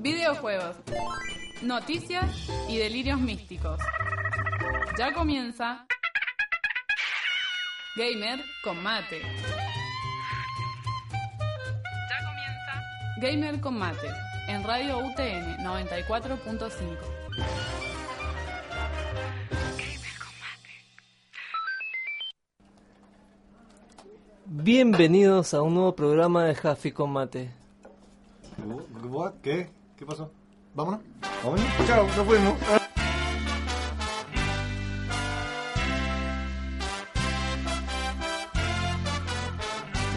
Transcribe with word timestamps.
Videojuegos, 0.00 0.76
noticias 1.62 2.24
y 2.68 2.76
delirios 2.76 3.18
místicos. 3.20 3.80
Ya 4.98 5.12
comienza 5.12 5.86
Gamer 7.96 8.40
con 8.62 8.82
Mate. 8.82 9.22
Ya 12.08 12.18
comienza 12.24 12.82
Gamer 13.20 13.60
con 13.60 13.78
Mate 13.78 14.10
en 14.48 14.64
Radio 14.64 14.98
UTN 14.98 15.58
94.5. 15.64 17.18
Bienvenidos 24.44 25.54
a 25.54 25.62
un 25.62 25.74
nuevo 25.74 25.94
programa 25.94 26.44
de 26.44 26.54
Jaffi 26.54 26.92
con. 26.92 27.50
¿Qué? 29.42 29.70
¿Qué 29.96 30.04
pasó? 30.04 30.30
¿Vámonos? 30.74 31.00
¿Vámonos? 31.42 31.66
Chao, 31.86 32.06
nos 32.06 32.26
fuimos. 32.26 32.54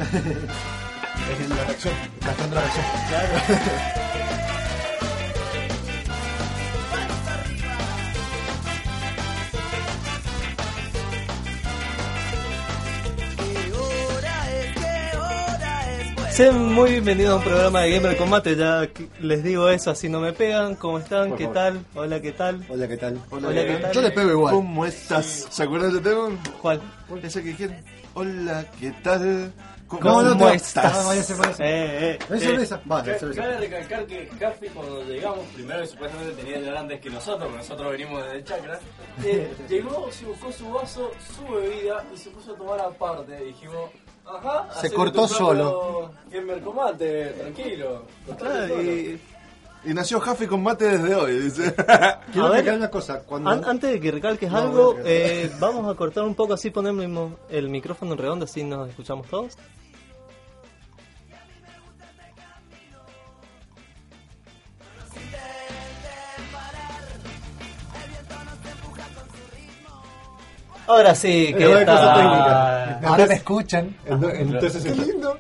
es 1.42 1.50
la 1.50 1.64
reacción, 1.64 1.94
gastando 2.22 2.56
la 2.56 2.62
reacción. 2.62 4.11
Sean 16.42 16.74
muy 16.74 16.90
bienvenidos 16.90 17.34
a 17.34 17.36
un 17.36 17.44
programa 17.44 17.82
de 17.82 17.92
Gamer 17.92 18.18
con 18.18 18.28
Mate. 18.32 18.56
Ya 18.56 18.90
les 19.20 19.44
digo 19.44 19.70
eso, 19.70 19.92
así 19.92 20.10
no 20.10 20.20
me 20.20 20.34
pegan. 20.34 20.74
¿Cómo 20.74 20.98
están? 20.98 21.30
Por 21.30 21.38
¿Qué 21.38 21.44
favor. 21.44 21.54
tal? 21.54 21.86
Hola, 21.94 22.20
¿qué 22.20 22.32
tal? 22.32 22.66
Hola, 22.68 22.88
¿qué 22.88 22.98
tal? 22.98 23.22
Hola, 23.30 23.54
¿qué 23.54 23.76
tal? 23.76 23.92
Yo 23.92 24.02
le 24.02 24.10
pego 24.10 24.32
igual. 24.32 24.56
¿Cómo 24.56 24.84
estás? 24.88 25.48
¿Se 25.52 25.62
acuerdan 25.62 25.94
de 25.94 26.00
tema? 26.00 26.30
¿Cuál? 26.60 26.82
Ese 27.22 27.44
que 27.44 27.50
dijeron. 27.50 27.78
Hola, 28.16 28.66
¿qué 28.80 28.92
tal? 29.04 29.54
¿Cómo, 29.88 30.02
No, 30.04 30.22
no, 30.24 30.30
¿Cómo 30.32 30.46
no. 30.46 30.52
estás? 30.52 30.98
Ah, 30.98 31.04
vaya 31.06 31.22
a 31.22 31.24
ser, 31.24 31.38
vaya 31.38 31.52
a 31.52 31.54
ser. 31.54 31.66
Eh, 31.68 32.12
eh, 32.14 32.20
¿No 32.28 32.36
hay 32.36 32.42
eh. 32.42 32.46
cerveza? 32.46 32.82
Vale, 32.86 33.20
cerveza. 33.20 33.42
cabe 33.42 33.58
recalcar 33.58 34.06
que 34.08 34.30
Jaffi 34.40 34.68
cuando 34.70 35.04
llegamos, 35.04 35.46
primero 35.54 35.82
que 35.82 35.88
supuestamente 35.88 36.34
tenía 36.42 36.58
llegar 36.58 36.78
antes 36.78 37.02
que 37.02 37.10
nosotros, 37.10 37.44
porque 37.44 37.58
nosotros 37.58 37.92
venimos 37.92 38.24
desde 38.24 38.44
Chacra, 38.46 38.80
eh, 39.24 39.54
llegó, 39.70 40.10
se 40.12 40.26
buscó 40.26 40.52
su 40.52 40.72
vaso, 40.72 41.12
su 41.36 41.54
bebida 41.54 42.04
y 42.12 42.18
se 42.18 42.30
puso 42.30 42.54
a 42.54 42.58
tomar 42.58 42.80
aparte. 42.80 43.36
Dijimos, 43.44 43.92
ajá, 44.38 44.82
Se 44.82 44.92
cortó 44.92 45.28
solo. 45.28 46.12
Gamer 46.32 46.62
Combate, 46.62 47.26
tranquilo. 47.40 48.04
cortate 48.26 48.52
Claro, 48.52 48.68
solo. 48.76 48.82
y- 48.84 49.22
Y 49.84 49.94
nació 49.96 50.20
Jaffe 50.20 50.48
con 50.48 50.62
mate 50.62 50.86
desde 50.98 51.16
hoy, 51.16 51.40
dice. 51.40 51.74
Quiero 52.32 52.48
A 52.48 52.50
ver. 52.52 52.60
explicar 52.60 52.76
una 52.78 52.90
cosa. 52.92 53.24
Cuando... 53.26 53.50
An- 53.50 53.64
antes 53.66 53.92
de 53.92 54.00
que 54.00 54.12
recalques 54.12 54.52
No, 54.52 54.58
algo, 54.58 54.94
no, 54.94 55.00
no. 55.00 55.06
eh, 55.06 55.52
vamos 55.60 55.92
a 55.92 55.98
cortar 55.98 56.24
un 56.24 56.36
poco 56.36 56.54
así, 56.54 56.70
ponemos 56.70 57.34
el 57.50 57.68
micrófono 57.68 58.12
en 58.14 58.20
redondo, 58.20 58.46
así 58.46 58.64
nos 58.64 58.88
escuchamos 58.90 59.26
todos. 59.28 59.58
Ahora 70.88 71.16
sí, 71.16 71.54
que 71.58 71.66
cosa 71.66 71.80
está... 71.82 72.14
técnica. 72.16 73.00
Ahora 73.08 73.26
me 73.28 73.34
escuchan. 73.36 73.96
El, 74.06 74.24
el, 74.24 74.36
entonces, 74.54 74.84
Qué 74.84 74.96
lindo. 74.96 75.38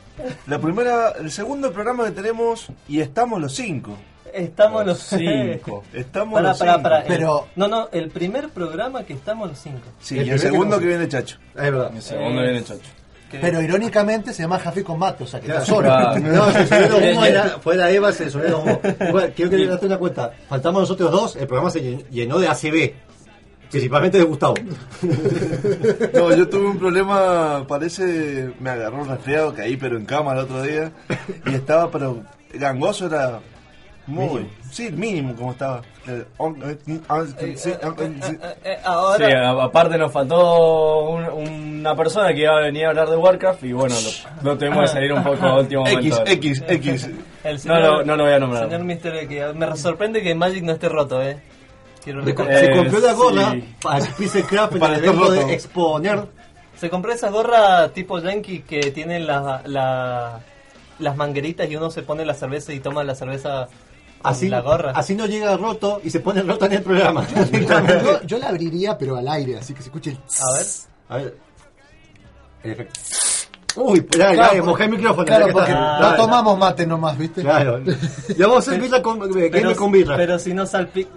La 0.47 0.59
primera, 0.59 1.11
el 1.19 1.31
segundo 1.31 1.71
programa 1.71 2.05
que 2.05 2.11
tenemos 2.11 2.67
y 2.87 3.01
estamos 3.01 3.41
los 3.41 3.53
cinco. 3.55 3.97
Estamos 4.33 4.85
los 4.85 4.99
cinco. 4.99 5.83
Estamos 5.93 6.41
los 6.41 6.57
cinco. 6.57 7.03
Pero- 7.07 7.47
El- 7.55 7.59
no, 7.59 7.67
no, 7.67 7.89
el 7.91 8.09
primer 8.09 8.49
programa 8.49 9.03
que 9.03 9.13
estamos 9.13 9.49
los 9.49 9.59
cinco. 9.59 9.81
Sí, 9.99 10.19
El 10.19 10.27
y 10.27 10.29
el 10.29 10.35
que 10.35 10.41
segundo 10.47 10.75
no- 10.77 10.81
que 10.81 10.87
viene 10.87 11.07
Chacho. 11.07 11.37
Es 11.55 11.61
verdad. 11.61 11.91
El 11.93 12.01
segundo 12.01 12.41
viene 12.41 12.63
Chacho. 12.63 12.89
Que- 13.29 13.39
Pero 13.39 13.61
irónicamente 13.61 14.33
se 14.33 14.41
llama 14.43 14.59
Jaffe 14.59 14.83
con 14.83 14.99
Mate, 14.99 15.23
o 15.23 15.27
sea 15.27 15.39
que 15.39 15.47
Claro. 15.47 15.61
está 15.61 15.73
solo. 15.73 15.89
No, 16.19 16.51
se 16.51 16.65
subió 16.67 16.87
los 16.89 17.11
humos, 17.11 17.27
era- 17.27 17.49
fue 17.61 17.75
la 17.75 17.89
Eva, 17.89 18.11
se 18.11 18.29
humos. 18.55 18.79
Igual, 19.07 19.33
quiero 19.35 19.51
que 19.51 19.57
le 19.57 19.63
una 19.87 19.97
cuenta. 19.97 20.31
Faltamos 20.49 20.81
nosotros 20.81 21.11
dos, 21.11 21.35
el 21.37 21.47
programa 21.47 21.69
se 21.71 21.81
llen- 21.81 22.05
llenó 22.09 22.39
de 22.39 22.47
ACB. 22.47 22.93
Principalmente 23.71 24.17
de 24.17 24.23
Gustavo. 24.25 24.55
No, 26.13 26.35
yo 26.35 26.47
tuve 26.47 26.67
un 26.67 26.77
problema, 26.79 27.65
parece, 27.67 28.51
me 28.59 28.69
agarró 28.69 29.01
un 29.01 29.07
resfriado, 29.09 29.53
caí 29.53 29.77
pero 29.77 29.97
en 29.97 30.05
cama 30.05 30.33
el 30.33 30.39
otro 30.39 30.61
día. 30.61 30.91
Y 31.45 31.55
estaba, 31.55 31.89
pero 31.89 32.21
gangoso 32.53 33.07
era 33.07 33.39
muy... 34.07 34.25
Mínimo. 34.27 34.49
Sí, 34.71 34.89
mínimo 34.91 35.35
como 35.35 35.51
estaba. 35.51 35.81
Eh, 36.07 36.23
eh, 36.87 36.99
ah, 37.09 37.23
Eh, 37.39 37.53
sí, 37.57 37.69
eh, 37.71 37.77
ah, 37.83 37.93
eh, 37.97 38.13
sí. 38.21 38.37
eh, 38.41 38.55
eh, 38.63 38.75
Sí, 38.77 38.81
ahora, 38.85 39.49
a- 39.49 39.63
aparte 39.65 39.97
nos 39.97 40.11
faltó 40.11 41.09
un- 41.09 41.77
una 41.79 41.95
persona 41.95 42.33
que 42.33 42.41
iba 42.41 42.57
a 42.57 42.61
venir 42.61 42.85
a 42.85 42.89
hablar 42.89 43.09
de 43.09 43.17
Warcraft 43.17 43.63
y 43.63 43.73
bueno, 43.73 43.95
lo, 44.43 44.51
lo 44.51 44.57
tuvimos 44.57 44.81
que 44.81 44.87
salir 44.95 45.11
un 45.13 45.23
poco 45.23 45.45
a 45.45 45.59
último 45.59 45.85
X, 45.87 46.09
momento. 46.11 46.31
X, 46.31 46.63
X. 46.67 47.09
el 47.43 47.59
No, 47.65 48.03
no 48.03 48.15
lo 48.15 48.23
voy 48.23 48.33
a 48.33 48.39
nombrar. 48.39 48.65
Señor 48.65 48.83
Mister 48.85 49.15
X, 49.15 49.41
me 49.55 49.75
sorprende 49.77 50.21
que 50.23 50.33
Magic 50.35 50.63
no 50.63 50.71
esté 50.73 50.87
roto, 50.89 51.21
eh. 51.21 51.37
Se, 52.03 52.13
co- 52.13 52.21
recordar. 52.21 52.59
se 52.59 52.71
compró 52.71 52.99
la 52.99 53.13
gorra 53.13 53.51
sí. 53.51 53.75
para 53.81 54.05
Pixel 54.05 54.43
Craft 54.45 54.77
Para 54.77 54.95
el 54.97 55.01
de 55.03 55.53
exponer. 55.53 56.27
Se 56.77 56.89
compró 56.89 57.11
esas 57.13 57.31
gorras 57.31 57.93
tipo 57.93 58.19
yankee 58.19 58.61
que 58.61 58.91
tienen 58.91 59.27
la, 59.27 59.61
la- 59.65 60.39
las 60.99 61.15
mangueritas 61.17 61.69
y 61.69 61.75
uno 61.75 61.89
se 61.91 62.03
pone 62.03 62.25
la 62.25 62.33
cerveza 62.33 62.73
y 62.73 62.79
toma 62.79 63.03
la 63.03 63.15
cerveza 63.15 63.67
Así, 64.23 64.49
la 64.49 64.61
gorra. 64.61 64.91
así 64.95 65.15
no 65.15 65.25
llega 65.25 65.57
roto 65.57 65.99
y 66.03 66.11
se 66.11 66.19
pone 66.19 66.43
roto 66.43 66.65
en 66.67 66.73
el 66.73 66.83
programa. 66.83 67.25
Yo, 68.03 68.21
yo 68.23 68.37
la 68.37 68.49
abriría, 68.49 68.97
pero 68.97 69.15
al 69.17 69.27
aire, 69.27 69.57
así 69.57 69.73
que 69.73 69.81
se 69.81 69.87
escuche 69.89 70.11
el... 70.11 70.17
A 70.17 70.53
ver. 70.57 70.65
A 71.09 71.17
ver. 71.17 71.37
El 72.63 72.71
efecto. 72.71 72.99
Uy, 73.77 74.05
ya, 74.11 74.29
ya, 74.29 74.33
Claro, 74.33 74.65
mojé 74.65 74.83
el 74.83 74.89
micrófono. 74.91 75.25
Claro, 75.25 75.47
porque 75.51 75.71
no 75.71 76.15
tomamos 76.17 76.57
mate 76.57 76.85
nomás, 76.85 77.17
¿viste? 77.17 77.41
Claro. 77.41 77.81
Ya 78.37 78.45
vamos 78.47 78.67
a 78.67 78.71
hacer 78.71 78.81
birra 78.81 79.01
con, 79.01 79.17
eh, 79.39 79.49
gamer 79.49 79.75
con 79.75 79.91
birra. 79.91 80.17
pero 80.17 80.37
si 80.37 80.53
no 80.53 80.63
salpi- 80.65 81.07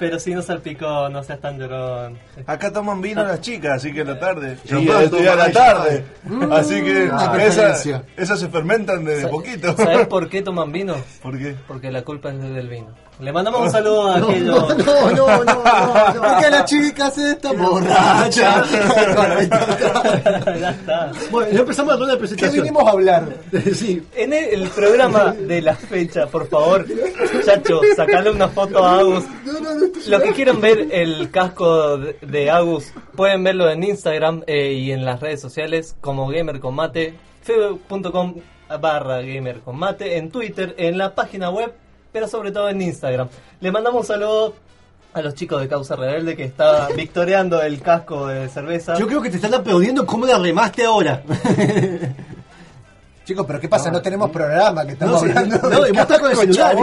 pero 0.00 0.18
si 0.18 0.34
no 0.34 0.40
salpicó, 0.40 1.10
no 1.10 1.22
seas 1.22 1.40
tan 1.40 1.58
llorón. 1.58 2.18
Acá 2.46 2.72
toman 2.72 3.02
vino 3.02 3.22
las 3.22 3.42
chicas, 3.42 3.72
así 3.76 3.92
que 3.92 4.00
a 4.00 4.04
la 4.04 4.18
tarde. 4.18 4.56
Yo 4.64 4.82
puedo 4.82 5.18
a, 5.18 5.22
y 5.22 5.26
a 5.26 5.36
la 5.36 5.52
tarde. 5.52 6.04
Mm, 6.24 6.50
Así 6.52 6.82
que 6.82 7.04
una 7.04 7.44
esas 7.44 7.86
esas 8.16 8.40
se 8.40 8.48
fermentan 8.48 9.04
de 9.04 9.26
poquito. 9.28 9.76
¿Sabes 9.76 10.06
por 10.08 10.30
qué 10.30 10.40
toman 10.40 10.72
vino? 10.72 10.96
¿Por 11.22 11.38
qué? 11.38 11.54
Porque 11.68 11.92
la 11.92 12.02
culpa 12.02 12.30
es 12.30 12.40
del 12.40 12.68
vino. 12.68 12.88
Le 13.20 13.32
mandamos 13.32 13.60
un 13.60 13.70
saludo 13.70 14.06
a 14.08 14.16
aquellos. 14.18 14.46
No, 14.46 14.68
no, 14.74 15.10
no, 15.10 15.44
no, 15.44 15.44
no. 15.44 16.22
Porque 16.22 16.50
la 16.50 16.64
chica 16.64 17.10
se 17.10 17.32
está 17.32 17.52
borracha. 17.52 18.64
ya 20.58 20.70
está. 20.70 21.12
Bueno, 21.30 21.52
ya 21.52 21.60
empezamos 21.60 21.92
la 21.92 21.98
ronda 21.98 22.06
de 22.06 22.12
¿Qué 22.14 22.18
presentación. 22.18 22.64
vinimos 22.64 22.86
a 22.86 22.90
hablar? 22.90 23.36
sí. 23.74 24.02
En 24.16 24.32
el, 24.32 24.62
el 24.62 24.68
programa 24.68 25.32
de 25.32 25.60
la 25.62 25.74
fecha, 25.74 26.26
por 26.26 26.48
favor, 26.48 26.86
Chacho, 27.44 27.80
sacale 27.94 28.30
una 28.30 28.48
foto 28.48 28.84
a 28.84 29.00
Agus. 29.00 29.24
Lo 30.08 30.20
que 30.20 30.32
quieran 30.32 30.60
ver 30.60 30.88
el 30.90 31.30
casco 31.30 31.98
de, 31.98 32.16
de 32.22 32.50
Agus, 32.50 32.92
pueden 33.14 33.44
verlo 33.44 33.68
en 33.70 33.82
Instagram 33.84 34.42
eh, 34.46 34.72
y 34.72 34.92
en 34.92 35.04
las 35.04 35.20
redes 35.20 35.40
sociales 35.40 35.96
como 36.00 36.28
Gamer 36.28 36.58
con 36.60 36.74
Mate, 36.74 37.14
facebook.com 37.42 38.34
barra 38.80 39.20
Gamer 39.20 39.60
con 39.60 39.76
Mate, 39.78 40.16
en 40.16 40.30
Twitter, 40.30 40.74
en 40.78 40.96
la 40.96 41.14
página 41.14 41.50
web, 41.50 41.72
pero 42.12 42.28
sobre 42.28 42.52
todo 42.52 42.68
en 42.68 42.82
Instagram. 42.82 43.28
Le 43.60 43.70
mandamos 43.72 44.00
un 44.02 44.06
saludo 44.06 44.54
a 45.12 45.22
los 45.22 45.34
chicos 45.34 45.60
de 45.60 45.68
Causa 45.68 45.96
Rebelde 45.96 46.36
que 46.36 46.44
está 46.44 46.88
victoriando 46.96 47.60
el 47.62 47.80
casco 47.80 48.26
de 48.28 48.48
cerveza. 48.48 48.96
Yo 48.98 49.06
creo 49.06 49.20
que 49.22 49.30
te 49.30 49.36
están 49.36 49.54
aplaudiendo 49.54 50.06
cómo 50.06 50.26
la 50.26 50.38
remaste 50.38 50.84
ahora. 50.84 51.22
Chicos, 53.24 53.44
pero 53.46 53.60
¿qué 53.60 53.68
pasa? 53.68 53.90
No 53.92 54.02
tenemos 54.02 54.30
programa 54.30 54.84
que 54.84 54.92
estamos 54.92 55.22
No, 55.22 55.28
hablando. 55.30 55.56
no, 55.70 55.86
y 55.86 55.90
vos 55.92 56.00
estás 56.00 56.18
con 56.18 56.30
el 56.32 56.36
celular. 56.36 56.76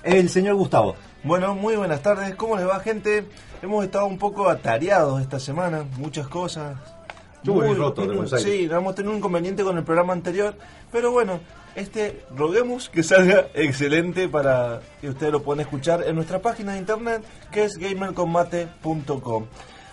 El 0.07 0.29
señor 0.29 0.55
Gustavo. 0.55 0.95
Bueno, 1.23 1.53
muy 1.53 1.75
buenas 1.75 2.01
tardes. 2.01 2.33
¿Cómo 2.35 2.55
les 2.55 2.65
va, 2.65 2.79
gente? 2.79 3.25
Hemos 3.61 3.83
estado 3.83 4.05
un 4.05 4.17
poco 4.17 4.49
atareados 4.49 5.19
esta 5.21 5.37
semana, 5.37 5.83
muchas 5.97 6.29
cosas. 6.29 6.77
Yo 7.43 7.53
volví 7.53 7.73
roto 7.73 8.01
de 8.01 8.07
Buenos 8.07 8.31
Aires. 8.31 8.49
Sí, 8.49 8.69
hemos 8.71 8.95
tenido 8.95 9.11
un 9.11 9.17
inconveniente 9.17 9.63
con 9.63 9.77
el 9.77 9.83
programa 9.83 10.13
anterior, 10.13 10.55
pero 10.91 11.11
bueno, 11.11 11.41
Este 11.75 12.23
roguemos 12.35 12.89
que 12.89 13.03
salga 13.03 13.49
excelente 13.53 14.27
para 14.27 14.81
que 14.99 15.09
ustedes 15.09 15.31
lo 15.31 15.43
puedan 15.43 15.59
escuchar 15.59 16.03
en 16.07 16.15
nuestra 16.15 16.41
página 16.41 16.73
de 16.73 16.79
internet 16.79 17.23
que 17.51 17.65
es 17.65 17.77
gamercombate.com. 17.77 19.45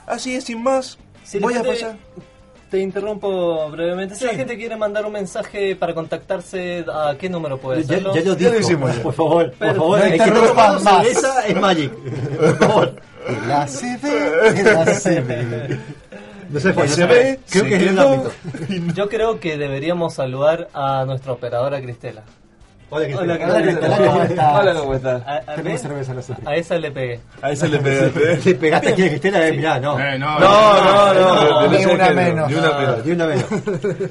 Así 0.07 0.35
es, 0.35 0.45
sin 0.45 0.63
más, 0.63 0.97
Si 1.25 1.41
voy 1.41 1.55
a 1.55 1.63
pasar. 1.63 1.97
Te 1.97 2.23
interrumpo 2.81 3.71
brevemente. 3.71 4.15
Si 4.15 4.21
Sí. 4.21 4.27
la 4.27 4.35
gente 4.35 4.57
quiere 4.57 4.77
mandar 4.77 5.05
un 5.07 5.13
mensaje 5.13 5.77
para 5.77 5.95
contactarse, 5.95 6.85
¿a 6.93 7.15
qué 7.19 7.29
número 7.29 7.59
puede 7.59 7.83
Ya, 7.85 7.97
hacerlo? 7.97 8.15
ya 8.15 8.21
lo 8.23 8.37
Ya 8.37 8.51
lo 8.51 8.59
hicimos. 8.61 8.97
Por 8.97 9.13
favor, 9.15 9.51
por 9.51 9.59
Pero- 9.59 9.75
favor. 9.75 9.99
No 10.01 10.07
interrumpas 10.09 10.83
más. 10.83 11.07
esa 11.07 11.47
es 11.47 11.61
Magic. 11.61 11.93
Por 11.93 12.57
favor. 12.59 12.95
El 13.27 13.51
ACB, 13.53 14.59
el 14.61 14.69
ACB. 14.77 15.79
No 16.51 16.61
sé, 16.61 16.75
sé. 16.89 17.07
ve, 17.07 17.41
Creo 17.51 17.65
que 17.65 17.77
es 17.77 17.83
el 17.83 17.99
ámbito. 17.99 18.33
Yo 18.95 19.09
creo 19.09 19.41
que 19.41 19.57
deberíamos 19.57 20.15
saludar 20.15 20.69
a 20.75 21.05
nuestra 21.07 21.33
operadora 21.33 21.81
Cristela. 21.81 22.23
Hola, 22.91 23.07
Cristina. 23.07 23.35
Hola, 23.35 23.55
Hola, 23.55 24.07
¿cómo 24.07 24.23
estás? 24.23 24.55
Hola, 24.61 24.75
¿cómo 24.75 24.95
estás? 24.95 25.23
A, 25.27 25.37
a- 25.37 25.55
Tenemos 25.57 25.81
cerveza 25.81 26.23
sala. 26.23 26.39
a 26.47 26.55
esa 26.57 26.79
le 26.79 26.91
pegué. 26.93 27.21
A 27.43 27.51
ese 27.51 27.69
le 27.69 27.79
pegaste. 27.79 28.37
Le 28.51 28.55
pegaste 28.55 28.89
aquí 28.91 29.03
a 29.05 29.09
Cristina, 29.09 29.47
eh, 29.49 29.53
mirá, 29.53 29.81
no. 29.81 29.99
Eh, 29.99 30.19
no, 30.19 30.39
No, 30.39 31.15
no, 31.15 31.35
no. 31.63 31.67
Ni 31.69 31.79
de 31.79 31.87
una 31.95 32.11
menos. 32.11 32.49
Ni 32.51 32.55
una 32.57 32.73
menos. 32.79 33.05
Ni 33.07 33.13
una 33.13 33.27
menos. 33.27 33.45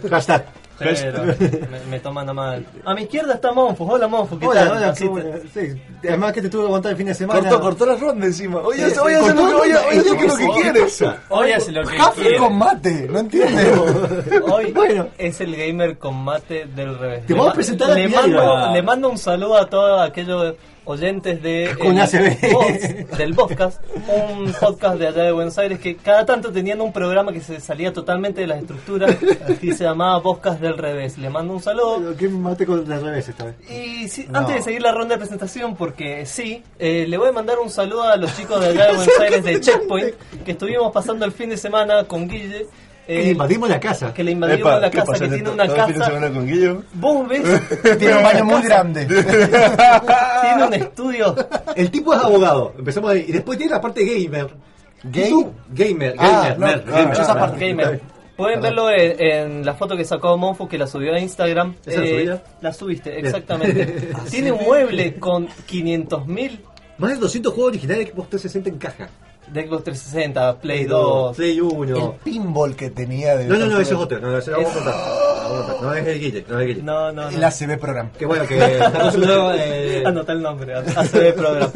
Hashtag. 0.10 0.46
Pero 0.80 1.24
me, 1.70 1.80
me 1.90 2.00
toman 2.00 2.28
a 2.30 2.34
mal. 2.34 2.66
A 2.84 2.94
mi 2.96 3.04
izquierda 3.04 3.36
está 3.36 3.52
Monfus. 3.52 3.88
Hola 3.90 4.08
Monfus, 4.08 4.40
¿qué 4.40 4.48
Hola, 4.48 4.62
tal? 4.68 4.78
hola, 4.78 4.90
Así 4.90 5.06
¿cómo- 5.08 5.22
te- 5.22 5.48
sí. 5.54 5.82
Además 6.08 6.34
que 6.34 6.42
te 6.42 6.50
tuve 6.50 6.62
que 6.64 6.68
aguantar 6.68 6.92
el 6.92 6.98
fin 6.98 7.06
de 7.08 7.14
semana. 7.14 7.40
Cortó, 7.42 7.62
cortó 7.62 7.86
la 7.86 7.96
ronda 7.96 8.26
encima. 8.26 8.60
Oye, 8.60 8.90
Sí, 8.90 9.00
oye, 9.00 9.16
sí, 9.16 9.22
hace 9.24 9.30
lo 9.30 9.36
que, 9.36 9.42
cortó. 9.54 9.62
oye, 9.62 9.76
oye, 9.78 9.98
Eso 10.00 10.18
¿qué 10.18 10.26
es 10.26 10.32
lo 10.32 10.36
que 10.38 10.46
que 10.46 10.54
sí. 10.54 10.62
quiere? 10.62 11.18
Hoy 11.30 11.52
hace 11.52 11.72
lo 11.72 11.84
que 11.84 11.98
Café 11.98 12.22
quiere. 12.22 12.38
con 12.38 12.58
mate, 12.58 13.08
no 13.10 13.20
entiendes. 13.20 13.68
Hoy 14.52 14.72
Bueno. 14.74 15.08
es 15.18 15.42
el 15.42 15.56
gamer 15.56 15.98
con 15.98 16.16
mate 16.24 16.66
del 16.76 16.98
revés. 16.98 17.26
Te 17.28 17.34
vamos 17.34 17.52
a 17.52 17.54
presentar 17.54 17.92
a 17.92 17.94
le 17.94 18.08
mando, 18.10 18.72
le 18.74 18.82
mando 18.82 19.10
un 19.10 19.18
saludo 19.18 19.58
a 19.58 19.70
todos 19.70 20.02
aquellos 20.02 20.56
oyentes 20.86 21.42
de 21.42 21.70
ACB. 21.70 22.52
Voz- 22.52 23.18
del 23.18 23.34
podcast, 23.36 23.82
un 24.08 24.52
podcast 24.54 24.98
de 25.00 25.08
allá 25.08 25.24
de 25.24 25.32
Buenos 25.32 25.58
Aires 25.58 25.80
que 25.80 25.96
cada 25.96 26.26
tanto 26.26 26.52
tenían 26.52 26.82
un 26.82 26.92
programa 26.92 27.32
que 27.32 27.42
se 27.42 27.60
salía 27.60 27.94
totalmente 27.94 28.42
de 28.42 28.48
las 28.48 28.60
estructuras 28.62 29.16
y 29.62 29.72
se 29.74 29.84
llamaba 29.84 30.22
Podcast 30.22 30.60
del 30.60 30.78
Revés. 30.78 31.18
Le 31.18 31.30
mando 31.30 31.54
un 31.54 31.62
saludo. 31.62 32.16
¿Qué 32.18 32.28
mate 32.30 32.66
con 32.66 32.88
la 32.90 33.00
revés 33.00 33.30
esta 33.30 33.46
vez? 33.46 33.56
Y 33.70 34.08
sí, 34.10 34.26
No. 34.30 34.40
antes 34.40 34.56
de 34.56 34.62
seguir 34.62 34.82
la 34.82 34.92
ronda 34.92 35.16
de 35.16 35.20
presentación, 35.20 35.76
porque 35.76 36.26
sí, 36.26 36.64
eh, 36.80 37.06
le 37.08 37.18
voy 37.18 37.30
a 37.30 37.32
mandar 37.32 37.60
un 37.60 37.70
saludo 37.70 38.04
a 38.04 38.16
los 38.18 38.36
chicos 38.36 38.60
de 38.62 38.68
allá 38.68 38.88
de 38.88 38.96
Buenos 38.96 39.20
Aires 39.20 39.44
de 39.44 39.60
Checkpoint, 39.62 40.14
que 40.46 40.52
estuvimos 40.52 40.92
pasando 40.92 41.26
el 41.26 41.32
fin 41.32 41.50
de 41.50 41.58
semana 41.58 42.04
con 42.06 42.28
Guille. 42.28 42.68
Que 43.06 43.20
eh, 43.20 43.24
le 43.26 43.32
invadimos 43.32 43.70
la 43.70 43.80
casa. 43.80 44.14
que 44.14 44.24
le 44.24 44.32
invadimos 44.32 44.62
Epa, 44.62 44.80
la 44.80 44.90
¿qué 44.90 44.98
casa, 45.00 45.12
que 45.14 45.20
tiene 45.28 45.44
¿Todo- 45.44 45.54
una 45.56 45.68
casa. 45.68 46.12
Vos 46.94 47.28
ves, 47.28 47.42
Tiene 48.00 48.16
un 48.18 48.24
baño 48.24 48.46
muy 48.46 48.62
grande. 48.62 49.06
tiene 50.42 50.66
un 50.68 50.74
estudio. 50.74 51.36
El 51.76 51.92
tipo 51.92 52.14
es 52.14 52.22
abogado. 52.22 52.74
Empezamos 52.78 53.12
ahí. 53.12 53.26
Y 53.28 53.32
después 53.32 53.58
tiene 53.58 53.74
la 53.74 53.82
parte 53.82 54.04
gamer. 54.06 54.48
¿Y 55.04 55.30
tú? 55.30 55.52
Gamer, 55.70 56.16
Ah, 56.18 56.56
gamer, 56.58 56.86
no, 56.86 56.92
gamer. 56.94 57.14
esa 57.14 57.34
parte. 57.36 57.68
Gamer. 57.70 58.02
Pueden 58.38 58.62
verlo 58.62 58.90
en, 58.90 59.22
en 59.22 59.66
la 59.66 59.74
foto 59.76 59.96
que 59.96 60.06
sacó 60.06 60.36
Monfu 60.38 60.68
que 60.68 60.78
la 60.78 60.88
subió 60.88 61.14
a 61.14 61.20
Instagram. 61.20 61.76
¿Esa 61.86 62.02
la 62.02 62.24
ya? 62.24 62.44
la 62.62 62.74
subiste, 62.74 63.20
exactamente. 63.20 63.86
Tiene 64.32 64.52
un 64.52 64.64
mueble 64.64 65.16
con 65.20 65.48
500.000 65.48 66.60
Más 66.98 67.12
de 67.12 67.18
200 67.18 67.54
juegos 67.54 67.72
originales 67.74 68.08
que 68.08 68.14
vos 68.14 68.28
360 68.30 68.70
en 68.70 68.78
caja. 68.78 69.10
De 69.54 69.68
Xbox 69.68 69.84
360, 69.84 70.60
Play 70.60 70.86
2. 70.86 71.36
Play 71.38 71.62
1. 71.62 71.98
El 71.98 72.12
pinball 72.24 72.76
que 72.76 72.90
tenía 72.90 73.36
de. 73.38 73.46
No, 73.46 73.56
no, 73.58 73.66
no, 73.68 73.80
ese 73.80 73.94
es 73.94 74.00
otro. 74.00 74.20
No, 74.20 74.38
ese 74.38 74.52
lo 74.52 74.58
vamos 74.58 74.72
a 74.72 74.76
contar. 74.76 75.82
No 75.82 75.94
es 75.94 76.08
el 76.08 76.20
Guille, 76.20 76.46
no 76.50 76.60
es 76.60 76.62
el 76.62 76.68
Guille. 76.68 76.84
No, 76.84 77.12
no, 77.12 77.30
no. 77.30 77.38
El 77.38 77.44
ACB 77.44 77.78
programa. 77.80 78.12
Que 78.18 78.26
bueno, 78.26 78.46
que 78.48 78.58
está 78.74 78.92
consultado. 78.92 79.54
Eh, 79.56 80.04
Anota 80.06 80.32
el 80.34 80.42
nombre, 80.42 80.74
ACB 80.76 81.34
Program. 81.36 81.72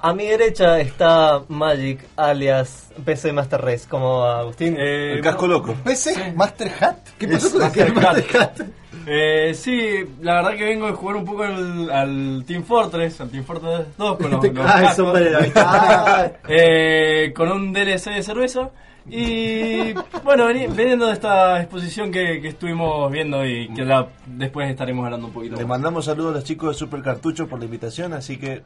A 0.00 0.12
mi 0.12 0.26
derecha 0.26 0.80
está 0.80 1.42
Magic, 1.48 2.00
alias 2.16 2.88
PC 3.06 3.32
Master 3.32 3.62
Race, 3.62 3.86
como 3.88 4.22
Agustín. 4.24 4.76
Eh, 4.78 5.14
El 5.14 5.20
casco 5.22 5.46
loco. 5.46 5.74
PC, 5.82 6.32
Master 6.34 6.70
Hat. 6.80 6.96
¿Qué 7.18 7.26
pasó 7.28 7.50
con 7.58 7.62
el 7.62 7.94
Master 7.94 8.26
Hat? 8.40 8.60
Eh, 9.06 9.52
sí, 9.54 10.04
la 10.22 10.34
verdad 10.36 10.56
que 10.56 10.64
vengo 10.64 10.86
de 10.86 10.92
jugar 10.92 11.16
un 11.16 11.24
poco 11.24 11.42
al, 11.42 11.90
al 11.90 12.44
Team 12.46 12.62
Fortress, 12.64 13.20
al 13.20 13.28
Team 13.30 13.44
Fortress 13.44 13.86
2 13.98 14.16
con 14.18 14.30
los, 14.30 14.40
Ah, 15.56 16.30
eh, 16.48 17.32
con 17.36 17.50
un 17.52 17.72
DLC 17.72 18.06
de 18.14 18.22
cerveza. 18.22 18.70
Y 19.06 19.92
bueno, 20.24 20.46
veni- 20.48 20.66
veniendo 20.74 21.06
de 21.06 21.12
esta 21.12 21.60
exposición 21.60 22.10
que, 22.10 22.40
que 22.40 22.48
estuvimos 22.48 23.12
viendo 23.12 23.44
y 23.46 23.68
que 23.74 23.84
la- 23.84 24.08
después 24.26 24.70
estaremos 24.70 25.04
hablando 25.04 25.26
un 25.26 25.32
poquito. 25.34 25.56
Le 25.56 25.66
mandamos 25.66 26.06
saludos 26.06 26.30
a 26.32 26.34
los 26.36 26.44
chicos 26.44 26.70
de 26.70 26.78
Super 26.78 27.02
Cartucho 27.02 27.46
por 27.46 27.58
la 27.58 27.66
invitación, 27.66 28.14
así 28.14 28.38
que 28.38 28.62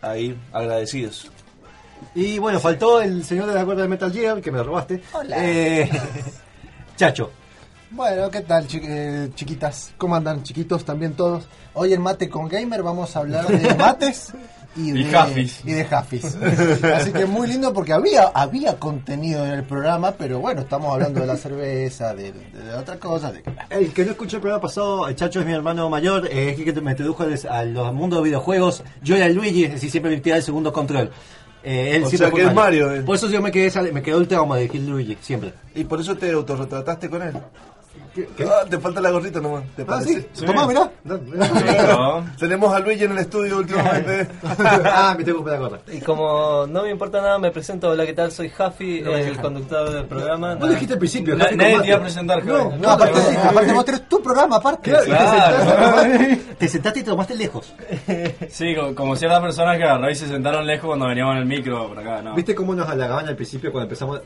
ahí 0.00 0.34
agradecidos. 0.52 1.30
Y 2.14 2.38
bueno, 2.38 2.58
faltó 2.58 3.02
el 3.02 3.22
señor 3.24 3.46
de 3.46 3.54
la 3.54 3.64
cuerda 3.66 3.82
de 3.82 3.88
Metal 3.88 4.10
Gear, 4.10 4.40
que 4.40 4.50
me 4.50 4.58
lo 4.58 4.64
robaste. 4.64 5.02
Hola. 5.12 5.36
Eh, 5.38 5.90
Chacho. 6.96 7.30
Bueno, 7.94 8.30
¿qué 8.30 8.40
tal, 8.40 8.66
chi- 8.66 8.80
eh, 8.82 9.30
chiquitas? 9.34 9.92
¿Cómo 9.98 10.16
andan, 10.16 10.42
chiquitos? 10.42 10.84
También 10.84 11.12
todos. 11.14 11.44
Hoy 11.74 11.92
en 11.92 12.00
Mate 12.00 12.28
con 12.28 12.48
Gamer 12.48 12.82
vamos 12.82 13.14
a 13.16 13.20
hablar 13.20 13.46
de 13.46 13.74
mates 13.78 14.32
y 14.74 14.92
de, 14.92 15.00
Y 15.00 15.04
Jafis. 15.04 15.60
y 15.64 15.72
de 15.72 15.84
Jafis. 15.84 16.36
Así 16.94 17.12
que 17.12 17.26
muy 17.26 17.46
lindo 17.48 17.72
porque 17.74 17.92
había 17.92 18.28
había 18.28 18.78
contenido 18.78 19.44
en 19.44 19.52
el 19.52 19.64
programa, 19.64 20.12
pero 20.12 20.38
bueno, 20.40 20.62
estamos 20.62 20.90
hablando 20.92 21.20
de 21.20 21.26
la 21.26 21.36
cerveza, 21.36 22.14
de, 22.14 22.32
de- 22.32 22.62
de 22.64 22.74
otra 22.74 22.96
cosa. 22.98 23.30
De... 23.30 23.42
El 23.68 23.92
que 23.92 24.04
no 24.06 24.12
escuchó 24.12 24.36
el 24.36 24.40
programa 24.42 24.62
pasado, 24.62 25.06
el 25.08 25.14
Chacho 25.16 25.40
es 25.40 25.46
mi 25.46 25.52
hermano 25.52 25.90
mayor, 25.90 26.26
eh, 26.28 26.50
es 26.52 26.58
el 26.58 26.64
que 26.72 26.80
me 26.80 26.92
introdujo 26.92 27.24
al- 27.24 27.48
a 27.50 27.64
los 27.64 27.92
mundos 27.92 28.20
de 28.20 28.24
videojuegos. 28.24 28.82
Yo 29.02 29.16
era 29.16 29.28
Luigi, 29.28 29.64
es 29.64 29.72
decir, 29.72 29.90
siempre 29.90 30.12
me 30.12 30.20
tiraba 30.20 30.38
el 30.38 30.44
segundo 30.44 30.72
control. 30.72 31.10
Eh, 31.64 31.96
él 31.96 32.04
O 32.04 32.08
siempre 32.08 32.28
sea 32.30 32.36
que 32.36 32.48
es 32.48 32.54
Mario, 32.54 32.92
eh. 32.92 33.02
Por 33.02 33.14
eso 33.16 33.28
yo 33.28 33.40
me 33.42 33.52
quedé, 33.52 33.92
me 33.92 34.02
quedó 34.02 34.18
el 34.18 34.26
trauma 34.26 34.56
de 34.56 34.62
decir 34.62 34.80
Luigi, 34.80 35.16
siempre. 35.20 35.52
Y 35.74 35.84
por 35.84 36.00
eso 36.00 36.16
te 36.16 36.30
autorretrataste 36.32 37.08
con 37.10 37.22
él. 37.22 37.34
Ah, 38.46 38.64
te 38.68 38.78
falta 38.78 39.00
la 39.00 39.10
gorrita 39.10 39.40
nomás. 39.40 39.64
¿Te 39.74 39.82
Ah, 39.82 39.86
parece? 39.86 40.28
sí, 40.32 40.44
tomá, 40.44 40.66
mirá. 40.66 40.90
Tenemos 42.38 42.72
a 42.74 42.78
Luigi 42.80 43.04
en 43.04 43.12
el 43.12 43.18
estudio 43.18 43.58
últimamente. 43.58 44.28
ah, 44.84 45.14
me 45.16 45.24
tengo 45.24 45.42
que 45.44 45.50
la 45.50 45.56
gorra. 45.56 45.78
Y 45.90 46.00
como 46.00 46.66
no 46.66 46.82
me 46.82 46.90
importa 46.90 47.20
nada, 47.22 47.38
me 47.38 47.50
presento. 47.50 47.88
Hola, 47.90 48.04
¿qué 48.04 48.12
tal? 48.12 48.30
Soy 48.32 48.48
Jaffi, 48.50 48.98
el 48.98 49.40
conductor 49.40 49.90
del 49.90 50.04
programa. 50.06 50.54
Vos 50.56 50.68
dijiste 50.70 50.92
al 50.94 50.98
principio, 50.98 51.38
Javi 51.38 51.56
nadie 51.56 51.80
te 51.80 51.86
iba 51.88 51.96
a 51.96 52.00
presentar, 52.02 52.44
No. 52.44 52.76
No, 52.76 52.90
aparte, 52.90 53.20
aparte 53.38 53.72
vos 53.72 53.84
tenés 53.84 54.08
tu 54.08 54.22
programa 54.22 54.56
aparte. 54.56 54.90
Claro. 54.90 55.04
Te, 55.06 55.08
sentaste, 55.66 56.36
te 56.58 56.68
sentaste 56.68 57.00
y 57.00 57.02
te 57.02 57.10
tomaste 57.10 57.34
lejos. 57.34 57.74
Sí, 58.50 58.74
co- 58.74 58.94
como 58.94 59.16
ciertas 59.16 59.40
personas 59.40 59.76
que 59.78 59.84
agarró 59.84 60.10
y 60.10 60.14
se 60.14 60.28
sentaron 60.28 60.66
lejos 60.66 60.86
cuando 60.88 61.06
veníamos 61.06 61.32
en 61.36 61.38
el 61.42 61.46
micro 61.46 61.88
por 61.88 61.98
acá, 61.98 62.20
¿no? 62.22 62.34
¿Viste 62.34 62.54
cómo 62.54 62.74
nos 62.74 62.88
halagaban 62.88 63.26
al 63.28 63.36
principio 63.36 63.70
cuando 63.72 63.84
empezamos? 63.86 64.20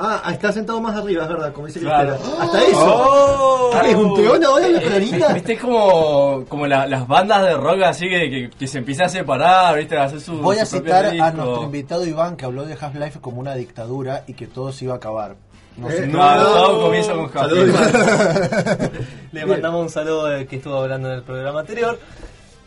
Ah, 0.00 0.22
está 0.32 0.52
sentado 0.52 0.80
más 0.80 0.94
arriba, 0.96 1.24
es 1.24 1.28
verdad, 1.28 1.52
como 1.52 1.66
dice 1.66 1.80
Claro. 1.80 2.14
Cristela. 2.16 2.42
Hasta 2.44 2.62
eso. 2.62 2.78
¡Oh! 2.86 3.70
¿Qué, 3.82 3.90
¿Es 3.90 3.96
un 3.96 4.14
peón 4.14 4.44
ahora 4.44 4.68
la 4.68 4.80
clarita? 4.80 5.32
Viste 5.34 5.58
como, 5.58 6.44
como 6.48 6.66
la- 6.68 6.86
las 6.86 7.06
bandas 7.08 7.42
de 7.42 7.54
rock 7.54 7.82
así 7.82 8.08
que, 8.08 8.30
que, 8.30 8.50
que 8.56 8.66
se 8.68 8.78
empieza 8.78 9.06
a 9.06 9.08
separar, 9.08 9.76
viste, 9.76 9.96
a 9.98 10.04
hacer 10.04 10.20
su 10.20 10.38
Voy 10.38 10.58
a 10.58 10.66
su 10.66 10.76
citar 10.78 11.06
a 11.06 11.10
nuestro 11.32 11.62
invitado 11.64 12.06
Iván 12.06 12.36
que 12.36 12.44
habló 12.44 12.64
de 12.64 12.74
Half-Life 12.80 13.18
como 13.20 13.40
una 13.40 13.54
dictadura 13.54 14.22
y 14.28 14.34
que 14.34 14.46
todo 14.46 14.70
se 14.72 14.84
iba 14.84 14.94
a 14.94 14.98
acabar. 14.98 15.34
No. 15.76 15.90
Eh, 15.90 16.06
No, 16.06 16.18
todo 16.44 16.82
comienza 16.82 17.12
con 17.12 17.24
Iván. 17.68 17.92
Le 19.32 19.46
mandamos 19.46 19.82
un 19.82 19.90
saludo 19.90 20.26
al 20.26 20.46
que 20.46 20.56
estuvo 20.56 20.76
hablando 20.76 21.08
en 21.08 21.14
el 21.16 21.22
programa 21.22 21.60
anterior. 21.60 21.98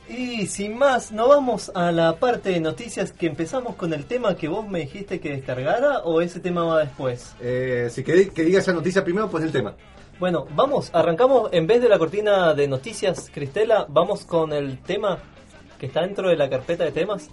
Y 0.09 0.47
sin 0.47 0.77
más, 0.77 1.11
¿no 1.11 1.29
vamos 1.29 1.71
a 1.73 1.91
la 1.91 2.17
parte 2.17 2.49
de 2.49 2.59
noticias 2.59 3.13
que 3.13 3.27
empezamos 3.27 3.75
con 3.75 3.93
el 3.93 4.05
tema 4.05 4.35
que 4.35 4.49
vos 4.49 4.67
me 4.67 4.79
dijiste 4.79 5.19
que 5.21 5.29
descargara 5.29 5.99
o 5.99 6.19
ese 6.21 6.39
tema 6.41 6.65
va 6.65 6.79
después? 6.79 7.33
Eh, 7.39 7.87
si 7.91 8.03
querés 8.03 8.29
que 8.31 8.43
diga 8.43 8.59
esa 8.59 8.73
noticia 8.73 9.03
primero, 9.03 9.29
pues 9.29 9.43
el 9.43 9.51
tema. 9.51 9.73
Bueno, 10.19 10.45
vamos, 10.53 10.89
arrancamos 10.93 11.49
en 11.53 11.65
vez 11.65 11.81
de 11.81 11.87
la 11.89 11.97
cortina 11.97 12.53
de 12.53 12.67
noticias, 12.67 13.29
Cristela, 13.33 13.85
vamos 13.89 14.25
con 14.25 14.51
el 14.53 14.79
tema 14.79 15.17
que 15.79 15.85
está 15.87 16.01
dentro 16.01 16.29
de 16.29 16.35
la 16.35 16.49
carpeta 16.49 16.83
de 16.83 16.91
temas. 16.91 17.29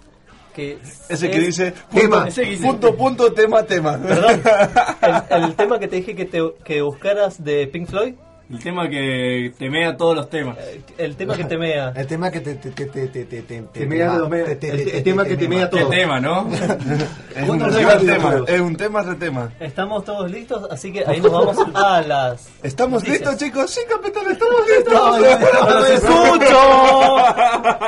Que 0.55 0.79
Ese 1.09 1.29
que 1.29 1.39
dice 1.39 1.73
Tema. 1.93 2.25
punto, 2.25 2.41
dice- 2.41 2.63
punto, 2.65 2.95
punto, 2.95 3.33
tema, 3.33 3.63
tema. 3.63 3.97
¿Verdad? 3.97 5.27
El, 5.31 5.43
el 5.43 5.55
tema 5.55 5.77
que 5.79 5.87
te 5.87 5.97
dije 5.97 6.15
que, 6.15 6.25
te, 6.25 6.39
que 6.63 6.81
buscaras 6.81 7.43
de 7.43 7.67
Pink 7.67 7.87
Floyd, 7.87 8.15
El 8.51 8.57
tema 8.59 8.89
que 8.89 9.53
temea 9.59 9.95
todos 9.95 10.15
los 10.15 10.27
temas. 10.27 10.57
el 10.97 11.15
tema 11.15 11.37
que 11.37 11.43
temea. 11.43 11.93
El 11.95 12.07
tema 12.07 12.31
que 12.31 12.39
te 12.39 12.55
te 12.55 12.71
te 12.71 12.85
te 12.87 13.07
te 13.07 13.23
te 13.25 13.41
te 13.43 13.61
Te 13.61 13.85
mea 13.85 14.15
los 14.15 14.27
me- 14.27 14.41
te- 14.41 14.55
te- 14.55 14.69
el- 14.71 14.85
te- 14.85 14.97
el 14.97 15.03
tema 15.03 15.23
te- 15.23 15.29
que 15.29 15.35
te 15.35 15.43
te 15.43 15.49
mea 15.49 15.69
¿Qué 15.69 15.79
todo. 15.79 15.89
tema, 15.91 16.19
no? 16.19 16.49
Es 16.51 16.59
un 16.59 17.45
¿Cuántos 17.45 17.67
tema, 17.67 17.77
regalos 17.77 17.99
tema. 18.05 18.17
videojuegos? 18.17 18.49
Es 18.49 18.61
un 18.61 18.75
tema, 18.75 19.01
retema. 19.03 19.51
Estamos 19.59 20.03
todos 20.03 20.31
listos, 20.31 20.67
así 20.71 20.91
que 20.91 21.05
ahí 21.05 21.21
nos 21.21 21.31
vamos 21.31 21.57
a 21.75 22.01
las. 22.01 22.47
¿Estamos 22.63 23.07
listos, 23.07 23.37
chicos? 23.37 23.69
Sí, 23.69 23.81
capitán, 23.87 24.23
estamos 24.31 24.61
listos. 24.67 24.93
No, 24.93 25.19
no, 25.19 25.19
no, 25.19 25.69
¡Los 25.79 25.89
escucho! 25.91 27.13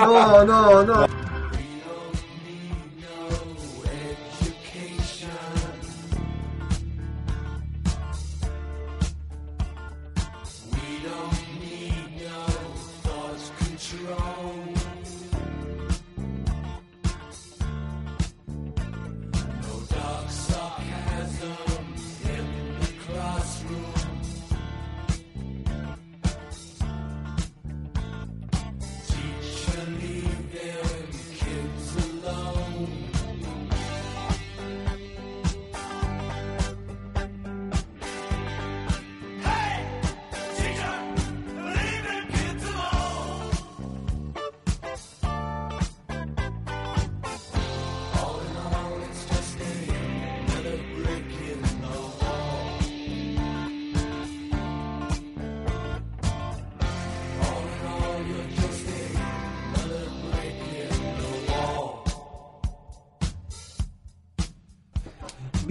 no, 0.05 0.45
no, 0.45 0.83
no. 0.83 1.30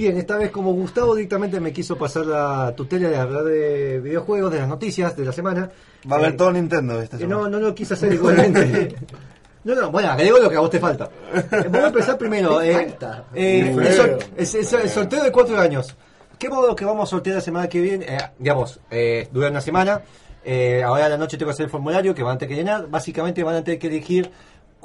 Bien, 0.01 0.17
esta 0.17 0.39
vez 0.39 0.51
como 0.51 0.73
Gustavo 0.73 1.15
directamente 1.15 1.61
me 1.61 1.75
quiso 1.75 1.99
pasar 1.99 2.25
la 2.25 2.73
tutela 2.75 3.11
de 3.11 3.17
hablar 3.19 3.45
de 3.45 4.01
videojuegos, 4.01 4.51
de 4.51 4.59
las 4.61 4.67
noticias 4.69 5.15
de 5.15 5.27
la 5.27 5.33
semana. 5.33 5.69
Va 6.11 6.17
a 6.17 6.19
haber 6.21 6.31
Eh, 6.31 6.37
todo 6.39 6.53
Nintendo 6.53 7.03
esta 7.03 7.19
eh, 7.19 7.21
semana. 7.21 7.43
no, 7.43 7.49
no 7.51 7.61
lo 7.61 7.75
quise 7.75 7.93
hacer 7.93 8.11
igualmente. 8.15 8.95
No, 9.63 9.75
no, 9.75 9.91
bueno, 9.91 10.11
agrego 10.13 10.39
lo 10.39 10.49
que 10.49 10.57
a 10.57 10.61
vos 10.61 10.71
te 10.71 10.79
falta. 10.81 11.11
Eh, 11.35 11.45
Vamos 11.69 11.85
a 11.85 11.89
empezar 11.89 12.17
primero. 12.17 12.63
eh, 12.63 12.73
falta? 12.73 13.25
eh, 13.35 13.75
el, 13.77 13.93
feo. 13.93 14.19
es- 14.39 14.55
es- 14.55 14.73
el 14.73 14.89
sorteo 14.89 15.23
de 15.23 15.31
cuatro 15.31 15.61
años. 15.61 15.95
¿Qué 16.39 16.49
modo 16.49 16.75
que 16.75 16.87
vamos 16.87 17.07
a 17.07 17.11
sortear 17.11 17.37
la 17.37 17.43
semana 17.43 17.69
que 17.69 17.79
viene? 17.83 18.07
Eh, 18.09 18.19
digamos, 18.39 18.81
eh, 18.91 19.29
dura 19.31 19.51
una 19.51 19.61
semana. 19.61 20.01
Eh, 20.43 20.83
ahora 20.83 21.05
a 21.05 21.09
la 21.11 21.19
noche 21.19 21.37
tengo 21.37 21.51
que 21.51 21.57
hacer 21.57 21.65
el 21.67 21.71
formulario 21.71 22.15
que 22.15 22.23
van 22.23 22.37
a 22.37 22.39
tener 22.39 22.55
que 22.55 22.59
llenar. 22.63 22.89
Básicamente 22.89 23.45
van 23.45 23.57
a 23.57 23.63
tener 23.63 23.79
que 23.79 23.89
elegir 23.89 24.31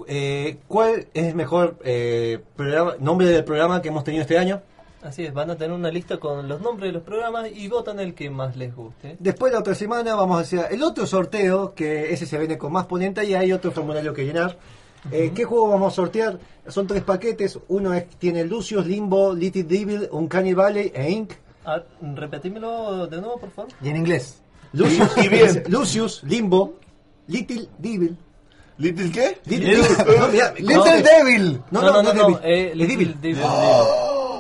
eh, 0.10 0.58
cuál 0.68 1.08
es 1.14 1.24
el 1.24 1.36
mejor 1.36 1.78
eh, 1.86 2.40
programa, 2.58 2.96
nombre 3.00 3.28
del 3.28 3.46
programa 3.46 3.82
que 3.82 3.88
hemos 3.88 4.04
tenido 4.04 4.24
este 4.24 4.38
año. 4.38 4.62
Así 5.06 5.24
es, 5.24 5.34
van 5.34 5.52
a 5.52 5.56
tener 5.56 5.72
una 5.76 5.92
lista 5.92 6.18
con 6.18 6.48
los 6.48 6.60
nombres 6.62 6.90
de 6.90 6.94
los 6.94 7.04
programas 7.04 7.48
y 7.54 7.68
votan 7.68 8.00
el 8.00 8.16
que 8.16 8.30
más 8.32 8.56
les 8.58 8.76
guste. 8.76 9.16
Después 9.20 9.54
la 9.54 9.60
otra 9.60 9.76
semana 9.76 10.16
vamos 10.16 10.38
a 10.38 10.42
hacer 10.42 10.68
el 10.72 10.82
otro 10.82 11.06
sorteo, 11.06 11.76
que 11.76 12.12
ese 12.12 12.26
se 12.26 12.38
viene 12.40 12.58
con 12.58 12.72
más 12.72 12.88
ponenta 12.88 13.24
y 13.24 13.36
hay 13.36 13.52
otro 13.52 13.72
formulario 13.72 14.14
que 14.14 14.26
llenar. 14.26 14.58
Eh, 15.12 15.32
¿Qué 15.36 15.44
juego 15.44 15.70
vamos 15.70 15.94
a 15.94 15.96
sortear? 15.96 16.40
Son 16.68 16.88
tres 16.88 17.04
paquetes. 17.04 17.60
Uno 17.68 17.94
es, 17.94 18.08
tiene 18.18 18.44
Lucius, 18.46 18.88
Limbo, 18.88 19.32
Little 19.36 19.64
Devil, 19.64 20.10
Uncanny 20.12 20.56
Valley 20.56 20.92
e 20.96 21.12
Inc. 21.12 21.34
Ah, 21.64 21.84
repetímelo 22.16 23.06
de 23.06 23.18
nuevo, 23.22 23.38
por 23.38 23.52
favor. 23.52 23.72
Y 23.84 23.90
en 23.90 23.98
inglés. 23.98 24.42
Lucius, 24.74 25.16
Y 25.18 25.30
bien. 25.30 25.64
Lucius, 25.68 26.24
Limbo, 26.24 26.80
Little 27.28 27.68
Devil. 27.78 28.18
¿Little 28.80 29.12
qué? 29.12 29.38
Little 29.46 29.72
Devil. 29.78 29.88
No, 30.20 30.28
Little 30.28 30.76
no, 30.76 30.84
Devil. 30.84 31.62
No, 31.70 31.82
no, 31.82 32.02
no, 32.02 32.14
Devil. 32.14 32.38
eh, 32.44 32.72
Little 32.74 32.96
Devil. 32.96 33.22
Devil, 33.22 33.44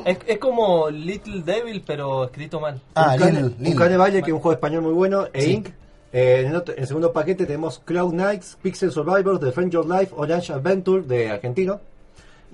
Es, 0.05 0.19
es 0.27 0.37
como 0.37 0.89
Little 0.89 1.41
Devil, 1.41 1.83
pero 1.85 2.25
escrito 2.25 2.59
mal. 2.59 2.79
Ah, 2.93 3.17
Little, 3.17 3.97
Valley, 3.97 4.21
que 4.21 4.29
es 4.29 4.33
un 4.33 4.39
juego 4.39 4.53
español 4.53 4.83
muy 4.83 4.93
bueno, 4.93 5.27
e 5.33 5.41
Sí. 5.41 5.53
Inc. 5.55 5.67
Eh, 6.13 6.41
en, 6.41 6.47
el 6.51 6.55
otro- 6.55 6.73
en 6.75 6.81
el 6.81 6.87
segundo 6.87 7.11
paquete 7.11 7.45
tenemos 7.45 7.79
Cloud 7.79 8.11
Knights, 8.13 8.57
Pixel 8.61 8.91
Survivors, 8.91 9.39
The 9.41 9.51
Friend 9.51 9.69
Your 9.71 9.85
Life, 9.85 10.13
Orange 10.15 10.53
Adventure 10.53 11.01
de 11.01 11.29
Argentino 11.31 11.81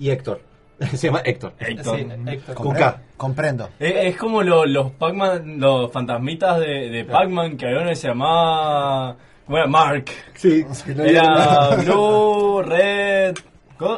y 0.00 0.10
Héctor. 0.10 0.40
Se 0.96 1.06
llama 1.06 1.20
Héctor. 1.24 1.52
Héctor. 1.60 1.96
Sí, 1.96 2.06
Héctor. 2.26 2.54
Con 2.56 2.74
K. 2.74 3.00
Comprendo. 3.16 3.68
Eh, 3.78 4.08
Es, 4.08 4.16
como 4.16 4.42
lo- 4.42 4.66
los 4.66 4.90
Pac-Man, 4.92 5.60
los 5.60 5.92
fantasmitas 5.92 6.58
de, 6.58 6.88
de 6.90 7.04
Pac-Man 7.04 7.56
que 7.56 7.66
había 7.66 7.80
uno 7.82 7.90
que 7.90 7.96
se 7.96 8.08
llamaba. 8.08 9.16
¿Cómo 9.46 9.58
era? 9.58 9.66
Mark. 9.68 10.06
Sí. 10.34 10.64
Era 10.98 11.76
Blue, 11.76 12.62
Red 12.62 13.34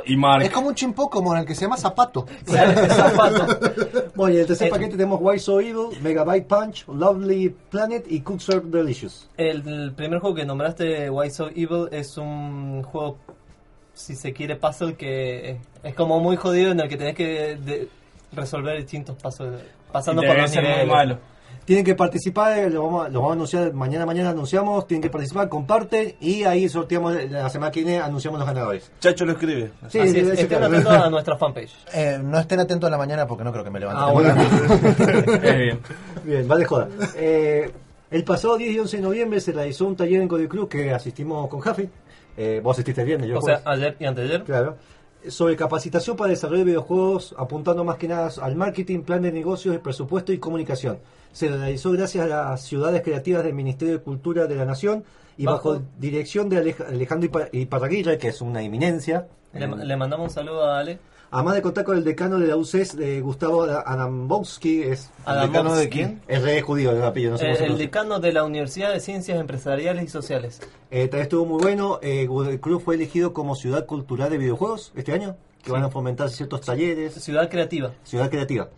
y 0.07 0.17
Mark. 0.17 0.43
Es 0.45 0.51
como 0.51 0.69
un 0.69 0.75
chimpó 0.75 1.09
como 1.11 1.35
el 1.37 1.45
que 1.45 1.55
se 1.55 1.63
llama 1.63 1.77
Zapato. 1.77 2.27
Zapato. 2.89 3.47
Bueno, 4.15 4.33
y 4.33 4.37
en 4.37 4.41
el 4.43 4.47
tercer 4.47 4.71
paquete 4.71 4.93
tenemos 4.93 5.19
Why 5.21 5.39
So 5.39 5.61
Evil, 5.61 5.99
Megabyte 6.03 6.47
Punch, 6.47 6.87
Lovely 6.89 7.55
Planet 7.71 8.05
y 8.09 8.21
Cook 8.21 8.41
Serve 8.41 8.69
Delicious. 8.71 9.29
El, 9.37 9.67
el 9.67 9.93
primer 9.93 10.21
juego 10.21 10.37
que 10.37 10.45
nombraste, 10.45 11.11
Why 11.11 11.31
So 11.31 11.49
Evil, 11.49 11.89
es 11.91 12.17
un 12.19 12.83
juego, 12.83 13.19
si 13.93 14.15
se 14.15 14.33
quiere, 14.33 14.57
puzzle 14.57 14.95
que 14.97 15.59
es, 15.83 15.95
como 15.95 16.21
muy 16.21 16.37
jodido 16.37 16.71
en 16.73 16.81
el 16.81 16.89
que 16.89 16.97
tenés 16.97 17.15
que 17.15 17.57
de- 17.57 17.89
resolver 18.33 18.77
distintos 18.77 19.17
pasos, 19.21 19.49
pasando 19.93 20.23
por 20.23 20.37
los 20.37 20.51
ser 20.51 20.63
muy 20.63 20.71
niveles. 20.73 20.93
malo. 20.95 21.19
Tienen 21.65 21.85
que 21.85 21.95
participar, 21.95 22.59
eh, 22.59 22.71
lo 22.71 22.85
vamos, 22.85 23.07
a, 23.07 23.09
lo 23.09 23.21
vamos 23.21 23.31
a 23.31 23.35
anunciar 23.35 23.73
mañana, 23.73 24.05
mañana 24.05 24.31
anunciamos, 24.31 24.87
tienen 24.87 25.03
que 25.03 25.11
participar, 25.11 25.49
comparten 25.49 26.15
y 26.21 26.45
ahí 26.45 26.69
sorteamos, 26.69 27.17
eh, 27.17 27.29
la 27.31 27.49
semana 27.49 27.71
que 27.71 27.83
viene 27.83 28.01
anunciamos 28.01 28.39
los 28.39 28.47
ganadores. 28.47 28.91
Chacho 29.01 29.25
lo 29.25 29.33
escribe. 29.33 29.71
Sí, 29.89 29.99
Así 29.99 30.13
sí, 30.13 30.19
es, 30.19 30.27
sí, 30.27 30.33
estén 30.33 30.47
claro. 30.49 30.67
atentos 30.67 30.93
a 30.93 31.11
nuestra 31.11 31.37
fanpage. 31.37 31.73
Eh, 31.95 32.19
no 32.23 32.39
estén 32.39 32.59
atentos 32.61 32.89
a 32.89 32.91
la 32.91 32.99
mañana 32.99 33.27
porque 33.27 33.45
no 33.45 33.53
creo 33.53 33.63
que 33.63 33.71
me 33.71 33.79
levante. 33.79 34.03
Ah, 34.05 34.11
bueno. 34.11 34.35
Bien. 35.41 35.81
Bien, 36.25 36.49
vale 36.49 36.65
joda. 36.65 36.89
Eh, 37.15 37.71
el 38.11 38.25
pasado 38.25 38.57
10 38.57 38.75
y 38.75 38.79
11 38.81 38.97
de 38.97 39.03
noviembre 39.03 39.41
se 39.41 39.53
realizó 39.53 39.87
un 39.87 39.97
taller 39.97 40.21
en 40.21 40.29
Cody 40.29 40.49
Cruz 40.49 40.69
que 40.69 40.93
asistimos 40.93 41.49
con 41.49 41.61
Jafi. 41.61 41.89
Eh, 42.37 42.61
vos 42.63 42.77
asististe 42.77 43.01
el 43.01 43.07
viernes, 43.07 43.29
yo 43.29 43.39
O 43.39 43.43
sea, 43.43 43.63
ayer 43.65 43.97
y 43.99 44.05
anteayer. 44.07 44.43
Claro. 44.43 44.77
Sobre 45.29 45.57
capacitación 45.57 46.17
para 46.17 46.31
desarrollar 46.31 46.67
videojuegos, 46.67 47.35
apuntando 47.39 47.83
más 47.85 47.97
que 47.97 48.09
nada 48.09 48.31
al 48.43 48.57
marketing, 48.57 49.01
plan 49.03 49.23
de 49.23 49.33
negocios, 49.33 49.77
presupuesto 49.79 50.33
y 50.33 50.39
comunicación. 50.39 50.99
Se 51.33 51.49
realizó 51.49 51.91
gracias 51.93 52.25
a 52.25 52.29
las 52.29 52.63
ciudades 52.63 53.03
creativas 53.03 53.43
del 53.45 53.55
Ministerio 53.55 53.95
de 53.95 54.01
Cultura 54.01 54.47
de 54.47 54.55
la 54.57 54.65
Nación 54.65 55.03
y 55.37 55.47
bajo, 55.47 55.71
Bajo- 55.75 55.83
dirección 55.99 56.49
de 56.49 56.63
Alej- 56.63 56.87
Alejandro 56.87 57.29
Ipa- 57.31 57.49
Iparraguirre, 57.53 58.19
que 58.19 58.29
es 58.29 58.41
una 58.41 58.63
eminencia. 58.63 59.27
Le, 59.53 59.65
Eh, 59.65 59.71
le 59.85 59.97
mandamos 59.97 60.29
un 60.29 60.35
saludo 60.35 60.65
a 60.65 60.79
Ale. 60.81 60.99
Además 61.35 61.55
de 61.55 61.63
contar 61.63 61.85
con 61.85 61.97
el 61.99 62.05
decano 62.05 62.39
de 62.39 62.47
la 62.47 62.57
UCES, 62.57 62.97
de 62.97 63.21
Gustavo 63.21 63.65
Adambowski, 63.65 64.83
es 64.83 65.11
Adamowski. 65.25 65.49
decano 65.53 65.75
de 65.75 65.89
quién? 65.89 66.21
es 66.29 66.43
re 66.43 66.63
judío 66.63 66.93
el 66.93 67.03
apellido, 67.03 67.33
no 67.33 67.39
sé 67.39 67.45
cómo 67.45 67.55
Eh, 67.55 67.59
se 67.59 67.65
el 67.67 67.77
decano 67.79 68.21
de 68.21 68.33
la 68.33 68.45
Universidad 68.45 68.93
de 68.93 69.01
Ciencias 69.01 69.41
Empresariales 69.41 70.05
y 70.05 70.09
Sociales. 70.09 70.61
Eh, 70.93 71.09
también 71.09 71.23
estuvo 71.25 71.45
muy 71.45 71.61
bueno. 71.61 71.99
Eh, 72.03 72.27
Godoy 72.27 72.59
Cruz 72.59 72.85
fue 72.85 72.95
elegido 72.95 73.33
como 73.33 73.57
ciudad 73.57 73.85
cultural 73.87 74.31
de 74.31 74.39
videojuegos 74.39 74.93
este 74.95 75.11
año, 75.13 75.37
que 75.59 75.67
Sí. 75.67 75.73
van 75.73 75.83
a 75.83 75.89
fomentar 75.91 76.31
ciertos 76.31 76.61
talleres, 76.61 77.15
Ciudad 77.15 77.51
Creativa. 77.51 77.91
ciudad 78.05 78.31
creativa. 78.31 78.69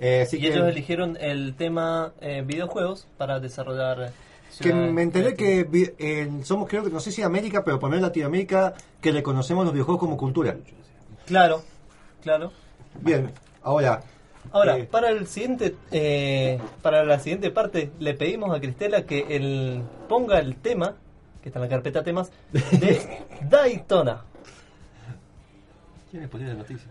Eh, 0.00 0.22
así 0.26 0.38
y 0.38 0.40
que, 0.40 0.46
ellos 0.48 0.66
eligieron 0.68 1.18
el 1.20 1.54
tema 1.54 2.12
eh, 2.22 2.42
videojuegos 2.46 3.08
para 3.18 3.40
desarrollar. 3.40 4.00
eh, 4.04 4.10
que 4.58 4.64
ciudades 4.70 4.92
me 4.92 5.02
enteré 5.02 5.34
creativas. 5.34 5.64
que 5.64 5.70
vi- 5.70 5.92
en- 5.98 6.44
somos, 6.46 6.66
creo 6.66 6.82
que 6.82 6.88
no 6.90 6.98
sé 7.00 7.12
si 7.12 7.20
América, 7.20 7.62
pero 7.62 7.78
por 7.78 7.90
lo 7.90 7.96
menos 7.96 8.08
Latinoamérica, 8.08 8.72
que 9.02 9.12
reconocemos 9.12 9.64
los 9.64 9.74
videojuegos 9.74 10.00
como 10.00 10.16
cultura. 10.16 10.56
Claro, 11.26 11.62
claro. 12.22 12.52
Bien, 13.00 13.30
ahora. 13.62 14.02
Ahora, 14.52 14.78
eh, 14.78 14.84
para 14.84 15.10
el 15.10 15.26
siguiente, 15.26 15.76
eh, 15.92 16.58
para 16.82 17.04
la 17.04 17.18
siguiente 17.20 17.50
parte, 17.50 17.90
le 17.98 18.14
pedimos 18.14 18.54
a 18.54 18.60
Cristela 18.60 19.02
que 19.02 19.26
él 19.36 19.82
ponga 20.08 20.38
el 20.38 20.56
tema, 20.56 20.94
que 21.42 21.50
está 21.50 21.58
en 21.58 21.64
la 21.64 21.68
carpeta 21.68 22.02
temas, 22.02 22.32
de 22.52 23.24
Daytona. 23.48 24.24
¿Quién 26.10 26.24
es 26.24 26.34
la 26.34 26.54
noticia? 26.54 26.88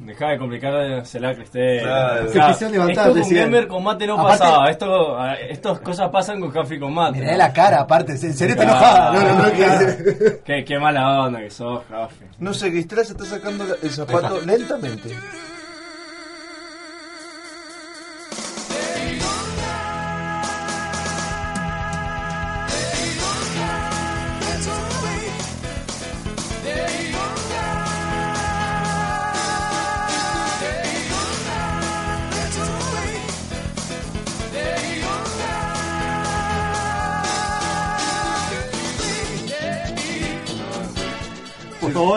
Deja 0.00 0.28
de 0.28 0.38
complicársela, 0.38 1.34
Cristel. 1.34 1.82
Claro. 1.82 2.28
Se 2.32 2.40
quisieron 2.40 2.72
levantar, 2.72 2.96
esto 3.08 3.10
con 3.10 3.14
decían. 3.22 3.44
Gamer 3.46 3.66
con 3.68 3.82
mate 3.82 4.06
no 4.06 4.14
Aparte- 4.14 4.38
pasaba. 4.38 4.70
Esto, 4.70 5.24
estas 5.50 5.80
cosas 5.80 6.08
pasan 6.10 6.40
con 6.40 6.50
café 6.52 6.78
con 6.78 6.94
mate. 6.94 7.18
Mirá 7.18 7.36
la 7.36 7.52
cara, 7.52 7.80
aparte. 7.80 8.12
En 8.12 8.32
serio 8.34 8.56
te 8.56 8.62
enojada. 8.62 9.12
No, 9.12 9.20
no, 9.22 9.42
no, 9.42 9.52
que- 9.52 10.40
Qué, 10.44 10.64
qué 10.64 10.78
mala 10.78 11.22
onda 11.24 11.40
que 11.40 11.50
sos, 11.50 11.82
Jafi. 11.90 12.24
No 12.38 12.54
sé, 12.54 12.70
Cristela 12.70 13.02
se 13.04 13.12
está 13.12 13.24
sacando 13.24 13.64
la- 13.64 13.74
el 13.82 13.90
zapato 13.90 14.40
lentamente. 14.46 15.10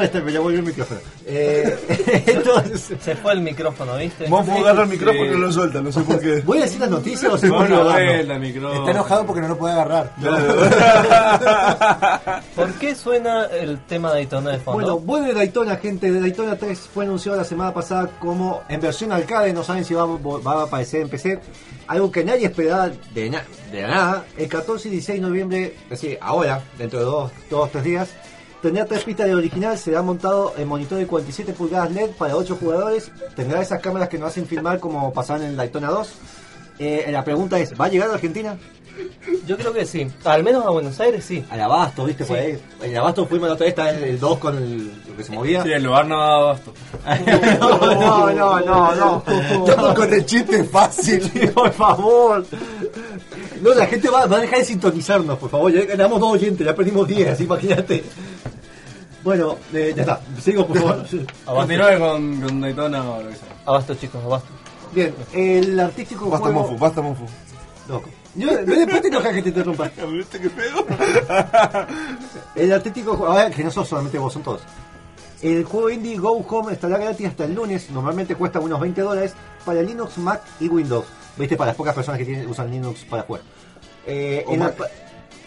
Por 0.01 0.09
favor, 0.09 0.17
este, 0.17 0.21
me 0.21 0.31
ya 0.33 0.39
volvió 0.39 0.59
el 0.59 0.65
micrófono. 0.65 0.99
Eh, 1.25 2.23
entonces, 2.27 2.97
Se 3.01 3.15
fue 3.15 3.33
el 3.33 3.41
micrófono, 3.41 3.95
¿viste? 3.97 4.27
Monfo 4.27 4.51
agarra 4.53 4.83
el 4.83 4.89
Sí. 4.89 4.97
micrófono 4.97 5.25
y 5.25 5.37
lo 5.37 5.51
suelta, 5.51 5.81
no 5.81 5.91
sé 5.91 6.01
por 6.01 6.19
qué. 6.19 6.41
¿voy 6.41 6.57
a 6.59 6.61
decir 6.61 6.79
las 6.79 6.89
noticias 6.89 7.31
o 7.33 7.37
se 7.37 7.49
vuelve 7.49 7.75
a. 7.75 8.11
Está 8.11 8.91
enojado 8.91 9.25
porque 9.25 9.41
no 9.41 9.47
lo 9.49 9.57
puede 9.57 9.73
agarrar. 9.73 10.13
¿Por 12.55 12.73
qué 12.73 12.95
suena 12.95 13.45
el 13.45 13.79
tema 13.85 14.11
Daytona 14.11 14.51
de 14.51 14.57
fondo? 14.59 14.73
Bueno, 14.81 14.99
vuelve 14.99 15.33
Daytona, 15.33 15.77
gente. 15.77 16.11
Daytona 16.11 16.55
3 16.57 16.79
fue 16.93 17.05
anunciado 17.05 17.37
la 17.37 17.43
semana 17.43 17.73
pasada 17.73 18.09
como 18.19 18.61
en 18.69 18.81
versión 18.81 19.11
arcade. 19.11 19.53
No 19.53 19.63
saben 19.63 19.85
si 19.85 19.93
va, 19.93 20.05
va 20.05 20.61
a 20.61 20.63
aparecer 20.63 21.01
en 21.01 21.09
PC. 21.09 21.39
Algo 21.87 22.11
que 22.11 22.23
nadie 22.23 22.45
esperaba 22.47 22.89
de, 23.13 23.29
na- 23.29 23.43
de 23.71 23.81
nada. 23.83 24.25
El 24.37 24.47
14 24.47 24.87
y 24.87 24.91
16 24.91 25.21
de 25.21 25.27
noviembre, 25.27 25.75
es 25.83 25.89
decir, 25.89 26.17
ahora, 26.21 26.61
dentro 26.77 26.99
de 26.99 27.05
dos, 27.05 27.31
dos 27.49 27.71
tres 27.71 27.83
días, 27.83 28.09
tendrá 28.61 28.85
tres 28.85 29.03
pistas 29.03 29.27
de 29.27 29.35
original. 29.35 29.77
Será 29.77 30.01
montado 30.01 30.53
en 30.57 30.67
monitor 30.67 30.97
de 30.97 31.07
47 31.07 31.53
pulgadas 31.53 31.91
LED 31.91 32.11
para 32.11 32.35
8 32.35 32.57
jugadores. 32.59 33.11
Tendrá 33.35 33.61
esas 33.61 33.79
cámaras 33.81 34.09
que 34.09 34.17
nos 34.17 34.29
hacen 34.29 34.45
filmar 34.45 34.79
como 34.79 35.11
pasaban 35.13 35.43
en 35.43 35.55
Daytona 35.55 35.89
2. 35.89 36.09
Eh, 36.79 37.09
la 37.11 37.23
pregunta 37.23 37.59
es, 37.59 37.73
¿va 37.79 37.85
a 37.85 37.89
llegar 37.89 38.09
a 38.09 38.13
Argentina? 38.13 38.57
Yo 39.47 39.57
creo 39.57 39.71
que 39.71 39.85
sí. 39.85 40.07
Al 40.25 40.43
menos 40.43 40.65
a 40.65 40.69
Buenos 40.69 40.99
Aires 40.99 41.23
sí. 41.23 41.43
Al 41.49 41.61
Abasto, 41.61 42.05
¿viste? 42.05 42.25
Por 42.25 42.37
Sí. 42.37 42.43
ahí. 42.43 42.59
En 42.83 42.97
Abasto 42.97 43.25
fuimos 43.25 43.47
la 43.47 43.53
otra 43.53 43.65
vez, 43.65 43.71
está 43.71 43.89
el, 43.89 44.03
el 44.03 44.19
2 44.19 44.37
con 44.39 44.57
el, 44.57 44.87
lo 45.07 45.15
que 45.17 45.23
se 45.23 45.31
movía. 45.31 45.63
Sí, 45.63 45.71
el 45.71 45.83
lugar 45.83 46.07
no 46.07 46.19
da 46.19 46.35
abasto. 46.35 46.73
no, 47.59 48.31
no, 48.33 48.59
no, 48.59 48.95
no. 48.95 49.23
Estamos 49.67 49.93
con 49.95 50.13
el 50.13 50.25
chiste 50.25 50.63
fácil. 50.65 51.21
Sí, 51.31 51.47
por 51.47 51.71
favor. 51.71 52.45
No, 53.61 53.73
la 53.73 53.85
gente 53.85 54.09
va, 54.09 54.25
va 54.25 54.37
a 54.37 54.41
dejar 54.41 54.59
de 54.59 54.65
sintonizarnos, 54.65 55.37
por 55.37 55.49
favor. 55.49 55.71
Ya 55.71 55.85
ganamos 55.85 56.19
dos 56.19 56.33
oyentes, 56.33 56.65
ya 56.65 56.75
perdimos 56.75 57.07
10, 57.07 57.39
imagínate. 57.41 58.03
Bueno, 59.23 59.57
eh, 59.73 59.93
ya 59.95 60.01
está. 60.01 60.21
Sigo, 60.41 60.65
por 60.67 60.77
favor. 60.77 61.05
Continúe 61.45 61.99
con, 61.99 62.41
con 62.41 62.61
Daytona 62.61 63.09
o 63.11 63.21
lo 63.21 63.29
que 63.29 63.35
sea. 63.35 63.47
abasto 63.65 63.95
chicos, 63.95 64.23
abasto. 64.23 64.49
Bien, 64.93 65.13
el 65.33 65.79
artístico 65.79 66.29
Basta 66.29 66.45
juego... 66.47 66.59
Monfu, 66.61 66.77
basta 66.77 67.01
Monfu. 67.01 67.25
Loco. 67.87 68.09
Yo, 68.35 68.47
después 68.65 69.01
te 69.01 69.07
enojas 69.07 69.33
que 69.33 69.41
te 69.41 69.49
interrumpa. 69.49 69.89
¿Viste 70.11 70.39
que 70.39 70.49
pego? 70.49 70.85
El 72.55 72.71
artístico 72.73 73.15
juego... 73.15 73.31
A 73.31 73.43
ver, 73.43 73.53
que 73.53 73.63
no 73.63 73.71
sos 73.71 73.87
solamente 73.87 74.17
vos, 74.17 74.31
son 74.33 74.43
todos. 74.43 74.61
El 75.41 75.63
juego 75.63 75.89
indie 75.89 76.17
Go 76.17 76.37
Home 76.47 76.73
estará 76.73 76.97
gratis 76.97 77.27
hasta 77.27 77.45
el 77.45 77.55
lunes. 77.55 77.89
Normalmente 77.89 78.35
cuesta 78.35 78.59
unos 78.59 78.79
20 78.79 79.01
dólares 79.01 79.33
para 79.65 79.81
Linux, 79.81 80.17
Mac 80.17 80.41
y 80.59 80.67
Windows. 80.67 81.05
¿Viste? 81.37 81.57
Para 81.57 81.69
las 81.69 81.77
pocas 81.77 81.95
personas 81.95 82.19
que 82.19 82.25
tienen, 82.25 82.47
usan 82.47 82.69
Linux 82.69 83.03
para 83.05 83.23
jugar. 83.23 83.41
Eh, 84.05 84.43
O 84.47 84.53
en 84.53 84.59
Mac. 84.59 84.79
La, 84.79 84.87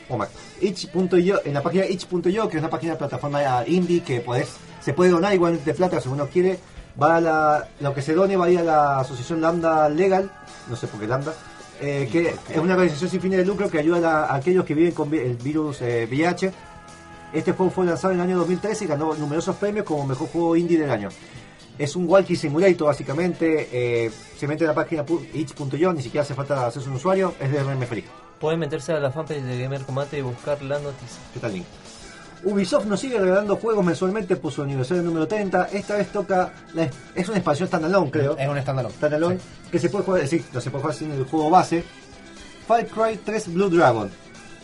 o 0.09 0.19
Mac. 0.19 0.31
Itch.io, 0.61 1.41
en 1.45 1.55
la 1.55 1.63
página 1.63 1.87
itch.io, 1.87 2.49
que 2.49 2.57
es 2.57 2.63
una 2.63 2.71
página 2.71 2.93
de 2.93 2.99
plataforma 2.99 3.65
indie 3.67 4.03
que 4.03 4.21
podés, 4.21 4.55
se 4.81 4.93
puede 4.93 5.11
donar 5.11 5.35
igual 5.35 5.63
de 5.65 5.75
plata 5.75 6.01
si 6.01 6.09
uno 6.09 6.27
quiere. 6.27 6.59
Va 7.01 7.17
a 7.17 7.21
la, 7.21 7.69
lo 7.81 7.93
que 7.93 8.03
se 8.03 8.15
done 8.15 8.37
va 8.37 8.45
a 8.45 8.51
ir 8.51 8.61
a 8.61 8.63
la 8.63 9.01
asociación 9.01 9.41
Lambda 9.41 9.89
Legal, 9.89 10.31
no 10.69 10.77
sé 10.77 10.87
por 10.87 11.01
qué 11.01 11.09
Lambda, 11.09 11.35
eh, 11.81 12.09
que 12.11 12.29
es 12.29 12.57
una 12.57 12.75
organización 12.75 13.11
sin 13.11 13.21
fines 13.21 13.39
de 13.39 13.45
lucro 13.45 13.69
que 13.69 13.79
ayuda 13.79 14.27
a, 14.27 14.37
aquellos 14.37 14.65
que 14.65 14.75
viven 14.75 14.93
con 14.93 15.13
el 15.13 15.35
virus 15.35 15.83
eh, 15.83 16.07
VIH. 16.09 16.53
Este 17.33 17.51
juego 17.51 17.73
fue 17.73 17.85
lanzado 17.85 18.15
en 18.15 18.21
el 18.21 18.27
año 18.27 18.39
2013 18.39 18.85
y 18.85 18.87
ganó 18.87 19.13
numerosos 19.15 19.57
premios 19.57 19.85
como 19.85 20.07
mejor 20.07 20.29
juego 20.29 20.55
indie 20.55 20.79
del 20.79 20.91
año. 20.91 21.09
Es 21.77 21.97
un 21.97 22.09
walkie 22.09 22.37
simulator 22.37 22.87
básicamente, 22.87 23.69
eh, 23.73 24.11
se 24.39 24.47
mete 24.47 24.63
en 24.63 24.69
la 24.69 24.75
página 24.75 25.05
itch.io, 25.33 25.93
ni 25.93 26.03
siquiera 26.03 26.23
hace 26.23 26.35
falta 26.35 26.67
hacerse 26.67 26.89
un 26.89 26.95
usuario, 26.95 27.35
es 27.41 27.51
de 27.51 27.61
RM 27.61 27.83
Free. 27.87 28.24
Pueden 28.41 28.61
meterse 28.61 28.93
a 28.93 29.01
la 29.01 29.11
fanpage 29.11 29.43
de 29.43 29.59
Gamer 29.63 29.83
Combate 29.83 30.19
y 30.19 30.23
buscar 30.23 30.61
la 30.63 30.79
noticia. 30.79 31.19
¿Qué 31.33 31.41
tal 31.41 31.53
link? 31.55 31.65
Ubisoft 32.45 32.85
nos 32.85 33.01
sigue 33.01 33.19
regalando 33.19 33.57
juegos 33.57 33.83
mensualmente 33.85 34.37
por 34.37 34.53
su 34.53 34.63
aniversario 34.63 35.03
número 35.03 35.27
30. 35.27 35.69
Esta 35.73 35.97
vez 35.97 36.09
toca. 36.13 36.53
la- 36.75 36.91
es 37.15 37.29
una 37.29 37.39
expansión 37.39 37.69
standalone, 37.69 38.11
creo. 38.11 38.37
Es 38.37 38.47
un 38.49 38.59
estándar. 38.59 38.91
Standalone 38.91 39.39
que 39.73 39.79
se 39.79 39.89
puede 39.89 40.05
jugar, 40.05 40.29
sí, 40.29 40.45
no 40.53 40.61
se 40.61 40.71
puede 40.71 40.83
jugar 40.83 40.97
sin 40.97 41.11
el 41.13 41.25
juego 41.25 41.49
base. 41.49 41.83
Far 42.69 42.87
Cry 42.87 43.19
3 43.25 43.53
Blue 43.55 43.71
Dragon. 43.71 44.11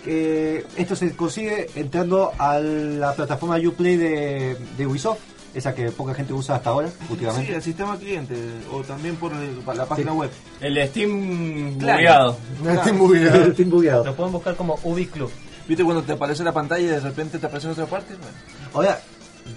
Que 0.05 0.67
esto 0.77 0.95
se 0.97 1.15
consigue 1.17 1.69
entrando 1.75 2.33
a 2.39 2.59
la 2.59 3.15
plataforma 3.15 3.59
Uplay 3.59 3.97
de, 3.97 4.57
de 4.77 4.87
Ubisoft, 4.87 5.21
esa 5.55 5.75
que 5.75 5.91
poca 5.91 6.15
gente 6.15 6.33
usa 6.33 6.57
hasta 6.57 6.71
ahora, 6.71 6.89
Sí, 6.89 6.95
últimamente. 7.11 7.55
el 7.55 7.63
sistema 7.63 7.97
cliente. 7.97 8.35
O 8.73 8.83
también 8.83 9.17
por 9.17 9.33
el- 9.33 9.59
la 9.77 9.87
página 9.87 10.13
web. 10.13 10.31
El 10.61 10.89
Steam 10.89 11.79
Claro. 11.79 11.97
bugueado. 11.99 12.37
Estoy 12.75 12.93
muy 12.93 13.19
bien. 13.19 13.35
Estoy 13.35 13.65
bugueado. 13.65 14.05
Lo 14.05 14.15
pueden 14.15 14.33
buscar 14.33 14.57
como 14.57 14.79
Ubi 14.85 15.07
Club. 15.07 15.31
¿Viste 15.69 15.85
cuando 15.85 16.03
te 16.03 16.13
aparece 16.13 16.43
la 16.43 16.53
pantalla 16.53 16.83
y 16.83 16.87
de 16.89 17.01
repente 17.01 17.39
te 17.39 17.47
aparece 17.47 17.67
en 17.69 17.73
otra 17.73 17.87
parte? 17.87 18.15
Bueno. 18.15 18.37
Ahora, 18.75 19.01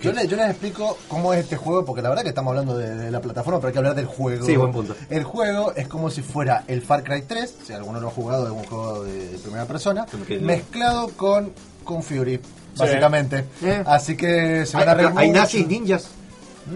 Yo, 0.02 0.12
le- 0.14 0.28
yo 0.28 0.38
les 0.38 0.50
explico 0.50 0.98
cómo 1.10 1.34
es 1.34 1.42
este 1.42 1.56
juego, 1.58 1.84
porque 1.86 2.02
la 2.02 2.10
verdad 2.10 2.24
que 2.24 2.30
estamos 2.30 2.52
hablando 2.52 2.78
de, 2.78 2.96
de 2.96 3.12
la 3.12 3.20
plataforma, 3.22 3.60
pero 3.60 3.68
hay 3.68 3.74
que 3.74 3.80
hablar 3.80 3.94
del 3.96 4.06
juego. 4.06 4.44
Sí, 4.46 4.56
buen 4.56 4.72
punto. 4.72 4.96
El 5.10 5.24
juego 5.24 5.74
es 5.76 5.88
como 5.88 6.10
si 6.10 6.22
fuera 6.22 6.64
el 6.68 6.82
Far 6.82 7.04
Cry 7.04 7.24
3, 7.28 7.54
si 7.68 7.74
alguno 7.74 8.00
lo 8.00 8.08
ha 8.08 8.12
jugado, 8.12 8.46
es 8.48 8.52
un 8.54 8.64
juego 8.64 9.04
de, 9.04 9.28
de 9.28 9.38
primera 9.40 9.66
persona, 9.66 10.06
mezclado 10.42 11.10
con, 11.10 11.52
con 11.84 12.02
Fury, 12.02 12.40
básicamente. 12.78 13.46
Eh. 13.64 13.84
Así 13.86 14.16
que 14.18 14.66
se 14.66 14.78
van 14.78 14.90
a 14.90 14.92
hay, 14.94 14.98
reír 14.98 15.12
hay 15.16 15.28
mucho. 15.30 15.40
nazis 15.42 15.68
ninjas. 15.68 16.10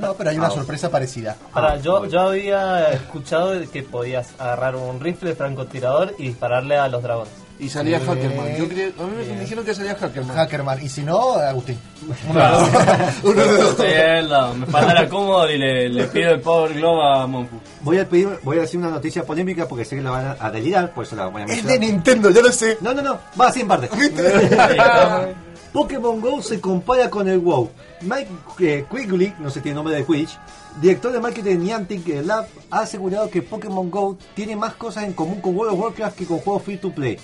No, 0.02 0.14
pero 0.16 0.32
hay 0.32 0.38
una 0.38 0.48
Ah, 0.48 0.52
sorpresa 0.52 0.90
parecida. 0.92 1.38
Para, 1.54 1.74
Ah, 1.74 1.78
yo, 1.78 2.06
yo 2.08 2.20
había 2.20 2.92
escuchado 2.92 3.52
de 3.52 3.68
que 3.68 3.84
podías 3.84 4.28
agarrar 4.38 4.76
un 4.76 5.00
rifle 5.00 5.34
francotirador 5.34 6.14
y 6.18 6.28
dispararle 6.28 6.78
a 6.78 6.90
los 6.90 7.02
dragones. 7.02 7.32
Y 7.60 7.70
salía 7.70 7.98
Eh. 7.98 8.02
Hackerman. 8.06 8.56
Yo 8.58 8.68
creí- 8.68 8.94
a 9.00 9.04
mí 9.04 9.34
me 9.34 9.40
dijeron 9.40 9.64
que 9.66 9.74
salía 9.74 9.96
Hackerman. 9.96 10.36
Hackerman, 10.36 10.84
y 10.86 10.90
si 10.90 11.04
no, 11.04 11.32
Agustín. 11.36 11.80
Sí, 12.04 13.84
es 13.86 14.26
la- 14.26 14.54
me 14.54 14.66
falta 14.68 14.94
la 14.94 15.08
cómodo 15.10 15.50
y 15.50 15.58
le, 15.58 15.90
le 15.90 16.04
pido 16.08 16.32
el 16.32 16.42
Power 16.42 16.74
Glove 16.74 17.02
a 17.22 17.26
Monfu. 17.26 17.56
Voy 17.82 17.98
a 18.00 18.08
pedir, 18.08 18.28
voy 18.44 18.58
a 18.58 18.62
decir 18.62 18.80
una 18.80 18.90
noticia 18.90 19.24
polémica 19.24 19.68
porque 19.68 19.86
sé 19.86 19.96
que 19.96 20.02
la 20.02 20.12
van 20.12 20.36
a, 20.40 20.52
delirar, 20.52 20.94
por 20.94 21.06
eso 21.06 21.16
la 21.16 21.28
voy 21.28 21.42
a 21.44 21.46
Es 21.46 21.50
de 21.50 21.56
mencionar. 21.64 21.80
Nintendo, 21.80 22.30
yo 22.30 22.42
lo 22.42 22.52
sé. 22.52 22.78
No, 22.82 22.94
no, 22.94 23.02
no, 23.02 23.18
va 23.40 23.48
así 23.48 23.62
en 23.62 23.68
parte. 23.70 23.90
Pokémon 25.74 26.20
Go 26.22 26.42
se 26.42 26.60
compara 26.60 27.10
con 27.10 27.28
el 27.28 27.40
WoW. 27.40 27.70
Mike 28.02 28.28
eh, 28.60 28.86
Quigley, 28.90 29.34
no 29.40 29.50
sé 29.50 29.62
tiene 29.62 29.76
nombre 29.76 29.96
de 29.96 30.06
Quidditch, 30.06 30.38
director 30.82 31.12
de 31.12 31.20
marketing 31.20 31.44
de 31.50 31.56
Niantic 31.58 32.08
eh, 32.10 32.24
Lab, 32.24 32.48
ha 32.72 32.80
asegurado 32.80 33.30
que 33.30 33.42
Pokémon 33.42 33.90
Go 33.90 34.18
tiene 34.36 34.56
más 34.56 34.74
cosas 34.76 35.04
en 35.06 35.14
común 35.14 35.42
con 35.42 35.56
World 35.56 35.74
of 35.74 35.80
Warcraft 35.80 36.18
que 36.18 36.26
con 36.26 36.40
juegos 36.40 36.64
free 36.64 36.78
to 36.78 36.92
play. 36.92 37.18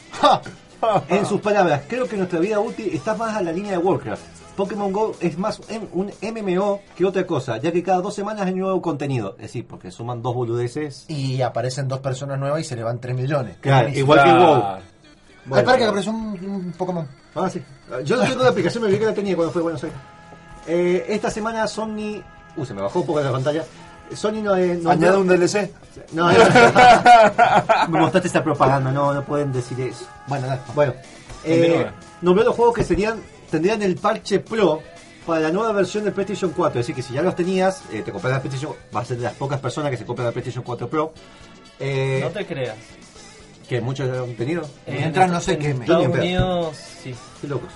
En 1.07 1.25
sus 1.25 1.39
palabras, 1.39 1.83
creo 1.87 2.07
que 2.07 2.17
nuestra 2.17 2.39
vida 2.39 2.59
útil 2.59 2.89
está 2.93 3.15
más 3.15 3.35
a 3.35 3.41
la 3.41 3.51
línea 3.51 3.71
de 3.71 3.77
Warcraft. 3.77 4.21
Pokémon 4.57 4.91
Go 4.91 5.15
es 5.19 5.37
más 5.37 5.59
un- 5.93 6.11
MMO 6.21 6.81
que 6.95 7.05
otra 7.05 7.25
cosa, 7.25 7.57
ya 7.57 7.71
que 7.71 7.81
cada 7.81 8.01
dos 8.01 8.13
semanas 8.13 8.45
hay 8.45 8.53
nuevo 8.53 8.81
contenido. 8.81 9.35
Es 9.37 9.43
decir, 9.43 9.65
porque 9.65 9.89
suman 9.91 10.21
dos 10.21 10.35
boludeces. 10.35 11.05
Y 11.07 11.41
aparecen 11.41 11.87
dos 11.87 11.99
personas 11.99 12.37
nuevas 12.37 12.61
y 12.61 12.63
se 12.63 12.75
le 12.75 12.83
van 12.83 12.99
3 12.99 13.15
millones. 13.15 13.55
Claro, 13.61 13.89
igual 13.89 14.23
que 14.23 14.29
WoW. 14.31 14.63
Bueno, 15.45 15.59
espera 15.59 15.77
que 15.77 15.83
apareció 15.85 16.11
un, 16.11 16.45
un 16.45 16.71
Pokémon. 16.77 17.07
Ah, 17.35 17.49
sí. 17.49 17.61
Yo 18.05 18.17
no 18.17 18.23
tengo 18.23 18.43
la 18.43 18.49
aplicación, 18.49 18.81
me 18.83 18.87
olvidé 18.87 18.99
que 19.01 19.05
la 19.07 19.13
tenía 19.13 19.35
cuando 19.35 19.51
fue 19.51 19.61
a 19.61 19.63
Buenos 19.63 19.83
Aires. 19.83 19.97
Eh, 20.67 21.05
esta 21.09 21.29
semana 21.29 21.67
Sony... 21.67 22.21
Uh, 22.55 22.65
se 22.65 22.73
me 22.73 22.81
bajó 22.81 22.99
un 23.01 23.05
poco 23.05 23.21
la 23.21 23.31
pantalla. 23.31 23.65
Sony 24.13 24.41
no... 24.41 24.55
Eh, 24.55 24.79
no 24.81 24.91
Añade 24.91 25.17
un 25.17 25.27
DLC. 25.27 25.69
No, 26.13 26.31
no. 26.31 26.37
me 27.89 27.99
mostraste 27.99 28.27
esta 28.27 28.43
propaganda, 28.43 28.91
no, 28.91 29.13
no 29.13 29.23
pueden 29.25 29.51
decir 29.51 29.79
eso. 29.81 30.05
Bueno, 30.27 30.47
dale. 30.47 30.61
Bueno, 30.73 30.93
eh, 31.43 31.89
nombró 32.21 32.43
los 32.45 32.55
juegos 32.55 32.75
que 32.75 32.83
serían 32.83 33.19
tendrían 33.49 33.81
el 33.83 33.95
parche 33.97 34.39
Pro 34.39 34.81
para 35.27 35.41
la 35.41 35.51
nueva 35.51 35.71
versión 35.73 36.03
del 36.03 36.13
PlayStation 36.13 36.51
4. 36.55 36.79
Es 36.79 36.87
decir, 36.87 36.95
que 36.95 37.01
si 37.07 37.13
ya 37.13 37.21
los 37.21 37.35
tenías, 37.35 37.83
eh, 37.91 38.01
te 38.01 38.11
compras 38.11 38.33
la 38.33 38.41
PlayStation, 38.41 38.73
vas 38.91 39.03
a 39.03 39.07
ser 39.09 39.17
de 39.17 39.23
las 39.23 39.33
pocas 39.33 39.59
personas 39.59 39.91
que 39.91 39.97
se 39.97 40.05
compran 40.05 40.25
la 40.27 40.31
PlayStation 40.31 40.63
4 40.63 40.89
Pro. 40.89 41.13
Eh, 41.79 42.19
No 42.23 42.29
te 42.31 42.45
creas. 42.45 42.75
Que 43.67 43.81
muchos 43.81 44.09
han 44.17 44.35
tenido. 44.35 44.67
Mientras 44.87 45.31
no 45.31 45.39
se 45.41 45.57
queme. 45.57 45.85
Estados 45.85 46.07
Unidos, 46.23 46.77
sí. 47.03 47.15
Qué 47.41 47.47
locos. 47.47 47.69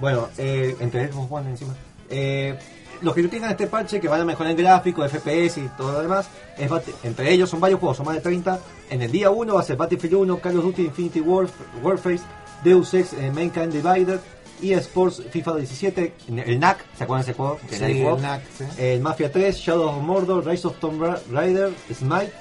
Bueno, 0.00 0.28
eh, 0.38 0.76
entre 0.80 1.10
Xbox 1.12 1.30
One 1.32 1.50
encima. 1.50 1.74
Eh, 2.08 2.58
los 3.00 3.14
que 3.14 3.22
tengan 3.24 3.50
este 3.50 3.66
parche 3.66 4.00
que 4.00 4.08
van 4.08 4.20
a 4.20 4.24
mejorar 4.24 4.52
en 4.52 4.56
gráfico, 4.58 5.02
FPS 5.08 5.58
y 5.60 5.68
todo 5.76 5.92
lo 5.92 6.02
demás, 6.02 6.28
es 6.56 6.70
entre 7.02 7.32
ellos 7.32 7.50
son 7.50 7.58
varios 7.60 7.80
juegos, 7.80 7.96
son 7.96 8.06
más 8.06 8.14
de 8.16 8.20
30. 8.20 8.60
En 8.90 9.02
el 9.02 9.10
día 9.10 9.30
1 9.30 9.54
va 9.54 9.60
a 9.60 9.64
ser 9.64 9.76
Battlefield 9.76 10.14
1, 10.14 10.38
Call 10.38 10.58
of 10.58 10.64
Duty 10.64 10.82
Infinity 10.86 11.20
Warf- 11.20 11.50
Warfare, 11.82 12.20
Deus 12.62 12.94
Ex, 12.94 13.12
eh, 13.14 13.30
Mankind 13.34 13.72
Divided, 13.72 14.20
EA 14.62 14.78
Sports 14.78 15.22
FIFA 15.30 15.56
17, 15.56 16.14
el 16.46 16.60
NAC, 16.60 16.84
¿se 16.96 17.02
acuerdan 17.04 17.26
de 17.26 17.32
ese 17.32 17.36
juego? 17.36 17.58
Sí, 17.68 17.74
el 18.16 18.22
NAC, 18.22 18.42
sí. 18.56 18.64
El 18.78 19.00
Mafia 19.00 19.32
3, 19.32 19.56
Shadow 19.56 19.88
of 19.96 20.02
Mordor, 20.02 20.46
Rise 20.46 20.68
of 20.68 20.78
Tomb 20.78 21.02
Ra- 21.02 21.18
Raider, 21.32 21.72
Smite, 21.92 22.32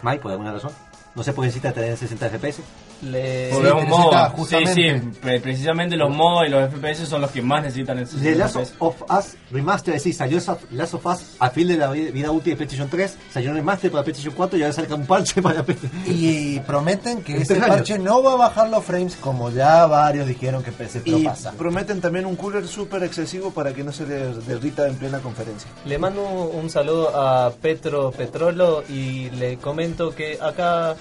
Smite 0.00 0.18
por 0.20 0.30
alguna 0.30 0.52
razón. 0.52 0.72
No 1.14 1.22
sé 1.22 1.32
por 1.32 1.42
qué 1.42 1.46
necesita 1.46 1.72
tener 1.72 1.96
60 1.96 2.28
FPS. 2.28 2.60
Le... 3.04 3.50
Por 3.50 3.64
Sí, 3.64 3.86
modos. 3.86 4.14
Sí, 4.14 4.36
justamente. 4.36 5.00
sí, 5.00 5.18
pre- 5.20 5.40
precisamente 5.40 5.96
los 5.96 6.10
modos 6.14 6.46
y 6.46 6.50
los 6.50 6.70
FPS 6.70 7.06
son 7.08 7.20
los 7.20 7.30
que 7.30 7.42
más 7.42 7.62
necesitan 7.62 7.98
el 7.98 8.08
The 8.08 8.34
Last 8.34 8.56
FPS. 8.56 8.72
of 8.78 9.02
Us 9.10 9.36
Remaster, 9.50 10.00
sí, 10.00 10.12
salió 10.12 10.38
Last 10.70 10.94
of 10.94 11.06
Us 11.06 11.20
a 11.38 11.50
fin 11.50 11.68
de 11.68 11.76
la 11.76 11.90
vi- 11.90 12.10
vida 12.10 12.30
útil 12.30 12.52
de 12.52 12.56
PlayStation 12.56 12.88
3, 12.88 13.16
salió 13.32 13.50
un 13.50 13.56
remaster 13.56 13.90
para 13.90 14.02
PlayStation 14.04 14.34
4 14.34 14.58
y 14.58 14.62
ahora 14.62 14.72
salga 14.72 14.94
un 14.94 15.06
parche 15.06 15.40
para 15.42 15.62
PlayStation 15.62 16.02
Y 16.06 16.60
prometen 16.60 17.22
que 17.22 17.36
Este 17.38 17.54
ese 17.58 17.66
parche 17.66 17.98
no 17.98 18.22
va 18.22 18.32
a 18.32 18.36
bajar 18.36 18.68
los 18.68 18.84
frames 18.84 19.16
como 19.16 19.50
ya 19.50 19.86
varios 19.86 20.26
dijeron 20.26 20.62
que 20.62 20.72
PC 20.72 21.00
Pro 21.00 21.18
Y 21.18 21.24
pasa. 21.24 21.52
prometen 21.52 22.00
también 22.00 22.26
un 22.26 22.36
cooler 22.36 22.66
súper 22.66 23.02
excesivo 23.04 23.50
para 23.52 23.72
que 23.74 23.84
no 23.84 23.92
se 23.92 24.06
les 24.06 24.46
derrita 24.46 24.86
en 24.88 24.96
plena 24.96 25.18
conferencia. 25.20 25.70
Le 25.84 25.98
mando 25.98 26.22
un 26.22 26.70
saludo 26.70 27.10
a 27.14 27.50
Petro 27.52 28.10
Petrolo 28.10 28.82
y 28.88 29.30
le 29.30 29.56
comento 29.58 30.14
que 30.14 30.38
acá 30.40 30.94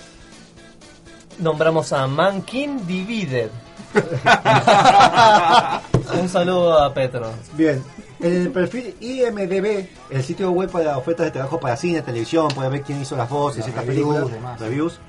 nombramos 1.40 1.92
a 1.94 2.08
Mankin 2.08 2.86
Divided. 2.88 3.50
un 6.22 6.30
saludo 6.30 6.80
a 6.82 6.94
Petro. 6.94 7.32
Bien, 7.54 7.84
en 8.20 8.34
el 8.42 8.52
perfil 8.52 8.96
IMDB, 9.00 9.88
el 10.10 10.24
sitio 10.24 10.52
web 10.52 10.70
para 10.70 10.98
ofertas 10.98 11.26
de 11.28 11.32
trabajo 11.32 11.60
para 11.60 11.76
cine, 11.78 12.02
televisión, 12.02 12.48
puede 12.50 12.70
ver 12.70 12.82
quién 12.82 13.02
hizo 13.02 13.16
las 13.16 13.30
voces, 13.30 13.60
Las 13.60 13.68
estas 13.70 13.86
reviews, 13.86 14.08
películas, 14.16 14.34
demás. 14.34 14.60
reviews, 14.60 15.00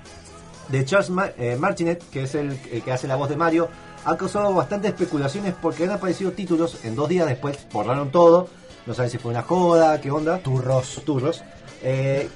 de 0.69 0.85
Charles 0.85 1.11
Ma- 1.11 1.31
eh, 1.39 1.57
Martinet, 1.59 2.03
que 2.11 2.25
es 2.25 2.35
el, 2.35 2.59
el 2.73 2.83
que 2.83 2.93
hace 2.93 3.09
la 3.09 3.17
voz 3.17 3.29
de 3.29 3.37
Mario, 3.37 3.69
ha 4.05 4.17
causado 4.17 4.53
bastantes 4.53 4.91
especulaciones 4.93 5.55
porque 5.61 5.85
han 5.85 5.91
aparecido 5.93 6.33
títulos 6.33 6.79
en 6.85 6.95
dos 6.95 7.09
días 7.09 7.27
después, 7.27 7.67
borraron 7.73 8.11
todo, 8.11 8.49
no 8.87 8.95
saben 8.95 9.11
si 9.11 9.19
fue 9.19 9.31
una 9.31 9.43
joda, 9.43 10.01
qué 10.01 10.11
onda. 10.11 10.39
Turros. 10.39 11.03
turros, 11.07 11.43
eh, 11.83 12.29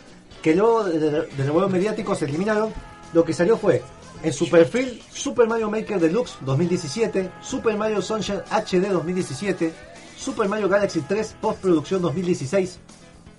que 0.43 0.55
luego 0.55 0.85
de, 0.85 0.99
de, 0.99 1.11
de 1.27 1.45
revuelo 1.45 1.69
mediático 1.69 2.15
se 2.15 2.25
eliminaron. 2.27 2.73
Lo 3.13 3.25
que 3.25 3.33
salió 3.33 3.57
fue 3.57 3.83
en 4.23 4.33
su 4.33 4.49
perfil 4.51 5.03
Super 5.13 5.47
Mario 5.49 5.71
Maker 5.71 5.99
Deluxe 6.01 6.37
2017, 6.41 7.31
Super 7.41 7.77
Mario 7.77 8.03
Sunshine 8.03 8.41
HD 8.51 8.89
2017, 8.91 9.73
Super 10.17 10.49
Mario 10.49 10.69
Galaxy 10.69 11.01
3 11.03 11.37
postproducción 11.41 12.03
2016, 12.03 12.81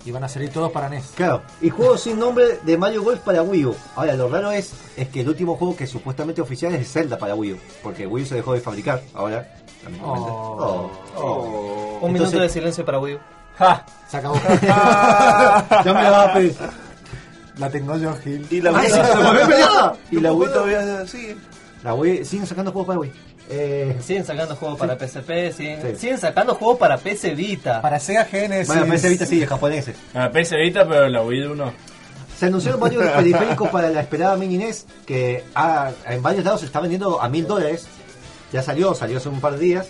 Y 0.06 0.10
van 0.10 0.24
a 0.24 0.28
salir 0.28 0.50
todos 0.50 0.72
para 0.72 0.88
NES. 0.88 1.12
claro, 1.14 1.42
y 1.60 1.68
juegos 1.68 2.00
sin 2.02 2.18
nombre 2.18 2.58
de 2.64 2.78
Mario 2.78 3.02
Golf 3.02 3.20
para 3.20 3.42
Wii 3.42 3.66
U. 3.66 3.74
Ahora, 3.96 4.14
lo 4.14 4.28
raro 4.30 4.50
es, 4.50 4.72
es 4.96 5.08
que 5.08 5.20
el 5.20 5.28
último 5.28 5.56
juego 5.56 5.76
que 5.76 5.86
supuestamente 5.86 6.40
oficial 6.40 6.74
es 6.74 6.90
Zelda 6.90 7.18
para 7.18 7.34
Wii 7.34 7.52
U, 7.52 7.58
porque 7.82 8.06
Wii 8.06 8.24
U 8.24 8.26
se 8.26 8.34
dejó 8.36 8.54
de 8.54 8.60
fabricar 8.60 9.02
ahora. 9.14 9.46
lamentablemente. 9.84 10.30
Oh. 10.32 10.90
Oh. 11.16 11.98
Un 12.00 12.10
Entonces- 12.10 12.12
minuto 12.12 12.38
de 12.40 12.48
silencio 12.48 12.84
para 12.84 12.98
Wii 12.98 13.14
U. 13.16 13.18
¡Ja! 13.58 13.84
Se 14.08 14.16
acabó. 14.16 14.36
ya 14.40 15.92
me 15.92 16.02
la 16.02 16.10
vas 16.10 16.28
a 16.28 16.32
pedir. 16.32 16.56
La 17.60 17.70
tengo 17.70 17.96
yo, 17.96 18.14
Gil. 18.24 18.44
Y 18.50 18.60
la 18.60 18.70
¡Ay, 18.70 18.90
Wii, 18.90 18.90
se 18.90 19.02
me 19.02 19.22
volvió 19.22 19.46
peleada! 19.46 19.96
y 20.10 20.20
la 20.20 20.32
Wii 20.32 20.48
todavía 20.52 21.06
sigue. 21.06 21.36
La 21.84 21.94
Wii, 21.94 22.24
siguen 22.24 22.46
sacando 22.46 22.72
juegos 22.72 22.86
para 22.88 22.98
Wii. 23.00 23.12
Eh, 23.52 23.96
Siguen 24.00 24.24
sacando 24.24 24.54
juegos 24.54 24.78
para 24.78 24.96
PSP, 24.96 25.52
siguen, 25.52 25.80
Sí. 25.82 25.96
siguen 25.98 26.18
sacando 26.18 26.54
juegos 26.54 26.78
para 26.78 26.96
PC 26.98 27.34
Vita. 27.34 27.82
Para 27.82 27.98
Sega 27.98 28.24
Genesis. 28.24 28.68
bueno, 28.68 28.94
PS 28.94 29.08
Vita 29.08 29.26
sí, 29.26 29.44
japoneses. 29.44 29.96
La 30.14 30.30
PC 30.30 30.56
Vita, 30.56 30.86
pero 30.88 31.08
la 31.08 31.22
Wii 31.22 31.54
no. 31.56 31.72
Se 32.38 32.46
anunciaron 32.46 32.80
varios 32.80 33.04
periféricos 33.16 33.68
para 33.70 33.90
la 33.90 34.00
esperada 34.02 34.36
Mini 34.36 34.56
NES 34.58 34.86
que 35.04 35.44
ah, 35.54 35.90
en 36.06 36.22
varios 36.22 36.44
lados 36.44 36.60
se 36.60 36.66
está 36.66 36.80
vendiendo 36.80 37.20
a 37.20 37.28
mil 37.28 37.46
dólares. 37.46 37.86
Ya 38.52 38.62
salió, 38.62 38.94
salió 38.94 39.18
hace 39.18 39.28
un 39.28 39.40
par 39.40 39.54
de 39.54 39.58
días. 39.64 39.88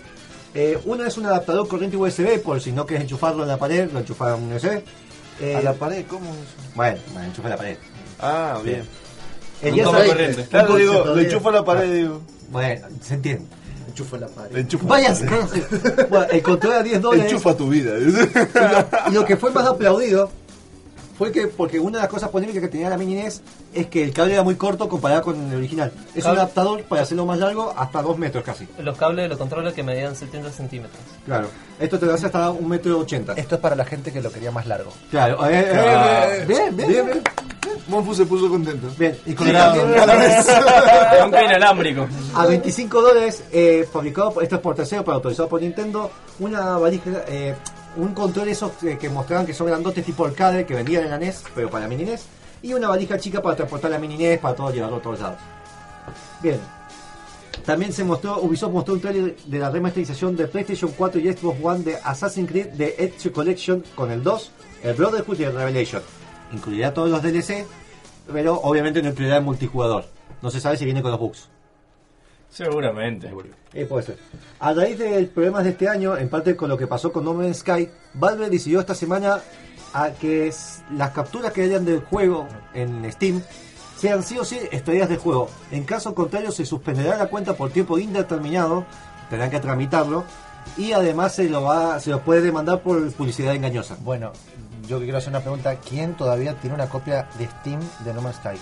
Eh, 0.54 0.78
uno 0.86 1.04
es 1.04 1.16
un 1.18 1.26
adaptador 1.26 1.68
corriente 1.68 1.96
USB, 1.96 2.40
por 2.42 2.60
si 2.60 2.72
no 2.72 2.86
quieres 2.86 3.04
enchufarlo 3.04 3.42
en 3.42 3.48
la 3.50 3.56
pared, 3.58 3.90
lo 3.92 4.00
enchufas 4.00 4.30
a 4.30 4.34
un 4.36 4.52
USB. 4.52 4.82
Eh, 5.40 5.56
A 5.56 5.62
la 5.62 5.72
pared, 5.74 6.04
¿cómo 6.08 6.30
es 6.30 6.36
eso? 6.36 6.70
Bueno, 6.74 6.98
bueno, 7.12 7.28
enchufa 7.28 7.48
en 7.48 7.50
la 7.50 7.56
pared. 7.56 7.76
Ah, 8.20 8.58
bien. 8.62 8.82
El 9.62 9.68
Un 9.70 9.74
día 9.74 9.84
corriente. 9.84 10.44
Claro, 10.50 10.76
digo, 10.76 11.04
lo 11.04 11.14
de- 11.16 11.22
enchufo 11.24 11.48
a 11.48 11.52
la 11.52 11.64
pared, 11.64 11.92
digo. 11.94 12.20
Bueno, 12.50 12.86
se 13.02 13.14
entiende. 13.14 13.46
Enchufo 13.88 14.16
en 14.16 14.22
la 14.22 14.28
pared. 14.28 14.66
Vaya, 14.82 15.14
bueno, 16.08 16.26
el 16.30 16.42
control 16.42 16.72
a 16.74 16.82
10 16.82 17.00
dólares. 17.00 17.30
Enchufa 17.32 17.56
tu 17.56 17.68
vida. 17.68 17.92
Y 19.08 19.12
lo 19.14 19.24
que 19.24 19.36
fue 19.36 19.50
más 19.50 19.66
aplaudido 19.66 20.30
fue 21.20 21.30
que, 21.32 21.48
porque 21.48 21.78
una 21.78 21.98
de 21.98 22.02
las 22.04 22.08
cosas 22.10 22.30
polémicas 22.30 22.62
que 22.62 22.68
tenía 22.68 22.88
la 22.88 22.96
Mini 22.96 23.14
NES 23.16 23.42
es 23.74 23.88
que 23.88 24.02
el 24.02 24.10
cable 24.14 24.32
era 24.32 24.42
muy 24.42 24.54
corto 24.54 24.88
comparado 24.88 25.20
con 25.20 25.50
el 25.52 25.58
original. 25.58 25.92
Es 26.14 26.24
un 26.24 26.30
adaptador 26.30 26.82
para 26.84 27.02
hacerlo 27.02 27.26
más 27.26 27.38
largo 27.38 27.74
hasta 27.76 28.00
2 28.00 28.16
metros 28.16 28.42
casi. 28.42 28.66
Los 28.78 28.96
cables 28.96 29.24
de 29.24 29.28
los 29.28 29.36
controles 29.36 29.74
que 29.74 29.82
medían 29.82 30.16
70 30.16 30.50
centímetros. 30.50 30.98
Claro. 31.26 31.48
Esto 31.78 31.98
te 31.98 32.06
lo 32.06 32.14
hace 32.14 32.24
hasta 32.24 32.48
un 32.50 32.66
metro 32.66 32.98
ochenta. 32.98 33.34
Esto 33.34 33.56
es 33.56 33.60
para 33.60 33.76
la 33.76 33.84
gente 33.84 34.10
que 34.10 34.22
lo 34.22 34.32
quería 34.32 34.50
más 34.50 34.66
largo. 34.66 34.90
Claro. 35.10 35.46
eh, 35.46 35.60
eh, 35.60 36.38
eh, 36.40 36.44
bien, 36.48 36.74
bien, 36.74 36.88
bien, 36.88 37.04
bien. 37.06 37.22
Monfu 37.88 38.14
se 38.14 38.24
puso 38.24 38.48
contento. 38.48 38.88
Bien, 38.98 39.18
y 39.26 39.34
con. 39.34 39.46
Nunca 39.46 41.42
inalámbrico. 41.44 42.08
a 42.34 42.46
25 42.46 43.02
dólares, 43.02 43.44
eh, 43.52 43.86
fabricado, 43.92 44.32
por- 44.32 44.42
esto 44.42 44.54
es 44.56 44.60
por 44.62 44.74
tercero, 44.74 45.04
pero 45.04 45.16
autorizado 45.16 45.48
por 45.50 45.60
Nintendo, 45.60 46.10
una 46.38 46.78
valija, 46.78 47.10
eh, 47.28 47.54
un 47.96 48.14
control 48.14 48.48
esos 48.48 48.72
que, 48.72 49.08
mostraban 49.08 49.46
que 49.46 49.54
son 49.54 49.66
grandotes 49.66 50.04
tipo 50.04 50.24
arcade 50.24 50.66
que 50.66 50.74
vendían 50.74 51.04
en 51.04 51.10
la 51.10 51.18
NES, 51.18 51.44
pero 51.54 51.70
para 51.70 51.88
mini 51.88 52.04
NES, 52.04 52.26
y 52.62 52.72
una 52.72 52.88
valija 52.88 53.18
chica 53.18 53.42
para 53.42 53.56
transportar 53.56 53.90
la 53.90 53.98
mini 53.98 54.16
NES 54.16 54.38
para 54.38 54.54
todo 54.54 54.70
llevarlo 54.70 54.96
a 54.96 55.02
todos 55.02 55.20
lados. 55.20 55.38
Bien. 56.42 56.60
También 57.64 57.92
se 57.92 58.04
mostró, 58.04 58.40
Ubisoft 58.40 58.72
mostró 58.72 58.94
un 58.94 59.00
trailer 59.00 59.36
de 59.36 59.58
la 59.58 59.70
remasterización 59.70 60.34
de 60.36 60.46
PlayStation 60.46 60.92
4 60.96 61.20
y 61.20 61.32
Xbox 61.32 61.58
One 61.62 61.84
de 61.84 61.96
Assassin's 61.96 62.48
Creed 62.48 62.68
de 62.68 62.94
Ezio 62.98 63.32
Collection 63.32 63.84
con 63.94 64.10
el 64.10 64.22
2, 64.22 64.52
el 64.84 64.94
Brotherhood 64.94 65.38
y 65.38 65.44
el 65.44 65.54
Revelation. 65.54 66.02
Incluirá 66.52 66.94
todos 66.94 67.10
los 67.10 67.22
DLC, 67.22 67.66
pero 68.32 68.54
obviamente 68.60 69.02
no 69.02 69.10
incluirá 69.10 69.36
el 69.36 69.44
multijugador. 69.44 70.06
No 70.42 70.50
se 70.50 70.60
sabe 70.60 70.78
si 70.78 70.84
viene 70.84 71.02
con 71.02 71.10
los 71.10 71.20
bugs. 71.20 71.48
Seguramente. 72.50 73.32
Eh, 73.72 73.86
puede 73.86 74.04
ser. 74.04 74.18
A 74.58 74.72
raíz 74.72 74.98
de 74.98 75.24
problemas 75.26 75.64
de 75.64 75.70
este 75.70 75.88
año, 75.88 76.16
en 76.16 76.28
parte 76.28 76.56
con 76.56 76.68
lo 76.68 76.76
que 76.76 76.86
pasó 76.86 77.12
con 77.12 77.24
No 77.24 77.32
Man's 77.32 77.58
Sky, 77.58 77.88
Valve 78.14 78.50
decidió 78.50 78.80
esta 78.80 78.94
semana 78.94 79.40
a 79.94 80.10
que 80.10 80.52
las 80.92 81.10
capturas 81.10 81.52
que 81.52 81.62
hayan 81.62 81.84
del 81.84 82.00
juego 82.00 82.46
en 82.74 83.10
Steam 83.12 83.42
sean 83.96 84.22
sí 84.22 84.38
o 84.38 84.44
sí 84.44 84.58
estrellas 84.72 85.08
del 85.08 85.18
juego. 85.18 85.48
En 85.70 85.84
caso 85.84 86.14
contrario, 86.14 86.50
se 86.50 86.66
suspenderá 86.66 87.16
la 87.16 87.26
cuenta 87.26 87.54
por 87.54 87.70
tiempo 87.70 87.98
indeterminado, 87.98 88.84
tendrán 89.28 89.50
que 89.50 89.60
tramitarlo, 89.60 90.24
y 90.76 90.92
además 90.92 91.34
se 91.34 91.48
lo 91.48 91.62
va, 91.62 92.00
se 92.00 92.10
lo 92.10 92.20
puede 92.20 92.40
demandar 92.40 92.80
por 92.80 93.12
publicidad 93.12 93.54
engañosa. 93.54 93.96
Bueno, 94.00 94.32
yo 94.88 94.98
quiero 94.98 95.18
hacer 95.18 95.30
una 95.30 95.40
pregunta. 95.40 95.76
¿Quién 95.76 96.14
todavía 96.14 96.54
tiene 96.54 96.74
una 96.74 96.88
copia 96.88 97.28
de 97.38 97.46
Steam 97.46 97.80
de 98.04 98.14
No 98.14 98.22
Man's 98.22 98.36
Sky? 98.36 98.58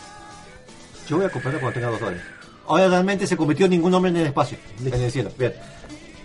Yo 1.08 1.16
voy 1.16 1.26
a 1.26 1.30
comprarlo 1.30 1.60
cuando 1.60 1.74
tenga 1.74 1.90
dos 1.90 2.00
dólares. 2.00 2.22
Ahora 2.68 2.88
realmente 2.88 3.26
se 3.26 3.36
convirtió 3.36 3.64
en 3.66 3.70
ningún 3.72 3.92
hombre 3.94 4.10
en 4.10 4.16
el 4.18 4.26
espacio, 4.26 4.58
en 4.84 4.92
el 5.02 5.10
cielo. 5.10 5.30
Bien. 5.38 5.54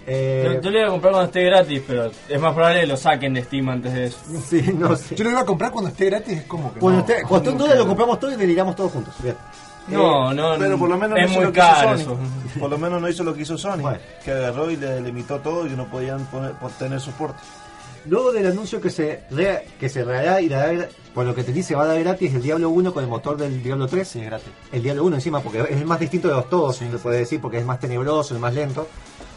Eh, 0.06 0.52
Yo, 0.56 0.62
yo 0.62 0.70
le 0.72 0.80
voy 0.80 0.88
a 0.88 0.92
comprar 0.92 1.12
cuando 1.14 1.28
esté 1.28 1.44
gratis, 1.46 1.82
pero 1.88 2.12
es 2.28 2.42
más 2.42 2.54
probable 2.54 2.82
que 2.82 2.88
lo 2.88 2.98
saquen 2.98 3.34
de 3.34 3.44
Steam 3.44 3.70
antes 3.70 3.94
de 3.94 4.06
eso. 4.06 4.18
sí, 4.50 4.62
no 4.78 4.96
sé. 4.98 5.16
Yo 5.16 5.24
lo 5.24 5.30
iba 5.30 5.40
a 5.42 5.46
comprar 5.46 5.72
cuando 5.72 5.90
esté 5.90 6.06
gratis, 6.06 6.40
es 6.40 6.44
como 6.44 6.74
que. 6.74 6.80
Cuando, 6.82 7.00
no. 7.00 7.06
esté- 7.08 7.24
cuando 7.26 7.52
dólar 7.54 7.78
lo 7.78 7.88
compramos 7.88 8.20
todo 8.20 8.32
y 8.32 8.36
deliramos 8.36 8.76
todos 8.76 8.92
juntos. 8.92 9.14
Bien. 9.24 9.36
No, 9.88 10.34
no, 10.34 10.56
Pero 10.58 10.78
por 10.78 10.88
lo 10.90 10.98
menos 10.98 11.20
es 11.20 11.28
no 11.30 11.36
muy 11.36 11.46
lo 11.46 11.52
caro 11.54 11.96
eso. 11.96 12.18
Por 12.58 12.70
lo 12.70 12.78
menos 12.78 13.02
no 13.02 13.10
hizo 13.10 13.24
lo 13.24 13.34
que 13.34 13.42
hizo 13.42 13.58
Sony. 13.58 13.80
Bueno. 13.82 13.98
Que 14.24 14.32
agarró 14.32 14.72
y 14.72 14.78
le 14.78 15.02
limitó 15.02 15.40
todo 15.40 15.68
y 15.68 15.72
no 15.72 15.88
podían 15.88 16.26
poner, 16.28 16.54
tener 16.80 17.02
soporte. 17.02 17.38
Luego 18.06 18.32
del 18.34 18.48
anuncio 18.48 18.82
que 18.82 18.90
se 18.90 19.22
rea- 19.32 19.64
que 19.80 19.88
se 19.90 20.04
rehará 20.04 20.42
y 20.42 20.50
dará, 20.50 20.88
por 21.14 21.26
lo 21.26 21.34
que 21.34 21.44
te 21.44 21.54
dice, 21.54 21.74
va 21.76 21.84
a 21.84 21.88
dar 21.88 22.00
gratis 22.00 22.34
el 22.34 22.42
Diablo 22.42 22.70
1 22.70 22.94
con 22.94 23.04
el 23.04 23.10
motor 23.10 23.38
del 23.38 23.64
Diablo 23.64 23.88
3. 23.88 24.08
Sí, 24.08 24.20
es 24.20 24.26
gratis. 24.26 24.50
El 24.72 24.84
Diablo 24.84 25.06
1 25.06 25.16
encima, 25.16 25.40
porque 25.42 25.62
es 25.62 25.78
el 25.78 25.86
más 25.86 26.00
distinto 26.00 26.28
de 26.28 26.34
los 26.34 26.50
todos, 26.50 26.76
se 26.76 26.86
puede 26.88 27.20
decir, 27.20 27.40
porque 27.40 27.60
es 27.60 27.66
más 27.66 27.80
tenebroso, 27.80 28.34
el 28.34 28.42
más 28.42 28.54
lento. 28.54 28.88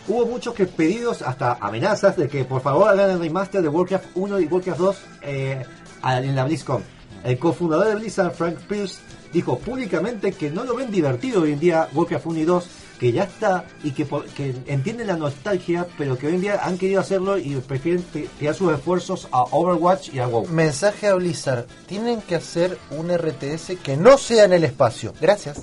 Hubo 0.09 0.27
muchos 0.27 0.55
que 0.55 0.67
pedidos, 0.67 1.23
hasta 1.23 1.55
amenazas, 1.61 2.17
de 2.17 2.29
que 2.29 2.45
por 2.45 2.61
favor 2.61 2.89
hagan 2.89 3.11
el 3.11 3.19
remaster 3.21 3.63
de 3.63 3.69
Warcraft 3.69 4.07
1 4.15 4.41
y 4.41 4.47
Warcraft 4.47 4.79
2 4.81 4.97
eh, 5.23 5.65
en 6.05 6.37
la 6.37 6.45
BlizzCon. 6.45 6.83
El 7.25 7.39
cofundador 7.39 7.89
de 7.89 7.95
Blizzard, 7.97 8.33
Frank 8.33 8.57
Pierce, 8.69 8.99
dijo 9.33 9.59
públicamente 9.59 10.33
que 10.33 10.51
no 10.51 10.63
lo 10.65 10.77
ven 10.77 10.91
divertido 10.93 11.43
hoy 11.43 11.53
en 11.53 11.59
día 11.61 11.89
Warcraft 11.93 12.27
1 12.27 12.39
y 12.39 12.45
2, 12.45 12.67
que 12.99 13.13
ya 13.13 13.25
está 13.25 13.65
y 13.83 13.91
que, 13.93 14.07
que 14.35 14.55
entienden 14.67 15.07
la 15.09 15.17
nostalgia, 15.17 15.87
pero 15.99 16.17
que 16.19 16.27
hoy 16.29 16.35
en 16.37 16.41
día 16.41 16.61
han 16.63 16.79
querido 16.79 17.01
hacerlo 17.01 17.37
y 17.39 17.55
prefieren 17.57 18.03
ti- 18.05 18.29
tirar 18.39 18.55
sus 18.55 18.73
esfuerzos 18.73 19.29
a 19.33 19.43
Overwatch 19.51 20.11
y 20.15 20.19
a 20.19 20.27
WoW. 20.27 20.47
Mensaje 20.49 21.09
a 21.09 21.15
Blizzard. 21.15 21.67
Tienen 21.87 22.21
que 22.23 22.37
hacer 22.37 22.79
un 22.91 23.11
RTS 23.15 23.77
que 23.83 23.97
no 23.97 24.17
sea 24.19 24.45
en 24.45 24.55
el 24.55 24.65
espacio. 24.65 25.13
Gracias. 25.21 25.59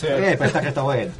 Sí. 0.00 0.06
Eh, 0.08 0.36
pero 0.38 0.60
que 0.60 0.68
está 0.68 0.82
bueno. 0.82 1.12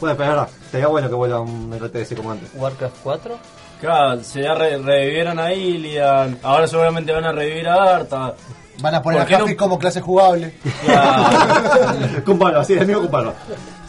Bueno, 0.00 0.16
pero 0.16 0.30
verdad, 0.30 0.48
sería 0.70 0.86
bueno 0.88 1.08
que 1.08 1.14
vuelva 1.14 1.40
un 1.40 1.72
RTS 1.78 2.14
como 2.14 2.32
antes. 2.32 2.50
Warcraft 2.54 2.96
4. 3.02 3.38
Claro, 3.80 4.22
se 4.24 4.42
ya 4.42 4.54
re- 4.54 4.76
revivieron 4.78 5.38
a 5.38 5.52
Ilian, 5.54 6.38
ahora 6.42 6.66
seguramente 6.66 7.12
van 7.12 7.24
a 7.24 7.32
revivir 7.32 7.68
a 7.68 7.96
Arta. 7.96 8.34
Van 8.80 8.94
a 8.94 9.02
poner 9.02 9.20
a 9.20 9.22
¿Por 9.22 9.28
qué 9.28 9.38
no- 9.38 9.44
Huffy 9.44 9.56
como 9.56 9.78
clase 9.78 10.00
jugable. 10.00 10.54
Ya, 10.86 12.22
con 12.24 12.38
Barba, 12.38 12.64
sí, 12.64 12.74
es 12.74 12.86
mío 12.86 13.08
Barba. 13.08 13.34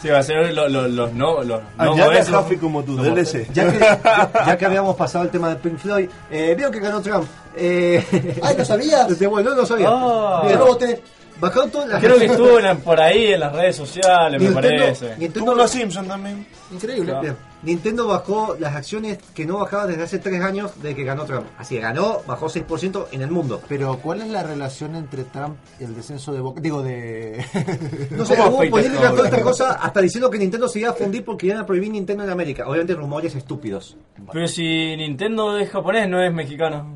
Sí, 0.00 0.08
va 0.08 0.18
a 0.18 0.22
ser 0.22 0.52
lo- 0.52 0.68
lo- 0.68 0.88
los 0.88 1.12
no, 1.12 1.42
los 1.42 1.60
no 1.78 1.92
Añade 1.92 2.18
esos. 2.20 2.34
a 2.34 2.40
Huffy 2.40 2.56
como 2.56 2.82
tu 2.84 2.96
DLC. 2.96 3.46
Ya 3.52 3.70
que, 3.70 3.78
ya, 3.78 4.56
que 4.58 4.66
habíamos 4.66 4.96
pasado 4.96 5.24
el 5.24 5.30
tema 5.30 5.48
de 5.50 5.56
Pink 5.56 5.78
Floyd, 5.78 6.08
eh, 6.30 6.54
vieron 6.56 6.72
que 6.72 6.80
ganó 6.80 7.00
Trump. 7.00 7.26
Eh, 7.56 8.04
Ay, 8.42 8.54
¿no 8.56 8.64
sabías? 8.64 9.08
Este, 9.10 9.26
bueno, 9.26 9.50
no 9.50 9.56
lo 9.56 9.66
sabía. 9.66 9.88
Ah. 9.90 10.40
Bien. 10.44 10.54
Yo 10.58 10.64
lo 10.64 10.66
voté. 10.72 11.02
Bajaron 11.40 11.70
todas 11.70 11.88
las 11.88 12.00
Creo 12.02 12.18
que 12.18 12.26
estuvo 12.26 12.58
por 12.84 13.00
ahí 13.00 13.32
en 13.32 13.40
las 13.40 13.52
redes 13.52 13.74
sociales, 13.76 14.38
me 14.40 14.48
Nintendo, 14.50 14.78
parece. 14.84 15.08
Nintendo, 15.16 15.40
Tuvo 15.40 15.54
los 15.54 15.70
Simpsons 15.70 16.06
también. 16.08 16.46
Increíble. 16.70 17.12
Claro. 17.12 17.36
Nintendo 17.62 18.06
bajó 18.06 18.56
las 18.58 18.74
acciones 18.74 19.18
que 19.34 19.44
no 19.44 19.58
bajaba 19.58 19.86
desde 19.86 20.02
hace 20.02 20.18
tres 20.18 20.42
años 20.42 20.80
de 20.82 20.94
que 20.94 21.04
ganó 21.04 21.24
Trump. 21.24 21.46
Así 21.58 21.74
que 21.74 21.80
ganó, 21.80 22.20
bajó 22.26 22.46
6% 22.46 23.08
en 23.12 23.22
el 23.22 23.30
mundo. 23.30 23.60
Pero, 23.68 23.98
¿cuál 23.98 24.22
es 24.22 24.28
la 24.28 24.42
relación 24.42 24.96
entre 24.96 25.24
Trump 25.24 25.56
y 25.78 25.84
el 25.84 25.94
descenso 25.94 26.32
de 26.32 26.40
Boca? 26.40 26.60
Digo, 26.60 26.82
de. 26.82 27.44
No 28.10 28.24
sé, 28.24 28.36
¿Cómo 28.36 28.58
hubo 28.58 28.80
todo? 28.80 29.10
toda 29.16 29.28
esta 29.28 29.42
cosa 29.42 29.72
hasta 29.72 30.00
diciendo 30.00 30.30
que 30.30 30.38
Nintendo 30.38 30.68
se 30.68 30.80
iba 30.80 30.90
a 30.90 30.94
fundir 30.94 31.24
porque 31.24 31.46
iban 31.46 31.58
a 31.58 31.66
prohibir 31.66 31.90
Nintendo 31.90 32.24
en 32.24 32.30
América. 32.30 32.66
Obviamente 32.66 32.94
rumores 32.94 33.34
estúpidos. 33.34 33.96
Pero 34.32 34.48
si 34.48 34.96
Nintendo 34.96 35.58
es 35.58 35.70
japonés, 35.70 36.08
no 36.08 36.22
es 36.22 36.32
mexicano. 36.32 36.94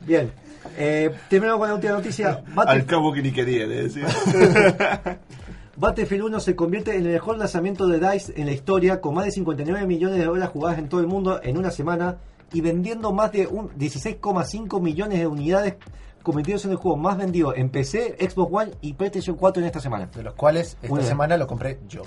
Bien. 0.00 0.30
Eh, 0.78 1.10
terminamos 1.28 1.60
con 1.60 1.68
la 1.68 1.74
última 1.74 1.92
noticia. 1.94 2.42
Al 2.56 2.86
cabo 2.86 3.12
que 3.12 3.22
ni 3.22 3.32
quería, 3.32 3.66
le 3.66 3.82
decía. 3.82 4.06
Battlefield 5.84 6.24
1 6.24 6.40
se 6.40 6.54
convierte 6.54 6.94
en 6.94 7.06
el 7.06 7.12
mejor 7.14 7.38
lanzamiento 7.38 7.86
de 7.88 7.98
DICE 7.98 8.34
en 8.38 8.44
la 8.44 8.52
historia, 8.52 9.00
con 9.00 9.14
más 9.14 9.24
de 9.24 9.30
59 9.30 9.86
millones 9.86 10.18
de 10.18 10.28
horas 10.28 10.50
jugadas 10.50 10.78
en 10.78 10.90
todo 10.90 11.00
el 11.00 11.06
mundo 11.06 11.40
en 11.42 11.56
una 11.56 11.70
semana 11.70 12.18
y 12.52 12.60
vendiendo 12.60 13.12
más 13.12 13.32
de 13.32 13.46
un 13.46 13.70
16,5 13.78 14.78
millones 14.82 15.18
de 15.20 15.26
unidades, 15.26 15.76
convirtiéndose 16.22 16.66
en 16.68 16.72
el 16.72 16.76
juego 16.76 16.98
más 16.98 17.16
vendido 17.16 17.54
en 17.56 17.70
PC, 17.70 18.16
Xbox 18.20 18.52
One 18.52 18.72
y 18.82 18.92
PlayStation 18.92 19.36
4 19.36 19.62
en 19.62 19.66
esta 19.68 19.80
semana. 19.80 20.10
De 20.14 20.22
los 20.22 20.34
cuales 20.34 20.74
esta 20.82 20.88
Muy 20.88 20.98
bien. 20.98 21.08
semana 21.08 21.38
lo 21.38 21.46
compré 21.46 21.78
yo. 21.88 22.02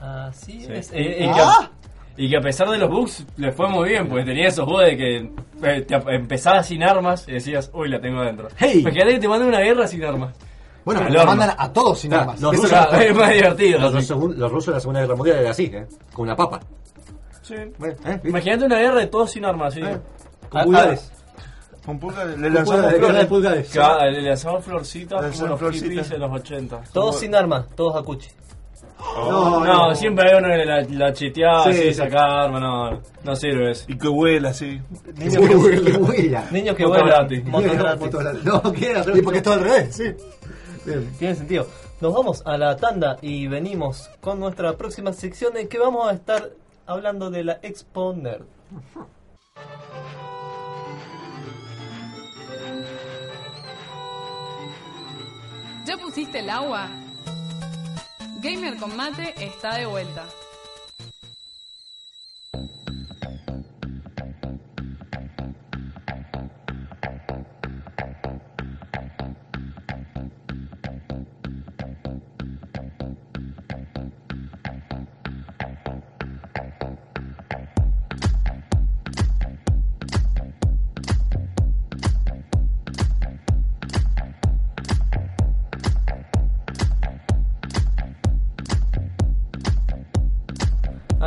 Así 0.00 0.60
Sí. 0.62 0.66
es. 0.68 0.90
Y, 0.90 0.96
Eh, 0.96 1.24
eh, 1.26 1.30
que, 2.16 2.24
y 2.24 2.28
que 2.30 2.36
a 2.36 2.40
pesar 2.40 2.68
de 2.70 2.78
los 2.78 2.90
bugs, 2.90 3.24
le 3.36 3.52
fue 3.52 3.68
muy 3.68 3.88
bien, 3.90 4.08
porque 4.08 4.24
tenía 4.24 4.48
esos 4.48 4.64
juegos 4.64 4.86
de 4.86 4.96
que 4.96 5.16
eh, 5.62 5.82
te 5.82 5.94
empezabas 6.12 6.66
sin 6.66 6.82
armas 6.82 7.28
y 7.28 7.32
decías, 7.34 7.70
uy, 7.72 7.88
la 7.88 8.00
tengo 8.00 8.18
adentro. 8.18 8.48
Hey. 8.56 8.80
Imagínate 8.80 9.12
que 9.12 9.20
te 9.20 9.28
mandan 9.28 9.46
una 9.48 9.60
guerra 9.60 9.86
sin 9.86 10.02
armas. 10.02 10.34
Bueno, 10.84 11.00
pero 11.06 11.14
lo 11.20 11.26
mandan 11.26 11.54
a 11.56 11.72
todos 11.72 11.98
sin 11.98 12.12
armas. 12.14 12.40
los 12.40 12.54
rusos- 12.56 12.72
es- 13.00 13.14
más 13.16 13.30
divertido. 13.32 13.78
Los, 13.80 13.92
rusos 14.52 14.66
de 14.66 14.72
la 14.72 14.80
Segunda 14.80 15.00
Guerra 15.00 15.16
Mundial 15.16 15.38
era 15.38 15.50
así, 15.50 15.64
¿eh? 15.64 15.86
con 16.12 16.24
una 16.24 16.36
papa. 16.36 16.60
Sí. 17.42 17.54
¿eh? 17.54 18.20
Imagínate 18.24 18.64
una 18.64 18.78
guerra 18.78 19.00
de 19.00 19.06
todos 19.06 19.30
sin 19.30 19.44
armas, 19.44 19.74
sí. 19.74 19.80
Eh, 19.80 19.98
Con 20.48 20.60
Ah, 20.60 20.64
pulgares. 20.64 21.10
Con 21.84 21.98
pulga 21.98 22.24
le 22.24 22.32
Con 22.34 22.42
lanzamos 22.54 22.70
pulgares, 22.70 22.92
guerra 23.00 23.06
de 23.18 23.26
flores. 23.26 23.26
pulgares. 23.28 23.70
Que 23.70 24.10
le 24.10 24.22
lanzaban 24.22 24.62
florcitas 24.62 25.38
como 25.40 25.56
los 25.56 25.74
hippies 25.74 26.10
en 26.10 26.20
los 26.20 26.32
80. 26.32 26.80
todos 26.92 27.18
sin 27.20 27.34
armas, 27.34 27.66
todos 27.74 27.96
a 27.96 28.02
cuchi. 28.02 28.28
No, 29.16 29.60
No, 29.60 29.88
no. 29.88 29.94
siempre 29.94 30.30
hay 30.30 30.38
uno 30.38 30.48
que 30.48 30.64
la, 30.64 30.80
la 30.82 31.12
chiteaba 31.12 31.64
Sí, 31.64 31.70
así, 31.70 31.82
sí. 31.88 31.94
sacar 31.94 32.50
no, 32.50 33.00
no 33.22 33.36
sirve 33.36 33.72
eso. 33.72 33.84
Y 33.88 33.98
que 33.98 34.08
huela 34.08 34.48
así. 34.50 34.80
Niños 35.16 35.36
que, 35.46 35.80
que 35.92 35.96
vuelan. 35.98 36.44
Niños 36.50 36.74
que 36.76 36.84
No, 36.84 38.62
¿qué 38.72 38.90
era? 38.90 39.04
Y 39.14 39.20
porque 39.20 39.38
es 39.38 39.42
todo 39.44 39.54
al 39.54 39.60
revés, 39.60 39.94
sí. 39.94 40.04
Tiene 40.84 41.34
sentido. 41.34 41.66
Nos 42.00 42.12
vamos 42.12 42.42
a 42.44 42.58
la 42.58 42.76
tanda 42.76 43.16
y 43.22 43.46
venimos 43.46 44.10
con 44.20 44.38
nuestra 44.38 44.76
próxima 44.76 45.12
sección 45.14 45.56
en 45.56 45.68
que 45.68 45.78
vamos 45.78 46.06
a 46.06 46.12
estar 46.12 46.50
hablando 46.86 47.30
de 47.30 47.44
la 47.44 47.58
Expo 47.62 48.12
Nerd. 48.12 48.44
¿Ya 55.86 55.96
pusiste 55.96 56.40
el 56.40 56.50
agua? 56.50 56.88
Gamer 58.42 58.76
con 58.76 58.94
mate 58.94 59.34
está 59.42 59.76
de 59.76 59.86
vuelta. 59.86 60.24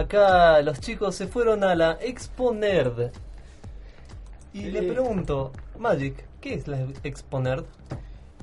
Acá 0.08 0.62
los 0.62 0.80
chicos 0.80 1.16
se 1.16 1.28
fueron 1.28 1.66
a 1.66 1.76
la 1.76 1.98
Expo 2.02 2.54
Nerd. 2.54 3.12
Y 4.54 4.62
le 4.72 4.82
pregunto, 4.84 5.52
Magic, 5.78 6.24
¿qué 6.40 6.54
es 6.54 6.68
la 6.70 6.80
Expo 7.04 7.42
Nerd? 7.42 7.66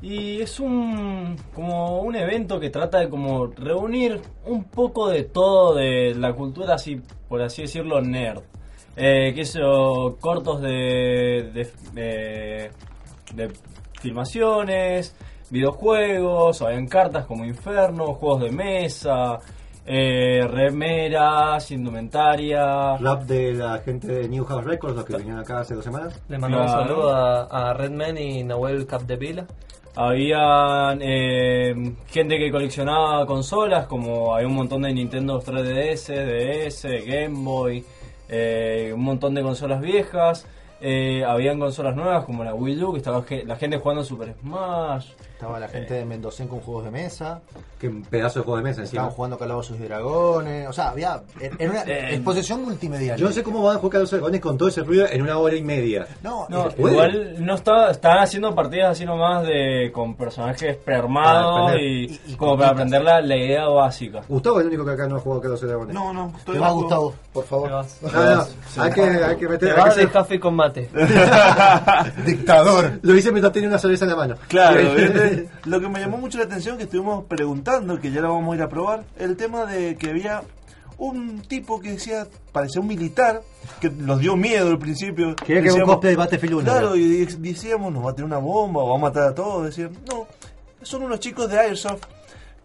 Y 0.03 0.43
es 0.43 0.61
un 0.61 1.37
como 1.55 2.01
un 2.03 2.17
evento 2.17 2.61
que 2.61 2.69
trata 2.69 2.99
de 2.99 3.09
como 3.09 3.47
reunir 3.47 4.21
un 4.45 4.65
poco 4.65 5.09
de 5.09 5.25
todo 5.25 5.75
de 5.75 6.15
la 6.15 6.35
cultura 6.35 6.75
así, 6.75 7.01
por 7.31 7.41
así 7.41 7.63
decirlo, 7.63 8.03
nerd. 8.03 8.43
Eh, 8.95 9.33
que 9.35 9.41
eso, 9.41 10.19
cortos 10.21 10.61
de, 10.61 11.51
de, 11.55 11.71
de- 11.95 12.71
de 13.35 13.53
filmaciones, 14.03 15.17
videojuegos, 15.49 16.61
o 16.61 16.69
en 16.69 16.87
cartas 16.87 17.25
como 17.25 17.47
Inferno, 17.47 18.13
juegos 18.13 18.43
de 18.43 18.51
mesa, 18.51 19.39
eh, 19.87 20.47
remeras, 20.51 21.71
indumentaria. 21.71 22.97
Rap 22.97 23.23
de 23.25 23.55
la 23.55 23.79
gente 23.79 24.07
de 24.09 24.29
New 24.29 24.45
House 24.45 24.65
Records, 24.65 24.97
los 24.97 25.05
que 25.05 25.17
vinieron 25.17 25.41
acá 25.41 25.61
hace 25.61 25.75
dos 25.75 25.85
semanas. 25.85 26.21
Le 26.29 26.39
mandamos 26.39 26.67
Claro. 26.73 26.83
un 26.83 26.89
saludo 26.89 27.11
a, 27.15 27.71
a 27.71 27.75
Redman 27.75 28.17
y 28.19 28.45
Nahuel 28.45 28.87
Capdevila. 28.87 29.47
Había 29.97 30.97
eh, 31.01 31.75
gente 32.09 32.37
que 32.39 32.51
coleccionaba 32.51 33.25
consolas, 33.27 33.87
como 33.87 34.35
hay 34.35 34.45
un 34.45 34.55
montón 34.55 34.83
de 34.83 34.93
Nintendo 34.93 35.41
3DS, 35.41 36.09
DS, 36.67 37.07
Game 37.07 37.35
Boy, 37.45 37.85
eh, 38.29 38.91
un 38.95 39.03
montón 39.03 39.35
de 39.35 39.43
consolas 39.43 39.81
viejas. 39.81 40.47
Eh, 40.81 41.25
habían 41.25 41.59
consolas 41.61 41.95
nuevas 41.95 42.25
como 42.25 42.43
la 42.45 42.55
Wii 42.55 42.83
U, 42.83 42.93
que 42.93 42.99
estaba 42.99 43.25
la 43.47 43.57
gente 43.57 43.79
jugando 43.79 44.03
Super 44.05 44.35
Smash. 44.41 45.11
Estaba 45.45 45.61
la 45.61 45.69
gente 45.69 45.93
de 45.95 46.05
Mendocén 46.07 46.49
con 46.49 46.61
juegos 46.61 46.85
de 46.85 46.91
mesa. 46.91 47.43
Que 47.79 47.87
un 47.89 48.03
pedazo 48.03 48.39
de 48.39 48.45
juego 48.47 48.57
de 48.57 48.63
mesa 48.63 48.81
encima. 48.81 49.03
Estaban 49.03 49.11
jugando 49.15 49.39
Calabozos 49.39 49.79
y 49.79 49.83
Dragones. 49.83 50.67
O 50.69 50.73
sea, 50.73 50.89
había. 50.89 51.21
Era 51.39 51.71
una 51.71 51.83
Eh, 51.83 52.15
exposición 52.15 52.63
multimedial. 52.65 53.19
Yo 53.19 53.27
no 53.27 53.33
sé 53.33 53.43
cómo 53.43 53.63
van 53.63 53.77
a 53.77 53.79
jugar 53.79 54.01
los 54.01 54.11
dragones 54.11 54.41
con 54.41 54.57
todo 54.57 54.69
ese 54.71 54.83
ruido 54.83 55.07
en 55.11 55.21
una 55.21 55.37
hora 55.37 55.55
y 55.55 55.63
media. 55.63 56.07
No, 56.23 56.47
No, 56.49 56.69
eh, 56.71 56.75
igual 56.79 57.45
no 57.45 57.55
está, 57.57 57.91
estaban 57.91 58.21
haciendo 58.23 58.55
partidas 58.55 58.93
así 58.93 59.05
nomás 59.05 59.43
de 59.47 59.91
con 59.93 60.15
personajes 60.17 60.77
prearmados 60.79 61.73
y, 61.79 61.85
Y- 62.05 62.21
y 62.29 62.35
como 62.37 62.57
para 62.57 62.71
aprender 62.71 63.03
la, 63.03 63.21
la 63.21 63.37
idea 63.37 63.67
básica. 63.69 64.23
Gustavo 64.27 64.61
es 64.61 64.63
el 64.63 64.69
único 64.69 64.87
que 64.87 64.93
acá 64.93 65.07
no 65.07 65.17
ha 65.17 65.21
jugado 65.21 65.43
que 65.43 65.49
los 65.49 65.61
dragones. 65.61 65.95
No, 65.95 66.11
no, 66.13 66.33
estoy 66.39 66.55
te 66.55 66.61
va 66.61 66.69
loco. 66.69 66.81
Gustavo, 66.81 67.15
por 67.35 67.45
Te 67.45 67.49
favor. 67.51 67.71
vas, 67.71 68.01
No, 68.03 68.83
hay 68.83 68.93
que, 68.93 69.03
hay 69.03 69.37
que 69.37 69.47
te 69.47 69.49
meter. 69.49 69.71
hay 69.73 69.77
vas 69.77 69.95
que 69.95 70.01
de 70.01 70.07
ser- 70.07 70.11
café 70.13 70.41
con 70.41 70.55
mate. 70.57 70.89
Dictador. 72.25 72.99
Lo 73.03 73.15
hice 73.15 73.31
mientras 73.31 73.53
tenía 73.53 73.69
una 73.69 73.79
cerveza 73.79 74.05
en 74.05 74.11
la 74.11 74.17
mano. 74.17 74.35
Claro. 74.49 74.81
lo 75.65 75.81
que 75.81 75.89
me 75.89 76.01
llamó 76.01 76.19
mucho 76.19 76.39
la 76.39 76.45
atención 76.45 76.77
que 76.77 76.85
estuvimos 76.85 77.25
preguntando, 77.25 78.01
que 78.01 78.11
ya 78.11 78.21
lo 78.21 78.33
vamos 78.35 78.53
a 78.53 78.57
ir 78.57 78.63
a 78.63 78.69
probar, 78.69 79.05
el 79.19 79.37
tema 79.37 79.67
de 79.67 79.97
que 79.97 80.11
había 80.11 80.43
un 80.99 81.41
tipo 81.41 81.81
que 81.81 81.93
decía, 81.93 82.27
parecía 82.53 82.81
un 82.81 82.87
militar, 82.87 83.43
que 83.81 83.91
nos 83.91 84.21
dio 84.21 84.37
miedo 84.37 84.69
al 84.69 84.79
principio. 84.79 85.35
Quería 85.37 85.63
que 85.63 85.71
haga 85.71 85.95
un 85.95 86.01
de 86.01 86.17
Battlefield 86.17 86.55
1. 86.55 86.65
Claro, 86.65 86.97
y 86.97 87.25
de- 87.25 87.37
decíamos, 87.37 87.93
nos 87.93 88.07
va 88.07 88.11
a 88.11 88.15
tener 88.15 88.27
una 88.27 88.39
bomba 88.39 88.83
o 88.83 88.91
va 88.91 88.97
a 88.97 89.01
matar 89.01 89.25
a 89.25 89.35
todos. 89.35 89.67
Decían, 89.67 89.91
no, 90.09 90.27
son 90.83 91.03
unos 91.03 91.19
chicos 91.21 91.51
de 91.51 91.59
Airsoft 91.59 92.05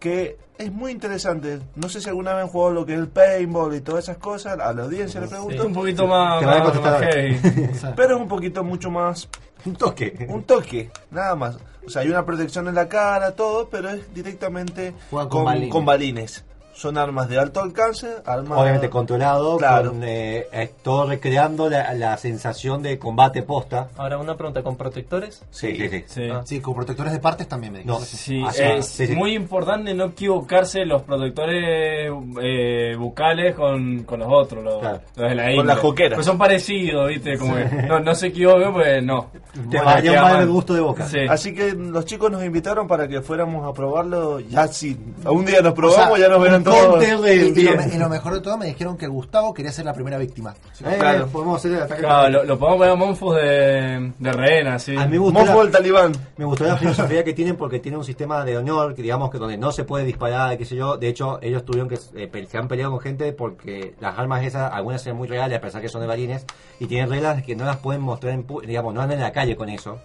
que 0.00 0.38
es 0.58 0.72
muy 0.72 0.90
interesante. 0.90 1.60
No 1.76 1.88
sé 1.88 2.00
si 2.00 2.08
alguna 2.08 2.34
vez 2.34 2.44
han 2.44 2.48
jugado 2.48 2.72
lo 2.72 2.86
que 2.86 2.94
es 2.94 2.98
el 2.98 3.08
paintball 3.08 3.74
y 3.74 3.80
todas 3.80 4.04
esas 4.04 4.18
cosas. 4.18 4.58
A 4.58 4.72
la 4.72 4.82
audiencia 4.82 5.20
le 5.20 5.28
pregunto. 5.28 5.66
Un 5.66 5.72
poquito 5.72 6.06
más. 6.06 6.42
Pero 7.96 8.16
es 8.16 8.20
un 8.20 8.28
poquito 8.28 8.64
mucho 8.64 8.90
más 8.90 9.28
Un 9.64 9.76
toque. 9.76 10.26
un 10.28 10.42
toque, 10.44 10.90
nada 11.10 11.36
más. 11.36 11.58
O 11.86 11.90
sea, 11.90 12.02
hay 12.02 12.08
una 12.08 12.24
protección 12.24 12.68
en 12.68 12.74
la 12.74 12.88
cara, 12.88 13.32
todo, 13.32 13.68
pero 13.68 13.90
es 13.90 14.12
directamente 14.14 14.94
con 15.10 15.28
con, 15.28 15.44
balines. 15.44 15.70
con 15.70 15.84
balines. 15.84 16.44
Son 16.80 16.96
armas 16.96 17.28
de 17.28 17.38
alto 17.38 17.60
alcance, 17.60 18.08
armas... 18.24 18.58
Obviamente 18.58 18.88
controlado, 18.88 19.58
Claro. 19.58 19.90
con, 19.90 20.02
eh, 20.02 20.46
eh, 20.50 20.72
todo 20.82 21.06
recreando 21.06 21.68
la, 21.68 21.92
la 21.92 22.16
sensación 22.16 22.82
de 22.82 22.98
combate 22.98 23.42
posta. 23.42 23.88
Ahora 23.98 24.16
una 24.16 24.34
pregunta, 24.34 24.62
¿con 24.62 24.76
protectores? 24.76 25.42
Sí, 25.50 25.76
sí, 25.76 25.88
sí. 25.90 26.04
Sí. 26.06 26.28
Ah. 26.32 26.40
Sí, 26.42 26.60
con 26.60 26.74
protectores 26.74 27.12
de 27.12 27.18
partes 27.18 27.46
también 27.48 27.74
me. 27.74 27.84
No, 27.84 28.00
Sí, 28.00 28.42
Así, 28.46 28.62
es 28.62 28.86
sí, 28.86 29.08
sí. 29.08 29.14
muy 29.14 29.34
importante 29.34 29.92
no 29.92 30.06
equivocarse 30.06 30.86
los 30.86 31.02
protectores 31.02 32.10
eh, 32.42 32.96
bucales 32.98 33.54
con, 33.54 34.04
con 34.04 34.20
los 34.20 34.28
otros, 34.30 34.64
los, 34.64 34.78
Claro. 34.80 35.00
los 35.16 35.28
de 35.28 35.34
la 35.34 35.54
Con 35.54 35.66
las 35.66 35.78
joqueras. 35.80 36.14
Pues 36.16 36.26
son 36.26 36.38
parecidos, 36.38 37.08
¿viste? 37.08 37.36
Como 37.36 37.56
que 37.56 37.64
no, 37.88 38.00
no 38.00 38.14
se 38.14 38.28
equivoquen, 38.28 38.72
pues 38.72 39.04
no. 39.04 39.26
Te 39.52 39.60
Bueno, 39.60 39.84
varía 39.84 40.12
queda 40.12 40.22
mal 40.22 40.42
el 40.42 40.48
gusto 40.48 40.72
de 40.72 40.80
boca. 40.80 41.06
Sí. 41.06 41.18
Así 41.28 41.54
que 41.54 41.72
los 41.72 42.06
chicos 42.06 42.30
nos 42.30 42.42
invitaron 42.42 42.88
para 42.88 43.06
que 43.06 43.20
fuéramos 43.20 43.68
a 43.68 43.74
probarlo. 43.74 44.40
Ya 44.40 44.66
si 44.68 44.96
un 45.26 45.44
día 45.44 45.60
nos 45.60 45.74
probamos, 45.74 46.12
O 46.12 46.16
sea, 46.16 46.26
ya 46.26 46.32
nos 46.32 46.42
verán 46.42 46.64
todos. 46.64 46.69
Counter 46.70 47.18
de- 47.18 47.34
Y, 47.36 47.60
y 47.60 47.62
lo, 47.98 48.06
y 48.06 48.10
mejor 48.10 48.34
de 48.34 48.40
todo 48.40 48.56
me 48.58 48.66
dijeron 48.66 48.96
que 48.96 49.06
Gustavo 49.06 49.52
quería 49.54 49.72
ser 49.72 49.84
la 49.84 49.92
primera 49.94 50.18
víctima. 50.18 50.54
Eh, 50.84 50.96
Claro. 50.98 51.26
podemos 51.28 51.56
hacer 51.58 51.72
el 51.72 51.82
ataque. 51.82 52.00
Claro, 52.02 52.28
lo, 52.30 52.44
lo 52.44 52.58
podemos 52.58 52.78
poner 52.78 52.92
a 52.92 52.96
Monfus 52.96 53.36
de, 53.36 54.12
de 54.18 54.32
rehén, 54.32 54.66
así. 54.68 54.96
A 54.96 55.04
mí 55.06 55.12
me 55.12 55.18
gustó, 55.18 55.40
Mofo 55.40 55.54
la, 55.58 55.62
del 55.64 55.72
talibán. 55.72 56.12
me 56.36 56.44
gustó 56.44 56.64
la 56.64 56.76
filosofía 56.76 57.24
que 57.24 57.32
tienen 57.32 57.56
porque 57.56 57.78
tiene 57.80 57.98
un 57.98 58.04
sistema 58.04 58.44
de 58.44 58.56
honor 58.56 58.94
que 58.94 59.02
digamos 59.02 59.30
que 59.30 59.38
donde 59.38 59.56
no 59.58 59.72
se 59.72 59.84
puede 59.84 60.04
disparar, 60.04 60.56
qué 60.58 60.64
sé 60.64 60.76
yo. 60.76 60.96
De 60.96 61.08
hecho, 61.08 61.38
ellos 61.42 61.64
tuvieron 61.64 61.88
que 61.88 61.98
eh, 62.14 62.46
se 62.48 62.58
han 62.58 62.68
peleado 62.68 62.92
con 62.92 63.00
gente 63.00 63.32
porque 63.32 63.94
las 64.00 64.18
armas 64.18 64.42
esas, 64.44 64.72
algunas 64.72 65.02
son 65.02 65.16
muy 65.16 65.28
reales 65.28 65.58
a 65.58 65.60
pesar 65.60 65.80
que 65.82 65.88
son 65.88 66.00
de 66.00 66.06
balines 66.06 66.44
y 66.78 66.86
tienen 66.86 67.08
reglas 67.10 67.42
que 67.42 67.54
no 67.56 67.64
las 67.64 67.76
pueden 67.78 68.02
mostrar 68.02 68.32
en 68.34 68.46
digamos, 68.66 68.94
no 68.94 69.00
andan 69.00 69.18
en 69.18 69.24
la 69.24 69.32
calle 69.32 69.56
con 69.56 69.68
eso. 69.68 69.98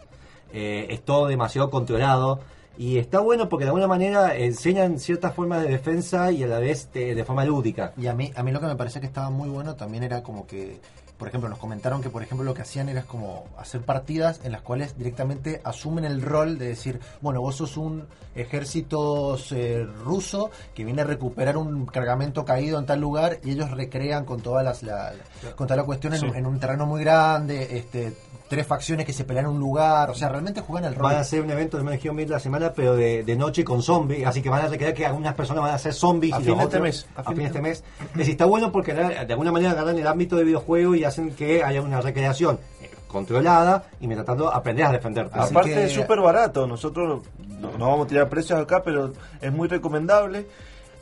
Eh, 0.53 0.87
es 0.89 1.01
todo 1.03 1.27
demasiado 1.27 1.69
controlado 1.69 2.39
y 2.77 2.97
está 2.97 3.19
bueno 3.19 3.47
porque 3.49 3.65
de 3.65 3.69
alguna 3.69 3.87
manera 3.87 4.35
enseñan 4.35 4.99
ciertas 4.99 5.33
formas 5.33 5.61
de 5.63 5.69
defensa 5.69 6.31
y 6.31 6.43
a 6.43 6.47
la 6.47 6.59
vez 6.59 6.89
de, 6.93 7.15
de 7.15 7.23
forma 7.23 7.45
lúdica. 7.45 7.93
Y 7.97 8.07
a 8.07 8.13
mí, 8.13 8.31
a 8.35 8.43
mí 8.43 8.51
lo 8.51 8.59
que 8.59 8.67
me 8.67 8.75
parecía 8.75 9.01
que 9.01 9.07
estaba 9.07 9.29
muy 9.29 9.49
bueno 9.49 9.75
también 9.75 10.03
era 10.03 10.21
como 10.23 10.45
que, 10.45 10.79
por 11.17 11.27
ejemplo, 11.29 11.49
nos 11.49 11.59
comentaron 11.59 12.01
que, 12.01 12.09
por 12.09 12.21
ejemplo, 12.23 12.43
lo 12.43 12.53
que 12.53 12.61
hacían 12.63 12.89
era 12.89 13.03
como 13.03 13.45
hacer 13.57 13.81
partidas 13.81 14.41
en 14.43 14.51
las 14.51 14.61
cuales 14.61 14.97
directamente 14.97 15.61
asumen 15.63 16.03
el 16.05 16.21
rol 16.21 16.57
de 16.57 16.67
decir, 16.67 16.99
bueno, 17.21 17.39
vos 17.41 17.55
sos 17.55 17.77
un 17.77 18.05
ejército 18.35 19.37
eh, 19.51 19.85
ruso 20.03 20.49
que 20.73 20.83
viene 20.83 21.01
a 21.01 21.05
recuperar 21.05 21.57
un 21.57 21.85
cargamento 21.85 22.43
caído 22.45 22.79
en 22.79 22.85
tal 22.85 22.99
lugar 22.99 23.39
y 23.43 23.51
ellos 23.51 23.71
recrean 23.71 24.25
con 24.25 24.41
todas 24.41 24.63
las, 24.63 24.81
la, 24.83 25.13
con 25.55 25.67
toda 25.67 25.77
la 25.77 25.83
cuestión 25.83 26.13
en, 26.13 26.25
un- 26.25 26.35
en 26.35 26.45
un 26.45 26.59
terreno 26.59 26.85
muy 26.85 27.01
grande, 27.03 27.77
este 27.77 28.13
tres 28.47 28.67
facciones 28.67 29.05
que 29.05 29.13
se 29.13 29.23
pelean 29.23 29.45
en 29.45 29.51
un 29.53 29.59
lugar, 29.59 30.09
o 30.09 30.13
sea, 30.13 30.29
realmente 30.29 30.61
juegan 30.61 30.85
el 30.91 30.95
rol. 30.95 31.03
Van 31.03 31.15
a 31.15 31.21
hacer 31.21 31.41
un 31.41 31.49
evento 31.49 31.77
de 31.77 31.83
Medio 31.83 32.13
Mil 32.13 32.29
la 32.29 32.39
semana, 32.39 32.71
pero 32.73 32.95
de, 32.95 33.23
de 33.23 33.35
noche 33.35 33.63
con 33.63 33.81
zombies, 33.81 34.25
así 34.27 34.41
que 34.41 34.49
van 34.49 34.63
a 34.63 34.67
recrear 34.67 34.93
que 34.93 35.05
algunas 35.05 35.33
personas 35.33 35.63
van 35.63 35.73
a 35.73 35.77
ser 35.79 35.93
zombies 35.93 36.33
A 36.33 36.41
y 36.41 36.43
fin 36.43 36.57
de 36.57 36.63
este 36.63 36.79
mes, 36.79 37.07
a 37.15 37.21
A, 37.21 37.23
fin 37.23 37.35
de 37.35 37.41
de 37.41 37.47
este 37.47 37.61
mes. 37.61 37.83
Es 38.11 38.17
decir, 38.17 38.31
está 38.33 38.45
bueno 38.45 38.71
porque 38.71 38.93
de 38.93 39.03
alguna 39.33 39.51
manera 39.51 39.71
agarran 39.71 39.97
el 39.97 40.05
ámbito 40.07 40.35
de 40.35 40.43
videojuego 40.43 40.93
y 40.95 41.03
hacen 41.03 41.31
que 41.35 41.63
haya 41.63 41.81
una 41.81 42.01
recreación 42.01 42.59
eh, 42.81 42.89
controlada 43.07 43.85
y 43.99 44.07
mientras 44.07 44.25
tanto 44.27 44.53
aprendes 44.53 44.85
a 44.85 44.91
defenderte. 44.91 45.39
Así 45.39 45.51
Aparte 45.53 45.73
que- 45.73 45.83
es 45.85 45.91
súper 45.93 46.19
barato, 46.21 46.67
nosotros 46.67 47.23
no, 47.47 47.71
no 47.77 47.89
vamos 47.89 48.05
a 48.05 48.09
tirar 48.09 48.29
precios 48.29 48.59
acá, 48.61 48.83
pero 48.83 49.11
es 49.41 49.51
muy 49.51 49.67
recomendable 49.67 50.47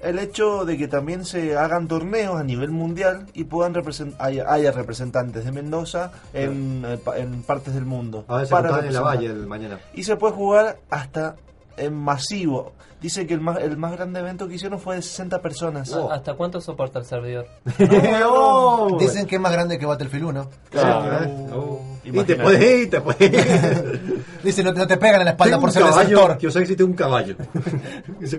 el 0.04 0.20
hecho 0.20 0.66
de 0.66 0.78
que 0.78 0.88
también 0.88 1.26
se 1.26 1.58
hagan 1.58 1.88
torneos 1.88 2.40
a 2.40 2.44
nivel 2.44 2.72
mundial 2.72 3.28
y 3.34 3.46
puedan 3.46 3.74
represent 3.74 4.16
haya, 4.20 4.52
haya 4.52 4.72
representantes 4.72 5.46
de 5.46 5.52
Mendoza 5.52 6.12
en, 6.34 6.84
eh, 6.86 7.00
en 7.18 7.44
partes 7.44 7.74
del 7.74 7.86
mundo. 7.86 8.26
A 8.28 8.38
ver 8.38 8.48
si 8.48 8.52
para 8.52 8.80
en 8.80 8.94
la 8.94 9.02
valle 9.02 9.28
el 9.28 9.48
mañana. 9.48 9.80
Y 9.94 10.04
se 10.04 10.16
puede 10.16 10.34
jugar 10.34 10.78
hasta 10.90 11.36
en 11.78 11.94
masivo. 11.94 12.74
Dice 13.02 13.28
que 13.28 13.34
el 13.34 13.42
más, 13.42 13.58
el 13.60 13.76
más 13.76 13.92
grande 13.92 14.22
evento 14.22 14.48
que 14.48 14.56
hicieron 14.56 14.80
fue 14.80 14.96
de 14.96 15.02
60 15.02 15.42
personas. 15.42 15.94
¿A- 15.94 16.14
¿Hasta 16.14 16.36
cuánto 16.36 16.62
soporta 16.62 17.00
el 17.00 17.06
servidor? 17.06 17.48
Oh. 18.26 18.98
Dicen 19.00 19.26
que 19.28 19.36
es 19.36 19.42
más 19.42 19.52
grande 19.52 19.78
que 19.78 19.86
Battlefield 19.86 20.26
1. 20.26 20.50
Claro. 20.70 21.80
Y 22.06 22.12
te 22.24 22.36
puedes 22.36 22.62
ir, 22.84 22.90
te 22.90 23.02
puedes 23.02 23.22
ir. 23.22 24.24
Dicen, 24.44 24.66
no 24.66 24.74
te, 24.74 24.80
no 24.80 24.88
te 24.88 24.98
pegan 24.98 25.20
en 25.22 25.26
la 25.26 25.32
espalda 25.32 25.52
Tengo 25.56 25.62
por 25.62 25.72
ser 25.72 25.84
caballo, 25.84 26.00
receptor. 26.18 26.38
que 26.38 26.48
Osaki 26.48 26.68
tiene 26.68 26.84
un 26.84 26.94
caballo. 26.94 27.36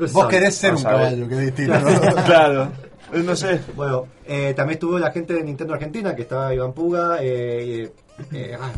Vos 0.00 0.10
sabe. 0.12 0.30
querés 0.30 0.54
ser 0.54 0.74
un 0.74 0.82
caballo, 0.82 1.28
que 1.28 1.34
es 1.34 1.40
distinto. 1.40 1.78
¿no? 1.80 2.24
claro. 2.24 2.72
Eh, 3.12 3.22
No 3.22 3.36
sé. 3.36 3.60
Bueno, 3.76 4.06
eh, 4.26 4.54
también 4.56 4.74
estuvo 4.76 4.98
la 4.98 5.10
gente 5.12 5.34
de 5.34 5.42
Nintendo 5.44 5.74
Argentina, 5.74 6.14
que 6.14 6.22
estaba 6.22 6.52
Iván 6.54 6.72
Puga, 6.72 7.18
eh, 7.20 7.92
eh, 8.32 8.56
ah. 8.60 8.70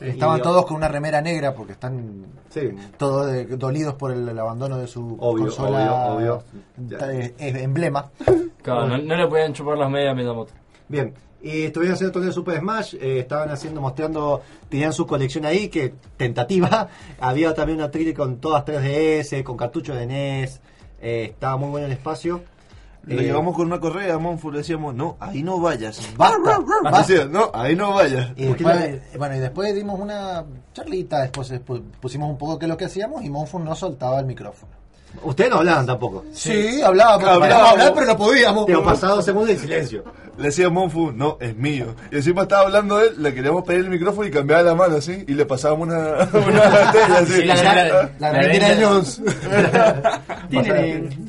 Estaban 0.00 0.42
todos 0.42 0.66
con 0.66 0.76
una 0.76 0.88
remera 0.88 1.20
negra 1.20 1.54
porque 1.54 1.72
están 1.72 2.26
Sí. 2.50 2.70
todos 2.98 3.30
de- 3.32 3.46
dolidos 3.56 3.94
por 3.94 4.10
el, 4.12 4.28
el 4.28 4.38
abandono 4.38 4.76
de 4.78 4.86
su 4.86 5.16
Obvio, 5.20 5.44
consola 5.44 6.12
obvio, 6.14 6.42
obvio. 6.78 6.98
eh, 7.10 7.34
eh, 7.38 7.52
emblema. 7.62 8.10
Claro, 8.62 8.86
no, 8.88 8.98
no 8.98 9.16
le 9.16 9.26
podían 9.28 9.52
chupar 9.52 9.78
las 9.78 9.90
medias 9.90 10.12
a 10.12 10.14
Miyamoto. 10.14 10.52
Bien. 10.88 11.14
Y 11.42 11.64
estuvieron 11.64 11.94
haciendo 11.94 12.12
torneo 12.12 12.30
de 12.30 12.34
Super 12.34 12.58
Smash, 12.60 12.94
eh, 12.94 13.18
estaban 13.18 13.50
haciendo, 13.50 13.80
mostrando, 13.82 14.40
tenían 14.70 14.94
su 14.94 15.06
colección 15.06 15.44
ahí, 15.44 15.68
que 15.68 15.92
tentativa. 16.16 16.88
Había 17.20 17.52
también 17.52 17.78
una 17.80 17.90
tril 17.90 18.14
con 18.14 18.38
todas 18.38 18.64
3DS, 18.64 19.42
con 19.42 19.56
cartuchos 19.56 19.96
de 19.96 20.06
NES. 20.06 20.60
eh, 21.02 21.28
estaba 21.32 21.58
muy 21.58 21.68
bueno 21.68 21.86
el 21.86 21.92
espacio. 21.92 22.40
Lo 23.06 23.20
Eh, 23.20 23.24
llevamos 23.24 23.54
con 23.54 23.66
una 23.66 23.78
correa 23.80 24.14
a 24.14 24.18
Monfu, 24.18 24.50
le 24.50 24.58
decíamos, 24.58 24.94
no, 24.94 25.16
ahí 25.20 25.42
no 25.42 25.60
vayas. 25.60 26.00
Basta, 26.16 26.38
basta. 26.82 27.24
No, 27.30 27.50
ahí 27.52 27.76
no 27.76 27.92
vayas. 27.94 28.30
Y 28.36 28.46
después, 28.46 29.18
bueno, 29.18 29.34
y 29.36 29.38
después 29.40 29.74
dimos 29.74 30.00
una 30.00 30.44
charlita, 30.72 31.22
después 31.22 31.52
pu- 31.64 31.82
pusimos 32.00 32.30
un 32.30 32.38
poco 32.38 32.58
qué 32.58 32.64
es 32.66 32.68
lo 32.70 32.76
que 32.76 32.86
hacíamos 32.86 33.22
y 33.24 33.30
Monfun 33.30 33.64
no 33.64 33.74
soltaba 33.74 34.20
el 34.20 34.26
micrófono. 34.26 34.72
Ustedes 35.22 35.50
no 35.50 35.56
hablaban 35.58 35.86
tampoco. 35.86 36.24
Sí, 36.32 36.82
hablábamos, 36.82 37.26
Hablábamos. 37.28 37.70
hablar 37.72 37.92
pero 37.94 38.06
no 38.06 38.16
podíamos. 38.16 38.66
Pero 38.66 38.82
pasado 38.82 39.22
segundos 39.22 39.50
en 39.50 39.58
silencio. 39.58 40.04
Le 40.36 40.44
decía 40.46 40.66
a 40.66 40.70
Monfu, 40.70 41.12
no, 41.12 41.38
es 41.40 41.56
mío. 41.56 41.94
Y 42.10 42.16
encima 42.16 42.42
estaba 42.42 42.62
hablando 42.62 43.00
él, 43.00 43.14
le 43.18 43.32
queríamos 43.32 43.62
pedir 43.64 43.80
el 43.84 43.90
micrófono 43.90 44.26
y 44.26 44.30
cambiaba 44.32 44.62
la 44.64 44.74
mano 44.74 44.96
así, 44.96 45.24
y 45.28 45.32
le 45.34 45.46
pasábamos 45.46 45.86
una, 45.88 45.98
una 46.32 46.92
tela 46.92 47.18
así. 47.20 47.32
Sí, 47.32 47.44
la- 47.44 47.54
la- 47.54 48.10
La 48.18 48.32
la- 48.32 48.42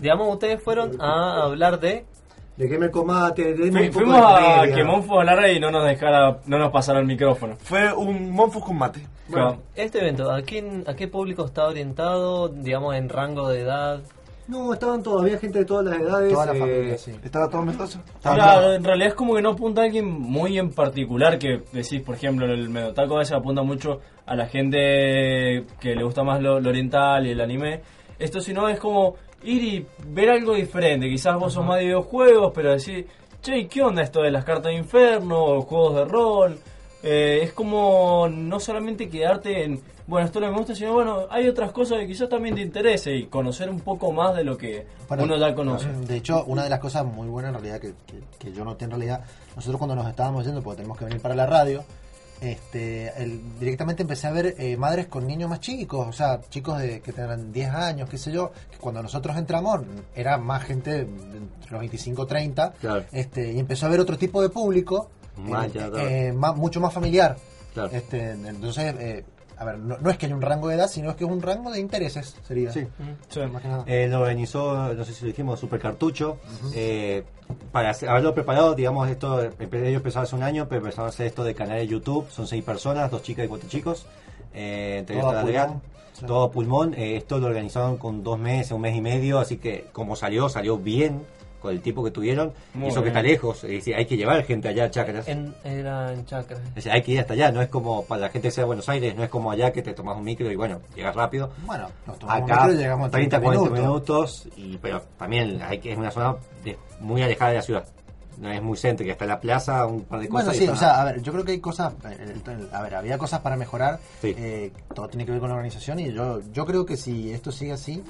digamos, 0.02 0.34
ustedes 0.34 0.62
fueron 0.62 1.00
a 1.02 1.44
hablar 1.44 1.80
de... 1.80 2.06
De 2.58 2.68
Gamer 2.70 2.90
Combate, 2.90 3.54
de 3.54 3.72
Fui- 3.72 3.88
un 3.88 3.88
poco 3.88 3.94
fuimos 3.94 4.18
de 4.40 4.72
a 4.72 4.76
que 4.76 4.84
Monfo 4.84 5.20
hablara 5.20 5.52
y 5.52 5.60
no 5.60 5.72
nos 5.72 5.86
dejara, 5.86 6.38
no 6.46 6.58
nos 6.58 6.72
pasara 6.72 7.00
el 7.00 7.06
micrófono. 7.06 7.56
Fue 7.58 7.92
un 7.94 8.32
Monfu 8.32 8.62
con 8.62 8.78
mate. 8.78 9.02
Claro. 9.30 9.58
Este 9.76 10.00
evento, 10.00 10.32
¿a, 10.32 10.42
quién, 10.42 10.84
¿a 10.88 10.96
qué 10.96 11.08
público 11.08 11.46
está 11.46 11.66
orientado, 11.66 12.48
digamos, 12.48 12.96
en 12.96 13.10
rango 13.10 13.50
de 13.50 13.62
edad? 13.62 14.00
No, 14.48 14.72
estaban 14.72 15.02
todavía 15.02 15.40
gente 15.40 15.60
de 15.60 15.66
todas 15.66 15.86
las 15.86 16.00
edades. 16.00 16.32
Toda 16.32 16.46
la 16.46 16.54
eh, 16.56 16.60
familia, 16.60 16.98
sí. 17.00 17.12
¿Estaba 17.24 17.50
todo 17.50 17.62
amistoso? 17.62 18.00
Claro, 18.22 18.74
en 18.74 18.84
realidad 18.84 19.08
es 19.10 19.14
como 19.16 19.34
que 19.36 19.42
no 19.42 19.50
apunta 19.50 19.82
a 19.82 19.86
alguien 19.86 20.08
muy 20.08 20.60
en 20.60 20.70
particular 20.72 21.40
que 21.40 21.64
decís, 21.74 22.02
por 22.04 22.16
ejemplo, 22.16 22.46
el 22.46 22.70
Medotaco 22.70 23.16
a 23.16 23.20
veces 23.20 23.34
apunta 23.34 23.64
mucho 23.64 24.00
a 24.26 24.36
la 24.36 24.46
gente 24.46 25.66
que 25.80 25.96
le 25.96 26.04
gusta 26.04 26.24
más 26.24 26.40
lo, 26.42 26.60
lo 26.60 26.70
oriental 26.70 27.26
y 27.26 27.32
el 27.32 27.42
anime. 27.42 27.82
Esto 28.20 28.40
si 28.40 28.54
no 28.54 28.70
es 28.70 28.80
como 28.80 29.16
ir 29.46 29.64
y 29.64 29.86
ver 30.08 30.30
algo 30.30 30.54
diferente. 30.56 31.10
Quizás 31.10 31.36
vos 31.38 31.54
sos 31.54 31.66
más 31.66 31.78
de 31.78 31.86
videojuegos, 31.86 32.52
pero 32.54 32.72
decir, 32.72 33.08
che, 33.42 33.58
¿y 33.60 33.66
¿qué 33.68 33.82
onda 33.84 34.02
esto 34.02 34.22
de 34.22 34.32
las 34.32 34.44
cartas 34.44 34.72
de 34.72 34.78
inferno 34.78 35.44
o 35.44 35.62
juegos 35.62 35.96
de 35.96 36.06
rol? 36.06 36.60
Eh, 37.04 37.40
es 37.44 37.54
como 37.54 38.28
no 38.30 38.60
solamente 38.60 39.08
quedarte 39.10 39.64
en, 39.64 39.80
bueno, 40.08 40.26
esto 40.26 40.40
no 40.40 40.52
me 40.52 40.58
gusta, 40.58 40.74
sino 40.74 40.94
bueno, 40.94 41.28
hay 41.30 41.48
otras 41.48 41.72
cosas 41.72 42.00
que 42.00 42.08
quizás 42.08 42.28
también 42.30 42.56
te 42.56 42.62
interese 42.62 43.14
y 43.16 43.26
conocer 43.28 43.70
un 43.70 43.80
poco 43.82 44.12
más 44.12 44.36
de 44.36 44.44
lo 44.44 44.58
que 44.58 44.88
uno 45.26 45.38
ya 45.38 45.54
conoce. 45.54 45.88
De 46.08 46.18
hecho, 46.18 46.44
una 46.46 46.64
de 46.64 46.70
las 46.72 46.80
cosas 46.80 47.06
muy 47.06 47.28
buenas 47.28 47.50
en 47.50 47.62
realidad 47.62 47.80
que, 47.80 47.94
que- 48.08 48.24
que 48.40 48.52
yo 48.54 48.66
noté 48.66 48.86
en 48.86 48.92
realidad, 48.92 49.22
nosotros 49.56 49.78
cuando 49.78 49.96
nos 49.96 50.08
estábamos 50.08 50.46
yendo, 50.46 50.64
porque 50.64 50.78
tenemos 50.78 50.98
que 50.98 51.06
venir 51.06 51.22
para 51.22 51.36
la 51.36 51.46
radio, 51.46 51.84
este, 52.42 53.12
el- 53.22 53.42
directamente 53.60 54.02
empecé 54.04 54.28
a 54.28 54.32
ver 54.32 54.56
eh, 54.58 54.78
madres 54.78 55.08
con 55.08 55.26
niños 55.26 55.50
más 55.50 55.60
chicos, 55.60 56.08
o 56.08 56.14
sea, 56.14 56.42
chicos 56.50 56.80
de 56.80 57.02
que 57.02 57.14
tendrán 57.14 57.52
10 57.52 57.70
años, 57.70 58.10
qué 58.10 58.18
sé 58.18 58.32
yo, 58.32 58.52
que 58.72 58.78
cuando 58.78 59.02
nosotros 59.02 59.38
entramos 59.38 59.82
era 60.16 60.38
más 60.38 60.64
gente 60.64 61.00
entre 61.02 61.72
los 61.72 61.80
25 61.80 62.26
30, 62.28 62.74
Claro. 62.74 63.06
este, 63.12 63.52
y 63.54 63.60
empezó 63.60 63.86
a 63.86 63.90
ver 63.90 64.00
otro 64.00 64.18
tipo 64.18 64.42
de 64.42 64.50
público, 64.50 65.10
eh, 65.38 65.72
eh, 65.98 66.34
más- 66.34 66.56
mucho 66.56 66.80
más 66.80 66.94
familiar. 66.94 67.38
Claro. 67.74 67.90
Este, 67.92 68.32
entonces, 68.32 68.96
eh, 69.00 69.26
a 69.58 69.66
ver, 69.66 69.78
no, 69.80 69.98
no 69.98 70.10
es 70.10 70.18
que 70.18 70.26
haya 70.26 70.36
un 70.36 70.42
rango 70.42 70.68
de 70.68 70.76
edad, 70.76 70.88
sino 70.88 71.10
es 71.10 71.16
que 71.16 71.24
es 71.26 71.30
un 71.30 71.42
rango 71.42 71.72
de 71.72 71.80
intereses, 71.80 72.36
sería. 72.48 72.72
Sí. 72.72 72.88
Sí. 73.30 73.40
Más 73.52 73.62
que 73.62 73.68
nada. 73.68 73.84
Eh, 73.88 74.08
lo 74.10 74.20
organizó, 74.22 74.94
no 74.94 75.04
sé 75.06 75.14
si 75.14 75.22
lo 75.24 75.28
dijimos, 75.28 75.60
Super 75.60 75.80
Cartucho. 75.80 76.38
eh, 76.74 77.24
para 77.72 77.92
hacer- 77.92 78.10
haberlo 78.10 78.34
preparado, 78.34 78.74
digamos, 78.74 79.08
esto, 79.10 79.40
ellos 79.42 79.62
empezaron 79.62 80.24
hace 80.24 80.36
un 80.36 80.44
año, 80.44 80.68
pero 80.68 80.82
empezaron 80.82 81.06
a 81.06 81.10
hacer 81.10 81.28
esto 81.28 81.44
de 81.44 81.54
canal 81.54 81.78
de 81.78 81.88
YouTube. 81.88 82.28
Son 82.32 82.48
seis 82.48 82.64
personas, 82.64 83.12
dos 83.12 83.22
chicas 83.24 83.46
y 83.46 83.48
cuatro 83.48 83.70
chicos. 83.70 84.06
Eh, 84.54 84.98
entre 85.00 85.16
Todo 85.18 85.30
ellos 85.32 85.34
a 85.34 85.40
está 85.40 85.48
Adrián, 85.48 85.66
pulmón. 85.68 85.82
Sí. 86.14 86.26
todo 86.26 86.52
pulmón. 86.52 86.94
Eh, 86.96 87.18
esto 87.18 87.38
lo 87.40 87.48
organizaron 87.48 87.98
con 87.98 88.24
dos 88.24 88.40
meses, 88.40 88.72
un 88.72 88.82
mes 88.82 88.96
y 88.96 89.02
medio, 89.02 89.40
así 89.40 89.58
que 89.58 89.86
como 89.92 90.16
salió, 90.16 90.50
salió 90.50 90.78
bien 90.78 91.22
con 91.66 91.74
el 91.74 91.82
tiempo 91.82 92.04
que 92.04 92.12
tuvieron. 92.12 92.54
Muy 92.74 92.88
y 92.88 92.90
eso 92.90 93.02
que 93.02 93.10
está 93.10 93.22
lejos, 93.22 93.64
es 93.64 93.70
decir, 93.72 93.96
hay 93.96 94.06
que 94.06 94.16
llevar 94.18 94.44
gente 94.44 94.68
allá 94.70 94.86
a 94.86 94.92
Chacras. 94.92 95.28
En, 95.28 95.54
era 95.64 96.14
en 96.14 96.26
Chacra. 96.26 96.58
Es 96.58 96.76
decir, 96.76 96.92
hay 96.92 97.02
que 97.02 97.12
ir 97.12 97.20
hasta 97.20 97.34
allá, 97.34 97.52
no 97.52 97.62
es 97.62 97.68
como 97.70 98.06
para 98.06 98.22
la 98.22 98.30
gente 98.30 98.48
que 98.48 98.52
sea 98.52 98.64
de 98.64 98.68
Buenos 98.68 98.88
Aires, 98.90 99.16
no 99.16 99.24
es 99.24 99.30
como 99.30 99.52
allá 99.52 99.72
que 99.72 99.82
te 99.82 99.94
tomas 99.94 100.18
un 100.18 100.24
micro 100.24 100.52
y 100.52 100.56
bueno, 100.56 100.80
llegas 100.96 101.16
rápido. 101.16 101.52
Bueno, 101.66 101.90
nos 102.08 102.18
tomamos 102.20 102.50
Acá 102.50 102.62
micro 102.64 102.74
y 102.74 102.78
llegamos 102.84 103.06
en 103.08 103.12
30, 103.12 103.40
30 103.40 103.46
40 103.46 103.70
minutos. 103.82 104.46
minutos, 104.46 104.48
y, 104.58 104.78
pero 104.78 105.02
también 105.18 105.62
hay 105.62 105.80
que 105.80 105.92
es 105.92 105.98
una 105.98 106.12
zona 106.12 106.36
de- 106.64 106.78
muy 107.00 107.22
alejada 107.22 107.52
de 107.52 107.58
la 107.58 107.62
ciudad. 107.64 107.86
No 108.38 108.52
es 108.52 108.62
muy 108.62 108.78
céntrica, 108.78 109.14
está 109.14 109.26
la 109.26 109.40
plaza, 109.40 109.86
un 109.86 110.02
par 110.02 110.20
de 110.20 110.28
cosas. 110.28 110.48
Bueno, 110.48 110.58
sí, 110.60 110.66
está- 110.66 110.74
o 110.74 110.78
sea, 110.78 111.02
a 111.02 111.06
ver, 111.06 111.22
yo 111.22 111.32
creo 111.32 111.46
que 111.46 111.54
hay 111.54 111.60
cosas, 111.62 111.94
eh, 112.10 112.36
a 112.74 112.82
ver, 112.82 112.96
había 112.96 113.18
cosas 113.18 113.40
para 113.40 113.56
mejorar, 113.56 113.98
Sí. 114.22 114.36
eh, 114.38 114.74
todo 114.94 115.08
tiene 115.08 115.26
que 115.26 115.32
ver 115.32 115.40
con 115.40 115.48
la 115.50 115.56
organización 115.56 116.00
y 116.02 116.12
yo, 116.12 116.42
yo 116.52 116.66
creo 116.66 116.86
que 116.86 116.98
si 116.98 117.32
esto 117.32 117.50
sigue 117.54 117.72
así, 117.72 118.04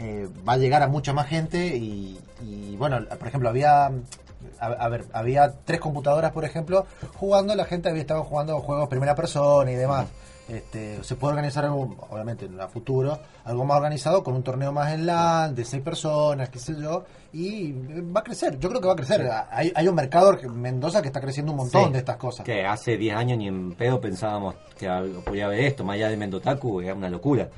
eh, 0.00 0.28
va 0.48 0.54
a 0.54 0.56
llegar 0.56 0.82
a 0.82 0.88
mucha 0.88 1.12
más 1.12 1.26
gente 1.28 1.76
y, 1.76 2.18
y, 2.42 2.74
bueno, 2.76 2.98
por 3.18 3.28
ejemplo, 3.28 3.48
había, 3.50 3.86
a, 3.86 4.66
a 4.66 4.88
ver, 4.88 5.04
había 5.12 5.52
tres 5.64 5.78
computadoras, 5.80 6.32
por 6.32 6.44
ejemplo, 6.44 6.86
jugando, 7.16 7.54
la 7.54 7.64
gente 7.66 7.90
había 7.90 8.00
estado 8.02 8.22
jugando 8.24 8.58
juegos 8.60 8.88
primera 8.88 9.14
persona 9.14 9.70
y 9.70 9.74
demás. 9.74 10.06
Este, 10.48 11.04
se 11.04 11.14
puede 11.14 11.34
organizar 11.34 11.64
algo, 11.64 11.94
obviamente 12.10 12.46
en 12.46 12.58
el 12.58 12.68
futuro, 12.68 13.20
algo 13.44 13.64
más 13.64 13.76
organizado 13.76 14.24
con 14.24 14.34
un 14.34 14.42
torneo 14.42 14.72
más 14.72 14.92
en 14.92 15.06
LAN, 15.06 15.54
de 15.54 15.64
seis 15.64 15.80
personas, 15.80 16.48
qué 16.48 16.58
sé 16.58 16.74
yo, 16.80 17.04
y 17.32 17.70
va 18.12 18.18
a 18.18 18.24
crecer, 18.24 18.58
yo 18.58 18.68
creo 18.68 18.80
que 18.80 18.86
va 18.88 18.94
a 18.94 18.96
crecer. 18.96 19.30
Hay, 19.48 19.70
hay 19.72 19.86
un 19.86 19.94
mercado 19.94 20.36
en 20.40 20.60
Mendoza 20.60 21.02
que 21.02 21.06
está 21.08 21.20
creciendo 21.20 21.52
un 21.52 21.58
montón 21.58 21.84
Sí. 21.86 21.92
de 21.92 21.98
estas 21.98 22.16
cosas. 22.16 22.44
Que 22.44 22.66
hace 22.66 22.96
10 22.96 23.14
años 23.16 23.38
ni 23.38 23.46
en 23.46 23.74
pedo 23.74 24.00
pensábamos 24.00 24.56
que 24.76 24.88
podía 25.24 25.46
haber 25.46 25.60
esto, 25.60 25.84
más 25.84 25.94
allá 25.94 26.08
de 26.08 26.16
Mendotaku, 26.16 26.80
era 26.80 26.94
una 26.94 27.08
locura. 27.10 27.48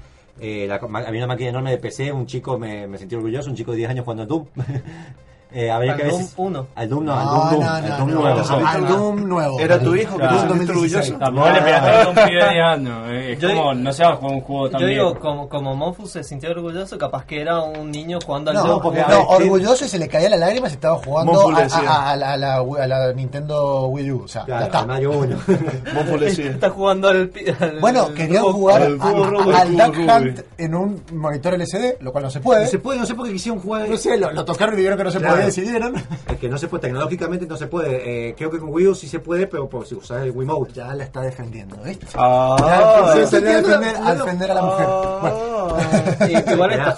Eh, 0.40 0.66
la- 0.66 0.76
había 0.76 1.20
una 1.20 1.26
máquina 1.26 1.50
enorme 1.50 1.70
de 1.70 1.78
PC, 1.78 2.12
un 2.12 2.26
chico, 2.26 2.58
me, 2.58 2.86
me 2.88 2.98
sentí 2.98 3.14
orgulloso, 3.14 3.50
un 3.50 3.56
chico 3.56 3.72
de 3.72 3.78
10 3.78 3.90
años 3.90 4.04
jugando 4.04 4.22
al 4.22 4.28
Doom. 4.28 4.46
Eh, 5.54 5.70
habría 5.70 5.92
Al 5.92 5.98
que 5.98 6.06
Doom 6.08 6.22
si- 6.22 6.32
1. 6.36 6.66
Al 6.74 6.88
Doom 6.88 7.04
no, 7.04 7.14
No, 7.14 7.20
al 7.20 7.26
Doom, 7.26 7.50
Doom, 7.50 7.60
no, 7.60 7.70
al 7.72 7.82
Doom 7.82 7.98
no, 7.98 8.14
nuevo. 8.20 8.38
no, 8.60 8.66
al 8.68 8.86
Doom 8.88 9.28
nuevo. 9.28 9.60
Era 9.60 9.78
tu 9.78 9.94
hijo 9.94 10.12
que 10.12 10.18
Claro. 10.22 10.34
te 10.34 10.40
sentiste 10.48 10.72
2016. 10.72 11.10
orgulloso. 11.12 11.18
Tampoco 11.18 11.50
le 11.50 11.62
pegaste 11.62 11.90
a 11.90 12.08
un 12.08 12.14
pibe 12.14 12.44
de 12.44 12.50
10 12.52 12.64
años. 12.64 13.10
Es 13.12 13.38
Yo 13.38 13.48
como, 13.48 13.74
no 13.74 13.92
se 13.92 14.04
va 14.04 14.10
a 14.12 14.16
jugar 14.16 14.34
un 14.34 14.40
juego 14.40 14.64
Yo 14.66 14.70
también. 14.70 14.90
digo, 14.90 15.18
como, 15.20 15.48
como 15.48 15.76
Monfu 15.76 16.06
se 16.06 16.24
sintió 16.24 16.50
orgulloso, 16.50 16.96
capaz 16.98 17.24
que 17.26 17.40
era 17.40 17.60
un 17.60 17.90
niño 17.90 18.18
jugando 18.24 18.50
al 18.50 18.56
No, 18.56 18.62
juego. 18.62 18.82
porque 18.82 19.00
no, 19.02 19.08
ver, 19.08 19.18
orgulloso 19.42 19.84
y 19.84 19.88
se 19.88 19.98
le 19.98 20.08
caía 20.08 20.28
la 20.30 20.36
lágrima 20.36 20.68
si 20.68 20.74
estaba 20.74 20.96
jugando 20.98 21.48
a, 21.48 22.86
la, 22.86 23.12
Nintendo 23.14 23.86
Wii 23.88 24.10
U. 24.12 24.22
O 24.24 24.28
sea, 24.28 24.42
está. 24.42 24.80
al 24.80 24.86
Mario 24.86 25.10
1. 25.12 25.36
Monfu 25.94 26.16
le 26.16 26.26
decía. 26.26 26.50
Está 26.50 26.70
jugando 26.70 27.08
al... 27.08 27.30
al- 27.60 27.80
Bueno, 27.80 28.04
al- 28.06 28.14
querían 28.14 28.44
al- 28.44 28.52
jugar 28.52 28.82
al 28.82 28.98
al 29.02 29.76
Duck. 29.76 29.96
Hunt 29.98 30.40
en 30.58 30.74
un 30.74 31.02
monitor 31.12 31.54
LCD, 31.54 31.96
lo 32.00 32.12
cual 32.12 32.24
no 32.24 32.30
se 32.30 32.40
puede. 32.40 32.64
No 32.64 32.68
se 32.70 32.78
puede, 32.78 32.98
no 33.00 33.06
sé 33.06 33.14
por 33.14 33.26
qué 33.26 33.32
quisieron 33.32 33.60
jugar. 33.60 33.88
No 33.88 33.96
sé, 33.96 34.16
lo, 34.16 34.30
lo 34.32 34.44
tocaron 34.44 34.74
y 34.74 34.78
vieron 34.78 34.96
que 34.98 35.04
no 35.04 35.10
se 35.10 35.20
Claro. 35.42 35.46
decidieron. 35.46 35.94
Es 36.28 36.38
que 36.38 36.48
no 36.48 36.58
se 36.58 36.68
puede, 36.68 36.82
tecnológicamente 36.82 37.46
no 37.46 37.56
se 37.56 37.66
puede. 37.66 38.28
Eh, 38.30 38.34
creo 38.36 38.50
que 38.50 38.58
con 38.58 38.70
Wii 38.70 38.86
U 38.88 38.94
sí 38.94 39.08
se 39.08 39.18
puede, 39.20 39.46
pero 39.46 39.68
por 39.68 39.86
si 39.86 39.94
usas 39.94 40.22
el 40.22 40.30
Wiimote. 40.32 40.72
Ya 40.72 40.94
la 40.94 41.04
está 41.04 41.20
defendiendo, 41.22 41.76
¿viste? 41.84 42.06
Ah, 42.14 42.56
Ya, 42.60 43.12
sí, 43.14 43.20
a 43.20 43.26
sí, 43.26 43.44
defender, 43.44 43.96
a 43.96 44.14
defender 44.14 44.50
a 44.50 44.54
la 44.54 44.62
mujer. 44.62 44.86
Bueno. 45.22 45.76
Sí, 46.26 46.52
igual, 46.52 46.72
está- 46.72 46.96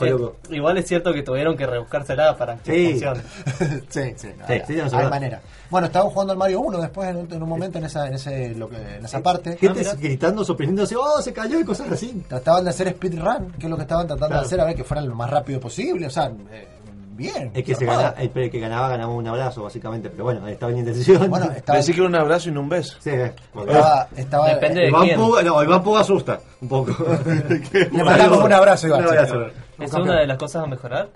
igual 0.50 0.78
es 0.78 0.86
cierto 0.88 1.12
que 1.12 1.22
tuvieron 1.22 1.54
que 1.56 1.66
rebuscársela 1.66 2.34
para 2.36 2.56
que 2.56 2.72
Sí. 2.74 2.90
funcione. 2.92 3.20
sí, 3.90 4.00
sí, 4.16 4.28
no, 4.38 4.46
Sí, 4.46 4.52
hay- 4.54 4.62
sí, 4.66 4.76
no 4.76 4.88
se 4.88 4.96
hay 4.96 5.04
va. 5.04 5.10
manera. 5.10 5.40
Bueno, 5.70 5.86
estaban 5.88 6.08
jugando 6.10 6.32
al 6.32 6.38
Mario 6.38 6.60
1 6.60 6.80
después 6.80 7.08
en 7.08 7.16
un, 7.16 7.32
en 7.32 7.42
un 7.42 7.48
momento 7.48 7.78
en 7.78 7.84
esa, 7.84 8.06
en 8.08 8.14
ese, 8.14 8.54
lo 8.54 8.68
que, 8.68 8.76
en 8.76 9.04
esa 9.04 9.22
parte. 9.22 9.56
Gente 9.58 9.86
Ah, 9.86 9.94
gritando, 9.98 10.44
sorprendiéndose, 10.44 10.96
oh, 10.96 11.20
se 11.20 11.32
cayó 11.32 11.60
y 11.60 11.64
cosas 11.64 11.90
así. 11.92 12.24
Trataban 12.28 12.64
de 12.64 12.70
hacer 12.70 12.88
speedrun, 12.90 13.52
que 13.58 13.66
es 13.66 13.70
lo 13.70 13.76
que 13.76 13.82
estaban 13.82 14.06
tratando 14.06 14.28
Claro. 14.28 14.40
de 14.42 14.46
hacer, 14.46 14.60
a 14.60 14.64
ver 14.64 14.74
que 14.76 14.84
fueran 14.84 15.08
lo 15.08 15.14
más 15.14 15.28
rápido 15.30 15.60
posible. 15.60 16.06
O 16.06 16.10
sea, 16.10 16.26
eh, 16.50 16.68
bien. 17.16 17.50
El 17.54 17.64
que, 17.64 17.74
se 17.74 17.84
gana, 17.84 18.14
el 18.18 18.30
que 18.50 18.58
ganaba 18.58 18.88
ganaba 18.88 19.12
un 19.12 19.26
abrazo, 19.26 19.62
básicamente. 19.62 20.10
Pero 20.10 20.24
bueno, 20.24 20.46
estaba 20.48 20.72
en 20.72 20.78
indecisión. 20.78 21.28
Bueno, 21.30 21.50
estaba, 21.56 21.76
Pensé 21.78 21.92
que 21.92 22.00
era 22.00 22.08
un 22.08 22.14
abrazo 22.14 22.48
y 22.48 22.52
no 22.52 22.60
un 22.60 22.68
beso. 22.68 22.96
Sí, 23.00 23.10
eh, 23.10 23.32
porque- 23.52 23.72
estaba, 23.72 24.08
estaba- 24.16 24.48
Depende 24.48 24.80
de 24.82 24.88
Iván 24.88 25.02
quién. 25.02 25.16
Puga, 25.20 25.42
no, 25.42 25.62
Iván 25.62 25.82
Puga 25.82 26.00
asusta 26.00 26.40
un 26.60 26.68
poco. 26.68 26.96
Le 27.72 28.04
mandamos 28.04 28.44
un 28.44 28.52
abrazo, 28.52 28.86
Iván. 28.88 29.00
Un 29.02 29.08
abrazo. 29.08 29.46
¿Es 29.78 29.92
una 29.92 30.20
de 30.20 30.26
las 30.26 30.38
cosas 30.38 30.64
a 30.64 30.66
mejorar? 30.66 31.08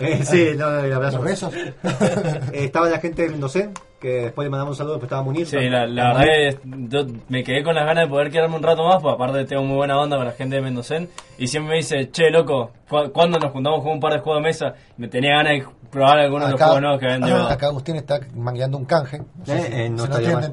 Eh, 0.00 0.20
sí, 0.24 0.50
no, 0.56 0.70
no, 0.70 0.80
el 0.80 0.92
abrazo. 0.92 1.16
Los 1.18 1.24
besos. 1.26 1.54
Eh, 2.52 2.64
estaba 2.64 2.88
la 2.88 2.98
gente 2.98 3.22
de 3.22 3.28
Mendocén, 3.30 3.72
que 4.06 4.22
después 4.22 4.46
le 4.46 4.50
mandamos 4.50 4.72
un 4.72 4.76
saludo, 4.76 4.94
después 4.94 5.08
estaba 5.08 5.22
Munir. 5.22 5.46
Sí, 5.46 5.56
la, 5.68 5.86
la 5.86 6.08
verdad 6.14 6.24
que 6.24 6.58
yo 6.88 7.06
me 7.28 7.42
quedé 7.42 7.62
con 7.64 7.74
las 7.74 7.84
ganas 7.86 8.04
de 8.04 8.10
poder 8.10 8.30
quedarme 8.30 8.56
un 8.56 8.62
rato 8.62 8.84
más, 8.84 9.02
porque 9.02 9.14
aparte 9.22 9.44
tengo 9.46 9.64
muy 9.64 9.76
buena 9.76 9.98
onda 9.98 10.16
con 10.16 10.26
la 10.26 10.32
gente 10.32 10.56
de 10.56 10.62
Mendocén. 10.62 11.08
Y 11.38 11.48
siempre 11.48 11.70
me 11.70 11.76
dice, 11.78 12.10
che, 12.10 12.30
loco, 12.30 12.70
¿cu- 12.88 13.10
¿cuándo 13.12 13.38
nos 13.38 13.50
juntamos 13.52 13.82
con 13.82 13.92
un 13.92 14.00
par 14.00 14.12
de 14.12 14.20
juegos 14.20 14.42
de 14.42 14.48
mesa? 14.48 14.74
Me 14.96 15.08
tenía 15.08 15.36
ganas 15.36 15.52
de 15.54 15.66
probar 15.90 16.18
algunos 16.18 16.46
de 16.46 16.52
los 16.52 16.60
juegos 16.60 16.80
nuevos 16.82 17.00
que 17.00 17.06
habían 17.06 17.22
llevado. 17.24 17.48
acá 17.48 17.66
Agustín 17.66 17.96
está 17.96 18.20
mangueando 18.34 18.78
un 18.78 18.84
canje. 18.84 19.18
No 19.18 19.44
sé 19.46 19.56
Eh, 19.56 19.62
si- 19.62 19.72
eh, 19.74 19.88
no 19.90 20.04
si. 20.06 20.52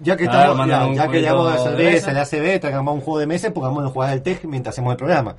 Ya 0.00 0.16
que 0.16 0.26
Ah, 0.28 0.42
estamos, 0.42 0.66
ya, 0.68 0.80
ya 0.80 0.88
que 0.88 0.96
jueguito 0.96 1.12
llegamos 1.12 1.46
a 1.48 1.52
de 1.56 1.58
cerveza, 1.58 2.12
la 2.12 2.60
traigamos 2.60 2.94
un 2.94 3.00
juego 3.00 3.18
de 3.18 3.26
mesa 3.26 3.48
y 3.48 3.50
pongámonos 3.50 3.90
a 3.90 3.92
jugar 3.92 4.10
al 4.10 4.22
TEG 4.22 4.44
mientras 4.46 4.74
hacemos 4.74 4.92
el 4.92 4.96
programa. 4.96 5.34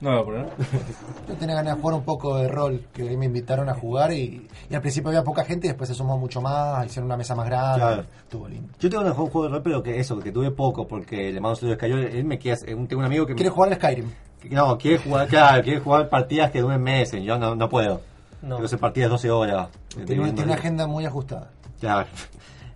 No, 0.00 0.24
no, 0.24 0.24
no. 0.24 0.44
Yo 1.28 1.34
tenía 1.38 1.54
ganas 1.54 1.76
de 1.76 1.80
jugar 1.80 1.96
un 1.96 2.02
poco 2.04 2.36
de 2.38 2.48
rol, 2.48 2.82
que 2.92 3.08
ahí 3.08 3.16
me 3.16 3.26
invitaron 3.26 3.68
a 3.68 3.74
jugar 3.74 4.12
y, 4.12 4.48
y 4.68 4.74
al 4.74 4.80
principio 4.80 5.10
había 5.10 5.22
poca 5.22 5.44
gente 5.44 5.66
y 5.66 5.70
después 5.70 5.88
se 5.88 5.94
sumó 5.94 6.18
mucho 6.18 6.40
más, 6.40 6.84
hicieron 6.86 7.06
una 7.06 7.16
mesa 7.16 7.34
más 7.36 7.46
grande. 7.46 7.78
Claro. 7.80 8.04
Estuvo 8.22 8.48
lindo. 8.48 8.68
Yo 8.80 8.90
tengo 8.90 9.02
un 9.04 9.12
juego 9.12 9.44
de 9.44 9.48
rol, 9.50 9.62
pero 9.62 9.82
que 9.82 10.00
eso, 10.00 10.18
que 10.18 10.32
tuve 10.32 10.50
poco, 10.50 10.88
porque 10.88 11.32
le 11.32 11.40
mando 11.40 11.50
un 11.50 11.56
saludo 11.56 11.72
a 11.72 11.76
Escayol, 11.76 12.00
él 12.00 12.24
me 12.24 12.38
queda, 12.38 12.56
tengo 12.56 12.98
un 12.98 13.04
amigo 13.04 13.26
que... 13.26 13.34
¿Quieres 13.34 13.52
jugar 13.52 13.70
al 13.70 13.76
Skyrim? 13.76 14.10
No, 14.50 14.76
quiere 14.78 14.98
jugar, 14.98 15.28
claro, 15.28 15.62
quiere 15.62 15.80
jugar 15.80 16.08
partidas 16.08 16.50
que 16.50 16.60
duren 16.62 16.82
meses, 16.82 17.22
yo 17.22 17.38
no, 17.38 17.54
no 17.54 17.68
puedo. 17.68 18.00
No. 18.42 18.58
Que 18.58 18.64
hacer 18.64 18.78
partidas 18.78 19.08
de 19.10 19.12
12 19.12 19.30
horas. 19.30 19.68
Tiene, 20.06 20.22
una- 20.22 20.34
tiene 20.34 20.50
una 20.50 20.54
agenda 20.54 20.86
muy 20.86 21.04
ajustada. 21.04 21.50
Claro. 21.78 22.08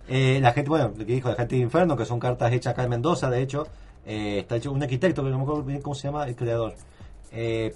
Eh, 0.07 0.39
la 0.41 0.51
gente, 0.53 0.69
bueno, 0.69 0.91
lo 0.95 1.05
que 1.05 1.13
dijo, 1.13 1.29
la 1.29 1.35
gente 1.35 1.55
de 1.55 1.61
Inferno, 1.61 1.97
que 1.97 2.05
son 2.05 2.19
cartas 2.19 2.51
hechas 2.53 2.73
acá 2.73 2.83
en 2.83 2.89
Mendoza, 2.91 3.29
de 3.29 3.41
hecho, 3.41 3.67
eh, 4.05 4.39
está 4.39 4.55
hecho 4.57 4.71
un 4.71 4.81
arquitecto, 4.83 5.21
pero 5.23 5.31
no 5.33 5.37
me 5.39 5.43
acuerdo 5.43 5.63
bien 5.63 5.81
cómo 5.81 5.95
se 5.95 6.07
llama, 6.07 6.27
el 6.27 6.35
creador. 6.35 6.73
Eh, 7.31 7.73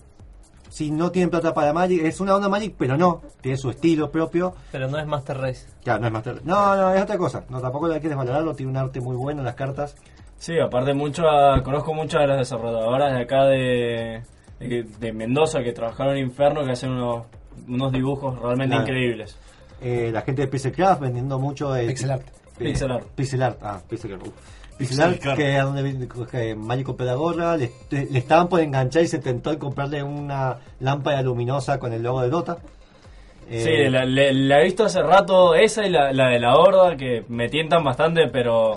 si 0.70 0.92
no 0.92 1.10
tienen 1.12 1.32
plata 1.32 1.52
para 1.56 1.74
Magic, 1.74 2.04
es 2.04 2.20
una 2.20 2.36
onda 2.36 2.48
Magic, 2.48 2.76
pero 2.78 2.96
no, 2.96 3.22
tiene 3.42 3.58
su 3.58 3.72
estilo 3.72 4.12
propio. 4.12 4.54
Pero 4.72 4.88
no 4.88 5.00
es 5.00 5.08
Master 5.08 5.38
Race. 5.40 5.66
Claro, 5.84 6.02
no 6.02 6.08
es 6.08 6.14
Master. 6.14 6.42
No, 6.46 6.76
no, 6.76 6.94
es 6.94 7.02
otra 7.02 7.18
cosa. 7.18 7.44
No, 7.50 7.60
tampoco 7.60 7.88
la 7.88 8.00
quieres 8.00 8.16
valorarlo, 8.18 8.54
tiene 8.54 8.72
un 8.72 8.78
arte 8.78 9.02
muy 9.02 9.16
bueno 9.16 9.42
en 9.42 9.46
las 9.46 9.56
cartas. 9.56 9.96
Sí, 10.38 10.60
aparte 10.60 10.94
mucho, 10.94 11.28
a- 11.28 11.64
conozco 11.64 11.94
muchas 11.96 12.22
de 12.22 12.28
las 12.28 12.38
desarrolladoras 12.38 13.12
de 13.14 13.22
acá 13.22 13.46
de, 13.46 14.22
de, 14.60 14.84
de 15.00 15.12
Mendoza 15.12 15.64
que 15.64 15.74
trabajaron 15.74 16.16
en 16.18 16.26
Inferno, 16.28 16.64
que 16.64 16.72
hacen 16.74 16.92
unos, 16.92 17.26
unos 17.68 17.92
dibujos 17.92 18.40
realmente 18.40 18.76
Claro. 18.76 18.88
increíbles. 18.88 19.38
Eh, 19.82 20.10
la 20.12 20.22
gente 20.22 20.42
de 20.44 20.48
Pixelcraft 20.48 21.02
vendiendo 21.02 21.40
mucho 21.40 21.76
el 21.76 21.88
Pixel 21.88 22.12
art. 22.12 22.24
eh, 22.28 22.32
Pixel 22.66 22.92
art. 22.92 23.06
Pixel 23.16 23.44
art, 23.44 23.58
ah, 23.62 23.80
Pixel 23.90 24.14
art. 24.14 24.28
uh. 24.28 24.32
Pixel 24.78 25.02
art, 25.02 25.20
que 25.36 25.58
es 25.58 25.64
donde 25.64 26.56
Magic 26.56 26.86
compró 26.86 27.06
la 27.06 27.16
gorra, 27.16 27.58
le, 27.58 27.72
le 27.90 28.20
estaban 28.20 28.48
por 28.48 28.62
enganchar 28.62 29.04
y 29.04 29.08
se 29.08 29.20
tentó 29.20 29.52
en 29.52 29.60
comprarle 29.60 30.02
una 30.04 30.58
lámpara 30.80 31.22
luminosa 31.22 31.78
con 31.80 31.92
el 31.94 32.02
logo 32.04 32.22
de 32.22 32.30
Dota. 32.30 32.58
Eh, 33.50 33.62
Sí, 33.64 33.90
la, 33.92 34.60
he 34.62 34.64
visto 34.64 34.86
hace 34.86 35.02
rato 35.02 35.56
esa 35.56 35.86
y 35.86 35.90
la, 35.90 36.14
la 36.14 36.30
de 36.30 36.40
la 36.40 36.56
horda 36.56 36.96
que 36.96 37.26
me 37.30 37.50
tientan 37.50 37.84
bastante, 37.84 38.28
pero... 38.32 38.74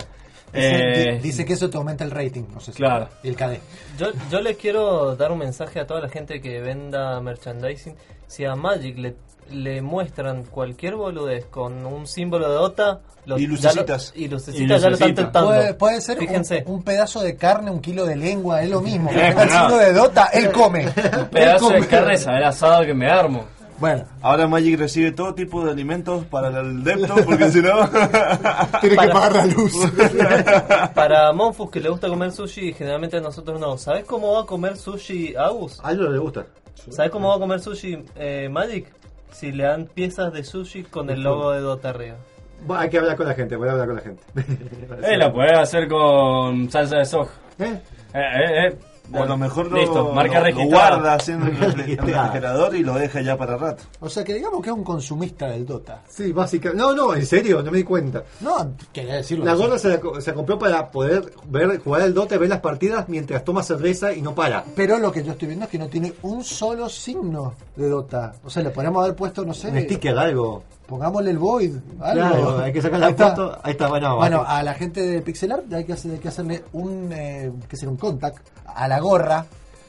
Dice, 0.51 0.69
eh, 0.71 1.11
di- 1.13 1.19
dice 1.19 1.45
que 1.45 1.53
eso 1.53 1.69
te 1.69 1.77
aumenta 1.77 2.03
el 2.03 2.11
rating, 2.11 2.43
no 2.53 2.59
sé 2.59 2.71
si. 2.73 2.77
Claro. 2.77 3.07
El 3.23 3.35
KD. 3.35 3.59
Yo, 3.97 4.07
yo 4.29 4.39
les 4.41 4.55
quiero 4.57 5.15
dar 5.15 5.31
un 5.31 5.39
mensaje 5.39 5.79
a 5.79 5.87
toda 5.87 5.99
la 6.01 6.09
gente 6.09 6.41
que 6.41 6.59
venda 6.61 7.19
merchandising. 7.21 7.95
Si 8.27 8.45
a 8.45 8.55
Magic 8.55 8.97
le, 8.99 9.15
le 9.51 9.81
muestran 9.81 10.43
cualquier 10.43 10.95
boludez 10.95 11.45
con 11.45 11.85
un 11.85 12.07
símbolo 12.07 12.47
de 12.49 12.55
Dota... 12.55 12.99
lo- 13.25 13.37
Y 13.37 13.45
lo- 13.47 13.53
lucecitas. 13.53 14.11
y 14.15 14.27
lucecitas 14.27 14.81
ya 14.81 14.87
lo 14.89 14.93
están 14.95 15.15
tentando. 15.15 15.49
Puede, 15.49 15.73
puede 15.75 16.01
ser 16.01 16.19
un, 16.19 16.27
Fíjense. 16.27 16.63
un 16.67 16.83
pedazo 16.83 17.21
de 17.21 17.35
carne, 17.35 17.71
un 17.71 17.79
kilo 17.81 18.05
de 18.05 18.15
lengua, 18.15 18.61
es 18.63 18.69
lo 18.69 18.81
mismo. 18.81 19.09
El 19.13 19.35
no. 19.35 19.41
signo 19.43 19.77
de 19.77 19.93
Dota, 19.93 20.25
él 20.33 20.51
come. 20.51 20.87
Un 20.87 21.25
pedazo 21.27 21.69
de 21.69 21.85
carne 21.87 22.17
saber 22.17 22.43
asado 22.43 22.85
que 22.85 22.93
me 22.93 23.07
armo. 23.09 23.45
Bueno, 23.79 24.05
Ahora 24.21 24.47
Magic 24.47 24.79
recibe 24.79 25.11
todo 25.11 25.33
tipo 25.33 25.65
de 25.65 25.71
alimentos 25.71 26.23
para 26.25 26.47
el 26.61 26.83
depto, 26.85 27.15
porque 27.25 27.51
si 27.51 27.61
no... 27.61 27.89
tiene 28.81 28.89
que 28.91 28.95
Para- 28.95 29.13
pagar 29.13 29.33
la 29.33 29.45
luz. 29.47 29.73
Para 30.93 31.33
Monfus 31.33 31.69
que 31.69 31.79
le 31.81 31.89
gusta 31.89 32.07
comer 32.07 32.31
sushi 32.31 32.69
y 32.69 32.73
generalmente 32.73 33.17
a 33.17 33.21
nosotros 33.21 33.59
no. 33.59 33.77
¿Sabes 33.77 34.05
cómo 34.05 34.33
va 34.33 34.41
a 34.41 34.45
comer 34.45 34.77
sushi 34.77 35.35
Agus? 35.35 35.79
A 35.83 35.91
él 35.91 35.99
no 36.01 36.09
le 36.09 36.17
gusta. 36.19 36.45
¿Sabes 36.89 37.11
cómo 37.11 37.29
va 37.29 37.35
a 37.35 37.39
comer 37.39 37.59
sushi 37.59 38.03
eh, 38.15 38.47
Magic? 38.49 38.87
Si 39.33 39.51
le 39.51 39.63
dan 39.63 39.87
piezas 39.87 40.31
de 40.31 40.43
sushi 40.43 40.83
con 40.83 41.09
el 41.09 41.21
logo 41.23 41.51
de 41.51 41.59
Dota 41.59 41.89
arriba. 41.89 42.17
Bueno, 42.65 42.81
hay 42.81 42.89
que 42.89 42.97
hablar 42.97 43.17
con 43.17 43.27
la 43.27 43.33
gente, 43.33 43.55
voy 43.55 43.67
a 43.67 43.71
hablar 43.73 43.87
con 43.87 43.95
la 43.97 44.01
gente. 44.01 44.23
Eh, 45.03 45.17
la 45.17 45.33
podés 45.33 45.57
hacer 45.57 45.87
con 45.87 46.69
salsa 46.69 46.99
de 46.99 47.05
soja. 47.05 47.33
¿Eh? 47.59 47.81
Eh, 48.13 48.19
eh, 48.19 48.67
eh. 48.67 48.77
O 49.11 49.21
a 49.21 49.25
lo 49.25 49.37
mejor 49.37 49.69
lo, 49.69 49.77
Listo, 49.77 50.11
marca 50.13 50.35
lo- 50.35 50.39
lo 50.39 50.45
registrada. 50.45 50.95
guardas 50.95 51.29
en 51.29 51.41
el 51.43 51.57
refrigerador 51.59 52.75
y 52.75 52.83
lo 52.83 52.93
deja 52.95 53.21
ya 53.21 53.37
para 53.37 53.57
rato. 53.57 53.83
O 53.99 54.09
sea, 54.09 54.23
que 54.23 54.33
digamos 54.33 54.61
que 54.61 54.69
es 54.69 54.75
un 54.75 54.83
consumista 54.83 55.47
del 55.49 55.65
Dota. 55.65 56.01
Sí, 56.09 56.31
básicamente. 56.31 56.81
No, 56.81 56.93
no, 56.93 57.13
en 57.13 57.25
serio, 57.25 57.61
no 57.61 57.69
me 57.71 57.77
di 57.79 57.83
cuenta. 57.83 58.23
No, 58.41 58.71
quería 58.91 59.15
decirlo. 59.15 59.45
La 59.45 59.51
así. 59.53 59.61
gorra 59.61 59.77
se 59.77 59.89
la, 59.89 59.99
co- 59.99 60.19
se 60.21 60.33
compró 60.33 60.57
para 60.57 60.89
poder 60.89 61.31
ver 61.47 61.79
jugar 61.79 62.01
el 62.03 62.13
Dota, 62.13 62.37
ver 62.37 62.49
las 62.49 62.61
partidas 62.61 63.07
mientras 63.09 63.43
toma 63.43 63.61
cerveza 63.61 64.13
y 64.13 64.21
no 64.21 64.33
para. 64.33 64.63
Pero 64.75 64.97
lo 64.97 65.11
que 65.11 65.23
yo 65.23 65.33
estoy 65.33 65.47
viendo 65.49 65.65
es 65.65 65.71
que 65.71 65.77
no 65.79 65.87
tiene 65.89 66.13
un 66.23 66.43
solo 66.43 66.87
signo 66.89 67.53
de 67.75 67.89
Dota. 67.89 68.33
O 68.43 68.49
sea, 68.49 68.63
le 68.63 68.69
podríamos 68.69 69.03
haber 69.03 69.15
puesto, 69.15 69.43
no 69.45 69.53
sé, 69.53 69.67
Un 69.69 69.81
sticker, 69.81 70.17
algo. 70.17 70.63
Pongámosle 70.87 71.31
el 71.31 71.37
Void, 71.37 71.75
algo. 71.99 72.27
Claro, 72.29 72.57
hay 72.59 72.73
que 72.73 72.81
sacar 72.81 72.99
la 72.99 73.05
Ahí 73.07 73.11
está. 73.11 73.59
Ahí 73.63 73.71
está, 73.71 73.87
bueno. 73.87 74.15
Bueno, 74.17 74.43
a 74.45 74.61
la 74.63 74.73
gente 74.73 75.01
de 75.01 75.21
Pixel 75.21 75.51
Art 75.51 75.71
hay 75.73 75.85
que, 75.85 75.93
hacer- 75.93 76.11
hay 76.11 76.19
que 76.19 76.27
hacerle 76.27 76.63
un, 76.73 77.09
eh, 77.11 77.51
que 77.67 77.75
será 77.77 77.91
un 77.91 77.97
contact 77.97 78.45
a 78.65 78.87
la 78.87 78.99
gorra 78.99 79.45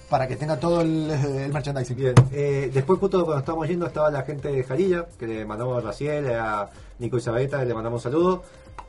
para 0.08 0.28
que 0.28 0.36
tenga 0.36 0.58
todo 0.58 0.82
el, 0.82 1.10
el 1.10 1.52
merchandising. 1.52 1.96
Bien, 1.96 2.14
eh, 2.32 2.70
después 2.72 2.98
justo 3.00 3.24
cuando 3.24 3.40
estábamos 3.40 3.66
yendo 3.68 3.86
estaba 3.86 4.10
la 4.10 4.22
gente 4.22 4.48
de 4.48 4.62
Jarilla, 4.62 5.06
que 5.18 5.26
le 5.26 5.44
mandamos 5.44 5.78
a 5.82 5.86
Raciel, 5.86 6.30
a 6.32 6.70
Nico 6.98 7.16
Isabeta, 7.16 7.64
le 7.64 7.74
mandamos 7.74 8.02
saludos, 8.02 8.40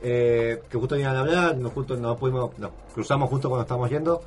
eh, 0.02 0.62
que 0.70 0.78
justo 0.78 0.94
venían 0.94 1.16
a 1.16 1.20
hablar, 1.20 1.56
nos, 1.56 1.72
justo, 1.72 1.96
nos, 1.96 2.16
pudimos, 2.18 2.56
nos 2.58 2.70
cruzamos 2.94 3.28
justo 3.30 3.48
cuando 3.48 3.62
estábamos 3.62 3.90
yendo. 3.90 4.22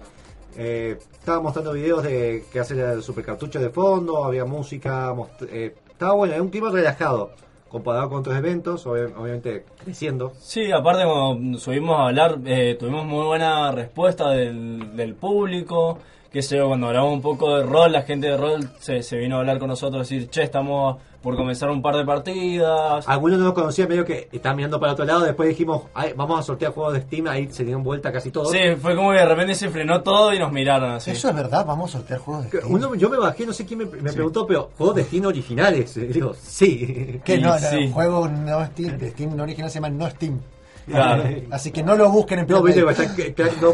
Eh, 0.57 0.97
estaba 1.13 1.39
mostrando 1.41 1.71
videos 1.73 2.03
de 2.03 2.43
que 2.51 2.59
hace 2.59 2.73
el 2.81 3.01
supercartucho 3.03 3.59
de 3.59 3.69
fondo, 3.69 4.25
había 4.25 4.43
música, 4.45 5.13
most- 5.13 5.43
eh, 5.49 5.75
estaba 5.89 6.13
bueno, 6.15 6.33
era 6.33 6.41
un 6.43 6.49
clima 6.49 6.69
relajado, 6.71 7.31
comparado 7.69 8.09
con 8.09 8.19
otros 8.19 8.35
eventos, 8.35 8.85
obvi- 8.85 9.13
obviamente 9.17 9.63
creciendo. 9.83 10.31
Sí, 10.39 10.71
aparte 10.71 11.03
cuando 11.05 11.57
subimos 11.59 11.97
a 11.99 12.07
hablar, 12.07 12.39
eh, 12.45 12.75
tuvimos 12.79 13.05
muy 13.05 13.25
buena 13.25 13.71
respuesta 13.71 14.31
del, 14.31 14.95
del 14.95 15.13
público. 15.15 15.99
Que 16.31 16.43
sé 16.43 16.57
yo, 16.57 16.67
cuando 16.67 16.87
hablamos 16.87 17.11
un 17.13 17.21
poco 17.21 17.57
de 17.57 17.63
rol, 17.63 17.91
la 17.91 18.03
gente 18.03 18.27
de 18.27 18.37
rol 18.37 18.69
se, 18.79 19.01
se 19.01 19.17
vino 19.17 19.37
a 19.37 19.39
hablar 19.39 19.57
con 19.57 19.67
nosotros, 19.67 20.07
decir, 20.07 20.29
che, 20.29 20.43
estamos 20.43 20.97
por 21.23 21.35
comenzar 21.35 21.69
un 21.71 21.81
par 21.81 21.95
de 21.95 22.05
partidas. 22.05 23.07
Algunos 23.07 23.39
no 23.39 23.45
nos 23.45 23.53
conocían, 23.53 23.89
medio 23.89 24.05
que 24.05 24.29
estaban 24.31 24.55
mirando 24.55 24.79
para 24.79 24.93
otro 24.93 25.05
lado, 25.05 25.21
después 25.21 25.49
dijimos, 25.49 25.83
"Ay, 25.93 26.13
vamos 26.15 26.39
a 26.39 26.43
sortear 26.43 26.71
juegos 26.71 26.93
de 26.93 27.01
Steam, 27.01 27.27
ahí 27.27 27.47
se 27.51 27.63
dieron 27.65 27.83
vuelta 27.83 28.11
casi 28.11 28.29
todos. 28.31 28.51
Sí, 28.51 28.59
fue 28.79 28.95
como 28.95 29.11
que 29.11 29.17
de 29.17 29.25
repente 29.25 29.55
se 29.55 29.69
frenó 29.69 30.01
todo 30.01 30.33
y 30.33 30.39
nos 30.39 30.51
miraron 30.51 30.91
así. 30.91 31.11
Eso 31.11 31.29
es 31.29 31.35
verdad, 31.35 31.65
vamos 31.65 31.93
a 31.93 31.97
sortear 31.97 32.19
juegos 32.19 32.43
de 32.49 32.59
Steam. 32.59 32.73
Uno, 32.73 32.95
yo 32.95 33.09
me 33.09 33.17
bajé, 33.17 33.45
no 33.45 33.53
sé 33.53 33.65
quién 33.65 33.79
me, 33.79 33.85
me 33.85 34.13
preguntó, 34.13 34.45
pero 34.45 34.69
juegos 34.77 34.95
de 34.95 35.03
Steam 35.05 35.25
originales. 35.25 35.97
Y 35.97 36.01
digo, 36.01 36.33
sí. 36.39 37.19
Que 37.23 37.39
no, 37.39 37.49
no, 37.53 37.59
sí. 37.59 37.75
el 37.75 37.91
juego 37.91 38.27
no 38.27 38.65
Steam, 38.67 38.97
de 38.97 39.09
Steam 39.09 39.35
no 39.35 39.43
original 39.43 39.69
se 39.71 39.75
llama 39.75 39.89
No 39.89 40.09
Steam. 40.09 40.39
Claro. 40.87 41.23
Así 41.51 41.71
que 41.71 41.83
no 41.83 41.95
lo 41.95 42.09
busquen 42.09 42.39
en 42.39 42.47
No, 42.47 42.63
viste, 42.63 42.81
está 42.89 43.15
Crack 43.35 43.61
No 43.61 43.73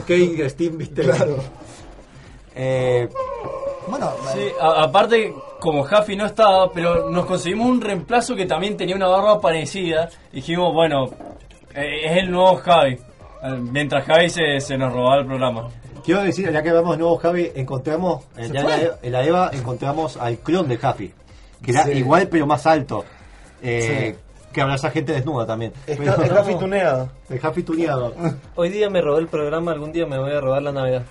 Steam, 0.50 0.78
viste. 0.78 1.04
Claro. 1.04 1.38
Eh, 2.56 3.10
Bueno, 3.88 4.12
Sí, 4.34 4.48
a- 4.60 4.84
aparte, 4.84 5.32
como 5.60 5.84
Jaffi 5.84 6.16
no 6.16 6.26
estaba, 6.26 6.72
pero 6.72 7.10
nos 7.12 7.26
conseguimos 7.28 7.68
un 7.70 7.82
reemplazo 7.82 8.36
que 8.36 8.48
también 8.48 8.76
tenía 8.76 8.96
una 8.96 9.08
barba 9.08 9.40
parecida. 9.40 10.10
Dijimos, 10.32 10.74
bueno, 10.74 11.06
eh, 11.76 12.06
es 12.06 12.18
el 12.24 12.32
nuevo 12.32 12.56
Javi. 12.56 12.94
Eh, 12.94 13.00
Mientras 13.72 14.04
Javi 14.06 14.30
se, 14.32 14.60
se 14.60 14.76
nos 14.78 14.92
robaba 14.92 15.18
el 15.22 15.28
programa. 15.28 15.68
quiero 16.04 16.24
decir, 16.24 16.52
ya 16.52 16.64
que 16.64 16.72
vamos 16.72 16.94
de 16.94 16.98
nuevo, 17.04 17.18
Javi, 17.18 17.52
encontramos, 17.56 18.24
eh, 18.38 18.48
¿Se 18.48 18.54
ya 18.54 18.62
en 18.62 18.68
la, 18.68 18.76
en 19.04 19.12
la 19.12 19.24
EVA 19.24 19.50
encontramos 19.54 20.18
al 20.18 20.38
clon 20.40 20.68
de 20.68 20.78
Javi. 20.78 21.14
Que 21.62 21.72
era 21.72 21.84
Sí. 21.84 21.92
igual, 21.92 22.28
pero 22.28 22.48
más 22.48 22.66
alto. 22.66 23.06
Eh, 23.62 24.16
Que 24.52 24.62
abraza 24.62 24.90
gente 24.90 25.12
desnuda 25.14 25.46
también. 25.46 25.74
Está 25.86 26.44
fituneado. 26.44 27.10
El 27.30 27.40
Javi 27.40 27.62
tuneado. 27.64 28.14
Hoy 28.56 28.70
día 28.70 28.90
me 28.90 29.02
robé 29.02 29.20
el 29.22 29.28
programa, 29.28 29.72
algún 29.74 29.92
día 29.92 30.06
me 30.08 30.18
voy 30.18 30.32
a 30.32 30.40
robar 30.42 30.64
la 30.64 30.72
Navidad. 30.72 31.04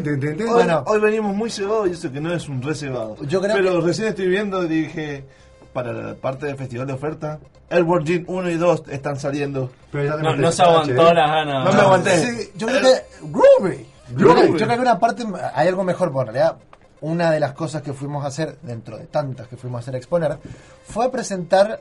Bueno. 0.49 0.83
hoy 0.85 0.99
venimos 0.99 1.35
muy 1.35 1.49
cebados 1.49 1.87
y 1.87 1.91
eso 1.91 2.11
que 2.11 2.19
no 2.19 2.33
es 2.33 2.47
un 2.49 2.61
reservado. 2.61 3.15
Yo 3.23 3.41
creo 3.41 3.55
Pero 3.55 3.81
recién 3.81 4.09
estoy 4.09 4.27
viendo 4.27 4.63
y 4.65 4.67
dije, 4.67 5.25
para 5.73 5.93
la 5.93 6.15
parte 6.15 6.45
del 6.47 6.57
festival 6.57 6.87
de 6.87 6.93
oferta, 6.93 7.39
Airborne 7.69 8.05
Gin 8.05 8.25
1 8.27 8.49
y 8.49 8.55
2 8.55 8.83
están 8.89 9.17
saliendo. 9.19 9.71
Pero 9.91 10.17
No, 10.19 10.35
no 10.35 10.51
se 10.51 10.61
aguantó 10.63 11.09
¿eh? 11.09 11.13
las 11.13 11.29
ganas. 11.29 11.65
No 11.65 11.73
me 11.73 11.79
aguanté. 11.81 12.17
Sí, 12.17 12.51
yo 12.55 12.67
creo 12.67 12.81
que 12.81 13.03
Groovy. 13.21 13.85
Yo 14.15 14.33
creo, 14.33 14.45
yo 14.47 14.65
creo 14.65 14.75
que 14.75 14.81
una 14.81 14.99
parte 14.99 15.25
hay 15.53 15.67
algo 15.67 15.83
mejor, 15.83 16.11
porque 16.11 16.29
en 16.29 16.35
realidad 16.35 16.57
una 17.01 17.31
de 17.31 17.39
las 17.39 17.53
cosas 17.53 17.81
que 17.81 17.93
fuimos 17.93 18.23
a 18.23 18.27
hacer, 18.27 18.57
dentro 18.61 18.97
de 18.97 19.05
tantas 19.05 19.47
que 19.47 19.57
fuimos 19.57 19.79
a 19.79 19.81
hacer 19.81 19.95
a 19.95 19.97
exponer, 19.97 20.37
fue 20.85 21.11
presentar 21.11 21.79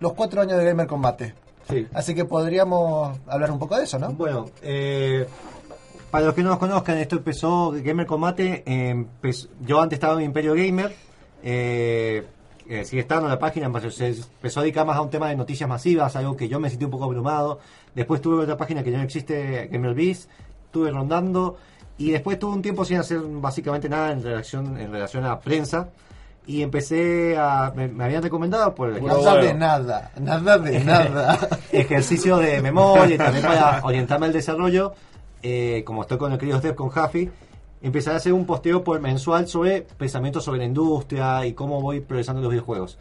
los 0.00 0.12
cuatro 0.12 0.40
años 0.42 0.58
de 0.58 0.64
Gamer 0.64 0.86
Combate. 0.86 1.34
Sí. 1.68 1.86
Así 1.94 2.14
que 2.14 2.24
podríamos 2.24 3.18
hablar 3.26 3.50
un 3.50 3.58
poco 3.58 3.76
de 3.76 3.84
eso, 3.84 3.98
¿no? 3.98 4.12
Bueno, 4.12 4.46
eh, 4.62 5.26
para 6.10 6.26
los 6.26 6.34
que 6.34 6.42
no 6.42 6.50
nos 6.50 6.58
conozcan, 6.58 6.98
esto 6.98 7.16
empezó 7.16 7.72
Gamer 7.72 8.06
Combate. 8.06 8.62
eh, 8.66 8.90
empezó- 8.90 9.48
yo 9.62 9.80
antes 9.80 9.96
estaba 9.96 10.14
en 10.20 10.26
Imperio 10.26 10.54
Gamer. 10.54 10.94
eh, 11.42 12.24
eh, 12.68 12.84
sigue 12.84 13.02
estando 13.02 13.26
en 13.26 13.30
la 13.30 13.38
página, 13.38 13.70
pero 13.72 13.90
se 13.92 14.08
empezó 14.08 14.58
a 14.60 14.62
dedicar 14.64 14.84
más 14.84 14.96
a 14.96 15.00
un 15.02 15.10
tema 15.10 15.28
de 15.28 15.36
noticias 15.36 15.68
masivas, 15.68 16.16
algo 16.16 16.36
que 16.36 16.48
yo 16.48 16.58
me 16.58 16.68
sentí 16.70 16.84
un 16.84 16.90
poco 16.90 17.04
abrumado. 17.04 17.60
Después 17.94 18.20
tuve 18.20 18.42
otra 18.42 18.56
página 18.56 18.82
que 18.82 18.90
ya 18.90 18.98
no 18.98 19.04
existe, 19.04 19.68
GamerBeast, 19.70 20.28
estuve 20.64 20.90
rondando 20.90 21.56
y 21.98 22.10
después 22.10 22.38
tuve 22.40 22.54
un 22.54 22.62
tiempo 22.62 22.84
sin 22.84 22.96
hacer 22.98 23.20
básicamente 23.20 23.88
nada 23.88 24.10
en 24.10 24.22
relación, 24.22 24.78
en 24.80 24.90
relación 24.90 25.24
a 25.24 25.38
prensa. 25.38 25.90
Y 26.46 26.62
empecé 26.62 27.36
a. 27.36 27.72
Me, 27.74 27.88
me 27.88 28.04
habían 28.04 28.22
recomendado 28.22 28.74
por 28.74 28.90
el 28.90 29.04
Nada 29.04 29.36
de 29.36 29.52
nada, 29.54 30.12
nada 30.20 30.58
de 30.58 30.78
nada. 30.84 31.38
ejercicio 31.72 32.36
de 32.36 32.60
memoria 32.62 33.14
y 33.16 33.18
también 33.18 33.44
para 33.44 33.84
orientarme 33.84 34.26
al 34.26 34.32
desarrollo, 34.32 34.92
eh, 35.42 35.82
como 35.84 36.02
estoy 36.02 36.18
con 36.18 36.32
el 36.32 36.38
querido 36.38 36.58
Steph 36.58 36.76
con 36.76 36.88
Jaffi, 36.90 37.30
empecé 37.82 38.10
a 38.10 38.16
hacer 38.16 38.32
un 38.32 38.46
posteo 38.46 38.84
por 38.84 39.00
mensual 39.00 39.48
sobre 39.48 39.82
pensamientos 39.82 40.44
sobre 40.44 40.58
la 40.60 40.64
industria 40.66 41.44
y 41.46 41.52
cómo 41.52 41.80
voy 41.80 42.00
progresando 42.00 42.38
en 42.40 42.44
los 42.44 42.52
videojuegos. 42.52 42.98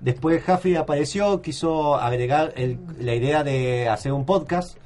Después 0.00 0.42
Jaffi 0.42 0.76
apareció, 0.76 1.40
quiso 1.40 1.94
agregar 1.96 2.52
el- 2.56 2.78
la 2.98 3.14
idea 3.14 3.42
de 3.44 3.88
hacer 3.88 4.12
un 4.12 4.26
podcast. 4.26 4.76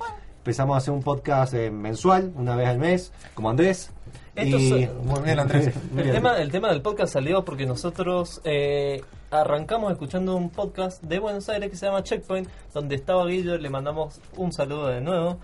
Empezamos 0.47 0.75
a 0.77 0.79
hacer 0.79 0.95
un 0.95 1.03
podcast 1.03 1.55
eh, 1.55 1.73
mensual, 1.73 2.33
una 2.37 2.55
vez 2.55 2.69
al 2.69 2.79
mes, 2.79 3.13
como 3.35 3.51
Andrés. 3.51 3.91
Esto 4.37 4.59
y- 4.61 4.85
es- 4.85 4.95
Muy 4.95 5.21
bien, 5.23 5.41
Andrés. 5.41 5.75
El 5.97 6.13
tema, 6.13 6.39
el 6.41 6.53
tema 6.53 6.69
del 6.69 6.83
podcast 6.83 7.15
salió 7.15 7.45
porque 7.45 7.67
nosotros 7.67 8.41
eh, 8.45 9.03
arrancamos 9.33 9.91
escuchando 9.91 10.37
un 10.37 10.51
podcast 10.51 11.03
de 11.03 11.19
Buenos 11.19 11.49
Aires 11.49 11.69
que 11.69 11.75
se 11.75 11.87
llama 11.87 12.05
Checkpoint, 12.05 12.49
donde 12.73 12.95
estaba 12.95 13.27
Guillo, 13.27 13.59
le 13.59 13.69
mandamos 13.71 14.21
un 14.37 14.53
saludo 14.53 14.87
de 14.87 15.01
nuevo. 15.01 15.39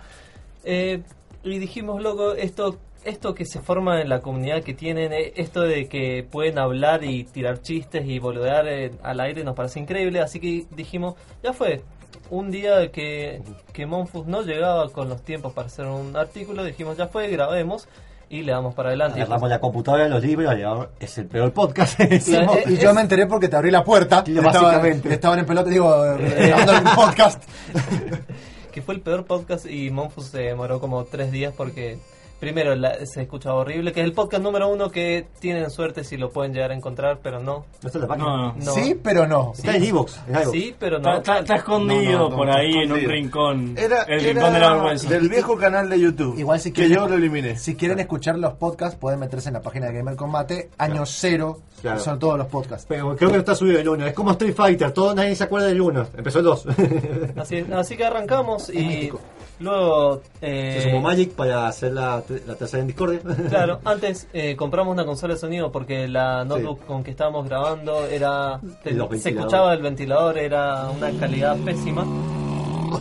Eh, 0.63 1.03
y 1.43 1.59
dijimos, 1.59 2.01
loco, 2.01 2.35
esto, 2.35 2.77
esto 3.03 3.35
que 3.35 3.45
se 3.45 3.59
forma 3.61 4.03
en 4.03 4.09
la 4.09 4.21
comunidad 4.21 4.63
que 4.63 4.73
tienen, 4.73 5.13
eh, 5.13 5.33
esto 5.35 5.63
de 5.63 5.89
que 5.89 6.23
pueden 6.31 6.61
hablar 6.61 7.03
y 7.03 7.25
tirar 7.25 7.61
chistes 7.61 8.07
y 8.07 8.21
boludear 8.21 8.69
eh, 8.69 8.93
al 9.03 9.19
aire 9.19 9.43
nos 9.43 9.57
parece 9.57 9.81
increíble, 9.81 10.21
así 10.21 10.39
que 10.39 10.65
dijimos, 10.77 11.17
ya 11.43 11.53
fue. 11.53 11.83
Un 12.31 12.51
día 12.51 12.91
que, 12.91 13.43
que 13.73 13.87
Monfus 13.87 14.27
no 14.27 14.43
llegaba 14.43 14.89
con 14.91 15.09
los 15.09 15.23
tiempos 15.23 15.53
para 15.53 15.67
hacer 15.67 15.87
un 15.87 16.17
artículo, 16.17 16.65
dijimos, 16.65 16.97
ya 16.97 17.07
fue, 17.07 17.29
grabemos 17.29 17.89
y 18.31 18.43
le 18.43 18.53
damos 18.53 18.75
para 18.75 18.89
adelante. 18.89 19.19
Y 19.19 19.23
Agarramos 19.23 19.51
la 19.51 19.61
computadora, 19.61 20.09
los 20.09 20.23
libros, 20.23 20.59
y 20.59 20.63
ahora 20.63 20.89
es 20.99 21.19
el 21.19 21.27
peor 21.27 21.53
podcast. 21.53 22.01
Claro, 22.25 22.55
y 22.67 22.79
yo 22.79 22.95
me 22.95 23.03
enteré 23.03 23.27
porque 23.27 23.49
te 23.49 23.57
abrí 23.57 23.71
la 23.71 23.85
puerta. 23.85 24.23
Sí, 24.25 24.37
Estaban-. 24.37 25.03
Estaban 25.05 25.39
en 25.39 25.47
pelota, 25.47 25.69
digo, 25.69 25.91
grabando 26.19 26.73
el 26.73 26.97
podcast. 26.97 27.43
que 28.73 28.81
fue 28.81 28.95
el 28.95 29.03
peor 29.03 29.27
podcast 29.27 29.67
y 29.67 29.91
Monfus 29.91 30.29
se 30.29 30.41
demoró 30.41 30.81
como 30.81 31.05
tres 31.05 31.31
días 31.31 31.53
porque 31.55 31.99
primero 32.43 32.75
la- 32.75 33.07
se 33.07 33.23
escuchaba 33.23 33.55
horrible, 33.55 33.93
que 33.93 34.01
es 34.01 34.05
el 34.07 34.13
podcast 34.15 34.43
número 34.43 34.67
uno 34.69 34.91
que 34.91 35.29
tienen 35.39 35.71
suerte 35.71 36.03
si 36.03 36.17
lo 36.17 36.31
pueden 36.31 36.53
llegar 36.53 36.73
a 36.73 36.75
encontrar, 36.75 37.21
pero 37.23 37.39
no. 37.39 37.67
No 37.81 37.87
está 37.87 37.99
en 37.99 38.03
la 38.03 38.09
página. 38.09 38.27
No, 38.27 38.37
no. 38.37 38.55
no. 38.65 38.73
Sí, 38.75 38.97
pero 39.01 39.29
no. 39.29 39.53
Está 39.55 39.77
en 39.77 39.85
Evox. 39.85 40.21
Sí, 40.51 40.75
pero 40.77 40.99
no. 40.99 41.19
está- 41.19 41.39
está 41.39 41.55
escondido 41.55 42.13
No, 42.13 42.19
no, 42.25 42.31
no, 42.31 42.37
por 42.37 42.51
ahí 42.51 42.73
en 42.79 42.91
un 42.91 42.99
rincón. 42.99 43.75
Era, 43.79 44.03
el 44.09 44.25
era 44.27 44.33
rincón 44.33 44.53
de 44.55 44.59
la 44.59 44.73
vergüenza. 44.73 45.09
del 45.09 45.29
viejo 45.29 45.57
canal 45.57 45.89
de 45.89 46.01
YouTube. 46.01 46.37
Igual 46.37 46.59
si 46.59 46.73
que 46.73 46.87
quieren, 46.87 46.97
yo 46.99 47.09
lo 47.09 47.15
eliminé. 47.15 47.57
Si 47.57 47.77
quieren 47.77 48.01
escuchar 48.01 48.37
los 48.37 48.55
podcasts, 48.55 48.99
pueden 48.99 49.21
meterse 49.21 49.49
en 49.51 49.55
la 49.55 49.61
página 49.63 49.87
de 49.87 49.93
Gamer 49.99 50.17
Combate, 50.17 50.71
año 50.79 51.07
cero, 51.07 51.61
Claro. 51.81 52.01
son 52.01 52.19
todos 52.19 52.37
los 52.39 52.49
podcasts. 52.49 52.87
Pero 52.89 53.15
creo 53.17 53.29
que 53.31 53.35
no 53.37 53.41
está 53.41 53.55
subido 53.55 53.79
el 53.79 53.89
1. 53.89 54.05
Es 54.07 54.15
como 54.15 54.33
Street 54.33 54.55
Fighter, 54.57 54.91
todo 54.91 55.15
nadie 55.15 55.37
se 55.37 55.45
acuerda 55.45 55.69
del 55.69 55.81
1. 55.81 56.09
Empezó 56.17 56.41
el 56.41 56.45
2. 56.47 56.67
Así, 57.37 57.65
así 57.73 57.97
que 57.97 58.05
arrancamos 58.05 58.69
y. 58.69 59.13
luego... 59.61 60.23
eh, 60.41 60.79
Se 60.81 60.91
sumó 60.91 61.01
Magic 61.03 61.33
para 61.33 61.67
hacer 61.69 61.93
la, 61.93 62.23
la 62.47 62.55
tercera 62.57 62.81
en 62.81 62.87
Discordia. 62.89 63.21
Claro, 63.49 63.81
antes 63.85 64.29
eh, 64.33 64.57
compramos 64.57 64.93
una 64.93 65.05
consola 65.05 65.35
de 65.35 65.41
sonido 65.41 65.71
porque 65.73 66.09
la 66.09 66.45
notebook 66.45 66.85
con 66.87 67.03
que 67.05 67.11
estábamos 67.13 67.49
grabando 67.49 68.07
era 68.07 68.61
te- 68.83 68.91
se 69.19 69.31
escuchaba 69.31 69.73
el 69.75 69.83
ventilador, 69.83 70.39
era 70.39 70.89
una 70.91 71.11
calidad 71.19 71.57
pésima. 71.59 72.05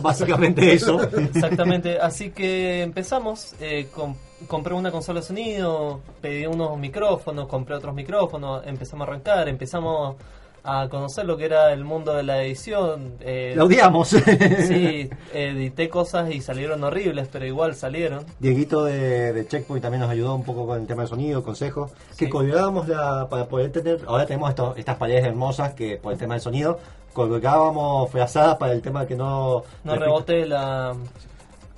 Básicamente 0.00 0.72
eso. 0.72 1.00
Exactamente, 1.16 1.98
así 1.98 2.30
que 2.30 2.82
empezamos, 2.82 3.54
eh, 3.60 3.88
com- 3.94 4.16
compré 4.48 4.74
una 4.74 4.90
consola 4.90 5.20
de 5.20 5.26
sonido, 5.26 6.00
pedí 6.20 6.46
unos 6.46 6.76
micrófonos, 6.78 7.46
compré 7.46 7.74
otros 7.76 7.94
micrófonos, 7.94 8.62
empezamos 8.66 9.06
a 9.06 9.10
arrancar, 9.10 9.48
empezamos 9.48 10.16
a 10.64 10.88
conocer 10.88 11.24
lo 11.24 11.36
que 11.36 11.44
era 11.46 11.72
el 11.72 11.84
mundo 11.84 12.14
de 12.14 12.22
la 12.22 12.42
edición. 12.42 13.14
eh, 13.20 13.54
La 13.56 13.64
odiamos. 13.64 14.08
sí, 14.08 15.10
edité 15.34 15.88
cosas 15.88 16.30
y 16.32 16.40
salieron 16.40 16.82
horribles, 16.84 17.28
pero 17.32 17.44
igual 17.46 17.74
salieron. 17.74 18.24
Dieguito 18.38 18.84
de, 18.84 19.32
de 19.32 19.46
Checkpoint 19.48 19.82
también 19.82 20.00
nos 20.02 20.10
ayudó 20.10 20.34
un 20.34 20.44
poco 20.44 20.66
con 20.66 20.80
el 20.80 20.86
tema 20.86 21.02
de 21.02 21.08
sonido, 21.08 21.42
consejos. 21.42 21.90
Que 22.16 22.26
Sí. 22.26 22.30
colgábamos 22.30 22.86
la, 22.88 23.28
para 23.28 23.46
poder 23.46 23.72
tener. 23.72 24.00
Ahora 24.06 24.24
tenemos 24.26 24.50
esto- 24.50 24.74
estas 24.76 24.96
paredes 24.96 25.24
hermosas 25.24 25.74
que 25.74 25.96
por 25.96 26.12
el 26.12 26.18
tema 26.18 26.34
del 26.34 26.42
sonido. 26.42 26.78
Colgábamos 27.12 28.10
frazadas 28.10 28.56
para 28.56 28.72
el 28.72 28.80
tema 28.82 29.06
que 29.06 29.14
no. 29.16 29.62
No 29.84 29.94
rebote 29.96 30.46
la, 30.46 30.94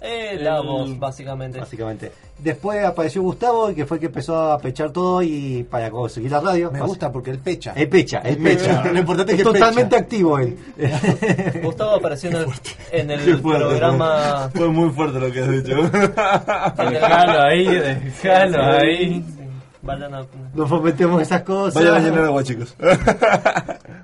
eh, 0.04 0.36
la 0.40 0.58
El- 0.58 0.66
voz, 0.66 0.98
básicamente. 0.98 1.58
Básicamente. 1.58 2.12
Después 2.38 2.84
apareció 2.84 3.22
Gustavo, 3.22 3.70
y 3.70 3.74
que 3.76 3.86
fue 3.86 3.96
el 3.96 4.00
que 4.00 4.06
empezó 4.06 4.52
a 4.52 4.58
pechar 4.58 4.90
todo 4.90 5.22
y 5.22 5.62
para 5.70 5.88
conseguir 5.90 6.30
la 6.32 6.40
radio. 6.40 6.70
Me 6.72 6.80
gusta 6.80 7.10
porque 7.12 7.30
él 7.30 7.38
pecha. 7.38 7.72
El 7.76 7.88
pecha, 7.88 8.18
el 8.18 8.36
pecha. 8.38 8.84
Lo 8.92 8.98
importante 8.98 9.32
es 9.32 9.38
que 9.38 9.44
totalmente 9.44 9.90
pecha. 9.96 10.02
activo 10.02 10.38
él. 10.40 10.58
Gustavo 11.62 11.92
apareció 11.96 12.30
en 12.30 12.36
el, 12.36 12.46
en 12.90 13.10
el 13.12 13.24
Qué 13.24 13.36
fuerte, 13.36 13.64
programa. 13.68 14.50
Fue 14.54 14.68
muy 14.68 14.90
fuerte 14.90 15.20
lo 15.20 15.30
que 15.32 15.40
has 15.40 15.50
dicho. 15.50 15.76
Dejalo 15.90 17.42
ahí, 17.42 17.64
dejalo 18.22 18.62
ahí. 18.64 19.24
Vayan 19.84 20.14
a- 20.14 20.24
Nos 20.54 20.68
prometemos 20.68 21.20
esas 21.22 21.42
cosas. 21.42 21.74
Vayan 21.74 21.94
a 21.96 21.98
llenar 22.00 22.24
agua, 22.24 22.42
chicos. 22.42 22.74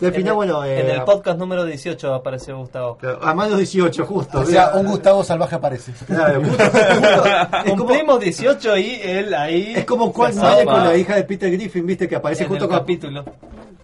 Y 0.00 0.06
al 0.06 0.12
en, 0.12 0.14
final, 0.14 0.28
el, 0.30 0.34
bueno. 0.36 0.64
eh, 0.64 0.80
en 0.80 0.90
el 0.90 1.02
podcast 1.04 1.38
número 1.38 1.62
18 1.64 2.14
apareció 2.14 2.56
Gustavo. 2.56 2.96
claro, 2.96 3.18
A 3.22 3.34
más 3.34 3.46
de 3.46 3.50
los 3.50 3.58
18, 3.58 4.06
justo. 4.06 4.40
O 4.40 4.44
sea, 4.46 4.72
un 4.74 4.86
Gustavo 4.86 5.22
salvaje 5.22 5.56
aparece. 5.56 5.92
Claro, 6.06 6.40
justo- 6.44 6.64
justo. 6.64 7.24
Es 7.26 7.70
como- 7.70 7.76
Cumplimos 7.84 8.20
18 8.20 8.76
y 8.78 8.94
él 9.02 9.34
ahí. 9.34 9.74
Es 9.76 9.84
como 9.84 10.10
Maya 10.12 10.32
zapa 10.32 10.64
con 10.64 10.84
la 10.84 10.96
hija 10.96 11.16
de 11.16 11.24
Peter 11.24 11.50
Griffin, 11.50 11.84
viste, 11.86 12.08
que 12.08 12.16
aparece 12.16 12.44
en 12.44 12.48
justo 12.48 12.64
el 12.64 12.70
con, 12.70 12.78
capítulo. 12.78 13.24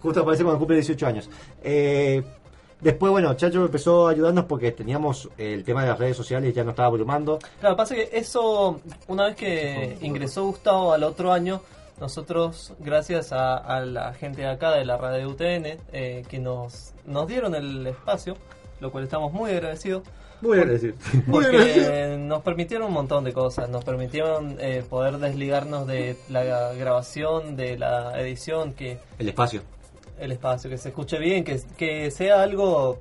justo 0.01 0.21
aparece 0.21 0.43
cuando 0.43 0.57
cumple 0.57 0.77
18 0.77 1.05
años. 1.05 1.29
Eh, 1.63 2.23
después, 2.81 3.11
bueno, 3.11 3.31
Chacho 3.35 3.63
empezó 3.65 4.07
a 4.07 4.11
ayudarnos 4.11 4.45
porque 4.45 4.71
teníamos 4.71 5.29
el 5.37 5.63
tema 5.63 5.83
de 5.83 5.89
las 5.89 5.99
redes 5.99 6.17
sociales, 6.17 6.51
ya 6.55 6.63
nos 6.63 6.71
estaba 6.71 6.87
abrumando. 6.87 7.37
Claro, 7.59 7.75
pasa 7.75 7.93
que 7.93 8.09
eso, 8.11 8.79
una 9.07 9.25
vez 9.27 9.35
que 9.35 9.97
ingresó 10.01 10.45
Gustavo 10.45 10.93
al 10.93 11.03
otro 11.03 11.31
año, 11.31 11.61
nosotros, 11.99 12.73
gracias 12.79 13.31
a, 13.31 13.57
a 13.57 13.81
la 13.81 14.13
gente 14.13 14.41
de 14.41 14.47
acá 14.47 14.71
de 14.71 14.85
la 14.85 14.97
radio 14.97 15.29
UTN, 15.29 15.79
eh, 15.91 16.23
que 16.29 16.39
nos, 16.39 16.93
nos 17.05 17.27
dieron 17.27 17.55
el 17.55 17.85
espacio, 17.87 18.35
lo 18.79 18.91
cual 18.91 19.03
estamos 19.05 19.33
muy 19.33 19.51
agradecidos, 19.51 20.03
Muy 20.41 20.57
decir. 20.59 20.95
porque 21.31 22.15
nos 22.19 22.43
permitieron 22.43 22.87
un 22.87 22.93
montón 22.93 23.23
de 23.23 23.33
cosas, 23.33 23.69
nos 23.69 23.83
permitieron 23.83 24.57
eh, 24.59 24.83
poder 24.87 25.17
desligarnos 25.17 25.87
de 25.87 26.17
la 26.29 26.73
grabación, 26.73 27.55
de 27.55 27.77
la 27.77 28.19
edición, 28.21 28.73
que 28.73 28.99
El 29.17 29.29
espacio. 29.29 29.61
el 30.19 30.31
espacio, 30.31 30.69
que 30.69 30.77
se 30.77 30.89
escuche 30.89 31.17
bien, 31.17 31.43
que, 31.43 31.59
que 31.77 32.11
sea 32.11 32.43
algo 32.43 32.99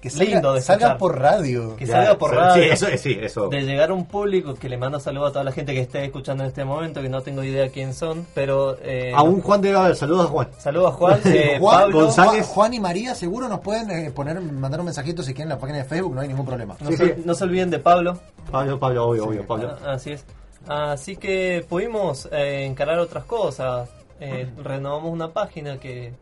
Que 0.00 0.10
Lindo 0.10 0.34
salga, 0.34 0.52
de 0.54 0.60
salga 0.62 0.96
por 0.98 1.18
radio. 1.18 1.74
que 1.74 1.84
Ya, 1.84 1.94
salga 1.96 2.18
por 2.18 2.30
sí, 2.30 2.36
radio. 2.36 2.62
Sí, 2.62 2.68
eso, 2.70 2.86
sí, 2.96 3.18
eso. 3.20 3.48
de 3.48 3.62
llegar 3.62 3.90
a 3.90 3.94
un 3.94 4.06
público 4.06 4.54
que 4.54 4.68
le 4.68 4.76
manda 4.78 5.00
saludos 5.00 5.30
a 5.30 5.32
toda 5.32 5.44
la 5.44 5.50
gente 5.50 5.74
que 5.74 5.80
esté 5.80 6.04
escuchando 6.04 6.44
en 6.44 6.50
este 6.50 6.64
momento, 6.64 7.02
que 7.02 7.08
no 7.08 7.20
tengo 7.22 7.42
idea 7.42 7.68
quién 7.70 7.92
son, 7.94 8.24
pero... 8.32 8.76
Eh, 8.80 9.12
A 9.12 9.22
un 9.22 9.40
Juan 9.42 9.60
de 9.60 9.72
Gaber, 9.72 9.96
saludos 9.96 10.26
a 10.26 10.28
Juan. 10.28 10.48
Saludos 10.58 10.92
a 10.92 10.96
Juan, 10.96 11.20
eh, 11.24 11.56
Juan, 11.58 11.80
Pablo, 11.80 12.00
González. 12.02 12.46
Juan- 12.46 12.74
y 12.74 12.78
María 12.80 13.14
seguro 13.16 13.48
nos 13.48 13.58
pueden 13.58 13.90
eh, 13.90 14.10
poner, 14.12 14.40
mandar 14.40 14.78
un 14.78 14.86
mensajito 14.86 15.22
si 15.24 15.34
quieren 15.34 15.50
en 15.50 15.56
la 15.56 15.60
página 15.60 15.78
de 15.78 15.84
Facebook, 15.84 16.14
no 16.14 16.20
hay 16.20 16.28
ningún 16.28 16.46
problema. 16.46 16.76
no, 16.80 16.90
Sí, 16.90 16.96
se, 16.96 17.14
sí. 17.16 17.22
no 17.24 17.34
se 17.34 17.42
olviden 17.44 17.70
de 17.70 17.80
Pablo, 17.80 18.18
Pablo, 18.52 18.78
Pablo, 18.78 19.08
obvio, 19.08 19.24
obvio, 19.24 19.46
Pablo. 19.46 19.76
Ah, 19.84 19.94
así 19.94 20.12
es. 20.12 20.24
Así 20.68 21.16
que 21.16 21.66
pudimos 21.68 22.28
eh, 22.30 22.64
encarar 22.66 22.98
otras 23.00 23.24
cosas, 23.24 23.88
Eh, 24.20 24.48
renovamos 24.62 25.12
una 25.12 25.28
página 25.32 25.78
que 25.78 26.12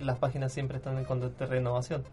las 0.00 0.16
páginas 0.18 0.52
siempre 0.52 0.76
están 0.78 0.96
en 0.98 1.04
constante 1.04 1.46
renovación. 1.46 2.04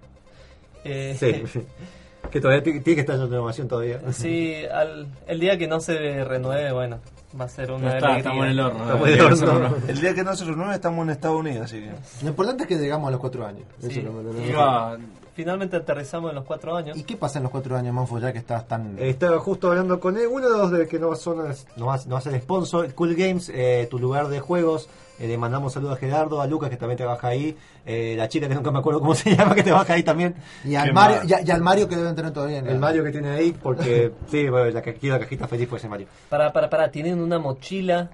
Eh, 0.85 1.15
Sí. 1.19 1.61
que 2.31 2.39
todavía 2.41 2.63
ti- 2.63 2.79
tiene 2.79 2.95
que 2.95 3.01
estar 3.01 3.15
en 3.15 3.29
renovación 3.29 3.67
todavía. 3.67 3.99
Sí, 4.13 4.55
al, 4.71 5.07
el 5.27 5.39
día 5.39 5.57
que 5.57 5.67
no 5.67 5.79
se 5.79 6.23
renueve, 6.23 6.71
bueno, 6.71 6.99
va 7.39 7.45
a 7.45 7.49
ser 7.49 7.69
No 7.69 7.75
una 7.75 7.95
está, 7.95 7.97
alegría. 8.07 8.17
estamos 8.17 8.45
en 8.45 8.51
el 8.51 8.59
horno. 8.59 8.83
Estamos 8.83 9.07
en 9.07 9.13
el 9.13 9.49
horno. 9.49 9.75
El 9.87 10.01
día 10.01 10.13
que 10.15 10.23
no 10.23 10.35
se 10.35 10.45
renueve 10.45 10.75
estamos 10.75 11.03
en 11.03 11.09
Estados 11.11 11.39
Unidos, 11.39 11.65
así 11.65 11.81
que... 11.81 11.91
Lo 12.23 12.29
importante 12.29 12.63
es 12.63 12.69
que 12.69 12.75
llegamos 12.77 13.07
a 13.07 13.11
los 13.11 13.19
cuatro 13.19 13.45
años. 13.45 13.63
Eso 13.79 13.89
Sí. 13.91 13.99
es 13.99 14.05
lo- 14.05 14.23
lo- 14.23 14.33
lo- 14.33 14.45
Iba- 14.45 14.97
finalmente 15.35 15.75
aterrizamos 15.75 16.29
en 16.31 16.35
los 16.35 16.45
cuatro 16.45 16.75
años. 16.75 16.97
¿Y 16.97 17.03
qué 17.03 17.15
pasa 17.17 17.39
en 17.39 17.43
los 17.43 17.51
cuatro 17.51 17.75
años, 17.77 17.93
Manfo, 17.93 18.17
ya 18.19 18.31
que 18.31 18.39
estás 18.39 18.67
tan... 18.67 18.97
Estaba 18.99 19.37
justo 19.39 19.69
hablando 19.69 19.99
con 19.99 20.17
él, 20.17 20.27
uno 20.31 20.49
de 20.49 20.57
los 20.57 20.71
de 20.71 20.87
que 20.87 20.97
no 20.97 21.13
son 21.15 21.37
no 21.75 21.85
va, 21.87 21.99
no 22.07 22.13
va 22.13 22.17
a 22.19 22.21
ser 22.21 22.39
sponsor, 22.41 22.93
Cool 22.95 23.15
Games, 23.15 23.49
eh, 23.53 23.87
tu 23.91 23.99
lugar 23.99 24.29
de 24.29 24.39
juegos. 24.39 24.87
Eh, 25.19 25.27
le 25.27 25.37
mandamos 25.37 25.71
saludos 25.73 25.95
a 25.95 25.97
Gerardo, 25.99 26.41
a 26.41 26.47
Lucas 26.47 26.69
que 26.69 26.75
también 26.77 26.97
trabaja 26.97 27.29
ahí, 27.29 27.55
eh, 27.85 28.15
la 28.17 28.27
chica 28.27 28.47
que 28.49 28.55
nunca 28.55 28.69
me 28.71 28.79
acuerdo 28.79 28.99
cómo 28.99 29.15
se 29.15 29.35
llama 29.35 29.55
que 29.55 29.63
trabaja 29.63 29.93
ahí 29.93 30.03
también, 30.03 30.35
y 30.65 30.75
al 30.75 30.91
Mario, 30.93 31.21
y, 31.25 31.33
a- 31.33 31.41
y 31.41 31.51
al 31.51 31.61
Mario 31.61 31.87
que 31.87 31.95
deben 31.95 32.15
tener 32.15 32.31
todavía. 32.33 32.57
en 32.59 32.67
el 32.67 32.73
la- 32.73 32.79
Mario 32.79 33.03
que 33.03 33.11
tiene 33.11 33.29
ahí, 33.29 33.51
porque 33.53 34.11
sí, 34.27 34.49
bueno, 34.49 34.69
la, 34.71 34.81
que- 34.81 34.97
la 35.07 35.19
cajita 35.19 35.47
feliz 35.47 35.69
fue 35.69 35.77
ese 35.77 35.87
Mario. 35.87 36.07
Para, 36.29 36.51
para, 36.51 36.69
para, 36.69 36.91
tienen 36.91 37.21
una 37.21 37.39
mochila 37.39 38.09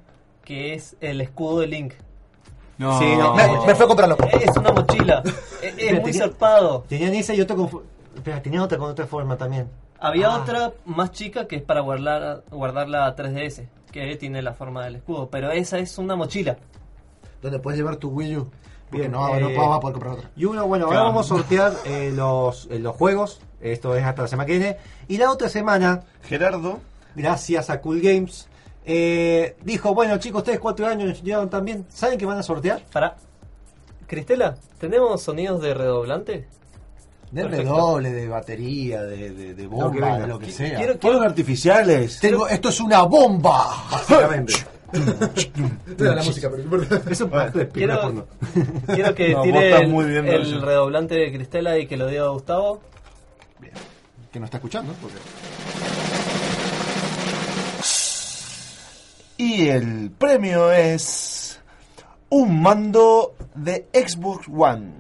que 0.46 0.74
es 0.76 0.96
el 1.02 1.22
escudo 1.22 1.62
de 1.62 1.68
Link. 1.68 1.94
No. 2.78 2.98
Sí, 3.00 3.06
no, 3.16 3.36
Me, 3.36 3.44
me 3.68 3.76
fue 3.76 3.86
a 3.86 3.88
comprarlo. 3.88 4.18
Es 4.32 4.58
una 4.58 4.72
mochila. 4.72 5.22
es, 5.62 5.74
es 5.78 5.94
muy 5.94 6.02
tenía- 6.12 6.20
zarpado. 6.24 6.86
Tenían 6.88 7.14
esa 7.16 7.34
y 7.34 7.42
otro 7.42 7.56
con... 7.56 7.84
Espera, 8.16 8.42
tenían 8.42 8.64
otra 8.64 8.78
con 8.78 8.90
otra 8.90 9.06
forma 9.08 9.38
también. 9.38 9.70
Había 10.00 10.30
Ah. 10.34 10.38
otra 10.42 10.72
más 10.86 11.12
chica 11.12 11.48
que 11.48 11.58
es 11.58 11.62
para 11.62 11.82
guardar, 11.82 12.44
guardar 12.50 12.90
la 12.90 13.16
3DS, 13.16 13.68
que 13.92 14.16
tiene 14.18 14.42
la 14.42 14.54
forma 14.54 14.84
del 14.84 14.96
escudo, 14.96 15.30
pero 15.30 15.52
esa 15.52 15.78
es 15.78 15.96
una 16.00 16.16
mochila. 16.16 16.58
Donde 17.42 17.60
puedes 17.60 17.78
llevar 17.80 17.96
tu 17.98 18.10
Wii 18.10 18.38
U. 18.38 18.50
Porque 18.90 19.08
Bien, 19.08 19.12
no, 19.12 19.36
eh, 19.36 19.40
no 19.40 19.48
vas 19.56 19.78
a 19.78 19.80
poder 19.80 19.94
comprar 19.94 20.14
otra. 20.14 20.30
Y 20.36 20.46
uno, 20.46 20.68
bueno, 20.68 20.86
ahora 20.86 21.04
vamos 21.04 21.26
a 21.26 21.30
sortear 21.30 21.74
eh, 21.86 22.12
los, 22.14 22.68
eh, 22.70 22.80
los 22.80 22.96
juegos. 22.96 23.40
Esto 23.62 23.96
es 23.96 24.04
hasta 24.04 24.24
la 24.24 24.28
semana 24.28 24.46
que 24.48 24.58
viene. 24.58 24.78
Y 25.08 25.18
la 25.18 25.32
otra 25.32 25.48
semana, 25.48 26.02
Gerardo, 26.24 26.80
gracias 27.16 27.70
a 27.70 27.80
Cool 27.80 28.02
Games, 28.02 28.50
eh, 28.86 29.56
dijo, 29.64 29.94
bueno 29.94 30.18
chicos, 30.18 30.40
ustedes 30.40 30.60
cuatro 30.60 30.88
años 30.88 31.22
llevan 31.22 31.50
también. 31.50 31.86
¿Saben 31.90 32.18
que 32.18 32.26
van 32.26 32.38
a 32.40 32.44
sortear? 32.44 32.84
Para. 32.92 33.16
Cristela, 34.08 34.58
¿tenemos 34.80 35.22
sonidos 35.22 35.62
de 35.62 35.74
redoblante? 35.74 36.48
De 37.32 37.44
Perfecto. 37.44 37.74
redoble, 37.74 38.12
de 38.12 38.28
batería, 38.28 39.04
de, 39.04 39.32
de, 39.32 39.54
de 39.54 39.68
bomba, 39.68 39.86
Lo 39.86 39.92
que 39.92 40.22
de 40.22 40.28
lo 40.28 40.40
que 40.40 40.52
sea. 40.52 40.98
Quiero, 41.00 41.22
artificiales. 41.22 42.20
Tengo, 42.20 42.48
esto 42.48 42.70
es 42.70 42.82
una 42.82 43.04
bomba. 43.04 43.86
Básicamente. 43.90 44.54
la 45.98 46.24
música, 46.24 46.50
pero 46.50 46.64
no. 46.64 47.12
Eso 47.12 47.30
quiero, 47.74 48.02
porno. 48.02 48.26
quiero 48.88 49.16
que 49.16 49.34
No, 49.34 49.42
tire 49.42 49.76
el, 49.78 49.88
muy 49.88 50.06
bien, 50.06 50.28
el 50.28 50.44
Roger. 50.44 50.62
redoblante 50.62 51.16
de 51.16 51.32
Cristela 51.32 51.78
y 51.78 51.88
que 51.88 51.98
lo 51.98 52.08
diga 52.08 52.28
Gustavo. 52.28 52.82
Que 54.32 54.40
no 54.40 54.46
está 54.46 54.58
escuchando. 54.58 54.94
Porque... 55.02 55.18
Y 59.38 59.70
el 59.70 60.12
premio 60.18 60.72
es 60.72 61.60
un 62.30 62.62
mando 62.62 63.36
de 63.56 63.88
Xbox 63.94 64.48
One. 64.48 64.92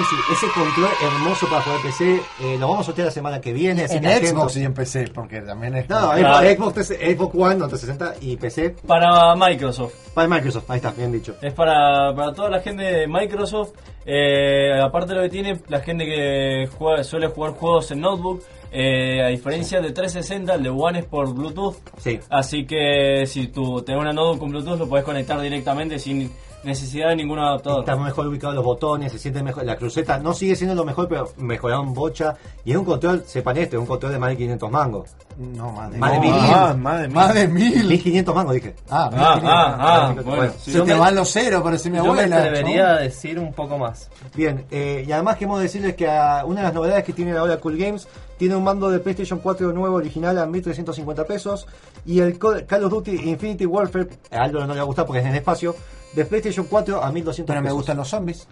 Ese, 0.00 0.32
ese 0.32 0.46
control 0.52 0.90
hermoso 1.02 1.48
para 1.48 1.62
jugar 1.62 1.80
PC, 1.82 2.16
eh, 2.40 2.56
lo 2.58 2.68
vamos 2.68 2.80
a 2.80 2.84
sortear 2.84 3.06
la 3.06 3.12
semana 3.12 3.40
que 3.40 3.52
viene. 3.52 3.84
Así 3.84 3.96
En 3.96 4.02
que. 4.02 4.26
Xbox 4.28 4.56
y 4.56 4.64
en 4.64 4.74
PC, 4.74 5.08
porque 5.14 5.40
también 5.40 5.74
es... 5.76 5.88
No, 5.88 6.12
Claro. 6.12 6.48
Xbox, 6.48 6.74
Xbox, 6.86 6.90
3- 6.90 7.16
Xbox 7.16 7.34
One, 7.34 7.54
no, 7.56 7.68
360 7.68 8.14
y 8.20 8.36
PC. 8.36 8.70
Para 8.86 9.34
Microsoft. 9.34 9.94
Para 10.14 10.28
Microsoft, 10.28 10.70
ahí 10.70 10.76
está, 10.76 10.90
bien 10.92 11.10
dicho. 11.12 11.34
Es 11.42 11.52
para, 11.52 12.14
para 12.14 12.32
toda 12.32 12.50
la 12.50 12.60
gente 12.60 12.82
de 12.84 13.06
Microsoft. 13.08 13.70
eh, 14.06 14.80
aparte 14.80 15.08
de 15.10 15.14
lo 15.16 15.22
que 15.22 15.28
tiene, 15.30 15.60
la 15.68 15.80
gente 15.80 16.04
que 16.04 16.68
juega- 16.78 17.04
suele 17.04 17.26
jugar 17.28 17.52
juegos 17.52 17.90
en 17.90 18.00
notebook. 18.00 18.42
eh, 18.70 19.22
a 19.24 19.28
diferencia 19.28 19.80
de 19.80 19.92
360, 19.92 20.54
el 20.54 20.62
de 20.62 20.68
One 20.68 20.98
es 20.98 21.04
por 21.06 21.32
Bluetooth. 21.32 21.76
Sí. 21.96 22.20
Así 22.28 22.66
que 22.66 23.24
si 23.26 23.46
tú 23.48 23.80
tenés 23.82 23.98
una 24.00 24.12
notebook 24.12 24.40
con 24.40 24.50
Bluetooth, 24.50 24.78
lo 24.78 24.86
podés 24.86 25.04
conectar 25.06 25.40
directamente 25.40 25.98
sin 25.98 26.30
necesidad 26.64 27.08
de 27.10 27.16
ningún 27.16 27.38
adaptador. 27.38 27.80
Está 27.80 27.96
mejor 27.96 28.26
ubicado 28.26 28.52
los 28.54 28.64
botones, 28.64 29.12
se 29.12 29.18
siente 29.18 29.42
mejor. 29.42 29.64
La 29.64 29.76
cruceta 29.76 30.18
no 30.18 30.32
sigue 30.34 30.56
siendo 30.56 30.74
lo 30.74 30.84
mejor, 30.84 31.08
pero 31.08 31.30
mejoraron 31.36 31.94
bocha. 31.94 32.34
Y 32.64 32.72
es 32.72 32.76
un 32.76 32.84
control, 32.84 33.22
sepan 33.26 33.56
esto, 33.56 33.76
es 33.76 33.80
un 33.80 33.86
control 33.86 34.12
de 34.12 34.18
más 34.18 34.30
de 34.30 34.36
500 34.36 34.70
mangos. 34.70 35.10
No, 35.38 35.70
más 35.72 35.90
de, 35.90 35.98
Más 35.98 36.10
de 36.12 36.16
no, 36.18 36.22
mil. 36.24 36.32
Ah, 36.34 36.74
más 36.76 37.00
de 37.00 37.06
mil. 37.08 37.16
Más 37.16 37.34
de 37.34 37.48
mil. 37.48 37.84
1500 37.88 38.34
mangos, 38.34 38.54
dije. 38.54 38.74
Ah, 38.90 39.10
Ah, 39.12 39.34
1500. 39.36 39.50
ah, 39.50 39.76
ah, 39.78 40.12
Bueno, 40.14 40.30
bueno. 40.36 40.52
sí. 40.58 40.72
Se 40.72 40.80
te 40.82 40.94
van 40.94 41.14
los 41.14 41.30
ceros, 41.32 41.62
parece 41.62 41.90
mi 41.90 41.96
Yo 41.98 42.02
me 42.04 42.08
abuela. 42.10 42.36
atrevería 42.38 42.90
a 42.94 42.98
decir 43.00 43.38
un 43.38 43.52
poco 43.52 43.78
más. 43.78 44.10
Bien, 44.34 44.64
eh, 44.70 45.04
y 45.06 45.12
además 45.12 45.36
queremos 45.36 45.60
decirles 45.60 45.94
que 45.94 46.08
ah, 46.08 46.42
una 46.44 46.60
de 46.60 46.64
las 46.66 46.74
novedades 46.74 47.04
que 47.04 47.12
tiene 47.12 47.36
ahora 47.36 47.56
Cool 47.58 47.76
Games 47.76 48.08
tiene 48.36 48.54
un 48.56 48.62
mando 48.64 48.88
de 48.90 48.98
PlayStation 49.00 49.38
4 49.40 49.72
nuevo 49.72 49.96
original 49.96 50.38
a 50.38 50.46
1350 50.46 51.24
pesos 51.24 51.66
y 52.06 52.20
el 52.20 52.38
Call 52.38 52.84
of 52.84 52.90
Duty 52.90 53.10
Infinity 53.30 53.66
Warfare, 53.66 54.08
a 54.30 54.42
Aldo 54.42 54.60
no 54.60 54.68
le 54.74 54.76
va 54.76 54.82
a 54.82 54.84
gustar 54.84 55.06
porque 55.06 55.20
es 55.20 55.26
en 55.26 55.34
espacio, 55.34 55.74
de 56.18 56.24
PlayStation 56.24 56.66
4 56.68 57.02
a 57.02 57.12
1200 57.12 57.46
Pero 57.46 57.60
me 57.60 57.66
pesos. 57.66 57.76
gustan 57.76 57.96
los 57.96 58.08
zombies. 58.08 58.46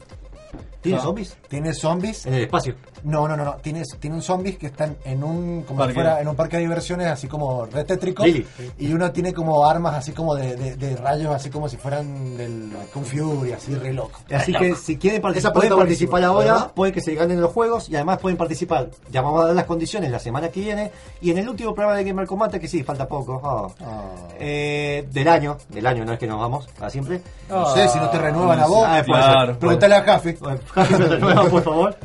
¿Tiene 0.80 0.98
Ah. 0.98 1.02
zombies? 1.02 1.36
Tiene 1.48 1.74
zombies. 1.74 2.26
En 2.26 2.34
el 2.34 2.42
espacio. 2.44 2.74
No, 3.02 3.26
no, 3.28 3.36
no, 3.36 3.44
no. 3.44 3.54
Tiene, 3.56 3.82
tiene 4.00 4.16
un 4.16 4.22
zombies 4.22 4.56
que 4.56 4.66
están 4.66 4.96
en 5.04 5.22
un 5.24 5.62
como 5.62 5.78
si 5.80 5.86
Parque. 5.86 5.94
fuera 5.94 6.20
en 6.20 6.28
un 6.28 6.36
parque 6.36 6.56
de 6.56 6.62
diversiones 6.62 7.06
así 7.08 7.26
como 7.28 7.66
re 7.66 7.84
tétrico. 7.84 8.24
Y 8.26 8.92
uno 8.92 9.10
tiene 9.12 9.32
como 9.32 9.66
armas 9.66 9.94
así 9.94 10.12
como 10.12 10.34
de, 10.34 10.56
de- 10.56 10.76
de 10.76 10.96
rayos 10.96 11.34
así 11.34 11.50
como 11.50 11.68
si 11.68 11.76
fueran 11.76 12.36
del 12.36 12.72
Kung 12.92 13.04
Fury, 13.04 13.52
así 13.52 13.74
re 13.74 13.92
loco. 13.92 14.20
Así 14.32 14.52
que 14.52 14.74
si 14.74 14.96
quieren 14.96 15.20
participar, 15.22 15.52
puede 15.54 15.68
pueden 15.68 15.80
participar 15.82 16.24
ahora, 16.24 16.52
¿verdad? 16.52 16.72
puede 16.74 16.92
que 16.92 17.00
se 17.00 17.14
ganen 17.14 17.40
los 17.40 17.52
juegos 17.52 17.88
y 17.88 17.96
además 17.96 18.18
pueden 18.18 18.36
participar. 18.36 18.88
Ya 19.10 19.22
vamos 19.22 19.42
a 19.42 19.46
dar 19.48 19.54
las 19.56 19.64
condiciones 19.66 20.10
la 20.10 20.18
semana 20.18 20.48
que 20.50 20.60
viene 20.60 20.90
y 21.20 21.30
en 21.30 21.38
el 21.38 21.48
último 21.48 21.74
programa 21.74 21.96
de 21.98 22.04
Gamer 22.04 22.26
Combate, 22.26 22.58
que 22.60 22.68
sí, 22.68 22.82
falta 22.82 23.06
poco, 23.08 23.40
ah, 23.44 23.66
Ah. 23.84 24.28
eh, 24.38 25.06
del 25.10 25.28
año, 25.28 25.56
del 25.68 25.86
año, 25.86 26.04
no 26.04 26.12
es 26.12 26.18
que 26.18 26.26
nos 26.26 26.38
vamos 26.40 26.66
para 26.78 26.90
siempre. 26.90 27.20
No 27.48 27.66
sé, 27.74 27.88
si 27.88 27.98
no 27.98 28.08
te 28.10 28.18
renuevan 28.18 28.58
a 28.60 28.66
vos. 28.66 28.84
Ah, 28.88 29.02
claro. 29.04 29.58
Pregúntale 29.58 29.94
a 29.96 30.02
Jaffe. 30.02 30.36
Por 31.50 31.62
favor. 31.62 31.96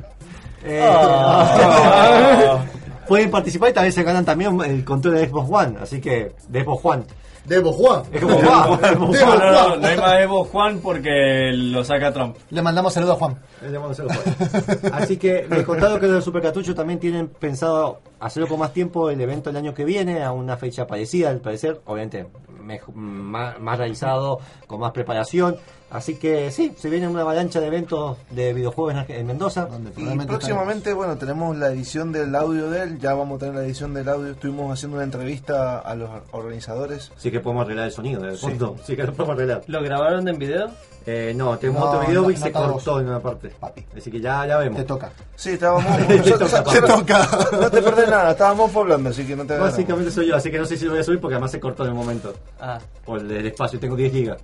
Eh, 0.64 0.80
Ah. 0.84 2.60
pueden 3.08 3.32
participar 3.32 3.70
y 3.70 3.74
también 3.74 3.94
se 3.94 4.04
ganan 4.04 4.24
también 4.26 4.60
el 4.62 4.84
control 4.86 5.16
de 5.16 5.28
Xbox 5.28 5.50
One, 5.52 5.78
así 5.82 6.00
que 6.00 6.34
de 6.48 6.64
Xbox 6.64 6.86
One. 6.86 7.04
Debo 7.44 7.72
Juan. 7.74 8.04
Es 8.14 8.22
como 8.22 8.36
Juan, 8.38 8.80
Xbox 8.80 9.12
Debo 9.20 9.34
No, 9.36 9.40
no, 9.40 9.52
no, 9.70 9.76
no 9.78 9.88
hay 9.88 9.98
más 9.98 10.20
Evo 10.22 10.44
Juan 10.46 10.80
porque 10.80 11.52
lo 11.54 11.84
saca 11.84 12.14
Trump. 12.14 12.38
Le 12.52 12.62
mandamos 12.62 12.94
saludos 12.94 13.16
a 13.16 13.20
Juan. 13.20 13.40
Le 13.64 13.72
llamamos 13.72 14.00
a 14.00 14.04
Juan. 14.04 14.94
Así 14.94 15.18
que 15.18 15.48
me 15.50 15.64
contaron 15.64 16.00
que 16.00 16.06
los 16.06 16.18
de 16.18 16.22
Supercartucho 16.22 16.76
también 16.76 17.00
tienen 17.00 17.28
pensado 17.30 18.00
hacerlo 18.22 18.48
con 18.48 18.60
más 18.60 18.72
tiempo 18.74 19.10
el 19.10 19.20
evento 19.20 19.50
el 19.50 19.58
año 19.58 19.74
que 19.74 19.84
viene, 19.84 20.24
a 20.24 20.32
una 20.32 20.56
fecha 20.58 20.88
parecida 20.88 21.30
al 21.30 21.40
parecer, 21.42 21.82
obviamente 21.86 22.28
mejo- 22.64 22.92
más, 22.94 23.60
más 23.60 23.78
realizado, 23.78 24.40
con 24.68 24.80
más 24.80 24.92
preparación. 24.92 25.58
Así 25.90 26.16
que 26.16 26.52
sí, 26.52 26.74
se 26.78 26.90
viene 26.90 27.06
una 27.10 27.20
avalancha 27.22 27.60
de 27.60 27.68
eventos 27.68 28.16
de 28.30 28.54
videojuegos 28.54 29.04
en, 29.10 29.28
Mendoza. 29.28 29.66
Donde 29.66 29.92
Y 29.98 30.18
próximamente, 30.26 30.94
bueno, 30.94 31.18
tenemos 31.18 31.58
la 31.58 31.68
edición 31.68 32.14
del 32.14 32.34
audio 32.34 32.70
de 32.70 32.84
él, 32.84 33.00
ya 33.00 33.14
vamos 33.14 33.36
a 33.36 33.40
tener 33.40 33.56
la 33.56 33.64
edición 33.66 33.94
del 33.94 34.08
audio, 34.08 34.32
estuvimos 34.32 34.72
haciendo 34.72 34.96
una 34.96 35.04
entrevista 35.04 35.80
a 35.80 35.94
los 35.96 36.10
organizadores. 36.32 37.12
Sí 37.18 37.30
que 37.30 37.42
podemos 37.42 37.66
arreglar 37.66 37.88
el 37.88 37.92
sonido 37.92 38.22
del 38.22 38.38
Sí. 38.38 38.48
Sí 38.86 38.96
que 38.96 39.04
lo 39.04 39.14
podemos 39.14 39.36
arreglar. 39.36 39.64
¿Lo 39.68 39.82
grabaron 39.84 40.26
en 40.30 40.38
video? 40.38 40.70
Eh, 41.06 41.34
no, 41.36 41.58
tenemos 41.58 41.82
No, 41.84 41.90
otro 41.90 42.08
video 42.08 42.22
no, 42.22 42.30
y 42.30 42.38
se 42.38 42.52
no 42.52 42.72
cortó 42.74 43.00
en 43.00 43.08
una 43.08 43.20
parte. 43.20 43.50
Papi. 43.60 43.84
Así 43.98 44.12
que 44.12 44.22
ya, 44.22 44.46
ya 44.46 44.58
vemos. 44.58 44.78
Te 44.78 44.84
toca. 44.84 45.12
Sí, 45.36 45.52
estábamos... 45.52 45.84
Te 46.08 46.20
toca, 46.32 46.80
no, 46.80 46.88
toca. 47.00 47.28
no 47.60 47.72
te 47.72 47.82
perdés 47.82 48.08
nada, 48.10 48.32
estábamos 48.32 48.76
hablando, 48.76 49.10
así 49.10 49.26
que 49.26 49.36
no 49.36 49.44
te. 49.46 49.58
Básicamente 49.58 50.12
soy 50.12 50.28
yo, 50.28 50.36
así 50.36 50.52
que 50.52 50.60
no 50.60 50.66
sé 50.66 50.78
si 50.78 50.86
lo 50.86 50.92
voy 50.92 51.00
a 51.00 51.04
subir 51.04 51.20
porque 51.20 51.34
además 51.36 51.50
se 51.52 51.60
cortó 51.60 51.84
en 51.84 51.90
el 51.90 51.96
momento. 51.96 52.36
Ah, 52.60 52.80
Por 53.04 53.20
el 53.20 53.46
espacio, 53.48 53.80
tengo 53.80 53.96
10 53.96 54.12
gigas. 54.12 54.38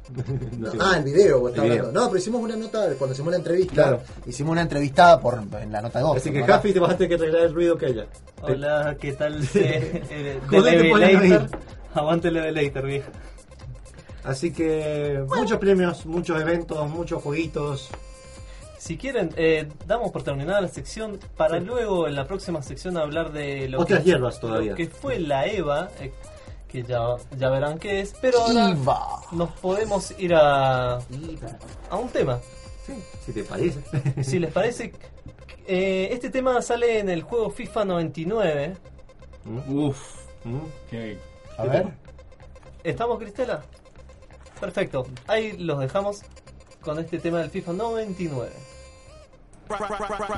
Ah, 0.80 0.95
el 0.97 1.03
video, 1.03 1.39
vos 1.41 1.51
estás 1.51 1.66
El 1.66 1.72
hablando. 1.74 1.99
No, 2.01 2.08
pero 2.08 2.18
hicimos 2.20 2.41
una 2.41 2.55
nota, 2.55 2.88
cuando 2.97 3.14
hicimos 3.14 3.32
la 3.32 3.38
entrevista, 3.38 3.74
Claro. 3.74 4.01
hicimos 4.26 4.51
una 4.53 4.62
entrevista 4.62 5.20
por, 5.20 5.39
en 5.62 5.72
la 5.72 5.82
nota 5.82 5.99
de 5.99 6.05
voz. 6.05 6.18
Así 6.18 6.32
que. 6.32 6.43
Jaffi 6.43 6.74
te 6.74 6.80
vas 6.80 6.91
a 6.91 6.97
tener 6.97 7.10
que 7.10 7.24
arreglar 7.24 7.43
el 7.43 7.53
ruido 7.53 7.78
que 7.78 7.86
ella. 7.88 8.05
hola, 8.41 8.95
¿qué 8.99 9.14
tal? 9.14 9.43
Eh, 9.53 10.01
eh, 10.10 10.39
de 10.49 10.58
el 10.58 11.18
oído. 11.18 11.47
Aguante 11.93 12.28
el 12.30 12.34
Levelator, 12.36 12.86
vieja. 12.86 13.10
Así 14.28 14.52
que 14.52 15.24
muchos 15.36 15.58
premios, 15.58 16.06
muchos 16.06 16.40
eventos, 16.42 16.90
muchos 16.90 17.24
jueguitos. 17.24 17.90
Si 18.78 18.98
quieren, 18.98 19.32
eh, 19.38 19.68
damos 19.86 20.12
por 20.12 20.24
terminada 20.24 20.62
la 20.62 20.68
sección 20.68 21.20
para 21.36 21.60
luego 21.60 22.08
en 22.08 22.16
la 22.16 22.28
próxima 22.28 22.62
sección 22.62 22.98
hablar 22.98 23.32
de 23.32 23.70
lo, 23.70 23.80
Otras 23.82 24.00
que, 24.00 24.06
hierbas 24.06 24.40
todavía. 24.40 24.72
lo 24.72 24.78
que 24.78 24.88
fue 24.88 25.20
la 25.20 25.46
EVA, 25.48 25.90
eh, 26.00 26.12
que 26.68 26.84
ya, 26.84 27.16
ya 27.38 27.50
verán 27.50 27.80
qué 27.80 28.02
es, 28.02 28.14
pero 28.22 28.40
ahora 28.42 28.76
nos 29.32 29.50
podemos 29.62 30.14
ir 30.20 30.34
a, 30.36 30.98
a 31.90 31.96
un 31.98 32.10
tema. 32.10 32.40
Sí, 32.86 32.94
si 33.26 33.32
te 33.34 33.44
parece. 33.44 33.80
Si 34.24 34.40
les 34.40 34.52
parece, 34.52 34.94
eh, 35.66 36.10
este 36.12 36.30
tema 36.30 36.62
sale 36.62 37.00
en 37.00 37.10
el 37.10 37.22
juego 37.24 37.50
FIFA 37.50 37.86
99. 37.86 38.76
Uf, 39.70 39.98
Mm. 40.44 40.60
qué, 40.90 41.18
A 41.58 41.64
ver. 41.66 41.88
¿Estamos, 42.84 43.18
Cristela? 43.20 43.64
Perfecto, 44.60 45.08
ahí 45.28 45.58
los 45.58 45.80
dejamos 45.80 46.22
con 46.82 46.99
este 46.99 47.20
tema 47.20 47.39
del 47.39 47.49
FIFA 47.49 47.74
99. 47.74 48.51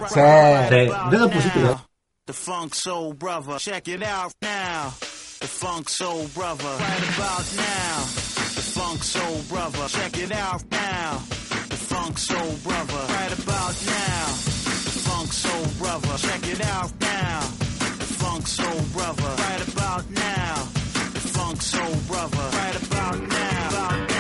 Sí. 0.10 0.20
¿De? 0.20 0.92
The 2.26 2.34
Funk 2.34 2.74
Soul 2.76 3.14
Brother, 3.16 3.58
check 3.58 3.88
it 3.88 4.04
out 4.04 4.32
now. 4.42 4.92
The 5.40 5.48
Funk 5.48 5.90
Soul 5.90 6.28
Brother, 6.36 6.64
right 6.64 7.16
about 7.16 7.46
now. 7.56 8.04
The 8.56 8.62
Funk 8.76 9.04
Soul 9.04 9.42
Brother, 9.50 9.88
check 9.88 10.18
it 10.18 10.32
out 10.32 10.64
now. 10.70 11.18
The 11.70 11.76
Funk 11.76 12.18
Soul 12.18 12.56
Brother, 12.64 13.14
right 13.14 13.34
about 13.40 13.76
now. 13.86 14.26
The 14.26 15.00
Funk 15.08 15.32
Soul 15.34 15.66
Brother, 15.80 16.18
check 16.18 16.48
it 16.48 16.66
out 16.66 16.92
now. 17.00 17.40
The 17.40 18.06
Funk 18.20 18.48
Soul 18.48 18.82
Brother, 18.94 19.24
right 19.24 19.68
about 19.74 20.10
now. 20.12 20.89
funk 21.50 21.62
soul 21.62 21.96
brother. 22.08 22.38
Right 22.58 22.84
about 22.84 23.28
now. 23.28 23.70
About 23.70 24.10
now. 24.10 24.19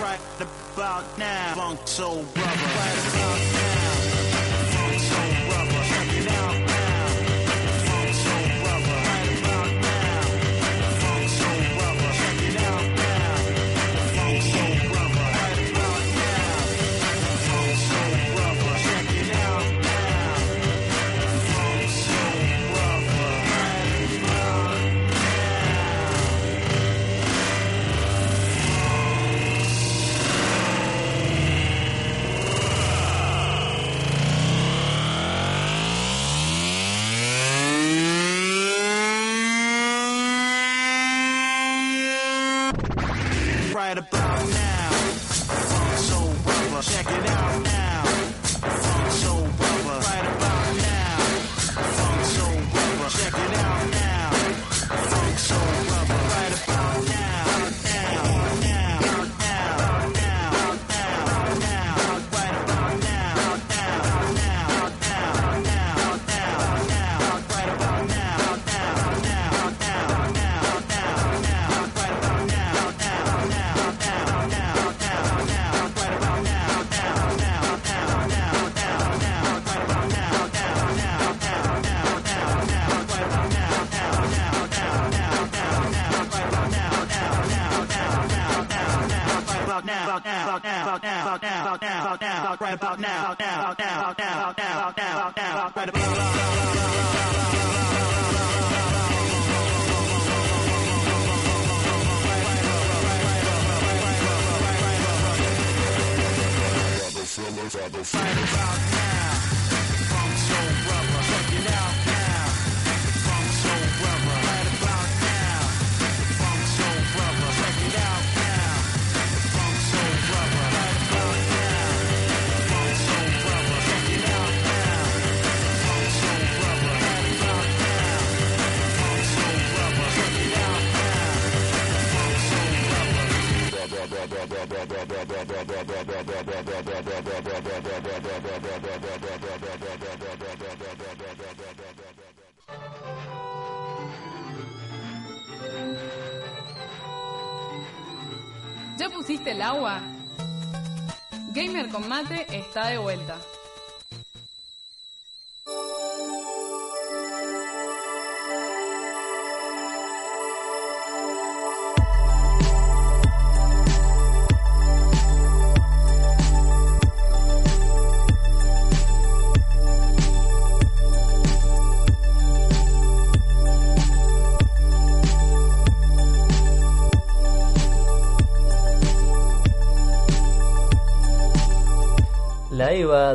Right 0.00 0.20
about 0.40 1.18
now, 1.18 1.54
funk 1.54 1.80
soul 1.86 2.24
brother. 2.34 3.59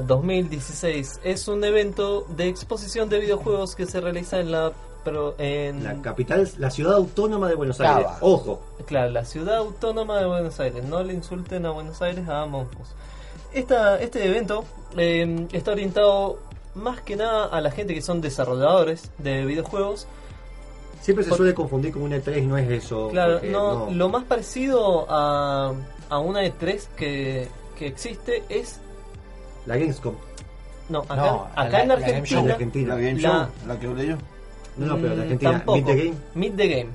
2016 0.02 1.22
es 1.24 1.48
un 1.48 1.64
evento 1.64 2.26
de 2.30 2.48
exposición 2.48 3.10
de 3.10 3.20
videojuegos 3.20 3.76
que 3.76 3.86
se 3.86 4.02
realiza 4.02 4.40
en 4.40 4.52
la 4.52 4.74
pero 5.06 5.36
en 5.38 5.84
la 5.84 6.02
capital, 6.02 6.50
la 6.58 6.72
ciudad 6.72 6.96
autónoma 6.96 7.48
de 7.48 7.54
Buenos 7.54 7.80
Aires. 7.80 8.08
Ojo. 8.22 8.60
Claro, 8.88 9.12
la 9.12 9.24
ciudad 9.24 9.58
autónoma 9.58 10.20
de 10.20 10.26
Buenos 10.26 10.60
Aires. 10.60 10.84
No 10.84 11.04
le 11.04 11.14
insulten 11.14 11.66
a 11.68 11.70
Buenos 11.70 12.02
Aires 12.02 12.28
a 12.28 12.44
Moncos. 12.48 12.90
Esta, 13.54 14.02
este 14.02 14.26
evento 14.26 14.66
em, 14.98 15.48
está 15.54 15.74
orientado 15.74 16.40
más 16.74 17.02
que 17.02 17.16
nada 17.16 17.46
a 17.46 17.62
la 17.62 17.70
gente 17.70 17.94
que 17.94 18.02
son 18.02 18.20
desarrolladores 18.20 19.12
de 19.20 19.46
videojuegos. 19.46 20.08
Siempre 21.02 21.24
se 21.24 21.36
suele 21.36 21.54
confundir 21.54 21.94
con 21.94 22.02
una 22.02 22.18
E3, 22.18 22.44
no 22.44 22.58
es 22.58 22.70
eso. 22.70 23.10
Claro, 23.10 23.40
no, 23.44 23.92
lo 23.92 24.10
más 24.10 24.24
parecido 24.24 25.06
a, 25.08 25.72
a 26.10 26.18
una 26.18 26.44
E3 26.44 26.82
que, 26.98 27.48
que 27.78 27.86
existe 27.86 28.44
es 28.50 28.82
la 29.66 29.78
Gamescom. 29.78 30.16
No, 30.90 31.00
acá, 31.00 31.16
no, 31.16 31.48
acá 31.56 31.70
la, 31.70 31.84
en 31.84 31.92
Argentina. 31.92 32.44
La, 32.44 32.54
Argentina. 32.54 32.96
la 32.96 33.02
Game 33.02 33.20
Show, 33.20 33.48
la, 33.68 33.80
que 33.80 33.88
hablé 33.88 34.08
yo. 34.08 34.18
No, 34.78 34.86
no, 34.86 34.96
pero 34.98 35.10
la 35.10 35.16
mm, 35.16 35.22
Argentina. 35.22 35.52
Tampoco. 35.52 35.78
Meet 35.78 35.86
the 35.86 35.96
Game. 35.96 36.16
Meet 36.36 36.56
the 36.56 36.68
Game. 36.68 36.90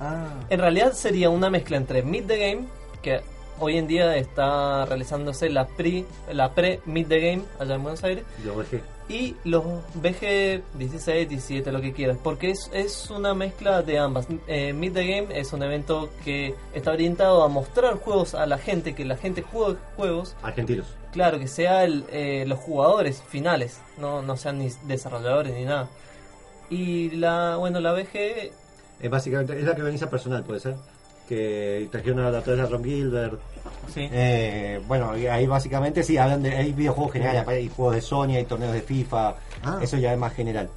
Ah. 0.00 0.34
En 0.48 0.60
realidad 0.60 0.92
sería 0.92 1.28
una 1.30 1.50
mezcla 1.50 1.76
entre 1.76 2.02
Meet 2.02 2.26
the 2.26 2.38
Game, 2.38 2.66
que 3.02 3.20
hoy 3.60 3.76
en 3.76 3.86
día 3.86 4.16
está 4.16 4.86
realizándose 4.86 5.50
la 5.50 5.66
pre, 5.66 6.04
la 6.32 6.54
pre 6.54 6.80
the 6.86 7.20
Game 7.20 7.42
allá 7.58 7.74
en 7.74 7.82
Buenos 7.82 8.02
Aires. 8.04 8.24
Yo, 8.44 8.54
y 9.08 9.34
los 9.44 9.64
BG 9.94 10.62
16, 10.74 11.28
17, 11.28 11.72
lo 11.72 11.80
que 11.80 11.92
quieras, 11.92 12.18
porque 12.22 12.50
es, 12.50 12.70
es 12.72 13.10
una 13.10 13.34
mezcla 13.34 13.82
de 13.82 13.98
ambas. 13.98 14.26
Eh, 14.46 14.72
Meet 14.72 14.94
the 14.94 15.06
Game 15.06 15.38
es 15.38 15.52
un 15.52 15.62
evento 15.62 16.10
que 16.24 16.54
está 16.74 16.92
orientado 16.92 17.42
a 17.42 17.48
mostrar 17.48 17.94
juegos 17.94 18.34
a 18.34 18.44
la 18.46 18.58
gente, 18.58 18.94
que 18.94 19.04
la 19.04 19.16
gente 19.16 19.42
juegue 19.42 19.78
juegos, 19.96 20.36
Argentinos. 20.42 20.86
claro, 21.12 21.38
que 21.38 21.48
sea 21.48 21.84
el, 21.84 22.04
eh, 22.10 22.44
los 22.46 22.58
jugadores 22.58 23.22
finales, 23.28 23.80
no, 23.98 24.20
no 24.22 24.36
sean 24.36 24.58
ni 24.58 24.70
desarrolladores 24.86 25.54
ni 25.54 25.64
nada. 25.64 25.88
Y 26.70 27.10
la, 27.10 27.56
bueno, 27.56 27.80
la 27.80 27.92
BG 27.92 28.52
Es 29.00 29.10
básicamente, 29.10 29.58
es 29.58 29.64
la 29.64 29.74
que 29.74 29.80
organiza 29.80 30.10
personal, 30.10 30.44
puede 30.44 30.60
ser. 30.60 30.76
Que 31.26 31.88
trajeron 31.90 32.20
a 32.20 32.30
la 32.30 32.38
a 32.38 32.66
Ron 32.66 32.84
Gilbert. 32.84 33.38
Sí. 33.94 34.08
Eh, 34.12 34.80
bueno, 34.86 35.10
ahí 35.12 35.46
básicamente 35.46 36.02
sí, 36.02 36.16
hablan 36.16 36.42
de, 36.42 36.56
hay 36.56 36.72
videojuegos 36.72 37.12
generales, 37.12 37.46
hay 37.48 37.68
juegos 37.68 37.94
de 37.96 38.00
Sony, 38.00 38.30
hay 38.36 38.44
torneos 38.44 38.72
de 38.72 38.82
FIFA, 38.82 39.34
Ah. 39.64 39.78
eso 39.82 39.96
ya 39.96 40.12
es 40.12 40.18
más 40.18 40.32
general. 40.34 40.68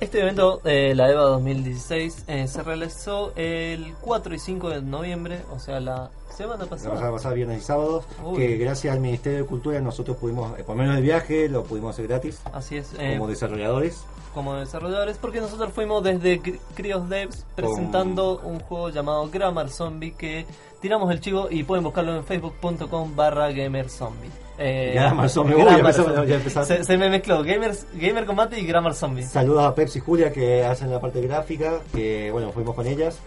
Este 0.00 0.20
evento, 0.20 0.60
eh, 0.64 0.94
la 0.94 1.10
EVA 1.10 1.22
2016, 1.22 2.24
eh, 2.26 2.48
se 2.48 2.62
realizó 2.62 3.32
el 3.36 3.94
4 4.00 4.34
y 4.34 4.38
5 4.38 4.70
de 4.70 4.82
noviembre, 4.82 5.40
o 5.50 5.58
sea, 5.58 5.78
la 5.80 6.10
semana 6.34 6.64
La 6.64 6.70
pasada, 6.70 6.94
pasada. 6.94 7.12
pasada 7.12 7.34
viernes 7.34 7.62
y 7.62 7.64
sábados, 7.66 8.04
Uy. 8.24 8.38
que 8.38 8.56
gracias 8.56 8.94
al 8.94 9.00
Ministerio 9.00 9.38
de 9.40 9.44
Cultura 9.44 9.80
nosotros 9.80 10.16
pudimos, 10.16 10.58
eh, 10.58 10.64
menos 10.74 10.96
el 10.96 11.02
viaje, 11.02 11.48
lo 11.50 11.64
pudimos 11.64 11.94
hacer 11.94 12.06
gratis, 12.08 12.40
Así 12.52 12.76
es, 12.78 12.92
eh, 12.98 13.16
como 13.18 13.28
desarrolladores. 13.28 14.04
como 14.32 14.54
desarrolladores, 14.54 15.18
porque 15.18 15.40
nosotros 15.40 15.72
fuimos 15.74 16.02
desde 16.04 16.40
Crios 16.74 17.08
Devs 17.10 17.44
presentando 17.56 18.40
un 18.44 18.60
juego 18.60 18.88
llamado 18.90 19.28
Grammar 19.28 19.68
Zombie 19.70 20.12
que 20.12 20.46
tiramos 20.80 21.10
el 21.10 21.20
chivo 21.20 21.48
y 21.50 21.62
pueden 21.64 21.84
buscarlo 21.84 22.16
en 22.16 22.24
facebook.com 22.24 23.14
barra 23.16 23.50
gamerzombie. 23.52 24.30
Eh, 24.62 24.92
Grammar 24.94 25.30
Zombie, 25.30 25.54
uy, 25.54 25.62
Grammar 25.62 25.80
empezamos, 25.80 26.28
ya 26.28 26.34
empezamos. 26.34 26.68
Se, 26.68 26.84
se 26.84 26.96
me 26.98 27.08
mezcló 27.08 27.42
Gamers, 27.42 27.86
Gamer 27.94 28.26
Combate 28.26 28.60
y 28.60 28.66
Grammar 28.66 28.94
Zombie. 28.94 29.22
Saludos 29.22 29.64
a 29.64 29.74
Pepsi 29.74 29.98
y 29.98 30.02
Julia 30.02 30.30
que 30.32 30.64
hacen 30.66 30.90
la 30.90 31.00
parte 31.00 31.22
gráfica, 31.22 31.80
que 31.94 32.30
bueno, 32.30 32.52
fuimos 32.52 32.74
con 32.74 32.86
ellas. 32.86 33.18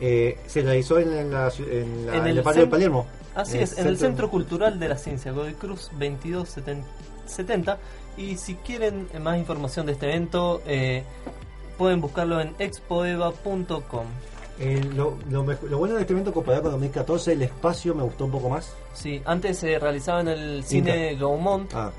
Eh, 0.00 0.38
se 0.46 0.62
realizó 0.62 0.98
en, 0.98 1.30
la, 1.32 1.48
ciu- 1.50 1.70
en 1.70 2.06
la- 2.06 2.14
En 2.16 2.20
en 2.22 2.26
el 2.26 2.38
el 2.38 2.42
barrio 2.42 2.62
de 2.62 2.68
Palermo. 2.68 3.06
Así 3.36 3.58
es, 3.58 3.78
en 3.78 3.86
el 3.86 3.98
Centro 3.98 4.28
Cultural 4.30 4.80
de 4.80 4.88
la 4.88 4.96
Ciencia, 4.96 5.30
Godoy 5.30 5.54
Cruz 5.54 5.90
2270. 5.92 7.78
Y 8.16 8.36
si 8.36 8.54
quieren 8.56 9.06
más 9.20 9.38
información 9.38 9.86
de 9.86 9.92
este 9.92 10.06
evento, 10.08 10.60
eh, 10.66 11.04
pueden 11.78 12.00
buscarlo 12.00 12.40
en 12.40 12.52
expoeva.com. 12.58 14.06
Eh, 14.60 14.82
lo, 14.94 15.16
lo, 15.30 15.42
lo 15.42 15.78
bueno 15.78 15.94
de 15.94 16.02
este 16.02 16.12
evento 16.12 16.32
comparado 16.34 16.64
con 16.64 16.72
2014, 16.72 17.32
el 17.32 17.42
espacio 17.42 17.94
me 17.94 18.02
gustó 18.02 18.26
un 18.26 18.30
poco 18.30 18.50
más. 18.50 18.74
Sí, 18.92 19.22
antes 19.24 19.58
se 19.58 19.78
realizaba 19.78 20.20
en 20.20 20.28
el 20.28 20.64
cine 20.64 21.16
Gaumont, 21.16 21.72
Ah, 21.74 21.90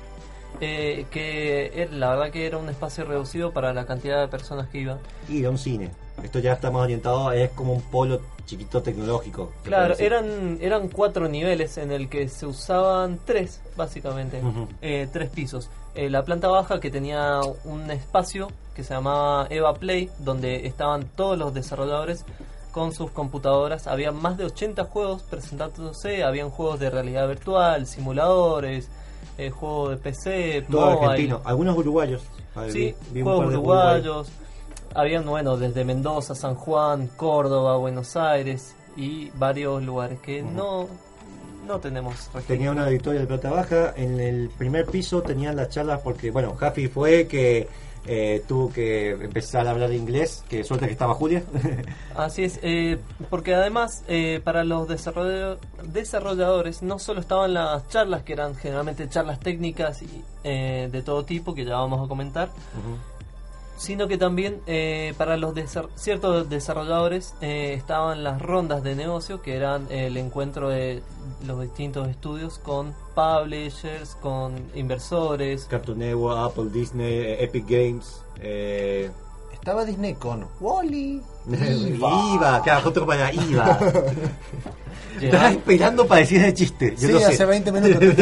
eh, 0.60 1.06
que 1.10 1.72
era- 1.74 1.90
la 1.92 2.10
verdad 2.10 2.30
que 2.30 2.46
era 2.46 2.58
un 2.58 2.68
espacio 2.68 3.04
reducido 3.04 3.52
para 3.52 3.72
la 3.72 3.84
cantidad 3.84 4.20
de 4.20 4.28
personas 4.28 4.68
que 4.68 4.78
iban. 4.78 4.98
y 5.28 5.40
de 5.40 5.48
un 5.48 5.58
cine. 5.58 5.90
Esto 6.22 6.38
ya 6.38 6.52
está 6.52 6.70
más 6.70 6.82
orientado, 6.82 7.32
es 7.32 7.50
como 7.50 7.72
un 7.72 7.82
polo 7.82 8.20
chiquito 8.46 8.80
tecnológico. 8.82 9.50
Claro, 9.64 9.94
eran, 9.98 10.58
eran 10.60 10.88
cuatro 10.88 11.26
niveles 11.28 11.78
en 11.78 11.90
el 11.90 12.08
que 12.08 12.28
se 12.28 12.46
usaban 12.46 13.18
tres, 13.24 13.60
básicamente, 13.76 14.40
eh, 14.82 15.08
tres 15.12 15.30
pisos. 15.30 15.68
Eh, 15.94 16.08
la 16.10 16.22
planta 16.24 16.48
baja 16.48 16.78
que 16.80 16.90
tenía 16.90 17.40
un 17.64 17.90
espacio 17.90 18.48
que 18.74 18.84
se 18.84 18.94
llamaba 18.94 19.46
Eva 19.50 19.74
Play, 19.74 20.10
donde 20.18 20.66
estaban 20.66 21.04
todos 21.14 21.38
los 21.38 21.52
desarrolladores 21.54 22.24
con 22.70 22.92
sus 22.92 23.10
computadoras. 23.10 23.86
Había 23.86 24.12
más 24.12 24.38
de 24.38 24.46
80 24.46 24.84
juegos 24.84 25.22
presentándose, 25.22 26.24
habían 26.24 26.50
juegos 26.50 26.80
de 26.80 26.88
realidad 26.90 27.28
virtual, 27.28 27.86
simuladores, 27.86 28.88
eh, 29.38 29.50
juegos 29.50 29.90
de 29.90 29.96
PC, 29.98 30.66
Todo 30.70 31.00
mobile. 31.00 31.36
algunos 31.44 31.76
uruguayos. 31.76 32.22
Ah, 32.54 32.64
Sí, 32.70 32.78
vi- 32.78 32.94
vi 33.12 33.20
un 33.20 33.26
juegos 33.28 33.50
de 33.50 33.56
Uruguay. 33.56 34.00
uruguayos. 34.00 34.32
Habían, 34.94 35.24
bueno, 35.26 35.56
desde 35.56 35.84
Mendoza, 35.84 36.34
San 36.34 36.54
Juan, 36.54 37.06
Córdoba, 37.16 37.76
Buenos 37.76 38.14
Aires 38.16 38.74
y 38.96 39.30
varios 39.30 39.82
lugares 39.82 40.18
que 40.20 40.42
no, 40.42 40.86
no 41.66 41.78
tenemos 41.80 42.14
registro. 42.14 42.42
Tenía 42.42 42.70
una 42.72 42.84
auditoria 42.86 43.20
de 43.20 43.26
plata 43.26 43.50
baja. 43.50 43.94
En 43.96 44.20
el 44.20 44.50
primer 44.50 44.84
piso 44.86 45.22
tenían 45.22 45.56
las 45.56 45.70
charlas 45.70 46.00
porque, 46.02 46.30
bueno, 46.30 46.54
Jaffi 46.56 46.88
fue 46.88 47.26
que 47.26 47.68
eh, 48.06 48.42
tuvo 48.48 48.72
que 48.72 49.10
empezar 49.10 49.66
a 49.66 49.70
hablar 49.70 49.92
inglés. 49.92 50.44
Que 50.48 50.64
suerte 50.64 50.86
que 50.86 50.92
estaba 50.92 51.14
Julia. 51.14 51.42
Así 52.16 52.44
es, 52.44 52.58
eh, 52.62 52.98
porque 53.30 53.54
además 53.54 54.04
eh, 54.08 54.40
para 54.42 54.64
los 54.64 54.88
desarroll- 54.88 55.58
desarrolladores 55.84 56.82
no 56.82 56.98
solo 56.98 57.20
estaban 57.20 57.54
las 57.54 57.88
charlas, 57.88 58.22
que 58.22 58.32
eran 58.32 58.54
generalmente 58.54 59.08
charlas 59.08 59.40
técnicas 59.40 60.02
y, 60.02 60.22
eh, 60.44 60.88
de 60.90 61.02
todo 61.02 61.24
tipo, 61.24 61.54
que 61.54 61.64
ya 61.64 61.76
vamos 61.76 62.04
a 62.04 62.08
comentar, 62.08 62.50
sino 63.76 64.06
que 64.08 64.16
también 64.18 64.60
eh, 64.66 65.14
para 65.18 65.36
los 65.36 65.54
desa- 65.54 65.88
ciertos 65.96 66.48
desarrolladores 66.48 67.34
eh, 67.40 67.74
estaban 67.74 68.22
las 68.22 68.40
rondas 68.40 68.82
de 68.82 68.94
negocio, 68.94 69.42
que 69.42 69.56
eran 69.56 69.86
el 69.90 70.16
encuentro 70.16 70.68
de 70.68 71.02
los 71.46 71.60
distintos 71.62 72.08
estudios 72.08 72.58
con 72.58 72.94
publishers, 73.14 74.14
con 74.16 74.54
inversores. 74.74 75.64
Cartoon 75.64 75.98
Network, 75.98 76.38
Apple, 76.38 76.70
Disney, 76.70 77.36
Epic 77.42 77.66
Games. 77.68 78.22
Eh, 78.40 79.10
Estaba 79.52 79.84
Disney 79.84 80.14
con 80.14 80.46
Wally. 80.60 81.22
IVA, 81.50 82.62
claro, 82.62 82.88
otro 82.88 83.06
para 83.06 83.32
IVA. 83.32 83.78
Estaba 85.20 85.50
esperando 85.50 86.06
para 86.06 86.20
decir 86.20 86.40
ese 86.40 86.54
chiste. 86.54 86.94
Yo 86.98 87.06
Sí, 87.08 87.12
lo 87.12 87.18
sé. 87.20 87.26
hace 87.26 87.44
20 87.44 87.70
minutos. 87.72 88.02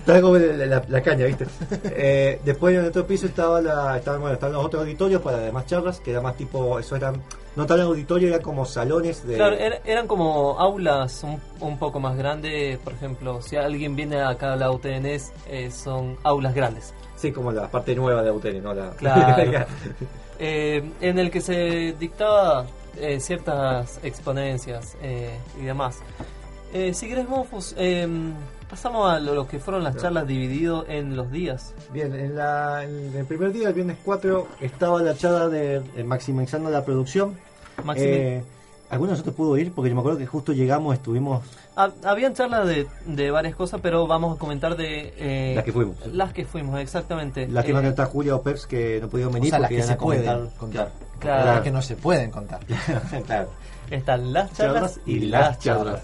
Estaba 0.00 0.20
como 0.20 0.36
la, 0.36 0.66
la- 0.66 0.84
la 0.88 1.00
caña, 1.02 1.26
¿viste? 1.26 1.46
Eh, 1.84 2.40
después 2.44 2.74
en 2.74 2.80
el 2.82 2.86
otro 2.88 3.06
piso 3.06 3.26
estaba 3.26 3.60
la, 3.60 3.96
estaban, 3.96 4.20
bueno, 4.20 4.34
estaban 4.34 4.54
los 4.54 4.64
otros 4.64 4.82
auditorios 4.82 5.22
para 5.22 5.38
demás 5.38 5.66
charlas, 5.66 6.00
que 6.00 6.10
era 6.10 6.20
más 6.20 6.36
tipo, 6.36 6.78
eso 6.80 6.96
eran, 6.96 7.22
no 7.54 7.66
tal 7.66 7.80
auditorio, 7.82 8.28
era 8.28 8.40
como 8.40 8.64
salones 8.64 9.24
de... 9.26 9.36
Claro, 9.36 9.56
er- 9.56 9.80
eran 9.84 10.06
como 10.08 10.58
aulas 10.58 11.22
un, 11.22 11.40
un 11.60 11.78
poco 11.78 12.00
más 12.00 12.16
grandes. 12.16 12.78
Por 12.78 12.92
ejemplo, 12.94 13.40
si 13.42 13.56
alguien 13.56 13.94
viene 13.94 14.20
acá 14.22 14.54
a 14.54 14.56
la 14.56 14.70
UTNS, 14.72 15.32
eh, 15.48 15.70
son 15.70 16.16
aulas 16.24 16.54
grandes. 16.54 16.92
Sí, 17.16 17.30
como 17.32 17.52
la 17.52 17.68
parte 17.70 17.94
nueva 17.94 18.22
de 18.22 18.30
UTN, 18.30 18.62
¿no? 18.62 18.74
La, 18.74 18.90
Claro. 18.90 19.66
Eh, 20.38 20.82
en 21.00 21.18
el 21.18 21.30
que 21.30 21.40
se 21.40 21.94
dictaba 21.98 22.66
eh, 22.98 23.20
ciertas 23.20 24.00
exponencias 24.02 24.96
eh, 25.02 25.36
y 25.60 25.64
demás. 25.64 25.98
Eh, 26.72 26.92
si 26.94 27.08
querés, 27.08 27.28
Mofus, 27.28 27.74
eh, 27.78 28.06
pasamos 28.68 29.10
a 29.10 29.18
lo, 29.20 29.34
lo 29.34 29.46
que 29.48 29.58
fueron 29.58 29.84
las 29.84 29.96
charlas 29.96 30.26
dividido 30.26 30.84
en 30.88 31.16
los 31.16 31.30
días. 31.30 31.74
Bien, 31.92 32.14
en, 32.14 32.36
la, 32.36 32.84
en 32.84 33.14
el 33.16 33.24
primer 33.24 33.52
día, 33.52 33.68
el 33.68 33.74
viernes 33.74 33.96
4, 34.04 34.48
estaba 34.60 35.00
la 35.02 35.14
charla 35.16 35.48
de 35.48 35.76
eh, 35.96 36.04
maximizando 36.04 36.68
la 36.70 36.84
producción. 36.84 37.36
Maximi- 37.84 38.42
¿Alguno 38.88 39.08
de 39.10 39.12
nosotros 39.14 39.34
pudo 39.34 39.56
ir? 39.58 39.72
Porque 39.72 39.88
yo 39.88 39.94
me 39.96 40.00
acuerdo 40.00 40.18
que 40.18 40.26
justo 40.26 40.52
llegamos, 40.52 40.94
estuvimos... 40.94 41.42
Ha- 41.76 41.90
habían 42.04 42.34
charlas 42.34 42.66
de, 42.68 42.86
de 43.06 43.30
varias 43.30 43.54
cosas, 43.56 43.80
pero 43.82 44.06
vamos 44.06 44.36
a 44.36 44.38
comentar 44.38 44.76
de... 44.76 45.12
eh, 45.16 45.52
Las 45.56 45.64
que 45.64 45.72
fuimos. 45.72 45.96
Las 46.12 46.32
que 46.32 46.44
fuimos, 46.44 46.78
exactamente. 46.80 47.48
Las 47.48 47.64
que 47.64 47.72
Eh, 47.72 47.74
no 47.74 47.80
está 47.80 48.06
Julia 48.06 48.36
o 48.36 48.42
Peps 48.42 48.66
que 48.66 48.98
no 49.00 49.08
pudieron 49.08 49.32
O 49.32 49.34
venir 49.34 49.50
sea, 49.50 49.58
las 49.58 49.68
porque 49.68 49.82
que 49.82 49.88
se 49.88 49.96
pueden 49.96 50.48
contar. 50.58 50.90
Claro. 51.18 51.46
Las 51.46 51.60
que 51.62 51.70
no 51.70 51.82
se 51.82 51.96
pueden 51.96 52.30
contar. 52.30 52.60
claro. 53.26 53.48
Están 53.90 54.32
las 54.32 54.52
charlas 54.52 55.00
y 55.06 55.20
las 55.20 55.58
charlas. 55.58 56.02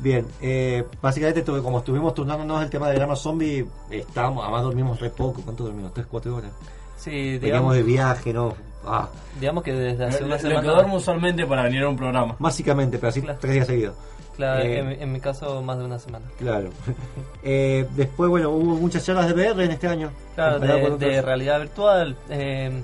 Bien, 0.00 0.26
eh, 0.40 0.84
básicamente 1.00 1.44
como 1.44 1.78
estuvimos 1.78 2.12
turnándonos 2.12 2.62
el 2.62 2.70
tema 2.70 2.88
de 2.88 2.96
Drama 2.96 3.14
Zombie, 3.14 3.64
estábamos, 3.90 4.42
además 4.42 4.62
dormimos 4.64 4.98
re 5.00 5.10
poco, 5.10 5.42
¿cuánto 5.42 5.64
dormimos? 5.64 5.92
¿3, 5.94 6.06
4 6.10 6.34
horas? 6.36 6.50
Sí, 6.98 7.10
Veníamos 7.38 7.40
digamos, 7.42 7.74
de 7.76 7.82
viaje, 7.84 8.32
¿no? 8.32 8.54
Ah, 8.86 9.08
digamos 9.40 9.62
que 9.62 9.72
desde 9.72 10.04
hace 10.04 10.20
Lo, 10.20 10.26
una 10.26 10.36
lo 10.36 10.42
que 10.42 10.48
semana... 10.48 10.72
duermo 10.72 10.96
usualmente 10.96 11.46
para 11.46 11.62
venir 11.64 11.82
a 11.82 11.88
un 11.88 11.96
programa. 11.96 12.36
básicamente, 12.38 12.98
pero 12.98 13.08
así 13.10 13.22
Claro. 13.22 13.38
tres 13.40 13.54
días 13.54 13.66
seguidos. 13.66 13.94
Claro, 14.36 14.62
Eh, 14.62 14.78
en, 14.78 14.88
en 15.02 15.12
mi 15.12 15.20
caso 15.20 15.60
más 15.62 15.78
de 15.78 15.84
una 15.84 15.98
semana. 15.98 16.24
Claro. 16.38 16.70
Eh, 17.44 17.86
después, 17.96 18.30
bueno, 18.30 18.50
hubo 18.50 18.74
muchas 18.76 19.04
charlas 19.04 19.26
de 19.28 19.34
VR 19.34 19.64
en 19.64 19.70
este 19.72 19.88
año. 19.88 20.10
Claro, 20.34 20.58
de, 20.96 21.20
realidad 21.22 21.58
virtual. 21.60 22.16
eh, 22.30 22.82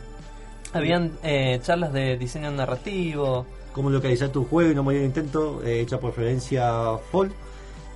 habían 0.72 1.12
eh, 1.22 1.61
charlas 1.62 1.92
de 1.92 2.16
diseño 2.18 2.51
narrativo. 2.51 3.46
Cómo 3.72 3.88
localizar 3.90 4.28
tu 4.30 4.44
juego 4.44 4.70
y 4.72 4.74
no 4.74 4.82
morir 4.82 5.01
en 5.01 5.07
intento, 5.07 5.62
eh, 5.64 5.80
hecha 5.80 5.99
por 6.01 6.12
Florencia 6.12 6.72
Fall. 7.12 7.30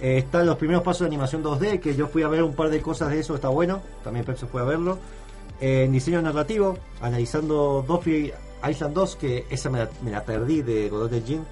Eh, 0.00 0.18
están 0.18 0.46
los 0.46 0.56
primeros 0.56 0.82
pasos 0.82 1.00
de 1.00 1.06
animación 1.06 1.42
2D, 1.42 1.80
que 1.80 1.94
yo 1.94 2.06
fui 2.08 2.22
a 2.22 2.28
ver 2.28 2.42
un 2.42 2.54
par 2.54 2.70
de 2.70 2.80
cosas 2.80 3.10
de 3.10 3.18
eso, 3.20 3.34
está 3.34 3.48
bueno. 3.48 3.82
También 4.04 4.24
Pepsi 4.24 4.46
fue 4.46 4.60
a 4.62 4.64
verlo. 4.64 4.98
En 5.64 5.92
diseño 5.92 6.20
narrativo, 6.20 6.76
analizando 7.00 7.84
Doffy 7.86 8.32
Island 8.68 8.94
2, 8.94 9.16
que 9.16 9.46
esa 9.48 9.70
me 9.70 9.78
la, 9.78 9.88
me 10.02 10.10
la 10.10 10.24
perdí 10.24 10.60
de 10.62 10.88
Godot 10.88 11.08
de 11.08 11.20
Jin. 11.22 11.44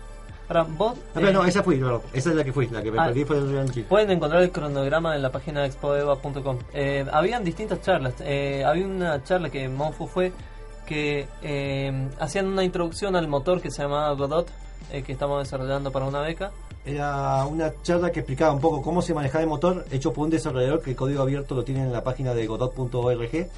Ahora, 0.48 0.64
vos 0.64 0.94
Ah, 0.98 1.10
pero 1.14 1.28
eh, 1.28 1.32
no, 1.32 1.44
esa 1.44 1.62
fui, 1.62 1.78
no, 1.78 2.02
esa 2.12 2.30
es 2.30 2.34
la 2.34 2.42
que 2.42 2.52
fui, 2.52 2.66
la 2.66 2.82
que 2.82 2.90
me 2.90 2.98
Ah. 2.98 3.04
perdí 3.06 3.24
fue 3.24 3.40
Jin. 3.72 3.84
pueden 3.84 4.10
encontrar 4.10 4.42
el 4.42 4.50
cronograma 4.50 5.14
en 5.14 5.22
la 5.22 5.30
página 5.30 5.64
expoeva.com. 5.64 6.58
Eh, 6.74 7.06
habían 7.12 7.44
distintas 7.44 7.82
charlas. 7.82 8.14
Eh, 8.18 8.64
había 8.66 8.84
una 8.84 9.22
charla 9.22 9.48
que 9.48 9.68
Monfu 9.68 10.08
fue 10.08 10.32
que 10.86 11.28
eh, 11.42 12.08
hacían 12.18 12.48
una 12.48 12.64
introducción 12.64 13.14
al 13.14 13.28
motor 13.28 13.60
que 13.60 13.70
se 13.70 13.82
llamaba 13.82 14.10
Godot, 14.14 14.48
que 14.90 15.12
estamos 15.12 15.40
desarrollando 15.44 15.92
para 15.92 16.06
una 16.06 16.20
beca. 16.20 16.50
Era 16.84 17.44
una 17.46 17.70
charla 17.82 18.10
que 18.10 18.18
explicaba 18.20 18.52
un 18.52 18.60
poco 18.60 18.82
cómo 18.82 19.02
se 19.02 19.14
manejaba 19.14 19.42
el 19.44 19.48
motor, 19.48 19.84
hecho 19.92 20.12
por 20.12 20.24
un 20.24 20.30
desarrollador 20.30 20.82
que 20.82 20.90
el 20.90 20.96
código 20.96 21.22
abierto 21.22 21.54
lo 21.54 21.62
tiene 21.62 21.82
en 21.82 21.92
la 21.92 22.02
página 22.02 22.34
de 22.34 22.48
godot.org. 22.48 23.48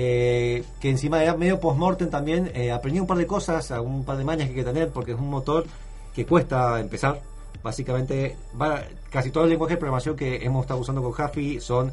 eh, 0.00 0.62
que 0.78 0.90
encima 0.90 1.20
era 1.20 1.36
medio 1.36 1.58
post-mortem 1.58 2.08
también. 2.08 2.52
eh, 2.54 2.70
aprendí 2.70 3.00
un 3.00 3.06
par 3.08 3.18
de 3.18 3.26
cosas, 3.26 3.68
un 3.70 4.04
par 4.04 4.16
de 4.16 4.22
mañas 4.22 4.44
que 4.44 4.50
hay 4.50 4.60
que 4.60 4.64
tener, 4.64 4.90
porque 4.90 5.10
es 5.10 5.18
un 5.18 5.28
motor 5.28 5.66
que 6.14 6.24
cuesta 6.24 6.78
empezar. 6.78 7.20
Básicamente, 7.64 8.36
va, 8.60 8.84
casi 9.10 9.32
todo 9.32 9.42
el 9.42 9.50
lenguaje 9.50 9.74
de 9.74 9.78
programación 9.78 10.14
que 10.14 10.44
hemos 10.44 10.62
estado 10.62 10.78
usando 10.78 11.02
con 11.02 11.10
Huffy 11.12 11.58
son. 11.60 11.90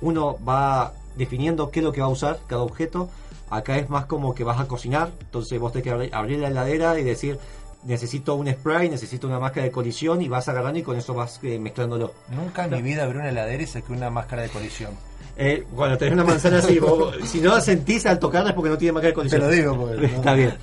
Uno 0.00 0.36
va 0.44 0.94
definiendo 1.16 1.70
qué 1.70 1.78
es 1.78 1.84
lo 1.84 1.92
que 1.92 2.00
va 2.00 2.08
a 2.08 2.10
usar 2.10 2.40
cada 2.48 2.62
objeto. 2.62 3.08
Acá 3.50 3.78
es 3.78 3.88
más 3.88 4.06
como 4.06 4.34
que 4.34 4.42
vas 4.42 4.58
a 4.58 4.66
cocinar, 4.66 5.12
entonces 5.20 5.60
vos 5.60 5.70
tenés 5.70 5.84
que 5.84 5.90
abrir, 5.90 6.12
abrir 6.12 6.40
la 6.40 6.48
heladera 6.48 6.98
y 6.98 7.04
decir. 7.04 7.38
Necesito 7.84 8.34
un 8.34 8.50
spray, 8.50 8.88
necesito 8.88 9.26
una 9.26 9.38
máscara 9.38 9.64
de 9.64 9.70
colisión 9.70 10.22
y 10.22 10.28
vas 10.28 10.48
agarrando 10.48 10.78
y 10.78 10.82
con 10.82 10.96
eso 10.96 11.14
vas 11.14 11.38
eh, 11.42 11.58
mezclándolo. 11.58 12.14
Nunca 12.34 12.64
en 12.64 12.70
mi 12.70 12.82
vida 12.82 13.04
abrí 13.04 13.18
una 13.18 13.28
heladera 13.28 13.62
y 13.62 13.66
saqué 13.66 13.92
una 13.92 14.08
máscara 14.08 14.42
de 14.42 14.48
colisión. 14.48 14.92
Eh, 15.36 15.64
cuando 15.74 15.98
tenés 15.98 16.14
una 16.14 16.22
manzana 16.24 16.58
así, 16.58 16.78
vos- 16.78 17.14
si 17.24 17.40
no 17.40 17.50
la 17.54 17.60
sentís 17.60 18.06
al 18.06 18.18
tocarla 18.20 18.50
es 18.50 18.54
porque 18.54 18.70
no 18.70 18.78
tiene 18.78 18.92
máscara 18.92 19.08
de 19.08 19.14
colisión. 19.14 19.40
Te 19.40 19.46
lo 19.46 19.52
digo, 19.52 19.76
porque 19.76 19.96
no- 20.08 20.16
Está 20.16 20.34
bien. 20.34 20.54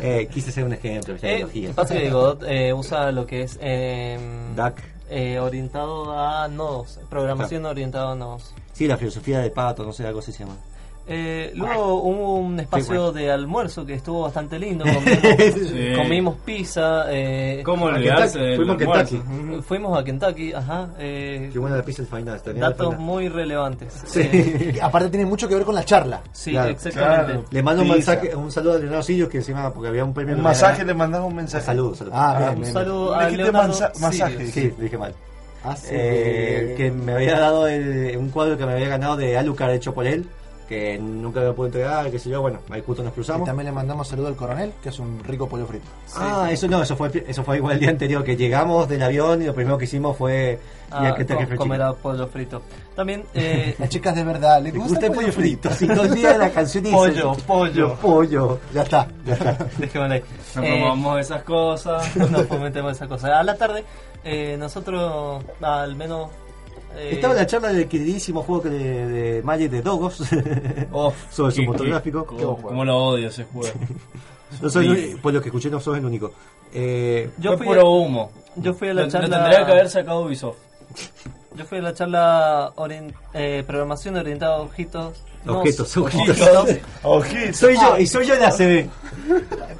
Eh, 0.00 0.28
quise 0.32 0.50
ser 0.50 0.64
un 0.64 0.72
ejemplo. 0.72 1.14
de 1.14 1.40
Eh, 1.54 1.72
pasa 1.74 1.94
que 1.94 2.10
Godot 2.10 2.42
eh, 2.48 2.72
usa 2.72 3.12
lo 3.12 3.26
que 3.26 3.42
es 3.42 3.58
eh, 3.62 4.18
DAC. 4.56 4.82
eh, 5.10 5.38
orientado 5.38 6.18
a 6.18 6.48
nodos, 6.48 6.98
programación 7.08 7.64
orientada 7.66 8.12
a 8.12 8.14
nodos. 8.16 8.52
Sí, 8.72 8.86
la 8.88 8.96
filosofía 8.96 9.38
del 9.40 9.52
pato, 9.52 9.84
no 9.84 9.92
sé, 9.92 10.06
algo 10.06 10.18
así 10.20 10.32
se 10.32 10.40
llama. 10.40 10.56
Eh, 11.10 11.52
luego 11.54 12.02
hubo 12.02 12.36
un 12.36 12.60
espacio 12.60 13.12
de 13.12 13.30
almuerzo 13.30 13.86
que 13.86 13.94
estuvo 13.94 14.22
bastante 14.22 14.58
lindo. 14.58 14.84
Comimos, 14.94 15.68
Sí. 15.70 15.92
comimos 15.96 16.36
pizza. 16.44 17.04
eh, 17.08 17.62
¿Cómo 17.64 17.88
A 17.88 17.94
olvidarse 17.94 18.38
Kentucky, 18.38 18.44
del 18.46 18.56
fuimos 18.56 18.74
a? 18.76 19.04
Kentucky. 19.04 19.62
Fuimos 19.62 19.98
a 19.98 20.04
Kentucky, 20.04 20.52
ajá. 20.52 20.88
eh, 20.98 21.50
Qué 21.52 21.58
buena 21.58 21.76
la 21.76 21.82
pizza 21.82 22.02
del 22.02 22.10
final. 22.10 22.40
datos 22.60 22.86
final. 22.88 23.00
muy 23.00 23.28
relevantes. 23.28 24.02
Sí. 24.06 24.20
Eh, 24.20 24.78
Aparte 24.82 25.08
tiene 25.08 25.24
mucho 25.24 25.48
que 25.48 25.54
ver 25.54 25.64
con 25.64 25.74
la 25.74 25.84
charla. 25.84 26.20
sí, 26.32 26.50
Claro, 26.50 26.70
exactamente. 26.70 27.24
claro. 27.26 27.44
Le 27.50 27.62
mando 27.62 27.82
un, 27.82 27.88
mensaje, 27.88 28.36
un 28.36 28.52
saludo 28.52 28.74
a 28.74 28.78
Leonardo 28.78 29.02
Sirius 29.02 29.28
que 29.30 29.38
encima 29.38 29.72
porque 29.72 29.88
había 29.88 30.04
un 30.04 30.12
premio. 30.12 30.36
Un 30.36 30.42
masaje, 30.42 30.84
le 30.84 30.92
mandas 30.94 31.22
un 31.22 31.34
mensaje. 31.34 31.64
Saludos, 31.64 31.98
saludos. 31.98 32.18
Ah, 32.20 32.36
bien, 32.38 32.50
Un 32.50 32.60
bien, 32.60 32.72
saludo 32.72 33.16
Le 33.18 33.24
a 33.24 33.30
Leonardo 33.30 33.90
masaje. 34.00 34.46
Sí, 34.48 34.72
dije 34.78 34.98
mal. 34.98 35.14
Ah, 35.64 35.74
sí. 35.74 35.88
Eh, 35.90 36.74
que 36.76 36.90
me 36.90 37.12
había 37.14 37.38
dado 37.38 37.66
el- 37.66 38.16
un 38.16 38.28
cuadro 38.30 38.56
que 38.56 38.64
me 38.64 38.72
había 38.74 38.88
ganado 38.88 39.16
de 39.16 39.36
Alucard 39.36 39.72
hecho 39.72 39.92
por 39.92 40.06
él, 40.06 40.26
que 40.68 40.98
nunca 40.98 41.40
me 41.40 41.52
puedo 41.52 41.68
entregar, 41.68 42.10
qué 42.10 42.18
sé 42.18 42.28
yo, 42.28 42.42
bueno, 42.42 42.58
ahí 42.70 42.82
justo 42.84 43.02
nos 43.02 43.12
Y 43.12 43.14
cruzamos. 43.14 43.46
también 43.46 43.66
le 43.66 43.72
mandamos 43.72 44.06
saludo 44.06 44.28
al 44.28 44.36
coronel, 44.36 44.72
que 44.82 44.90
es 44.90 44.98
un 44.98 45.22
rico 45.24 45.48
pollo 45.48 45.66
frito. 45.66 45.86
Ah, 46.14 46.48
eso 46.52 46.68
no, 46.68 46.82
eso 46.82 46.94
fue 46.96 47.24
eso 47.26 47.42
fue 47.42 47.56
igual 47.56 47.74
el 47.74 47.80
día 47.80 47.90
anterior 47.90 48.22
que 48.22 48.36
llegamos 48.36 48.88
del 48.88 49.02
avión 49.02 49.40
y 49.42 49.46
lo 49.46 49.54
primero 49.54 49.78
que 49.78 49.84
hicimos 49.84 50.16
fue 50.16 50.58
Ah, 50.90 51.08
a 51.08 51.14
Kentucky 51.14 51.40
co- 51.42 51.46
Fried 51.48 51.58
comer 51.58 51.82
a 51.82 51.92
pollo 51.92 52.26
frito. 52.28 52.62
También 52.96 53.24
eh, 53.34 53.74
Las 53.78 53.88
chicas 53.90 54.14
de 54.14 54.24
verdad, 54.24 54.62
¿le 54.62 54.72
¿Te 54.72 54.78
gusta, 54.78 54.92
gusta 54.94 55.06
el 55.06 55.12
pollo 55.12 55.32
frito? 55.32 55.70
Si 55.70 55.86
todo 55.86 56.04
el 56.04 56.14
día 56.14 56.36
la 56.38 56.50
canción 56.50 56.84
dice 56.84 56.96
Pollo, 56.96 57.32
pollo. 57.46 57.94
pollo. 57.96 58.58
Ya 58.72 58.82
está, 58.82 59.06
ya 59.26 59.34
está. 59.34 59.52
Dejémoslo 59.78 60.14
ahí. 60.14 60.22
No 60.56 60.62
Eh, 60.62 60.76
probamos 60.78 61.20
esas 61.20 61.42
cosas. 61.42 62.16
no 62.30 62.38
fomentemos 62.44 62.92
esa 62.92 63.06
cosa. 63.06 63.38
A 63.38 63.42
la 63.42 63.56
tarde, 63.56 63.84
eh, 64.24 64.56
nosotros, 64.58 65.44
al 65.62 65.94
menos. 65.96 66.28
Eh, 66.96 67.10
Estaba 67.12 67.34
la 67.34 67.46
charla 67.46 67.72
del 67.72 67.86
queridísimo 67.88 68.42
juego 68.42 68.62
que 68.62 68.68
de, 68.70 69.06
de 69.06 69.42
Magic 69.42 69.70
de 69.70 69.82
Dogos. 69.82 70.20
Uf, 70.20 71.14
Sobre 71.32 71.52
su 71.54 71.62
motor 71.62 71.82
qué- 71.86 71.90
gráfico. 71.90 72.24
Cómo, 72.26 72.60
cómo 72.62 72.84
lo 72.84 72.96
odio 72.96 73.28
ese 73.28 73.44
juego. 73.44 73.74
no 74.62 74.70
soy 74.70 74.96
Sí. 75.12 75.16
por 75.22 75.32
lo 75.32 75.40
que 75.40 75.48
escuché 75.48 75.70
no 75.70 75.80
soy 75.80 75.98
el 75.98 76.04
único. 76.06 76.32
Eh, 76.72 77.30
yo 77.38 77.50
Fue 77.50 77.58
fui, 77.58 77.66
puro 77.68 77.90
humo. 77.92 78.30
yo 78.56 78.74
fui 78.74 78.88
a 78.88 78.94
la 78.94 79.02
Lo- 79.02 79.08
charla. 79.10 79.28
Lo 79.28 79.34
tendría 79.44 79.66
que 79.66 79.72
haber 79.72 79.90
sacado 79.90 80.20
Ubisoft. 80.22 80.58
Yo 81.56 81.64
fui 81.64 81.78
a 81.78 81.82
la 81.82 81.92
charla 81.94 82.72
eh, 83.34 83.64
programación 83.66 84.16
orientada 84.16 84.56
a 84.56 84.60
objetos. 84.60 85.22
No, 85.44 85.58
Objetos, 85.60 85.88
s- 85.88 86.00
objetos. 86.00 86.78
Ojito. 87.02 87.52
soy 87.54 87.76
yo, 87.76 87.98
y 87.98 88.06
soy 88.06 88.26
yo 88.26 88.34
la 88.36 88.50
CB. 88.50 88.86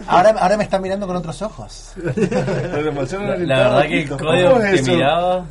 Ahora, 0.07 0.31
ahora 0.39 0.57
me 0.57 0.65
están 0.65 0.81
mirando 0.83 1.07
con 1.07 1.17
otros 1.17 1.41
ojos. 1.43 1.93
La, 1.97 3.37
la 3.37 3.59
verdad 3.59 3.83
que 3.87 4.03
el 4.03 4.09
código 4.09 4.51
¿Cómo 4.53 4.63
es 4.63 4.71
que 4.71 4.77
eso? 4.81 4.93
miraba. 4.93 5.45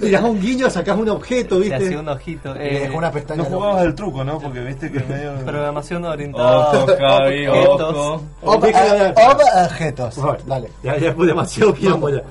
Tirás 0.00 0.22
un 0.22 0.40
guiño, 0.40 0.70
sacás 0.70 0.96
un 0.98 1.08
objeto, 1.08 1.56
Te 1.56 1.60
¿viste? 1.62 1.74
hacía 1.76 1.98
un 2.00 2.08
ojito. 2.08 2.54
Eh, 2.56 2.90
una 2.94 3.10
pestaña. 3.10 3.42
No 3.42 3.48
jugabas 3.48 3.84
el 3.84 3.94
truco, 3.94 4.24
¿no? 4.24 4.38
Porque 4.38 4.60
viste 4.60 4.90
que 4.90 5.00
medio. 5.00 5.34
programación 5.44 6.04
orientada 6.04 6.70
Ojo, 6.70 6.86
Javi, 6.98 7.46
ojo. 7.48 8.22
Objetos. 8.42 10.14
Favor. 10.14 10.38
Dale. 10.46 10.68
Ya, 10.82 10.96
ya 10.98 11.12
fue 11.12 11.26
demasiado 11.26 11.74
quilombo 11.74 12.08
ya. 12.10 12.22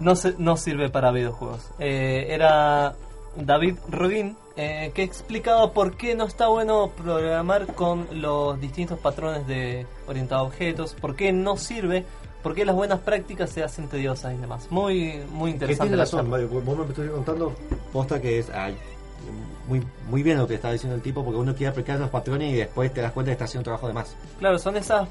no, 0.00 0.14
se- 0.16 0.34
no 0.38 0.56
sirve 0.56 0.88
para 0.88 1.10
videojuegos. 1.12 1.60
Eh, 1.78 2.26
era 2.30 2.94
David 3.36 3.76
Rubin 3.88 4.36
eh, 4.56 4.92
que 4.94 5.02
explicaba 5.02 5.72
por 5.72 5.96
qué 5.96 6.14
no 6.14 6.24
está 6.24 6.48
bueno 6.48 6.90
programar 6.96 7.66
con 7.74 8.06
los 8.12 8.60
distintos 8.60 8.98
patrones 8.98 9.46
de 9.46 9.86
orientado 10.06 10.42
a 10.42 10.44
objetos, 10.44 10.94
por 10.94 11.16
qué 11.16 11.32
no 11.32 11.56
sirve, 11.56 12.04
por 12.42 12.54
qué 12.54 12.64
las 12.64 12.76
buenas 12.76 13.00
prácticas 13.00 13.50
se 13.50 13.64
hacen 13.64 13.88
tediosas 13.88 14.34
y 14.34 14.36
demás. 14.36 14.68
Muy, 14.70 15.20
muy 15.32 15.50
interesante. 15.50 15.88
tiene 15.88 15.96
razón. 15.96 16.30
Mario, 16.30 16.48
vos 16.48 16.78
me 16.78 16.84
estás 16.84 17.08
contando 17.08 17.52
posta 17.92 18.20
que 18.20 18.38
es 18.38 18.50
ay, 18.50 18.76
muy, 19.66 19.82
muy 20.08 20.22
bien 20.22 20.38
lo 20.38 20.46
que 20.46 20.54
está 20.54 20.70
diciendo 20.70 20.94
el 20.94 21.02
tipo, 21.02 21.24
porque 21.24 21.38
uno 21.38 21.54
quiere 21.54 21.70
aplicar 21.70 21.98
los 21.98 22.10
patrones 22.10 22.52
y 22.52 22.56
después 22.56 22.92
te 22.92 23.00
das 23.00 23.12
cuenta 23.12 23.30
que 23.30 23.32
está 23.32 23.46
haciendo 23.46 23.60
un 23.60 23.64
trabajo 23.64 23.88
de 23.88 23.94
más. 23.94 24.16
Claro, 24.38 24.58
son 24.58 24.76
esas 24.76 25.08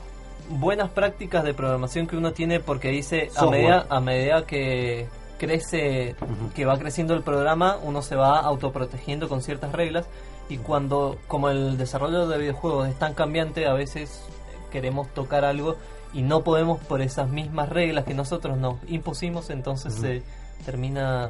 buenas 0.49 0.89
prácticas 0.89 1.43
de 1.43 1.53
programación 1.53 2.07
que 2.07 2.17
uno 2.17 2.33
tiene 2.33 2.59
porque 2.59 2.89
dice 2.89 3.29
a 3.35 3.45
medida, 3.45 3.85
a 3.89 3.99
medida 3.99 4.45
que 4.45 5.07
crece, 5.47 6.15
que 6.55 6.65
va 6.65 6.77
creciendo 6.79 7.13
el 7.13 7.21
programa, 7.23 7.77
uno 7.83 8.01
se 8.01 8.15
va 8.15 8.39
autoprotegiendo 8.39 9.27
con 9.27 9.41
ciertas 9.41 9.71
reglas 9.73 10.05
y 10.49 10.57
cuando, 10.57 11.17
como 11.27 11.49
el 11.49 11.77
desarrollo 11.77 12.27
de 12.27 12.37
videojuegos 12.37 12.87
es 12.87 12.97
tan 12.97 13.13
cambiante, 13.13 13.65
a 13.67 13.73
veces 13.73 14.21
queremos 14.71 15.07
tocar 15.13 15.43
algo 15.45 15.75
y 16.13 16.21
no 16.21 16.43
podemos 16.43 16.79
por 16.81 17.01
esas 17.01 17.29
mismas 17.29 17.69
reglas 17.69 18.05
que 18.05 18.13
nosotros 18.13 18.57
nos 18.57 18.75
impusimos, 18.87 19.49
entonces 19.49 19.93
se 19.93 20.21
termina 20.65 21.29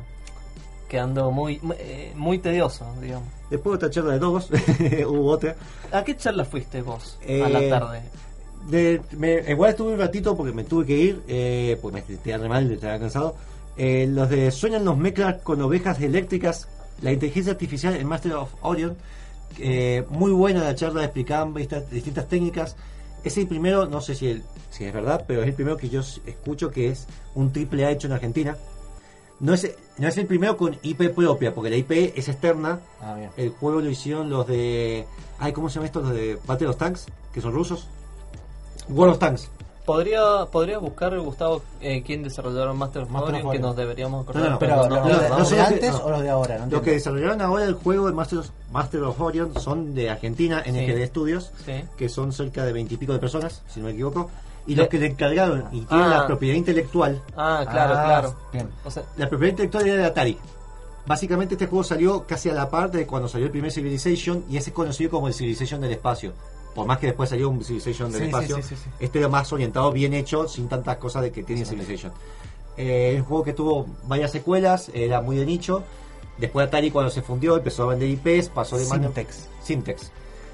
quedando 0.88 1.32
muy 1.32 1.60
eh, 1.80 2.12
muy 2.16 2.38
tedioso, 2.38 2.86
digamos. 3.02 3.28
Después 3.50 3.80
de 3.80 3.86
esta 3.88 3.96
charla 3.96 4.14
de 4.14 4.20
Dogos, 4.20 4.50
hubo 5.08 5.32
otra. 5.32 5.56
¿A 5.92 6.04
qué 6.04 6.16
charla 6.16 6.46
fuiste 6.46 6.82
vos 6.82 7.18
a 7.22 7.26
Eh, 7.26 7.50
la 7.50 7.80
tarde? 7.80 8.02
De, 8.70 9.02
me- 9.18 9.44
igual 9.52 9.72
estuve 9.72 9.94
un 9.94 10.00
ratito 10.00 10.36
porque 10.38 10.54
me 10.54 10.64
tuve 10.64 10.86
que 10.86 10.96
ir, 10.98 11.24
eh, 11.28 11.78
porque 11.82 11.96
me 12.02 12.06
sentía 12.06 12.38
re 12.38 12.48
mal, 12.48 12.72
estaba 12.72 12.98
cansado. 13.00 13.36
Eh, 13.78 14.06
los 14.10 14.30
de 14.30 14.52
Sueñan 14.52 14.86
los 14.86 14.98
mezclas 14.98 15.42
con 15.42 15.62
ovejas 15.62 16.00
eléctricas, 16.02 16.68
la 17.02 17.12
inteligencia 17.12 17.52
artificial 17.54 17.96
en 17.96 18.08
Master 18.08 18.34
of 18.34 18.54
Orion. 18.62 18.96
Eh, 19.60 20.04
muy 20.10 20.32
buena 20.32 20.64
la 20.64 20.76
charla, 20.76 21.04
explicaban 21.04 21.56
estas 21.58 21.90
distintas 21.90 22.28
técnicas. 22.28 22.76
Es 23.24 23.38
el 23.38 23.48
primero, 23.48 23.86
no 23.88 24.02
sé 24.02 24.16
si, 24.16 24.28
el- 24.28 24.44
si 24.70 24.84
es 24.86 24.94
verdad, 24.94 25.24
pero 25.28 25.42
es 25.42 25.48
el 25.48 25.54
primero 25.54 25.78
que 25.78 25.90
yo 25.90 26.02
escucho 26.26 26.70
que 26.72 26.90
es 26.90 27.08
un 27.36 27.52
triple 27.54 27.86
A 27.86 27.92
hecho 27.92 28.08
en 28.08 28.14
Argentina. 28.14 28.58
No 29.40 29.54
es, 29.54 29.76
no 29.98 30.08
es 30.08 30.18
el 30.18 30.26
primero 30.28 30.56
con 30.58 30.78
IP 30.84 31.10
propia, 31.10 31.54
porque 31.54 31.70
la 31.70 31.76
IP 31.76 32.14
es 32.16 32.30
externa. 32.30 32.80
Ah, 33.02 33.16
bien. 33.16 33.30
El 33.38 33.50
juego 33.50 33.82
lo 33.82 33.90
hicieron 33.90 34.30
los 34.30 34.48
de. 34.48 35.06
Ay, 35.40 35.52
¿cómo 35.54 35.70
se 35.70 35.76
llama 35.76 35.88
esto? 35.88 36.02
Los 36.02 36.14
de 36.14 36.38
Battle 36.46 36.68
of 36.68 36.78
Tanks, 36.78 37.08
que 37.34 37.42
son 37.42 37.54
rusos. 37.54 37.88
World 38.90 39.14
of 39.14 39.20
Tanks. 39.20 39.50
¿Podría, 39.86 40.46
podría 40.50 40.78
buscar, 40.78 41.20
Gustavo, 41.20 41.62
eh, 41.82 42.02
quién 42.06 42.24
desarrollaron 42.24 42.78
Master 42.78 43.04
of 43.04 43.10
Master 43.10 43.36
of 43.36 43.40
Orion, 43.46 43.52
que 43.52 43.60
nos 43.60 43.76
deberíamos 43.76 44.24
acordar? 44.24 44.44
No, 44.46 44.50
no, 44.52 44.60
Pero, 44.60 44.76
no, 44.88 44.96
¿los 45.10 45.20
de- 45.22 45.30
los 45.30 45.52
antes 45.54 45.92
no. 45.92 45.98
o 46.06 46.10
los 46.10 46.22
de 46.22 46.30
ahora? 46.30 46.54
No 46.54 46.60
Los 46.60 46.64
entiendo. 46.66 46.82
que 46.86 46.92
desarrollaron 46.92 47.42
ahora 47.42 47.66
el 47.66 47.74
juego 47.74 48.08
de 48.08 48.14
Master, 48.14 48.40
Master 48.72 49.04
of 49.04 49.20
Orion 49.20 49.52
son 49.60 49.94
de 49.94 50.10
Argentina, 50.10 50.64
NGD 50.66 51.06
Studios, 51.08 51.52
Sí. 51.66 51.84
que 51.98 52.08
son 52.08 52.32
cerca 52.32 52.64
de 52.66 52.72
veintipico 52.72 53.12
de 53.12 53.20
personas, 53.20 53.62
si 53.68 53.82
no 53.82 53.88
me 53.88 53.92
equivoco. 53.92 54.30
Y 54.66 54.76
De- 54.76 54.84
los 54.84 54.88
que 54.90 55.00
le 55.00 55.08
encargaron 55.08 55.66
y 55.74 55.82
tienen 55.82 56.06
Ah. 56.06 56.18
la 56.20 56.28
propiedad 56.28 56.56
intelectual, 56.56 57.22
Ah, 57.36 57.66
claro, 57.70 57.94
Ah, 57.98 58.04
claro. 58.06 58.36
Bien. 58.54 58.70
O 58.86 58.90
sea, 58.90 59.04
la 59.18 59.28
propiedad 59.28 59.52
intelectual 59.52 59.86
era 59.86 59.98
de 59.98 60.06
Atari. 60.06 60.38
Básicamente 61.06 61.56
este 61.56 61.68
juego 61.68 61.84
salió 61.84 62.26
casi 62.26 62.50
a 62.50 62.54
la 62.54 62.70
par 62.70 62.90
de 62.90 63.06
cuando 63.06 63.28
salió 63.28 63.48
el 63.48 63.52
primer 63.52 63.70
Civilization 63.74 64.46
y 64.50 64.56
ese 64.56 64.70
es 64.70 64.74
conocido 64.74 65.10
como 65.12 65.28
el 65.28 65.34
Civilization 65.34 65.82
del 65.82 65.92
espacio. 65.92 66.32
Por 66.74 66.88
más 66.88 66.98
que 66.98 67.08
después 67.08 67.30
salió 67.30 67.50
un 67.50 67.64
Civilization 67.64 68.12
del 68.12 68.22
Sí, 68.22 68.26
espacio, 68.28 68.58
sí, 68.58 68.76
sí, 68.76 68.90
este 69.00 69.20
era 69.20 69.28
más 69.28 69.52
orientado, 69.54 69.92
bien 69.92 70.14
hecho, 70.14 70.48
sin 70.48 70.68
tantas 70.68 70.98
cosas 70.98 71.22
de 71.22 71.32
que 71.32 71.44
tiene 71.44 71.66
Civilization. 71.66 72.12
Eh, 72.78 73.16
un 73.20 73.26
juego 73.26 73.44
que 73.44 73.54
tuvo 73.54 73.86
varias 74.08 74.32
secuelas, 74.32 74.90
era 74.94 75.22
muy 75.22 75.36
de 75.36 75.46
nicho. 75.46 75.84
Después 76.38 76.68
Atari 76.68 76.90
cuando 76.90 77.12
se 77.12 77.22
fundió 77.22 77.56
empezó 77.58 77.84
a 77.84 77.96
vender 77.96 78.10
IPs, 78.10 78.50
pasó 78.50 78.78
de. 78.78 78.86
Syntex. 78.86 79.48
Syntex, 79.64 80.12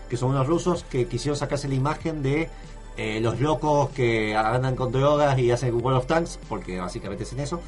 que 0.10 0.18
son 0.18 0.32
unos 0.32 0.46
rusos 0.46 0.84
que 0.84 1.08
quisieron 1.08 1.38
sacarse 1.38 1.70
la 1.70 1.76
imagen 1.76 2.22
de 2.22 2.50
eh, 2.98 3.22
los 3.22 3.40
locos 3.40 3.92
que 3.92 4.36
andan 4.36 4.76
con 4.76 4.92
drogas 4.92 5.40
y 5.40 5.52
hacen 5.52 5.74
World 5.74 6.00
of 6.00 6.06
Tanks, 6.06 6.38
porque 6.50 6.80
básicamente 6.80 7.24
es 7.24 7.32
en 7.32 7.40
eso. 7.40 7.62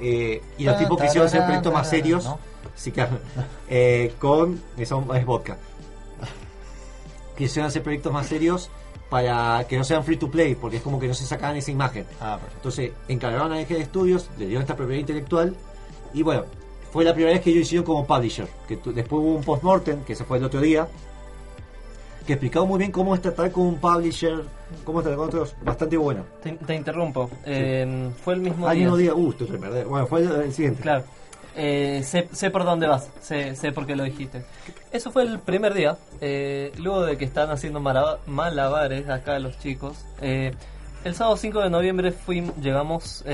Eh, 0.00 0.40
y 0.56 0.64
los 0.64 0.78
tipos 0.78 1.00
quisieron 1.00 1.26
hacer 1.26 1.44
proyectos 1.44 1.72
más 1.72 1.90
serios, 1.90 2.24
¿no? 2.24 2.38
sí, 2.76 2.92
claro, 2.92 3.18
eh, 3.68 4.14
con 4.20 4.62
eso 4.76 5.04
es 5.14 5.26
vodka. 5.26 5.58
Quisieron 7.38 7.68
hacer 7.68 7.82
proyectos 7.82 8.12
más 8.12 8.26
serios 8.26 8.68
para 9.08 9.64
que 9.66 9.78
no 9.78 9.84
sean 9.84 10.04
free 10.04 10.16
to 10.18 10.30
play, 10.30 10.54
porque 10.54 10.76
es 10.78 10.82
como 10.82 10.98
que 11.00 11.08
no 11.08 11.14
se 11.14 11.24
sacaban 11.24 11.56
esa 11.56 11.70
imagen. 11.70 12.04
Ah. 12.20 12.38
Entonces 12.56 12.90
encargaron 13.08 13.52
a 13.52 13.60
EG 13.60 13.86
Studios, 13.86 14.28
le 14.38 14.46
dieron 14.46 14.62
esta 14.62 14.76
propiedad 14.76 15.00
intelectual 15.00 15.54
y 16.12 16.22
bueno, 16.22 16.44
fue 16.92 17.04
la 17.04 17.12
primera 17.14 17.32
vez 17.32 17.42
que 17.42 17.50
ellos 17.50 17.62
hicieron 17.62 17.84
como 17.86 18.06
publisher. 18.06 18.48
Que 18.66 18.76
después 18.76 19.22
hubo 19.22 19.36
un 19.36 19.44
post-mortem, 19.44 20.02
que 20.04 20.14
se 20.14 20.24
fue 20.24 20.38
el 20.38 20.44
otro 20.44 20.60
día, 20.60 20.88
que 22.26 22.34
explicaba 22.34 22.66
muy 22.66 22.78
bien 22.78 22.92
cómo 22.92 23.14
es 23.14 23.22
tratar 23.22 23.50
con 23.52 23.66
un 23.66 23.78
publisher, 23.78 24.44
cómo 24.84 25.00
tratar 25.00 25.16
con 25.18 25.28
otros, 25.28 25.54
bastante 25.62 25.96
bueno. 25.96 26.24
Te, 26.42 26.52
te 26.52 26.74
interrumpo. 26.74 27.30
Eh, 27.46 28.10
fue 28.22 28.34
el 28.34 28.40
mismo 28.40 28.68
Al 28.68 28.76
día. 28.76 28.84
mismo 28.84 28.96
día, 28.98 29.14
uh. 29.14 29.34
Bueno, 29.88 30.06
fue 30.06 30.20
el, 30.20 30.30
el 30.32 30.52
siguiente. 30.52 30.82
Claro. 30.82 31.04
Eh, 31.60 32.02
sé, 32.04 32.28
sé 32.32 32.50
por 32.50 32.64
dónde 32.64 32.86
vas, 32.86 33.10
sé, 33.20 33.56
sé 33.56 33.72
por 33.72 33.84
qué 33.84 33.96
lo 33.96 34.04
dijiste. 34.04 34.44
Eso 34.92 35.10
fue 35.10 35.24
el 35.24 35.40
primer 35.40 35.74
día. 35.74 35.96
eh, 36.20 36.72
luego 36.78 37.02
de 37.04 37.16
que 37.18 37.24
están 37.24 37.50
haciendo 37.50 37.80
malabares 37.80 39.08
acá 39.08 39.38
los 39.40 39.58
chicos. 39.58 40.04
eh, 40.20 40.52
el 41.04 41.14
sábado 41.14 41.36
5 41.36 41.60
de 41.60 41.70
noviembre 41.70 42.12
fuimos, 42.12 42.56
llegamos. 42.56 43.24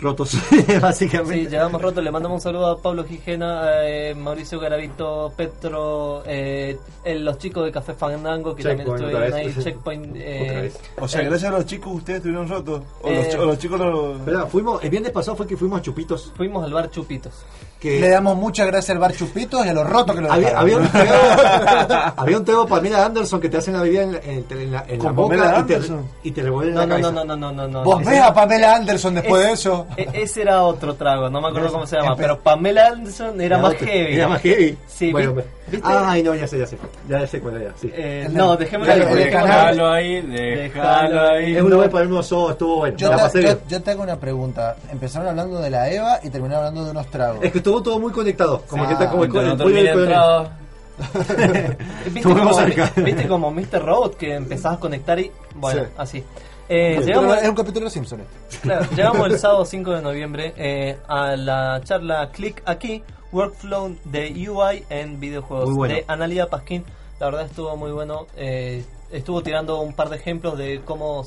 Eh, 0.00 0.02
Rotos, 0.02 0.30
sí, 0.50 0.64
básicamente. 0.80 1.50
llegamos 1.50 1.80
rotos. 1.82 2.02
Le 2.02 2.10
mandamos 2.10 2.36
un 2.36 2.40
saludo 2.40 2.66
a 2.70 2.78
Pablo 2.80 3.04
Gijena, 3.04 3.84
eh, 3.86 4.14
Mauricio 4.14 4.58
Garavito, 4.58 5.32
Petro, 5.36 6.22
eh, 6.26 6.78
el- 7.04 7.24
los 7.24 7.36
chicos 7.38 7.64
de 7.66 7.70
Café 7.72 7.92
Fandango 7.94 8.54
que 8.56 8.62
Checkpoint, 8.62 8.88
también 9.02 9.22
estuvieron 9.24 9.56
ahí. 9.56 9.62
Checkpoint. 9.64 10.16
eh, 10.16 10.60
vez. 10.62 10.80
O 10.98 11.06
sea, 11.06 11.20
eh, 11.20 11.24
gracias 11.26 11.52
a 11.52 11.56
los 11.56 11.66
chicos 11.66 11.92
ustedes 11.94 12.16
estuvieron 12.18 12.48
rotos. 12.48 12.82
O, 13.02 13.08
Eh, 13.08 13.16
los, 13.16 13.28
chi- 13.28 13.36
o 13.36 13.44
los 13.44 13.58
chicos 13.58 13.78
lo... 13.78 14.16
Espera, 14.16 14.46
fuimos, 14.46 14.82
el 14.82 14.90
viernes 14.90 15.12
pasado 15.12 15.36
fue 15.36 15.46
que 15.46 15.56
fuimos 15.56 15.78
a 15.80 15.82
Chupitos. 15.82 16.32
Fuimos 16.36 16.64
al 16.64 16.72
bar 16.72 16.90
Chupitos. 16.90 17.34
Que 17.80 17.98
Le 17.98 18.10
damos 18.10 18.36
muchas 18.36 18.66
gracias 18.66 18.90
al 18.90 18.98
bar 18.98 19.14
Chupitos 19.14 19.64
y 19.64 19.70
a 19.70 19.72
los 19.72 19.88
rotos 19.88 20.14
que 20.14 20.20
lo 20.20 20.30
había, 20.30 20.58
había 20.58 20.76
un 20.76 20.86
trago, 20.88 22.12
había 22.16 22.36
un 22.36 22.44
trago 22.44 22.66
Pamela 22.66 23.06
Anderson 23.06 23.40
que 23.40 23.48
te 23.48 23.56
hacen 23.56 23.72
la 23.72 23.80
bebida 23.80 24.02
en, 24.02 24.12
la- 24.12 24.18
en, 24.18 24.44
en 24.50 24.72
la, 24.72 24.84
en 24.86 24.98
la 24.98 25.04
¿Con 25.04 25.16
boca 25.16 25.34
y 25.36 25.38
te, 25.40 25.74
Anderson? 25.76 26.06
y 26.22 26.30
te 26.30 26.42
revuelven 26.42 26.74
No, 26.74 26.80
la 26.80 26.86
no, 26.86 26.92
cabeza. 26.94 27.10
no, 27.12 27.24
no, 27.24 27.36
no, 27.36 27.52
no, 27.52 27.68
no. 27.68 27.82
¿Vos 27.84 28.04
ves 28.04 28.20
a 28.20 28.34
Pamela 28.34 28.74
Anderson 28.76 29.14
después 29.14 29.40
Es- 29.42 29.46
de 29.48 29.52
eso? 29.54 29.86
e- 29.96 30.08
ese 30.12 30.42
era 30.42 30.62
otro 30.62 30.94
trago, 30.94 31.30
no 31.30 31.40
me 31.40 31.48
acuerdo 31.48 31.72
cómo 31.72 31.86
se 31.86 31.96
llama, 31.96 32.14
pero 32.16 32.38
Pamela 32.40 32.88
Anderson 32.88 33.40
era 33.40 33.56
más 33.56 33.72
otro. 33.74 33.86
heavy. 33.86 34.14
Era 34.14 34.28
más 34.28 34.42
heavy. 34.42 34.76
Sí, 34.86 35.10
bueno, 35.10 35.32
vi- 35.32 35.42
¿viste? 35.68 35.88
Ay, 35.90 36.22
no, 36.22 36.34
ya 36.34 36.46
sé, 36.46 36.58
ya 36.58 36.66
sé. 36.66 36.76
Ya 37.08 37.26
sé 37.26 37.40
cuál 37.40 37.62
era, 37.62 37.72
sí. 37.80 37.90
Eh, 37.94 38.24
El 38.26 38.34
no, 38.34 38.56
dejémoslo 38.58 38.92
el 38.92 39.02
ahí. 39.08 39.14
Déjalo 39.14 39.90
ahí, 39.90 40.20
déjalo 40.20 41.20
ahí. 41.30 41.56
es 41.56 41.62
un 41.62 41.70
lugar 41.70 41.88
para 41.88 42.06
unos 42.06 42.30
ojos, 42.32 42.52
estuvo 42.52 42.76
bueno. 42.76 42.96
Yo 42.98 43.08
la 43.08 43.16
te, 43.16 43.22
pasé 43.22 43.38
yo, 43.42 43.48
bien. 43.48 43.58
yo 43.68 43.82
te 43.82 43.90
hago 43.92 44.02
una 44.02 44.16
pregunta. 44.16 44.76
Empezaron 44.92 45.28
hablando 45.28 45.58
de 45.60 45.70
la 45.70 45.88
EVA 45.90 46.20
y 46.22 46.28
terminaron 46.28 46.66
hablando 46.66 46.84
de 46.84 46.90
unos 46.90 47.06
tragos. 47.06 47.38
Es 47.42 47.52
que 47.52 47.60
estuvo 47.70 47.82
todo 47.82 47.98
muy 48.00 48.12
conectado. 48.12 48.62
Como 48.68 48.82
Sí. 48.84 48.88
que 48.88 48.92
está 48.94 49.10
como 49.10 49.24
el, 49.24 49.30
Cuando 49.30 49.52
el 49.52 49.58
no 49.58 49.64
pollo 49.64 49.76
y 49.76 49.80
el 49.80 49.86
termine 49.86 50.14
coronel. 50.14 50.46
entrado, 50.46 50.60
¿Viste 52.12 52.22
como, 52.22 52.52
cerca. 52.54 52.92
¿Viste 52.96 53.28
como 53.28 53.50
Mr. 53.50 53.82
Robot 53.84 54.16
que 54.16 54.34
empezás 54.34 54.76
a 54.76 54.80
conectar 54.80 55.18
y. 55.18 55.30
Bueno, 55.54 55.84
Sí. 55.84 55.88
así. 55.96 56.24
Eh, 56.68 57.00
llegamos, 57.04 57.36
es 57.38 57.48
un 57.48 57.54
capítulo 57.56 57.86
de 57.86 57.90
Simpsons. 57.90 58.22
este. 58.50 58.58
claro, 58.60 58.86
llegamos 58.96 59.26
el 59.28 59.38
sábado 59.38 59.64
5 59.64 59.90
de 59.92 60.02
noviembre 60.02 60.54
eh, 60.56 60.98
a 61.08 61.34
la 61.36 61.80
charla 61.82 62.30
Click 62.32 62.62
Aquí, 62.64 63.02
Workflow 63.32 63.96
de 64.04 64.48
UI 64.48 64.84
en 64.88 65.18
videojuegos 65.18 65.70
Muy 65.70 65.76
bueno. 65.78 65.94
de 65.94 66.04
Analia 66.06 66.46
Pasquín. 66.48 66.84
La 67.18 67.26
verdad 67.26 67.46
estuvo 67.46 67.76
muy 67.76 67.90
bueno. 67.92 68.26
eh, 68.36 68.84
estuvo 69.10 69.42
tirando 69.42 69.80
un 69.80 69.92
par 69.94 70.10
de 70.10 70.16
ejemplos 70.16 70.56
de 70.56 70.80
cómo, 70.84 71.26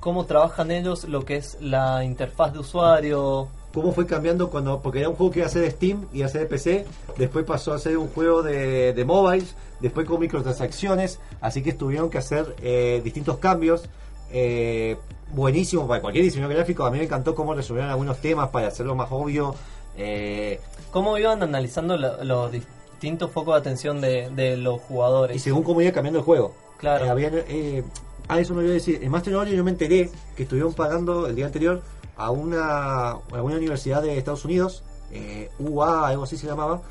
cómo 0.00 0.24
trabajan 0.24 0.70
ellos, 0.70 1.04
lo 1.04 1.24
que 1.24 1.36
es 1.36 1.58
la 1.60 2.02
interfaz 2.04 2.52
de 2.54 2.60
usuario. 2.60 3.48
Cómo 3.72 3.92
fue 3.92 4.06
cambiando 4.06 4.50
cuando 4.50 4.80
porque 4.80 5.00
era 5.00 5.08
un 5.08 5.16
juego 5.16 5.32
que 5.32 5.38
iba 5.40 5.46
a 5.46 5.50
ser 5.50 5.62
de 5.62 5.70
Steam 5.70 6.06
iba 6.12 6.26
a 6.26 6.28
ser 6.28 6.42
de 6.42 6.46
PC 6.46 6.86
después 7.16 7.44
pasó 7.44 7.72
a 7.72 7.78
ser 7.78 7.96
un 7.98 8.08
juego 8.08 8.42
de, 8.42 8.92
de 8.92 9.04
mobiles 9.04 9.54
después 9.80 10.06
con 10.06 10.20
microtransacciones 10.20 11.18
así 11.40 11.62
que 11.62 11.72
tuvieron 11.72 12.10
que 12.10 12.18
hacer 12.18 12.54
eh, 12.62 13.00
distintos 13.02 13.38
cambios 13.38 13.84
eh, 14.32 14.96
buenísimo 15.32 15.86
para 15.86 16.00
cualquier 16.00 16.24
diseñador 16.24 16.54
gráfico 16.54 16.84
a 16.84 16.90
mí 16.90 16.98
me 16.98 17.04
encantó 17.04 17.34
cómo 17.34 17.54
resolvieron 17.54 17.90
algunos 17.90 18.18
temas 18.18 18.50
para 18.50 18.68
hacerlo 18.68 18.94
más 18.94 19.08
obvio 19.10 19.54
eh, 19.96 20.60
cómo 20.90 21.18
iban 21.18 21.42
analizando 21.42 21.96
los 21.96 22.52
distintos 22.52 23.30
focos 23.30 23.54
de 23.54 23.60
atención 23.60 24.00
de, 24.00 24.30
de 24.30 24.56
los 24.56 24.76
y 24.76 24.84
jugadores. 24.88 25.42
según 25.42 25.62
cómo 25.62 25.80
iba 25.80 25.92
cambiando 25.92 26.18
el 26.20 26.24
juego 26.24 26.54
Claro. 26.82 27.04
Eh, 27.04 27.08
habían, 27.10 27.32
eh, 27.48 27.84
ah 28.26 28.40
eso 28.40 28.54
me 28.54 28.62
iba 28.62 28.72
a 28.72 28.74
decir 28.74 28.98
en 29.02 29.10
Master 29.10 29.36
Orion 29.36 29.56
yo 29.56 29.64
me 29.64 29.70
enteré 29.70 30.10
que 30.36 30.42
estuvieron 30.42 30.74
pagando 30.74 31.28
el 31.28 31.36
día 31.36 31.46
anterior 31.46 31.80
a 32.24 32.30
una, 32.30 33.10
a 33.10 33.42
una 33.42 33.56
universidad 33.56 34.02
de 34.02 34.18
Estados 34.18 34.44
Unidos 34.44 34.82
eh, 35.10 35.50
UA 35.58 36.08
algo 36.08 36.24
así 36.24 36.36
se 36.36 36.46
llamaba 36.46 36.82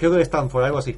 creo 0.00 0.12
que 0.12 0.16
de 0.16 0.22
Stanford, 0.22 0.64
algo 0.64 0.78
así, 0.78 0.96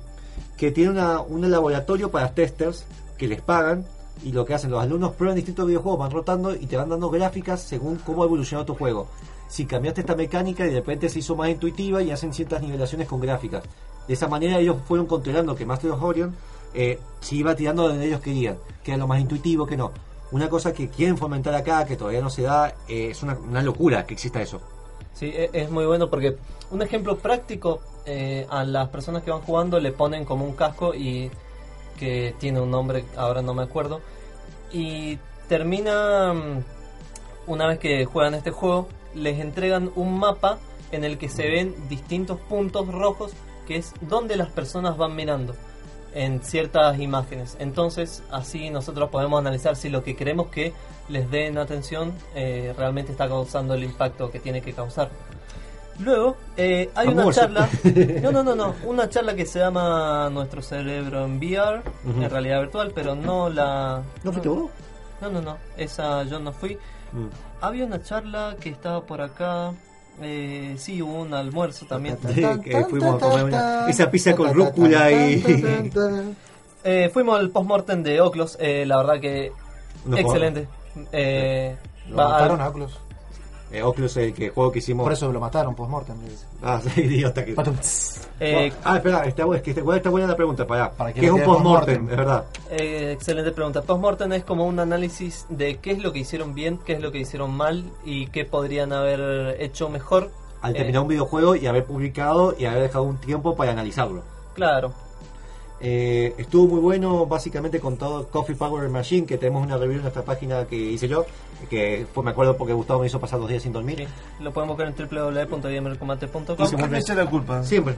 que 0.57 0.71
tiene 0.71 0.91
una, 0.91 1.21
un 1.21 1.51
laboratorio 1.51 2.13
para 2.13 2.35
testers 2.35 2.85
que 3.19 3.27
les 3.27 3.41
pagan 3.41 3.85
y 4.23 4.31
lo 4.31 4.45
que 4.45 4.55
hacen, 4.55 4.71
los 4.71 4.81
alumnos 4.81 5.15
prueban 5.17 5.35
distintos 5.35 5.67
videojuegos, 5.67 5.99
van 5.99 6.13
rotando 6.13 6.55
y 6.55 6.67
te 6.67 6.77
van 6.77 6.89
dando 6.89 7.11
gráficas 7.11 7.61
según 7.61 7.97
cómo 7.97 8.23
ha 8.23 8.27
evolucionado 8.27 8.65
tu 8.65 8.75
juego. 8.77 9.09
Si 9.49 9.67
cambiaste 9.67 10.03
esta 10.03 10.15
mecánica 10.15 10.65
y 10.65 10.69
de 10.69 10.77
repente 10.77 11.09
se 11.09 11.19
hizo 11.19 11.35
más 11.35 11.49
intuitiva 11.49 12.01
y 12.01 12.13
hacen 12.13 12.33
ciertas 12.33 12.63
nivelaciones 12.63 13.09
con 13.09 13.21
gráficas. 13.21 13.65
De 14.07 14.15
esa 14.15 14.29
manera 14.29 14.61
ellos 14.61 14.77
fueron 14.87 15.07
controlando 15.07 15.57
que 15.57 15.67
Master 15.67 15.91
of 15.91 16.03
Orion 16.03 16.37
eh, 16.73 17.01
se 17.21 17.35
iba 17.35 17.57
tirando 17.57 17.89
donde 17.89 18.07
ellos 18.07 18.21
querían, 18.21 18.57
que 18.85 18.93
era 18.93 18.99
lo 18.99 19.09
más 19.09 19.21
intuitivo, 19.21 19.67
que 19.67 19.77
no. 19.77 19.91
Una 20.33 20.49
cosa 20.49 20.73
que 20.73 20.89
quieren 20.89 21.17
fomentar 21.19 21.55
acá, 21.55 21.85
que 21.85 21.97
todavía 21.97 22.23
no 22.23 22.31
se 22.31 22.43
da, 22.43 22.75
eh, 22.89 23.11
es 23.11 23.23
una, 23.23 23.35
una 23.35 23.63
locura 23.63 24.07
que 24.07 24.15
exista 24.15 24.41
eso. 24.41 24.61
Sí, 25.13 25.27
e- 25.27 25.51
es 25.53 25.71
muy 25.71 25.85
bueno 25.85 26.09
porque 26.09 26.37
un 26.71 26.81
ejemplo 26.83 27.19
práctico 27.19 27.81
eh, 28.07 28.47
a 28.51 28.65
las 28.65 28.89
personas 28.89 29.23
que 29.23 29.31
van 29.31 29.43
jugando 29.43 29.79
le 29.79 29.93
ponen 29.93 30.25
como 30.25 30.45
un 30.45 30.55
casco 30.55 30.95
y 30.95 31.31
que 31.99 32.35
tiene 32.39 32.61
un 32.61 32.71
nombre, 32.71 33.05
ahora 33.17 33.43
no 33.43 33.55
me 33.55 33.63
acuerdo, 33.63 34.01
y 34.73 35.19
termina 35.49 36.33
mm, 36.33 36.65
una 37.47 37.67
vez 37.67 37.79
que 37.79 38.05
juegan 38.07 38.35
este 38.35 38.51
juego, 38.51 38.89
les 39.15 39.39
entregan 39.39 39.93
un 39.95 40.19
mapa 40.19 40.59
en 40.91 41.05
el 41.05 41.19
que 41.19 41.29
se 41.29 41.47
ven 41.47 41.75
distintos 41.89 42.41
puntos 42.41 42.89
rojos 42.89 43.33
que 43.67 43.77
es 43.77 43.93
donde 44.01 44.37
las 44.37 44.49
personas 44.49 44.97
van 44.97 45.15
mirando 45.15 45.55
en 46.15 46.43
ciertas 46.43 46.99
imágenes. 47.01 47.57
Entonces, 47.59 48.23
así 48.31 48.71
nosotros 48.71 49.11
podemos 49.11 49.39
analizar 49.39 49.77
si 49.77 49.89
lo 49.89 50.03
que 50.03 50.17
queremos 50.17 50.49
que 50.49 50.73
les 51.09 51.31
den 51.31 51.59
atención 51.59 52.13
eh, 52.35 52.75
realmente 52.77 53.13
está 53.13 53.29
causando 53.29 53.75
el 53.75 53.85
impacto 53.85 54.31
que 54.31 54.41
tiene 54.41 54.63
que 54.63 54.73
causar. 54.73 55.11
Luego, 55.99 56.37
eh, 56.57 56.91
hay 56.95 57.09
una 57.09 57.31
charla. 57.31 57.69
No, 58.23 58.33
no, 58.33 58.43
no, 58.43 58.55
no. 58.55 58.75
Una 58.85 59.09
charla 59.09 59.35
que 59.35 59.45
se 59.47 59.59
llama 59.59 60.31
Nuestro 60.31 60.63
cerebro 60.63 61.25
en 61.25 61.37
VR, 61.37 61.83
en 62.05 62.31
realidad 62.31 62.61
virtual, 62.61 62.93
pero 62.95 63.15
no 63.15 63.49
la. 63.49 64.03
¿No 64.25 64.33
fuiste 64.33 64.49
vos? 64.49 64.71
No, 65.21 65.31
no, 65.31 65.41
no. 65.43 65.59
Esa 65.77 66.25
yo 66.25 66.39
no 66.39 66.53
fui. 66.53 66.79
Mm. 67.13 67.27
Había 67.61 67.85
una 67.85 68.03
charla 68.03 68.57
que 68.59 68.71
estaba 68.71 69.05
por 69.05 69.21
acá. 69.21 69.73
Eh, 70.23 70.75
sí, 70.79 71.03
hubo 71.03 71.23
un 71.23 71.35
almuerzo 71.35 71.87
también. 71.87 72.17
Sí, 72.35 72.43
que 72.63 72.85
fuimos 72.85 73.17
a 73.23 73.27
comer 73.27 73.45
una- 73.45 73.89
esa 73.89 74.11
pizza 74.11 74.35
con 74.35 74.53
rúcula 74.55 75.11
y 75.11 75.43
Eh, 76.85 77.11
fuimos 77.13 77.39
al 77.39 77.51
postmortem 77.51 78.03
de 78.03 78.21
Oclos. 78.21 78.57
eh, 78.61 78.85
la 78.87 78.97
verdad 78.99 79.21
que 79.21 79.53
excelente. 80.17 80.69
Eh, 81.13 81.77
Lo 82.09 82.17
mataron 82.17 82.61
a 82.61 82.69
Oculus. 82.69 82.99
Eh, 83.73 83.83
Oculus, 83.83 84.17
el 84.19 84.35
que 84.35 84.51
juego 84.51 84.71
que 84.71 84.81
hicimos. 84.81 85.05
Por 85.05 85.13
eso 85.15 85.33
lo 85.33 85.41
mataron 85.41 85.75
post-mortem. 85.75 86.17
Ah, 86.63 86.81
sí, 86.95 87.01
idiota 87.01 87.45
que. 87.45 87.53
Eh, 88.41 88.73
ah, 88.85 88.97
espera, 88.97 89.25
está, 89.25 89.29
está, 89.29 89.45
buena- 89.83 89.97
está 89.97 90.11
buena 90.11 90.27
la 90.27 90.37
pregunta, 90.37 90.67
para. 90.67 90.91
Para 90.91 91.13
que 91.13 91.21
¿Qué 91.21 91.27
es 91.27 91.33
un 91.33 91.43
post-mortem? 91.43 92.11
Es 92.11 92.17
verdad. 92.17 92.45
Eh, 92.71 93.13
excelente 93.13 93.51
pregunta. 93.53 93.83
Postmortem 93.83 94.33
es 94.33 94.45
como 94.45 94.67
un 94.67 94.79
análisis 94.79 95.47
de 95.49 95.77
qué 95.79 95.93
es 95.93 96.03
lo 96.03 96.13
que 96.13 96.19
hicieron 96.21 96.55
bien, 96.55 96.79
qué 96.85 96.93
es 96.95 97.01
lo 97.01 97.11
que 97.13 97.19
hicieron 97.19 97.51
mal 97.57 97.85
y 98.05 98.27
qué 98.27 98.45
podrían 98.45 98.93
haber 98.93 99.57
hecho 99.61 99.89
mejor. 99.89 100.31
Al 100.61 100.73
Eh, 100.75 100.79
terminar 100.79 101.03
un 101.03 101.09
videojuego 101.09 101.57
y 101.57 101.67
haber 101.67 101.85
publicado 101.85 102.55
y 102.59 102.67
haber 102.67 102.83
dejado 102.83 103.05
un 103.05 103.17
tiempo 103.19 103.57
para 103.57 103.73
analizarlo. 103.73 104.23
Claro. 104.55 104.93
Eh, 105.81 106.35
estuvo 106.39 106.69
muy 106.69 106.81
bueno, 106.81 107.27
básicamente 107.27 107.81
con 107.81 107.97
todo 107.97 108.29
Coffee 108.29 108.55
Power 108.55 108.89
Machine, 108.89 109.27
que 109.27 109.37
tenemos 109.39 109.65
una 109.67 109.77
review 109.77 109.97
en 109.97 110.03
nuestra 110.03 110.23
página 110.23 110.65
que 110.67 110.77
hice 110.77 111.09
yo, 111.09 111.27
que 111.69 112.07
fue, 112.13 112.23
me 112.25 112.31
acuerdo 112.31 112.57
porque 112.57 112.73
Gustavo 112.73 113.01
me 113.01 113.07
hizo 113.07 113.21
pasar 113.21 113.39
dos 113.41 113.49
días 113.49 113.63
sin 113.63 113.73
dormir. 113.73 113.99
Sí, 113.99 114.43
Lo 114.45 114.53
pueden 114.53 114.69
buscar 114.69 114.87
en 114.89 114.95
www.gamercombate.com. 114.95 116.43
Sí, 116.47 116.55
¿Por 116.57 116.57
qué 116.71 116.77
muy 116.77 116.83
me 116.85 116.89
bien. 116.89 117.01
echa 117.03 117.15
la 117.15 117.27
culpa? 117.27 117.63
Siempre. 117.63 117.95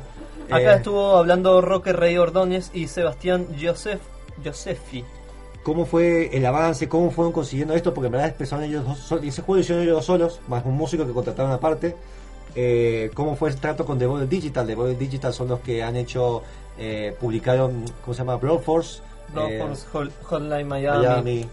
Acá 0.51 0.75
Eh, 0.75 0.77
estuvo 0.77 1.17
hablando 1.17 1.61
Roque 1.61 1.93
Rey 1.93 2.17
Ordóñez 2.19 2.71
y 2.75 2.89
Sebastián 2.89 3.47
Josef, 3.61 4.01
Josefi. 4.45 5.05
cómo 5.63 5.87
fue 5.87 6.37
el 6.37 6.45
avance, 6.45 6.89
cómo 6.89 7.11
fueron 7.11 7.33
consiguiendo 7.33 7.75
esto, 7.75 7.95
porque 7.95 8.07
en 8.07 8.13
verdad 8.13 8.29
empezaron 8.29 8.65
ellos 8.65 8.85
dos 8.85 8.99
solos, 8.99 9.25
y 9.25 9.29
ese 9.29 9.41
juego 9.43 9.55
lo 9.57 9.61
hicieron 9.63 9.83
ellos 9.85 9.97
dos 9.97 10.05
solos, 10.07 10.41
más 10.49 10.65
un 10.67 10.75
músico 10.77 11.07
que 11.07 11.13
contrataron 11.13 11.53
aparte. 11.53 11.97
Eh, 12.57 13.11
cómo 13.15 13.35
fue 13.35 13.49
el 13.49 13.57
trato 13.57 13.85
con 13.85 13.99
Devolver 13.99 14.29
Digital. 14.29 14.67
Devolver 14.67 14.97
Digital 14.99 15.33
son 15.33 15.49
los 15.49 15.61
que 15.61 15.83
han 15.83 15.97
hecho, 15.97 16.43
eh, 16.79 17.17
publicaron, 17.21 17.85
¿cómo 18.05 18.15
se 18.15 18.19
llama? 18.19 18.37
Broadforce. 18.37 19.01
eh, 19.37 19.59
Broadforce, 19.65 20.13
Hotline 20.25 20.69
Miami. 20.69 20.99
Miami. 20.99 21.49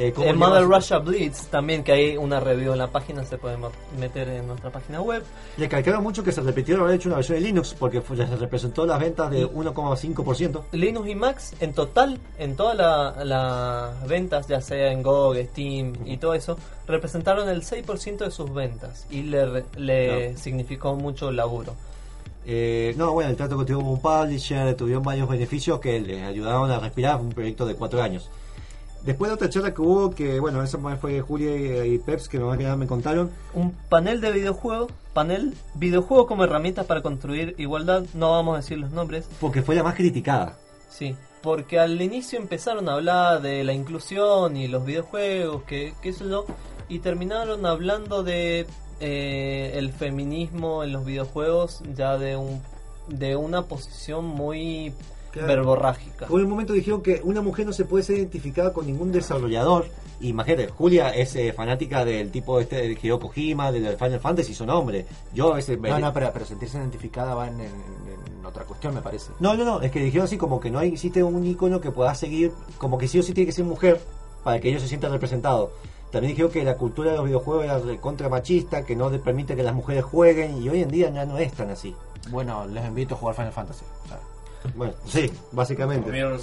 Eh, 0.00 0.12
¿cómo 0.12 0.26
En 0.26 0.38
Mother? 0.38 0.64
Russia 0.64 0.98
Blitz 0.98 1.48
también, 1.48 1.84
que 1.84 1.92
hay 1.92 2.16
una 2.16 2.40
review 2.40 2.72
en 2.72 2.78
la 2.78 2.86
página, 2.86 3.22
se 3.24 3.36
puede 3.36 3.58
ma- 3.58 3.68
meter 3.98 4.28
en 4.30 4.46
nuestra 4.46 4.70
página 4.70 5.02
web. 5.02 5.22
Le 5.58 5.68
calcaron 5.68 6.02
mucho 6.02 6.24
que 6.24 6.32
se 6.32 6.40
repitieron 6.40 6.84
haber 6.84 6.96
hecho 6.96 7.10
una 7.10 7.16
versión 7.16 7.36
de 7.38 7.42
Linux 7.44 7.74
porque 7.78 8.00
fue- 8.00 8.16
se 8.16 8.24
representó 8.36 8.86
las 8.86 8.98
ventas 8.98 9.30
de 9.30 9.44
1,5%. 9.44 10.64
Linux 10.72 11.06
y 11.08 11.14
Max 11.14 11.52
en 11.60 11.74
total, 11.74 12.18
en 12.38 12.56
todas 12.56 12.76
la- 12.76 13.24
las 13.24 14.08
ventas, 14.08 14.46
ya 14.48 14.60
sea 14.62 14.90
en 14.90 15.02
GOG, 15.02 15.36
Steam 15.50 15.92
y 16.06 16.16
todo 16.16 16.32
eso, 16.32 16.56
representaron 16.86 17.48
el 17.50 17.62
6% 17.62 18.24
de 18.24 18.30
sus 18.30 18.52
ventas 18.54 19.06
y 19.10 19.22
le, 19.24 19.64
le 19.76 20.36
significó 20.38 20.94
mucho 20.94 21.30
laburo. 21.30 21.74
Eh, 22.46 22.94
no, 22.96 23.12
bueno, 23.12 23.28
el 23.30 23.36
trato 23.36 23.58
que 23.58 23.66
tuvo 23.66 23.80
con 23.82 23.90
un 23.92 24.00
publisher, 24.00 24.74
tuvieron 24.74 25.02
varios 25.02 25.28
beneficios 25.28 25.78
que 25.78 26.00
les 26.00 26.22
ayudaron 26.22 26.70
a 26.70 26.78
respirar. 26.78 27.16
Fue 27.18 27.26
un 27.26 27.32
proyecto 27.32 27.66
de 27.66 27.74
cuatro 27.74 28.02
años. 28.02 28.30
Después 29.04 29.30
de 29.30 29.34
otra 29.34 29.48
charla 29.48 29.72
que 29.72 29.80
hubo, 29.80 30.10
que 30.10 30.40
bueno, 30.40 30.62
esa 30.62 30.78
fue 30.96 31.20
Julia 31.20 31.84
y, 31.86 31.94
y 31.94 31.98
Peps, 31.98 32.28
que 32.28 32.38
más 32.38 32.58
que 32.58 32.64
nada 32.64 32.76
me 32.76 32.86
contaron. 32.86 33.30
Un 33.54 33.72
panel 33.88 34.20
de 34.20 34.30
videojuegos, 34.32 34.92
panel 35.14 35.54
videojuego 35.74 36.26
como 36.26 36.44
herramientas 36.44 36.86
para 36.86 37.02
construir 37.02 37.54
igualdad, 37.58 38.04
no 38.14 38.32
vamos 38.32 38.54
a 38.54 38.56
decir 38.58 38.78
los 38.78 38.90
nombres, 38.90 39.26
Porque 39.40 39.62
fue 39.62 39.74
la 39.74 39.82
más 39.82 39.94
criticada. 39.94 40.58
Sí, 40.90 41.16
porque 41.42 41.78
al 41.78 42.00
inicio 42.00 42.38
empezaron 42.38 42.88
a 42.88 42.94
hablar 42.94 43.40
de 43.40 43.64
la 43.64 43.72
inclusión 43.72 44.56
y 44.56 44.68
los 44.68 44.84
videojuegos, 44.84 45.62
que 45.62 45.94
qué 46.02 46.12
sé 46.12 46.28
yo, 46.28 46.44
y 46.88 46.98
terminaron 46.98 47.64
hablando 47.64 48.22
de 48.22 48.66
eh, 49.00 49.72
el 49.76 49.92
feminismo 49.92 50.84
en 50.84 50.92
los 50.92 51.06
videojuegos 51.06 51.82
ya 51.94 52.18
de 52.18 52.36
un 52.36 52.60
de 53.08 53.34
una 53.34 53.62
posición 53.62 54.24
muy 54.24 54.92
Claro. 55.32 55.46
verborrágica. 55.48 56.26
Por 56.26 56.40
un 56.42 56.48
momento 56.50 56.72
dijeron 56.72 57.02
que 57.02 57.20
una 57.24 57.40
mujer 57.40 57.66
no 57.66 57.72
se 57.72 57.84
puede 57.84 58.02
ser 58.04 58.16
identificada 58.18 58.72
con 58.72 58.86
ningún 58.86 59.12
desarrollador. 59.12 59.86
Imagínate, 60.20 60.68
Julia 60.68 61.10
es 61.10 61.34
eh, 61.36 61.52
fanática 61.52 62.04
del 62.04 62.30
tipo 62.30 62.60
este 62.60 62.76
de 62.76 62.92
Hideo 63.00 63.18
Kojima, 63.18 63.72
del 63.72 63.96
Final 63.96 64.20
Fantasy, 64.20 64.52
son 64.54 64.68
hombre. 64.70 65.06
Yo 65.32 65.52
a 65.52 65.56
veces 65.56 65.78
me- 65.80 65.88
No, 65.88 65.98
no, 65.98 66.12
pero, 66.12 66.30
pero 66.32 66.44
sentirse 66.44 66.76
identificada 66.78 67.34
va 67.34 67.48
en, 67.48 67.60
en- 67.60 67.66
en 68.38 68.44
otra 68.46 68.64
cuestión, 68.64 68.94
me 68.94 69.00
parece. 69.02 69.32
No, 69.40 69.54
no, 69.56 69.64
no, 69.64 69.80
es 69.80 69.90
que 69.90 70.00
dijeron 70.00 70.24
así 70.26 70.36
como 70.36 70.58
que 70.60 70.70
no 70.70 70.78
hay- 70.78 70.88
existe 70.92 71.22
un 71.22 71.44
icono 71.46 71.80
que 71.80 71.90
pueda 71.90 72.14
seguir, 72.14 72.52
como 72.76 72.98
que 72.98 73.08
sí 73.08 73.18
o 73.18 73.22
sí 73.22 73.32
tiene 73.32 73.46
que 73.46 73.52
ser 73.52 73.64
mujer 73.64 74.00
para 74.44 74.58
que 74.60 74.68
ellos 74.68 74.82
se 74.82 74.88
sientan 74.88 75.12
representados. 75.12 75.70
También 76.10 76.32
dijeron 76.32 76.50
que 76.50 76.64
la 76.64 76.76
cultura 76.76 77.12
de 77.12 77.16
los 77.18 77.26
videojuegos 77.26 77.64
era 77.64 78.00
contra 78.00 78.28
machista, 78.28 78.84
que 78.84 78.96
no 78.96 79.10
permite 79.22 79.54
que 79.54 79.62
las 79.62 79.74
mujeres 79.74 80.02
jueguen 80.04 80.60
y 80.60 80.68
hoy 80.68 80.82
en 80.82 80.90
día 80.90 81.08
ya 81.10 81.24
no 81.24 81.38
es 81.38 81.52
tan 81.52 81.70
así. 81.70 81.94
Bueno, 82.30 82.66
les 82.66 82.84
invito 82.84 83.14
a 83.14 83.18
jugar 83.18 83.36
Final 83.36 83.52
Fantasy. 83.52 83.84
O 84.04 84.08
sea, 84.08 84.18
Bueno, 84.74 84.92
sí, 85.06 85.30
básicamente. 85.52 86.10
Mirror. 86.10 86.40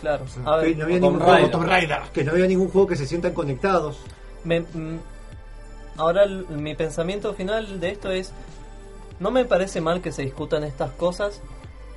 Claro. 0.00 0.24
Que 0.24 0.40
A 0.48 0.56
ver, 0.56 0.76
no 0.76 0.84
había 0.84 1.00
ningún 1.00 1.20
juego, 1.20 1.62
Raider, 1.64 2.00
que 2.12 2.24
no 2.24 2.32
había 2.32 2.46
ningún 2.46 2.68
juego 2.68 2.86
que 2.86 2.96
se 2.96 3.06
sientan 3.06 3.32
conectados. 3.32 3.98
me- 4.44 4.60
mm, 4.60 5.00
ahora 5.96 6.22
el- 6.22 6.46
mi 6.48 6.74
pensamiento 6.76 7.34
final 7.34 7.80
de 7.80 7.90
esto 7.90 8.12
es, 8.12 8.32
no 9.18 9.30
me 9.32 9.44
parece 9.44 9.80
mal 9.80 10.00
que 10.00 10.12
se 10.12 10.22
discutan 10.22 10.62
estas 10.62 10.90
cosas, 10.92 11.40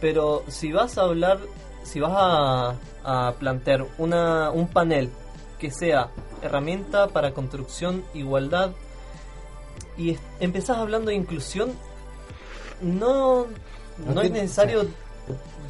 pero 0.01 0.43
si 0.47 0.71
vas 0.71 0.97
a 0.97 1.01
hablar, 1.01 1.37
si 1.83 1.99
vas 1.99 2.13
a, 2.15 2.75
a 3.03 3.33
plantear 3.33 3.85
una, 3.99 4.49
un 4.51 4.67
panel 4.67 5.09
que 5.59 5.69
sea 5.69 6.09
herramienta 6.41 7.07
para 7.09 7.33
construcción, 7.33 8.03
igualdad, 8.15 8.71
y 9.97 10.17
empezás 10.39 10.77
hablando 10.77 11.09
de 11.09 11.15
inclusión, 11.15 11.73
no, 12.81 13.45
no, 13.97 14.13
No 14.15 14.21
es 14.21 14.31
necesario 14.31 14.85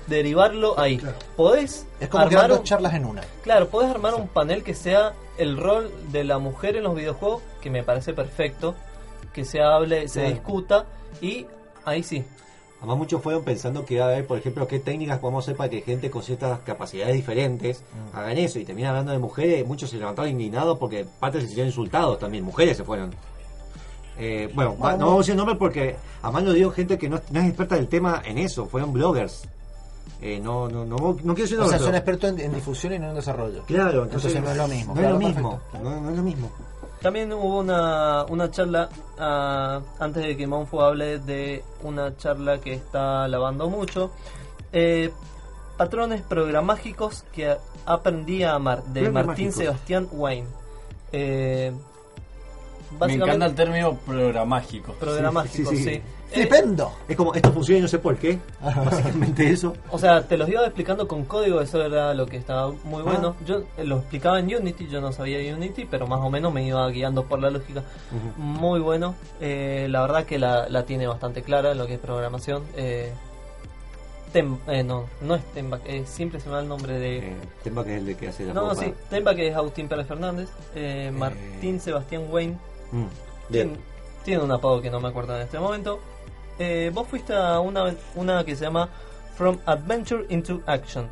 derivarlo 0.10 0.80
ahí. 0.80 1.00
Podés 1.36 1.86
es 2.00 2.10
como 2.10 2.24
armar 2.26 2.50
dos 2.50 2.60
un- 2.60 2.66
charlas 2.66 2.94
en 2.94 3.06
una. 3.06 3.22
Claro, 3.44 3.68
puedes 3.70 3.90
armar 3.90 4.16
un 4.16 4.28
panel 4.28 4.64
que 4.64 4.74
sea 4.74 5.14
el 5.38 5.58
rol 5.58 5.92
de 6.12 6.24
la 6.24 6.38
mujer 6.40 6.76
en 6.76 6.84
los 6.84 6.96
videojuegos, 6.96 7.42
que 7.62 7.70
me 7.70 7.84
parece 7.84 8.14
perfecto, 8.14 8.76
que 9.34 9.46
se 9.46 9.62
hable, 9.62 10.08
se 10.08 10.20
Claro. 10.22 10.36
discuta 10.36 10.86
y 11.22 11.46
ahí 11.86 12.04
sí. 12.04 12.24
Además 12.80 12.98
muchos 12.98 13.22
fueron 13.22 13.44
pensando 13.44 13.86
que 13.86 13.96
iba 13.96 14.06
a 14.06 14.08
haber, 14.08 14.26
por 14.26 14.38
ejemplo, 14.38 14.66
qué 14.66 14.80
técnicas 14.80 15.20
podemos 15.20 15.44
hacer 15.44 15.58
para 15.58 15.70
que 15.70 15.82
gente 15.82 16.10
con 16.10 16.24
ciertas 16.24 16.60
capacidades 16.62 17.14
diferentes 17.14 17.84
hagan 18.14 18.38
eso. 18.38 18.58
Y 18.58 18.64
terminan 18.66 18.92
hablando 18.92 19.12
de 19.12 19.20
mujeres, 19.20 19.68
muchos 19.68 19.90
se 19.90 19.98
levantaron 19.98 20.32
indignados 20.32 20.78
porque 20.80 21.06
parte 21.20 21.40
se 21.42 21.48
sintieron 21.48 21.68
insultados 21.68 22.20
también, 22.20 22.44
mujeres 22.46 22.78
se 22.78 22.86
fueron. 22.86 23.14
Eh, 24.18 24.50
bueno, 24.54 24.76
no 24.80 24.86
vamos 24.98 25.14
a 25.14 25.18
decir 25.20 25.36
nombres 25.36 25.58
porque 25.58 25.96
además 26.22 26.44
lo 26.44 26.54
dio 26.54 26.72
gente 26.72 26.98
que 26.98 27.08
no, 27.10 27.22
no 27.32 27.40
es 27.40 27.48
experta 27.48 27.76
del 27.76 27.88
tema 27.88 28.22
en 28.26 28.38
eso, 28.38 28.66
fueron 28.66 28.92
bloggers. 28.94 29.44
Eh, 30.22 30.40
no, 30.44 30.68
no, 30.68 30.84
no, 30.86 30.98
no 30.98 31.16
quiero 31.16 31.36
decir 31.36 31.60
O 31.60 31.68
sea, 31.68 31.80
son 31.80 31.96
expertos 31.96 32.32
en, 32.32 32.40
en 32.40 32.54
difusión 32.54 32.94
y 32.94 33.00
no 33.00 33.10
en 33.10 33.16
desarrollo. 33.16 33.64
Claro, 33.66 34.04
entonces, 34.04 34.36
Entonces 34.36 34.42
no 34.44 34.52
es 34.52 34.58
lo 34.58 34.68
mismo. 34.76 34.96
No 34.96 35.02
es 35.02 35.10
lo 35.12 35.18
mismo, 35.20 35.62
no, 35.82 36.02
no 36.02 36.10
es 36.10 36.18
lo 36.18 36.24
mismo. 36.24 36.52
También 37.02 37.32
hubo 37.32 37.60
una, 37.60 38.26
una 38.26 38.52
charla, 38.52 38.90
ah, 39.18 39.80
antes 40.00 40.24
de 40.24 40.36
que 40.36 40.46
Monfo 40.46 40.82
hable 40.82 41.20
de 41.20 41.64
una 41.84 42.18
charla 42.18 42.60
que 42.60 42.74
está 42.74 43.26
lavando 43.30 43.70
mucho, 43.70 44.12
eh, 44.74 45.10
patrones 45.78 46.22
programágicos 46.24 47.24
que 47.34 47.56
aprendí 47.86 48.44
a 48.44 48.56
amar, 48.56 48.84
de 48.84 49.10
Martín. 49.10 49.54
Sebastián 49.54 50.10
Wayne. 50.12 50.48
Eh, 51.14 51.72
Me 53.00 53.14
encanta 53.14 53.46
el 53.46 53.56
término 53.56 53.96
programágico. 53.96 54.92
programágicos, 54.94 55.70
Sí, 55.70 55.78
sí. 55.78 55.84
sí, 55.84 55.96
sí. 55.96 56.02
¡Flipendo! 56.32 56.92
Es 57.08 57.16
como, 57.18 57.34
esto 57.34 57.52
funciona 57.52 57.80
y 57.80 57.82
no 57.82 57.88
sé 57.88 58.00
por 58.00 58.16
qué. 58.18 58.38
Básicamente 58.62 59.50
eso. 59.50 59.74
O 59.92 59.98
sea, 59.98 60.22
te 60.28 60.38
los 60.38 60.48
iba 60.50 60.64
explicando 60.66 61.08
con 61.08 61.26
código, 61.26 61.60
eso 61.62 61.84
era 61.84 62.14
lo 62.14 62.26
que 62.28 62.38
estaba 62.38 62.72
muy 62.84 63.02
Ah. 63.02 63.06
bueno. 63.06 63.36
Yo 63.46 63.64
eh, 63.78 63.84
lo 63.84 63.98
explicaba 63.98 64.40
en 64.40 64.54
Unity, 64.56 64.88
yo 64.88 65.02
no 65.02 65.12
sabía 65.12 65.54
Unity, 65.56 65.86
pero 65.86 66.06
más 66.08 66.20
o 66.22 66.30
menos 66.30 66.54
me 66.54 66.64
iba 66.66 66.88
guiando 66.90 67.24
por 67.26 67.40
la 67.40 67.50
lógica. 67.50 67.84
Muy 68.38 68.80
bueno, 68.80 69.16
eh, 69.42 69.88
la 69.90 70.02
verdad 70.02 70.26
que 70.26 70.38
la, 70.40 70.70
la 70.70 70.86
tiene 70.86 71.08
bastante 71.08 71.42
clara 71.42 71.72
en 71.72 71.78
lo 71.78 71.88
que 71.88 71.96
es 71.96 72.00
programación. 72.00 72.64
Eh, 72.78 73.12
Tem- 74.34 74.60
eh, 74.68 74.84
no, 74.84 75.06
no 75.22 75.34
es 75.34 75.44
Temba, 75.56 75.80
eh, 75.86 76.04
siempre 76.06 76.40
se 76.40 76.50
me 76.50 76.54
da 76.56 76.62
el 76.62 76.68
nombre 76.68 77.00
de... 77.00 77.18
Eh, 77.18 77.36
Temba 77.64 77.84
que 77.84 77.94
es 77.96 78.00
el 78.00 78.06
de 78.06 78.16
que 78.16 78.28
hace 78.28 78.46
la 78.46 78.54
no, 78.54 78.62
ropa. 78.70 78.76
sí, 78.76 78.94
Temba 79.10 79.34
que 79.34 79.48
es 79.48 79.56
Agustín 79.56 79.88
Pérez 79.88 80.06
Fernández, 80.06 80.50
eh, 80.76 81.10
Martín 81.12 81.80
Sebastián 81.80 82.26
Wayne, 82.30 82.56
Mm, 82.92 83.06
tiene, 83.52 83.70
bien. 83.72 83.82
tiene 84.24 84.44
un 84.44 84.52
apodo 84.52 84.82
que 84.82 84.92
no 84.92 85.00
me 85.00 85.08
acuerdo 85.10 85.36
en 85.36 85.42
este 85.42 85.58
momento. 85.60 86.00
Eh, 86.60 86.92
vos 86.94 87.08
fuiste 87.08 87.34
a 87.34 87.60
una, 87.62 87.96
una 88.16 88.44
que 88.44 88.56
se 88.56 88.66
llama 88.66 88.90
From 89.36 89.58
Adventure 89.66 90.26
into 90.30 90.62
Action. 90.68 91.08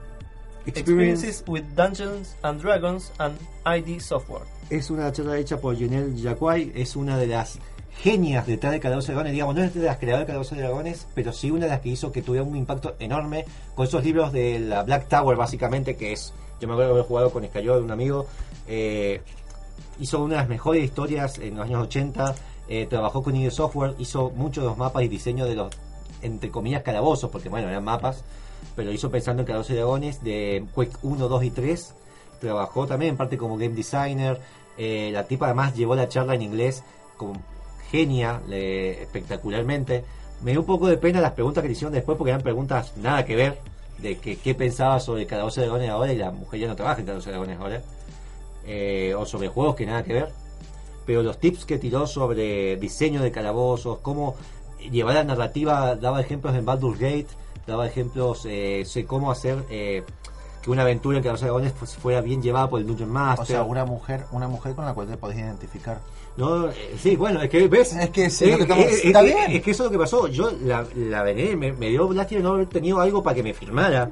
Experiences 0.65 1.43
with 1.47 1.63
Dungeons 1.75 2.35
and 2.43 2.61
Dragons 2.61 3.13
and 3.19 3.37
ID 3.65 4.01
Software. 4.01 4.43
Es 4.69 4.89
una 4.89 5.09
charla 5.13 5.37
hecha 5.37 5.61
por 5.61 5.75
Lionel 5.75 6.13
Yacuay, 6.17 6.73
es 6.75 6.97
una 6.97 7.17
de 7.17 7.27
las 7.27 7.57
genias 8.01 8.45
detrás 8.45 8.73
de 8.73 8.81
Calabozos 8.81 9.09
y 9.09 9.13
Dragones, 9.13 9.31
digamos, 9.31 9.55
no 9.55 9.63
es 9.63 9.73
de 9.73 9.81
las 9.81 9.97
creadoras 9.97 10.25
de 10.25 10.27
Calabozos 10.27 10.57
y 10.57 10.61
Dragones, 10.61 11.07
pero 11.15 11.31
sí 11.31 11.49
una 11.49 11.65
de 11.65 11.71
las 11.71 11.79
que 11.79 11.89
hizo 11.89 12.11
que 12.11 12.21
tuviera 12.21 12.45
un 12.45 12.57
impacto 12.57 12.95
enorme 12.99 13.45
con 13.75 13.87
esos 13.87 14.03
libros 14.03 14.33
de 14.33 14.59
la 14.59 14.83
Black 14.83 15.07
Tower, 15.07 15.37
básicamente, 15.37 15.95
que 15.95 16.11
es, 16.11 16.33
yo 16.59 16.67
me 16.67 16.73
acuerdo 16.73 16.93
de 16.93 16.99
haber 16.99 17.07
jugado 17.07 17.31
con 17.31 17.45
Escayó, 17.45 17.81
un 17.81 17.91
amigo, 17.91 18.27
eh, 18.67 19.21
hizo 19.99 20.21
una 20.21 20.35
de 20.35 20.41
las 20.41 20.49
mejores 20.49 20.83
historias 20.83 21.39
en 21.39 21.55
los 21.55 21.65
años 21.65 21.83
80, 21.83 22.35
eh, 22.67 22.85
trabajó 22.87 23.23
con 23.23 23.35
ID 23.35 23.49
Software, 23.49 23.95
hizo 23.97 24.31
muchos 24.31 24.63
de 24.63 24.69
los 24.69 24.77
mapas 24.77 25.03
y 25.03 25.07
diseño 25.07 25.45
de 25.45 25.55
los, 25.55 25.73
entre 26.21 26.49
comillas, 26.51 26.83
calabozos, 26.83 27.29
porque 27.29 27.49
bueno, 27.49 27.69
eran 27.69 27.83
mapas, 27.83 28.23
pero 28.75 28.91
hizo 28.91 29.09
pensando 29.09 29.41
en 29.41 29.47
Calabozos 29.47 29.71
y 29.71 29.75
Dragones 29.75 30.23
de 30.23 30.65
Quake 30.73 30.97
1, 31.01 31.27
2 31.27 31.43
y 31.43 31.51
3, 31.51 31.93
trabajó 32.39 32.87
también 32.87 33.11
en 33.11 33.17
parte 33.17 33.37
como 33.37 33.57
game 33.57 33.75
designer, 33.75 34.39
eh, 34.77 35.09
la 35.11 35.25
tipa 35.25 35.45
además 35.47 35.75
llevó 35.75 35.95
la 35.95 36.07
charla 36.07 36.35
en 36.35 36.41
inglés 36.41 36.83
como 37.17 37.41
genia, 37.89 38.41
espectacularmente. 38.49 40.03
Me 40.41 40.51
dio 40.51 40.59
un 40.59 40.65
poco 40.67 40.87
de 40.87 40.97
pena 40.97 41.19
las 41.21 41.31
preguntas 41.31 41.61
que 41.61 41.69
le 41.69 41.73
hicieron 41.73 41.93
después 41.93 42.17
porque 42.17 42.29
eran 42.29 42.41
preguntas 42.41 42.95
nada 42.97 43.25
que 43.25 43.35
ver 43.35 43.57
de 43.97 44.17
que 44.17 44.37
qué 44.37 44.53
pensaba 44.53 44.99
sobre 44.99 45.25
Calabozos 45.25 45.57
y 45.57 45.61
Dragones 45.61 45.89
ahora 45.89 46.13
y 46.13 46.17
la 46.17 46.31
mujer 46.31 46.59
ya 46.59 46.67
no 46.67 46.75
trabaja 46.75 46.99
en 46.99 47.05
Calabozos 47.05 47.27
y 47.27 47.31
Dragones 47.31 47.59
ahora. 47.59 47.81
Eh, 48.65 49.15
o 49.17 49.25
sobre 49.25 49.47
juegos 49.47 49.75
que 49.75 49.85
nada 49.85 50.03
que 50.03 50.13
ver. 50.13 50.46
Pero 51.07 51.23
los 51.23 51.39
tips 51.39 51.65
que 51.65 51.79
tiró 51.79 52.05
sobre 52.05 52.75
diseño 52.77 53.23
de 53.23 53.31
calabozos, 53.31 53.97
cómo 54.03 54.35
llevar 54.91 55.15
la 55.15 55.23
narrativa, 55.23 55.95
daba 55.95 56.21
ejemplos 56.21 56.53
en 56.55 56.65
Baldur's 56.65 56.99
Gate, 56.99 57.27
daba 57.65 57.87
ejemplos, 57.87 58.45
eh, 58.45 58.83
sé 58.85 59.05
cómo 59.05 59.31
hacer 59.31 59.63
eh, 59.71 60.03
que 60.61 60.69
una 60.69 60.83
aventura 60.83 61.17
en 61.17 61.23
Calabozos 61.23 61.43
y 61.43 61.45
Dragones 61.45 61.73
fu- 61.73 61.85
fuera 61.85 62.21
bien 62.21 62.41
llevada 62.43 62.69
por 62.69 62.79
el 62.79 62.85
Dungeon 62.87 63.09
O 63.09 63.13
Master. 63.13 63.45
sea, 63.47 63.63
una 63.63 63.85
mujer, 63.85 64.25
una 64.31 64.47
mujer 64.47 64.75
con 64.75 64.85
la 64.85 64.93
cual 64.93 65.07
te 65.07 65.17
podés 65.17 65.37
identificar. 65.37 65.99
No, 66.35 66.67
eh, 66.69 66.95
sí, 67.01 67.15
bueno, 67.15 67.41
es 67.41 67.49
que 67.49 67.67
ves. 67.67 67.93
Es 67.93 68.09
que 68.11 68.29
sí, 68.29 68.51
lo 68.55 68.67
que 68.67 68.81
es, 68.81 69.05
está 69.05 69.21
es- 69.21 69.25
bien. 69.33 69.51
es 69.53 69.63
que 69.63 69.71
eso 69.71 69.83
es 69.85 69.87
lo 69.87 69.91
que 69.91 69.97
pasó. 70.03 70.27
Yo 70.27 70.51
la, 70.63 70.85
la 70.95 71.23
vené, 71.23 71.55
me, 71.55 71.71
me 71.73 71.87
dio 71.89 72.11
lástima 72.13 72.41
no 72.41 72.49
haber 72.55 72.67
tenido 72.67 72.99
algo 72.99 73.23
para 73.23 73.33
que 73.35 73.43
me 73.43 73.53
firmara. 73.53 74.11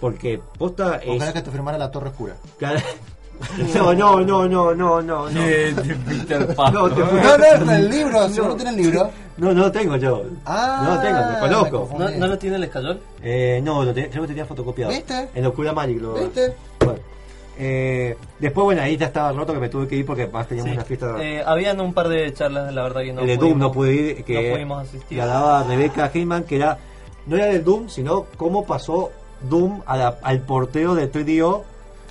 Porque 0.00 0.40
posta 0.56 0.96
es. 0.98 1.16
Ojalá 1.16 1.32
que 1.32 1.42
te 1.42 1.50
firmara 1.50 1.76
la 1.76 1.90
Torre 1.90 2.08
Oscura. 2.10 2.36
Cada- 2.58 2.80
No, 3.74 3.94
no, 3.94 4.20
no, 4.20 4.48
no, 4.48 4.74
no, 4.74 5.02
no. 5.02 5.30
No, 5.30 5.40
de 5.40 5.72
Peter 6.08 6.54
Pan. 6.54 6.74
No, 6.74 6.88
te- 6.90 7.00
No, 7.00 7.64
no, 7.64 7.72
el 7.72 7.90
libro, 7.90 8.28
si 8.28 8.40
No. 8.40 8.48
no 8.48 8.56
tienes 8.56 8.74
el 8.74 8.82
libro. 8.82 9.10
no, 9.36 9.52
no 9.54 9.62
lo 9.62 9.72
tengo 9.72 9.96
yo. 9.96 10.22
Ah, 10.44 10.80
no 10.84 10.94
lo 10.96 11.00
tengo, 11.00 11.18
lo 11.18 11.40
conozco. 11.40 11.98
¿No, 11.98 12.08
¿no 12.10 12.26
lo 12.26 12.38
tiene 12.38 12.56
el 12.56 12.64
escayol? 12.64 13.00
Eh, 13.22 13.60
no, 13.62 13.84
lo 13.84 13.94
te- 13.94 14.08
creo 14.10 14.22
que 14.22 14.28
tenía 14.28 14.44
fotocopiado. 14.46 14.92
¿Viste? 14.92 15.28
En 15.34 15.44
Locura 15.44 15.72
Magic 15.72 16.00
lo. 16.00 16.14
¿Viste? 16.14 16.54
Bueno. 16.80 16.98
Eh, 17.60 18.16
después, 18.38 18.64
bueno, 18.64 18.82
ahí 18.82 18.96
ya 18.96 19.06
estaba 19.06 19.32
roto 19.32 19.52
que 19.52 19.58
me 19.58 19.68
tuve 19.68 19.88
que 19.88 19.96
ir 19.96 20.06
porque 20.06 20.26
más 20.28 20.46
teníamos 20.46 20.70
Sí. 20.70 20.76
una 20.76 20.84
fiesta. 20.84 21.16
Eh, 21.20 21.42
habían 21.44 21.80
un 21.80 21.92
par 21.92 22.08
de 22.08 22.32
charlas, 22.32 22.72
la 22.72 22.82
verdad 22.84 23.00
que 23.02 23.12
no 23.12 23.20
el 23.22 23.26
de 23.26 23.36
pudimos, 23.36 23.50
Doom 23.50 23.58
no 23.58 23.72
pude 23.72 23.92
ir, 23.94 24.24
que, 24.24 24.34
no 24.48 24.54
pudimos 24.54 24.82
asistir. 24.82 25.18
que 25.18 25.22
hablaba 25.22 25.64
Rebeca 25.64 26.10
Heyman, 26.14 26.44
que 26.44 26.56
era, 26.56 26.78
no 27.26 27.36
era 27.36 27.46
del 27.46 27.64
Doom, 27.64 27.88
sino 27.88 28.26
cómo 28.36 28.64
pasó 28.64 29.10
Doom 29.48 29.82
a 29.86 29.96
la- 29.96 30.18
al 30.22 30.40
porteo 30.40 30.94
de 30.94 31.08
3DO 31.10 31.64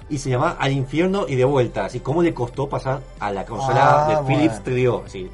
y 0.09 0.17
se 0.17 0.29
llama 0.29 0.55
Al 0.59 0.71
infierno 0.71 1.25
y 1.27 1.35
de 1.35 1.43
vuelta, 1.45 1.85
así 1.85 1.99
cómo 1.99 2.21
le 2.23 2.33
costó 2.33 2.67
pasar 2.69 3.01
a 3.19 3.31
la 3.31 3.45
consola 3.45 4.05
Ah, 4.05 4.09
de 4.21 4.27
Philips 4.27 4.61
bueno. 4.63 4.79
3DO, 5.01 5.05
así. 5.05 5.29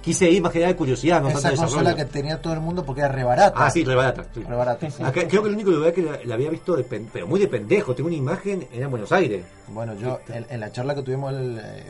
Quise 0.00 0.28
ir 0.28 0.42
más 0.42 0.50
que 0.50 0.58
nada 0.58 0.72
de 0.72 0.76
curiosidad, 0.76 1.22
no 1.22 1.28
Esa 1.28 1.42
tanto 1.42 1.60
consola 1.60 1.90
desarrollo. 1.90 2.06
que 2.08 2.12
tenía 2.12 2.42
todo 2.42 2.52
el 2.54 2.60
mundo 2.60 2.84
porque 2.84 3.02
era 3.02 3.08
re 3.12 3.22
barata. 3.22 3.64
Ah, 3.66 3.70
sí, 3.70 3.84
re 3.84 3.94
barata. 3.94 4.24
sí. 4.34 4.42
Re 4.42 4.56
barata, 4.56 4.90
sí. 4.90 5.00
Acá- 5.02 5.28
creo 5.28 5.42
que 5.42 5.48
el 5.48 5.54
único 5.54 5.70
lugar 5.70 5.92
que 5.92 6.02
la, 6.02 6.18
la 6.24 6.34
había 6.34 6.50
visto, 6.50 6.74
de 6.74 6.82
pen- 6.82 7.08
pero 7.12 7.28
muy 7.28 7.38
de 7.38 7.46
pendejo, 7.46 7.94
tengo 7.94 8.08
una 8.08 8.16
imagen, 8.16 8.66
era 8.72 8.86
en 8.86 8.90
Buenos 8.90 9.12
Aires. 9.12 9.44
Bueno, 9.68 9.94
yo 9.94 10.18
en, 10.28 10.44
en 10.50 10.58
la 10.58 10.72
charla 10.72 10.96
que 10.96 11.02
tuvimos 11.02 11.32
el, 11.32 11.60
eh, 11.62 11.84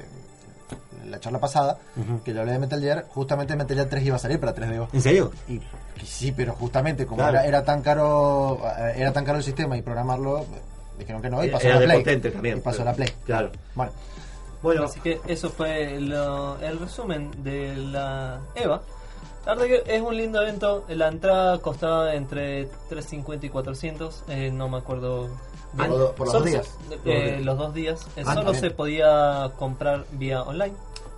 la 1.09 1.21
charla 1.21 1.39
pasada, 1.41 1.79
que 2.23 2.35
yo 2.35 2.41
hablé 2.41 2.53
de 2.53 2.59
Metal 2.59 2.81
Gear, 2.83 3.07
justamente 3.09 3.57
Metal 3.57 3.77
Gear 3.77 3.89
3 3.89 4.05
iba 4.05 4.17
a 4.17 4.19
salir 4.19 4.39
para 4.39 4.55
3DO. 4.55 4.89
¿En 4.93 5.01
serio? 5.01 5.33
Y, 5.49 5.55
y 5.55 6.07
sí, 6.07 6.33
pero 6.33 6.53
justamente 6.53 7.07
como 7.07 7.17
Claro. 7.23 7.39
era, 7.39 7.47
era 7.47 7.65
tan 7.65 7.81
caro 7.81 8.59
eh, 8.79 8.93
era 8.97 9.13
tan 9.15 9.25
caro 9.25 9.39
el 9.39 9.45
sistema 9.45 9.75
y 9.79 9.81
programarlo, 9.81 10.45
dijeron 10.99 11.23
que 11.23 11.31
no 11.31 11.45
y 11.45 11.49
pasó 11.49 11.67
Era 11.67 11.77
a 11.77 11.81
la 11.81 12.03
Play. 12.03 12.21
también, 12.21 12.59
Y 12.59 12.61
pasó 12.61 12.83
a 12.83 12.85
pero- 12.85 12.91
la 12.91 12.97
Play. 12.97 13.09
claro. 13.25 13.51
Bueno, 13.75 13.93
Bueno, 14.63 14.85
Así 14.85 15.01
que 15.01 15.21
eso 15.27 15.51
fue 15.51 15.99
lo- 16.01 16.57
el 16.61 16.79
resumen 16.79 17.33
de 17.43 17.75
la 17.77 18.39
EVA. 18.55 18.81
La 19.45 19.55
verdad 19.57 19.67
que 19.67 19.83
es 19.97 20.01
un 20.01 20.17
lindo 20.17 20.41
evento. 20.41 20.85
La 20.89 21.09
entrada 21.09 21.59
costaba 21.59 22.15
entre 22.15 22.67
350 22.89 23.47
y 23.47 23.49
400. 23.49 24.23
eh, 24.29 24.51
no 24.53 24.69
me 24.69 24.79
acuerdo. 24.79 25.29
bien. 25.75 25.89
Por 25.89 25.99
lo- 25.99 26.13
por 26.15 26.27
los 26.29 26.35
dos 26.35 26.43
se- 26.45 26.51
días. 26.51 26.79
eh, 27.07 27.41
los 27.43 27.59
dos 27.59 27.75
días. 27.75 28.07
Eh, 28.17 28.23
Ah, 28.27 28.35
solo 28.35 28.53
se 28.55 28.71
podía 28.71 29.51
comprar 29.59 30.05
vía 30.13 30.43
online. 30.43 30.75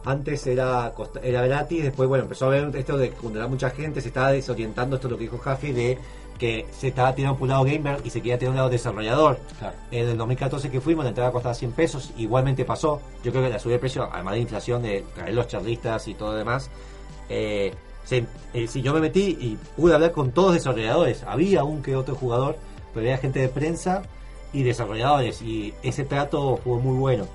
Antes 0.07 0.47
era 0.47 0.93
costa- 0.95 1.21
era 1.23 1.43
gratis, 1.47 1.83
después 1.83 2.09
bueno 2.09 2.23
empezó 2.25 2.47
a 2.47 2.51
ver 2.51 2.75
esto 2.77 2.97
de 2.97 3.11
cuando 3.11 3.41
era 3.41 3.49
mucha 3.49 3.71
gente, 3.71 4.01
se 4.01 4.09
estaba 4.09 4.31
desorientando, 4.33 4.97
esto 4.97 5.09
es 5.09 5.13
lo 5.13 5.19
que 5.19 5.25
dijo 5.25 5.39
Jaffe, 5.39 5.73
de 5.73 5.99
que 6.39 6.67
se 6.73 6.89
estaba 6.89 7.15
tirando 7.15 7.37
por 7.39 7.45
un 7.45 7.51
lado 7.51 7.65
gamer 7.65 8.01
y 8.05 8.11
se 8.11 8.21
quería 8.21 8.39
tirar 8.39 8.51
un 8.51 8.57
lado 8.57 8.69
desarrollador. 8.71 9.39
Claro. 9.59 9.77
En 9.91 10.09
el 10.09 10.17
2014 10.19 10.71
que 10.71 10.81
fuimos, 10.81 11.05
la 11.05 11.11
entrada 11.11 11.31
costaba 11.33 11.55
100 11.55 11.73
pesos, 11.73 12.13
igualmente 12.17 12.65
pasó. 12.65 13.01
Yo 13.23 13.31
creo 13.33 13.45
que 13.45 13.51
la 13.51 13.59
subida 13.59 13.75
de 13.75 13.81
precio, 13.81 14.09
además 14.13 14.35
de 14.35 14.41
inflación, 14.41 14.83
de 14.83 15.05
traer 15.15 15.35
los 15.35 15.47
charlistas 15.49 16.09
y 16.09 16.15
todo 16.15 16.33
lo 16.33 16.39
demás, 16.39 16.71
eh, 17.29 17.73
se- 18.05 18.27
eh, 18.53 18.67
si 18.67 18.83
yo 18.83 18.93
me 18.93 19.01
metí 19.01 19.37
y 19.41 19.59
pude 19.77 19.95
hablar 19.95 20.13
con 20.13 20.33
todos 20.33 20.49
los 20.49 20.55
desarrolladores, 20.57 21.23
había 21.27 21.65
un 21.65 21.83
que 21.83 21.97
otro 21.97 22.15
jugador, 22.15 22.57
pero 22.93 23.07
había 23.07 23.19
gente 23.19 23.39
de 23.41 23.49
prensa 23.49 24.03
y 24.53 24.63
desarrolladores, 24.63 25.41
y 25.43 25.73
ese 25.83 26.05
trato 26.05 26.59
fue 26.63 26.79
muy 26.79 26.97
bueno. 26.99 27.27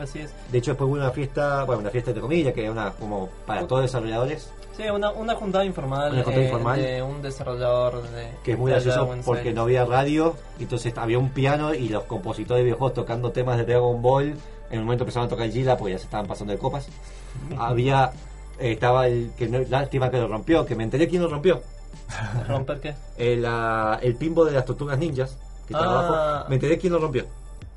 Así 0.00 0.18
es. 0.20 0.32
De 0.50 0.58
hecho, 0.58 0.72
después 0.72 0.88
hubo 0.88 0.96
una 0.96 1.10
fiesta, 1.10 1.64
bueno, 1.64 1.80
una 1.80 1.90
fiesta 1.90 2.10
entre 2.10 2.20
comillas, 2.20 2.52
que 2.52 2.62
era 2.62 2.72
una 2.72 2.90
como 2.92 3.28
para 3.46 3.66
todos 3.66 3.82
los 3.82 3.90
desarrolladores, 3.92 4.50
Sí, 4.76 4.82
una, 4.92 5.10
una 5.10 5.34
juntada 5.36 5.64
informal, 5.64 6.12
Una 6.12 6.22
juntada 6.24 6.42
eh, 6.42 6.44
informal. 6.46 6.82
de 6.82 7.02
un 7.02 7.22
desarrollador 7.22 8.02
de, 8.10 8.28
que 8.42 8.52
es 8.52 8.58
muy 8.58 8.72
gracioso 8.72 9.08
porque 9.24 9.52
no 9.52 9.62
había 9.62 9.84
radio, 9.84 10.34
entonces 10.58 10.92
había 10.96 11.18
un 11.18 11.30
piano 11.30 11.72
y 11.74 11.88
los 11.88 12.04
compositores 12.04 12.64
videojuegos 12.64 12.94
tocando 12.94 13.30
temas 13.30 13.56
de 13.58 13.64
Dragon 13.64 14.02
Ball. 14.02 14.34
En 14.70 14.78
un 14.80 14.84
momento 14.86 15.04
empezaron 15.04 15.26
a 15.26 15.30
tocar 15.30 15.48
Gila 15.48 15.76
porque 15.76 15.92
ya 15.92 15.98
se 15.98 16.04
estaban 16.04 16.26
pasando 16.26 16.52
de 16.52 16.58
copas. 16.58 16.88
había, 17.58 18.10
eh, 18.58 18.72
estaba 18.72 19.06
el 19.06 19.30
que 19.38 19.46
no, 19.48 19.60
lástima 19.68 20.10
que 20.10 20.18
lo 20.18 20.26
rompió, 20.26 20.66
que 20.66 20.74
me 20.74 20.82
enteré 20.84 21.06
quién 21.08 21.22
lo 21.22 21.28
rompió. 21.28 21.60
¿Romper 22.48 22.80
qué? 22.80 22.94
El, 23.16 23.42
la- 23.42 24.00
el 24.02 24.16
pimbo 24.16 24.44
de 24.44 24.52
las 24.52 24.64
tortugas 24.64 24.98
ninjas, 24.98 25.36
que 25.68 25.72
está 25.74 25.84
Ah. 25.84 25.90
abajo. 26.08 26.48
Me 26.48 26.56
enteré 26.56 26.78
quién 26.78 26.92
lo 26.92 26.98
rompió. 26.98 27.24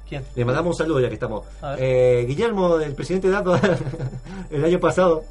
¿Quién? 0.09 0.23
Le 0.35 0.45
mandamos 0.45 0.73
un 0.73 0.77
saludo 0.85 0.99
ya 1.01 1.09
que 1.09 1.15
estamos. 1.15 1.43
Eh, 1.77 2.23
Guillermo, 2.27 2.77
el 2.77 2.95
presidente 2.95 3.27
de 3.27 3.33
Dato, 3.33 3.59
el 4.49 4.63
año 4.65 4.79
pasado, 4.79 5.23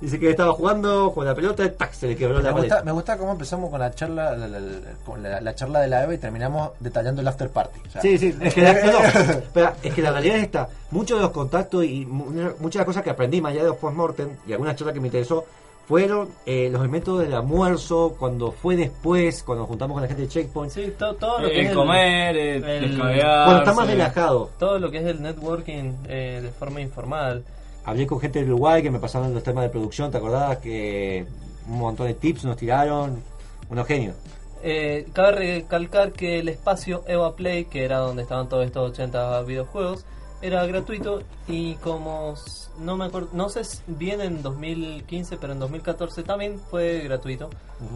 dice 0.00 0.18
que 0.20 0.30
estaba 0.30 0.52
jugando 0.52 1.12
con 1.12 1.24
la 1.26 1.34
pelota 1.34 1.64
y 1.64 1.70
¡tac! 1.70 1.92
se 1.92 2.06
le 2.08 2.16
quebró 2.16 2.40
la 2.40 2.52
me 2.52 2.60
gusta, 2.60 2.82
me 2.84 2.92
gusta 2.92 3.18
cómo 3.18 3.32
empezamos 3.32 3.70
con 3.70 3.80
la 3.80 3.90
charla 3.94 4.36
la, 4.36 4.46
la- 4.48 4.60
la- 4.60 4.80
con 5.04 5.22
la- 5.22 5.40
la 5.40 5.54
charla 5.54 5.80
de 5.80 5.88
la 5.88 6.04
EVA 6.04 6.14
y 6.14 6.18
terminamos 6.18 6.70
detallando 6.80 7.20
el 7.20 7.28
after 7.28 7.48
party. 7.50 7.80
O 7.86 7.90
sea, 7.90 8.02
Sí, 8.02 8.16
sí, 8.18 8.36
es 8.40 8.54
que, 8.54 8.62
la, 8.62 8.72
no, 8.74 8.92
no, 8.92 8.98
espera, 9.32 9.74
es 9.82 9.94
que 9.94 10.02
la 10.02 10.10
realidad 10.12 10.36
es 10.36 10.42
esta. 10.44 10.68
Muchos 10.90 11.18
de 11.18 11.22
los 11.22 11.32
contactos 11.32 11.84
y 11.84 12.06
mu- 12.06 12.26
muchas 12.30 12.72
de 12.74 12.78
las 12.78 12.86
cosas 12.86 13.02
que 13.02 13.10
aprendí 13.10 13.40
más 13.40 13.52
allá 13.52 13.62
de 13.62 13.68
los 13.68 13.76
post-mortem 13.78 14.28
y 14.46 14.52
algunas 14.52 14.76
charlas 14.76 14.94
que 14.94 15.00
me 15.00 15.08
interesó 15.08 15.44
fueron 15.86 16.28
eh, 16.44 16.68
los 16.70 16.82
elementos 16.82 17.18
del 17.18 17.32
almuerzo, 17.32 18.14
cuando 18.18 18.52
fue 18.52 18.76
después, 18.76 19.42
cuando 19.42 19.62
nos 19.62 19.68
juntamos 19.70 19.94
con 19.94 20.02
la 20.02 20.06
gente 20.08 20.22
de 20.24 20.28
Checkpoint. 20.28 20.70
Sí, 20.70 20.92
to- 20.98 21.14
todo 21.14 21.40
lo 21.40 21.48
que 21.48 21.60
El 21.60 21.66
es 21.68 21.72
comer, 21.74 22.36
el, 22.36 22.62
el- 22.64 22.80
descabearse. 22.90 23.44
Cuando 23.44 23.58
está 23.60 23.72
más 23.72 23.86
relajado. 23.86 24.50
todo 24.58 24.78
lo 24.78 24.90
que 24.90 24.98
es 24.98 25.06
el 25.06 25.22
networking 25.22 25.94
eh, 26.06 26.40
de 26.42 26.50
forma 26.50 26.82
informal. 26.82 27.42
Hablé 27.88 28.06
con 28.06 28.20
gente 28.20 28.40
del 28.40 28.50
Uruguay 28.50 28.82
que 28.82 28.90
me 28.90 28.98
pasaron 28.98 29.32
los 29.32 29.42
temas 29.42 29.64
de 29.64 29.70
producción, 29.70 30.10
¿te 30.10 30.18
acordás? 30.18 30.58
Que 30.58 31.24
un 31.66 31.78
montón 31.78 32.06
de 32.06 32.12
tips 32.12 32.44
nos 32.44 32.58
tiraron. 32.58 33.22
Unos 33.70 33.86
genios. 33.86 34.14
Eh, 34.62 35.06
cabe 35.14 35.32
recalcar 35.32 36.12
que 36.12 36.40
el 36.40 36.50
espacio 36.50 37.02
Eva 37.06 37.34
Play, 37.34 37.64
que 37.64 37.86
era 37.86 37.96
donde 37.96 38.24
estaban 38.24 38.46
todos 38.46 38.66
estos 38.66 38.90
80 38.90 39.40
videojuegos, 39.44 40.04
era 40.42 40.66
gratuito 40.66 41.22
y 41.48 41.76
como 41.76 42.34
no 42.78 42.98
me 42.98 43.06
acuerdo, 43.06 43.30
no 43.32 43.48
sé 43.48 43.62
bien 43.86 44.20
en 44.20 44.42
2015, 44.42 45.38
pero 45.38 45.54
en 45.54 45.58
2014 45.58 46.22
también 46.24 46.60
fue 46.70 47.00
gratuito. 47.00 47.48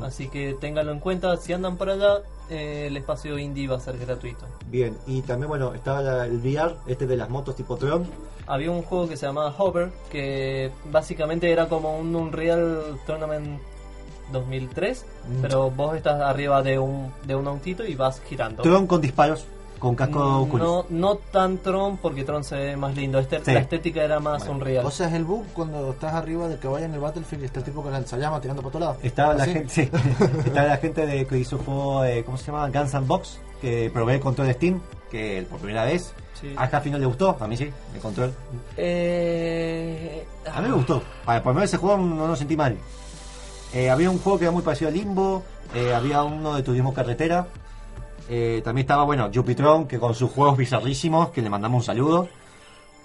Así 0.03 0.29
que 0.29 0.57
ténganlo 0.59 0.93
en 0.93 1.01
cuenta, 1.01 1.37
si 1.37 1.53
andan 1.53 1.77
por 1.77 1.91
allá, 1.91 2.23
eh, 2.49 2.87
el 2.87 2.97
espacio 2.97 3.39
indie 3.39 3.69
va 3.69 3.77
a 3.77 3.81
ser 3.81 3.99
gratuito. 3.99 4.47
Bien, 4.69 4.97
y 5.07 5.21
también, 5.21 5.51
bueno, 5.51 5.75
estaba 5.75 6.25
el 6.25 6.39
VR, 6.39 6.77
este 6.87 7.07
de 7.07 7.19
las 7.19 7.29
motos 7.29 7.57
tipo 7.57 7.77
Tron. 7.77 8.07
Había 8.47 8.71
un 8.71 8.83
juego 8.83 9.09
que 9.09 9.17
se 9.17 9.27
llamaba 9.27 9.55
Hover, 9.57 9.91
que 10.11 10.71
básicamente 10.91 11.51
era 11.51 11.69
como 11.69 11.97
un 11.97 12.15
Unreal 12.15 12.99
Tournament 13.07 13.61
2003, 14.33 15.05
pero 15.41 15.71
vos 15.71 15.97
estás 15.97 16.21
arriba 16.21 16.63
de 16.63 16.79
un, 16.79 17.13
de 17.25 17.35
un 17.37 17.47
autito 17.47 17.85
y 17.85 17.95
vas 17.95 18.21
girando. 18.23 18.63
Tron 18.63 18.87
con 18.87 19.01
disparos, 19.01 19.47
con 19.79 19.95
casco 19.95 20.47
Mm, 20.47 20.57
no, 20.59 20.87
no 20.89 21.17
tan 21.17 21.59
Tron, 21.59 21.97
porque 21.99 22.25
Tron 22.25 22.45
se 22.45 22.57
ve 22.57 22.77
más 22.77 22.97
lindo. 22.97 23.19
Este, 23.19 23.45
Sí. 23.45 23.53
La 23.53 23.61
estética 23.61 24.03
era 24.03 24.21
más 24.21 24.49
Unreal. 24.49 24.87
O 24.87 24.91
sea, 24.91 25.09
es 25.09 25.15
el 25.15 25.25
bug 25.25 25.45
cuando 25.53 25.91
estás 25.91 26.15
arriba 26.15 26.49
del 26.49 26.59
caballo 26.59 26.87
en 26.87 26.95
el 26.95 27.01
Battlefield 27.01 27.43
y 27.43 27.47
está 27.47 27.61
el 27.61 27.67
tipo 27.67 27.83
con 27.83 27.93
la 27.93 28.01
llama 28.01 28.41
tirando 28.41 28.63
para 28.63 28.73
todos 28.73 28.87
lados. 28.87 28.97
Estaba 29.03 29.35
la 29.35 29.45
¿Así? 29.45 29.53
gente, 29.53 29.69
sí, 29.69 29.91
estaba 30.47 30.69
la 30.69 30.77
gente 30.79 31.07
de 31.07 31.27
que 31.27 31.39
hizo 31.39 31.59
juego, 31.59 32.05
eh, 32.05 32.25
¿cómo 32.25 32.37
se 32.39 32.47
llama? 32.47 32.69
Guns 32.69 32.95
N' 32.95 33.07
Box, 33.07 33.41
que 33.61 33.91
probé 33.93 34.15
el 34.15 34.21
control 34.21 34.47
de 34.49 34.55
Steam, 34.55 34.81
que 35.11 35.47
por 35.51 35.59
primera 35.61 35.85
vez. 35.85 36.15
Sí. 36.43 36.53
A 36.57 36.67
Jaffi 36.67 36.91
no 36.91 36.99
le 36.99 37.07
gustó, 37.07 37.37
a 37.41 37.47
mí 37.47 37.57
sí, 37.57 37.71
el 37.95 38.01
control. 38.01 38.35
Eh, 38.77 40.27
A 40.53 40.61
mí 40.61 40.69
me 40.69 40.75
gustó. 40.75 41.03
Para 41.25 41.43
por 41.43 41.55
menos 41.55 41.71
ese 41.71 41.79
juego 41.79 41.97
no 41.97 42.27
lo 42.27 42.37
sentí 42.37 42.57
mal. 42.57 42.77
Eh, 43.73 43.89
había 43.89 44.11
un 44.11 44.19
juego 44.19 44.39
que 44.39 44.45
era 44.47 44.53
muy 44.53 44.63
parecido 44.63 44.91
a 44.91 44.93
Limbo, 44.93 45.43
eh, 45.75 45.95
había 45.95 46.23
uno 46.25 46.55
de 46.57 46.63
turismo 46.63 46.93
carretera. 46.93 47.47
También 48.29 48.79
estaba, 48.85 49.05
bueno, 49.05 49.31
Jupitron, 49.33 49.87
que 49.87 49.99
con 49.99 50.15
sus 50.15 50.31
juegos 50.31 50.57
bizarrísimos, 50.57 51.31
que 51.31 51.43
le 51.43 51.51
mandamos 51.51 51.81
un 51.81 51.85
saludo. 51.85 52.29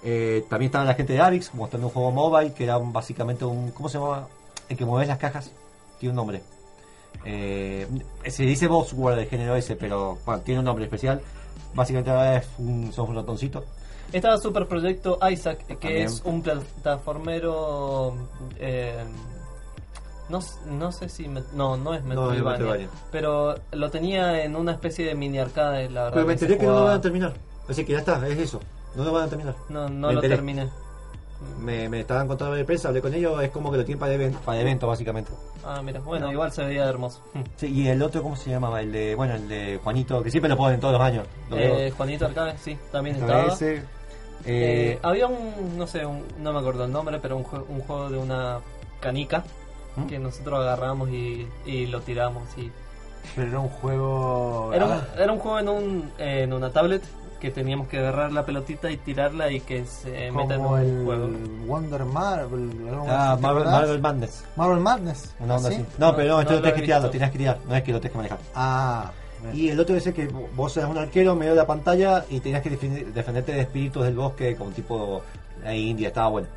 También 0.02 0.68
estaba 0.68 0.84
la 0.84 0.94
gente 0.94 1.12
de 1.12 1.20
Avix, 1.20 1.54
mostrando 1.54 1.88
un 1.88 1.92
juego 1.92 2.10
mobile, 2.12 2.52
que 2.54 2.64
era 2.64 2.78
básicamente 2.78 3.44
un... 3.44 3.70
¿Cómo 3.72 3.88
se 3.88 3.98
llama? 3.98 4.26
El 4.68 4.76
que 4.76 4.84
mueves 4.86 5.06
las 5.06 5.18
cajas. 5.18 5.50
Tiene 6.00 6.10
un 6.10 6.16
nombre. 6.16 6.42
Eh, 7.24 7.86
se 8.28 8.44
dice 8.44 8.68
Boxword 8.68 9.16
de 9.16 9.26
género 9.26 9.54
ese, 9.56 9.76
pero 9.76 10.16
bueno, 10.24 10.40
tiene 10.42 10.60
un 10.60 10.64
nombre 10.64 10.84
especial. 10.84 11.20
Básicamente 11.74 12.36
es 12.36 12.46
un, 12.58 12.92
sos 12.92 13.08
un 13.08 13.14
ratoncito. 13.16 13.64
Estaba 14.12 14.38
Super 14.38 14.66
Proyecto 14.66 15.18
Isaac, 15.30 15.66
que 15.66 15.74
También. 15.76 16.06
es 16.06 16.22
un 16.24 16.42
plataformero. 16.42 18.14
eh, 18.58 19.04
no, 20.28 20.40
no 20.66 20.92
sé 20.92 21.08
si. 21.08 21.26
me- 21.28 21.42
no, 21.54 21.76
no 21.76 21.94
es 21.94 22.02
No, 22.02 22.08
Metroidvania. 22.08 22.50
Metroidvania. 22.52 22.88
Pero 23.10 23.54
lo 23.72 23.90
tenía 23.90 24.44
en 24.44 24.56
una 24.56 24.72
especie 24.72 25.06
de 25.06 25.14
mini 25.14 25.38
arcade, 25.38 25.88
la 25.90 26.04
verdad. 26.04 26.14
Pero 26.14 26.26
me 26.26 26.32
enteré 26.34 26.58
que 26.58 26.66
no 26.66 26.72
lo 26.72 26.84
van 26.84 26.96
a 26.96 27.00
terminar. 27.00 27.34
Así 27.68 27.84
que 27.84 27.92
ya 27.92 27.98
está, 27.98 28.26
es 28.28 28.38
eso. 28.38 28.60
No 28.94 29.04
lo 29.04 29.12
van 29.12 29.24
a 29.24 29.28
terminar. 29.28 29.54
No, 29.68 29.88
no 29.88 30.08
Me 30.08 30.14
lo 30.14 30.20
enteré. 30.20 30.34
terminé. 30.36 30.68
Me, 31.60 31.88
me 31.88 32.00
estaban 32.00 32.26
contando 32.26 32.54
de 32.54 32.64
prensa, 32.64 32.88
hablé 32.88 33.00
con 33.00 33.14
ellos, 33.14 33.40
es 33.42 33.50
como 33.50 33.70
que 33.70 33.76
lo 33.78 33.84
tienen 33.84 34.00
para, 34.00 34.14
even- 34.14 34.34
para 34.44 34.60
evento, 34.60 34.86
básicamente. 34.88 35.30
Ah, 35.64 35.80
mira, 35.84 36.00
bueno, 36.00 36.32
igual 36.32 36.50
se 36.50 36.64
veía 36.64 36.84
hermoso. 36.88 37.22
Sí, 37.56 37.66
y 37.72 37.88
el 37.88 38.02
otro, 38.02 38.22
¿cómo 38.22 38.34
se 38.36 38.50
llamaba? 38.50 38.80
El 38.80 38.90
de, 38.90 39.14
bueno, 39.14 39.34
el 39.34 39.48
de 39.48 39.78
Juanito, 39.82 40.20
que 40.22 40.30
siempre 40.32 40.48
lo 40.48 40.56
ponen 40.56 40.80
todos 40.80 40.94
los 40.94 41.02
años. 41.02 41.26
Lo. 41.50 41.56
Eh, 41.56 41.92
Juanito 41.96 42.26
Arcade, 42.26 42.58
sí, 42.58 42.76
también 42.90 43.16
Estaba 43.16 43.42
estaba. 43.42 43.54
ese. 43.54 43.76
Eh, 43.76 43.82
Eh, 44.46 44.98
había 45.02 45.26
un, 45.26 45.76
no 45.78 45.86
sé, 45.86 46.04
un- 46.06 46.24
no 46.40 46.52
me 46.52 46.58
acuerdo 46.58 46.84
el 46.84 46.92
nombre, 46.92 47.18
pero 47.20 47.36
un, 47.36 47.44
jue- 47.44 47.64
un 47.68 47.80
juego 47.82 48.10
de 48.10 48.18
una 48.18 48.58
canica 49.00 49.44
¿Mm? 49.96 50.06
que 50.06 50.18
nosotros 50.18 50.58
agarramos 50.60 51.08
y, 51.10 51.46
y 51.66 51.86
lo 51.86 52.00
tiramos. 52.00 52.44
Y... 52.56 52.70
Pero 53.36 53.48
era 53.48 53.58
un 53.60 53.68
juego. 53.68 54.72
Era, 54.72 54.84
Ah, 54.86 55.02
un, 55.14 55.20
era 55.22 55.32
un 55.32 55.38
juego 55.38 55.58
en, 55.60 55.68
un, 55.68 56.12
eh, 56.18 56.42
en 56.44 56.52
una 56.52 56.70
tablet 56.72 57.02
que 57.40 57.50
teníamos 57.50 57.88
que 57.88 57.98
agarrar 57.98 58.32
la 58.32 58.44
pelotita 58.44 58.90
y 58.90 58.96
tirarla 58.96 59.50
y 59.50 59.60
que 59.60 59.84
se 59.86 60.30
meta 60.32 60.54
en 60.54 60.60
como 60.62 60.70
un 60.74 60.80
el 60.80 61.04
juego. 61.04 61.28
Wonder 61.66 62.04
Marvel. 62.04 62.70
ah, 63.08 63.32
así, 63.32 63.36
¿te 63.40 63.42
Marvel? 63.46 63.64
Marvel 63.64 64.00
Madness. 64.00 64.44
Marvel 64.56 64.80
Madness. 64.80 65.34
Una 65.40 65.56
onda 65.56 65.68
¿Sí? 65.68 65.74
así. 65.76 65.84
No, 65.98 66.16
pero 66.16 66.28
no, 66.28 66.34
No, 66.34 66.40
esto 66.40 66.52
no 66.54 66.56
lo 66.60 66.60
lo 66.60 66.62
tienes 66.62 66.74
que 66.80 66.86
tirar, 66.86 67.02
lo 67.02 67.10
tienes 67.10 67.30
que 67.30 67.38
tirar, 67.38 67.58
no 67.68 67.74
es 67.76 67.82
que 67.82 67.92
lo 67.92 68.00
tienes 68.00 68.12
que 68.12 68.16
manejar. 68.18 68.38
Ah, 68.54 69.10
Y 69.54 69.68
el 69.68 69.78
otro 69.78 69.94
es 69.96 70.04
que 70.12 70.26
vos 70.56 70.76
eras 70.76 70.90
un 70.90 70.98
arquero 70.98 71.36
medio 71.36 71.52
de 71.52 71.58
la 71.58 71.66
pantalla 71.66 72.24
y 72.28 72.40
tenías 72.40 72.60
que 72.62 72.70
defender- 72.70 73.06
defenderte 73.12 73.52
de 73.52 73.60
espíritus 73.60 74.04
del 74.04 74.14
bosque 74.16 74.56
como 74.56 74.70
tipo 74.72 75.22
ahí 75.64 75.90
India, 75.90 76.08
estaba 76.08 76.28
bueno. 76.28 76.48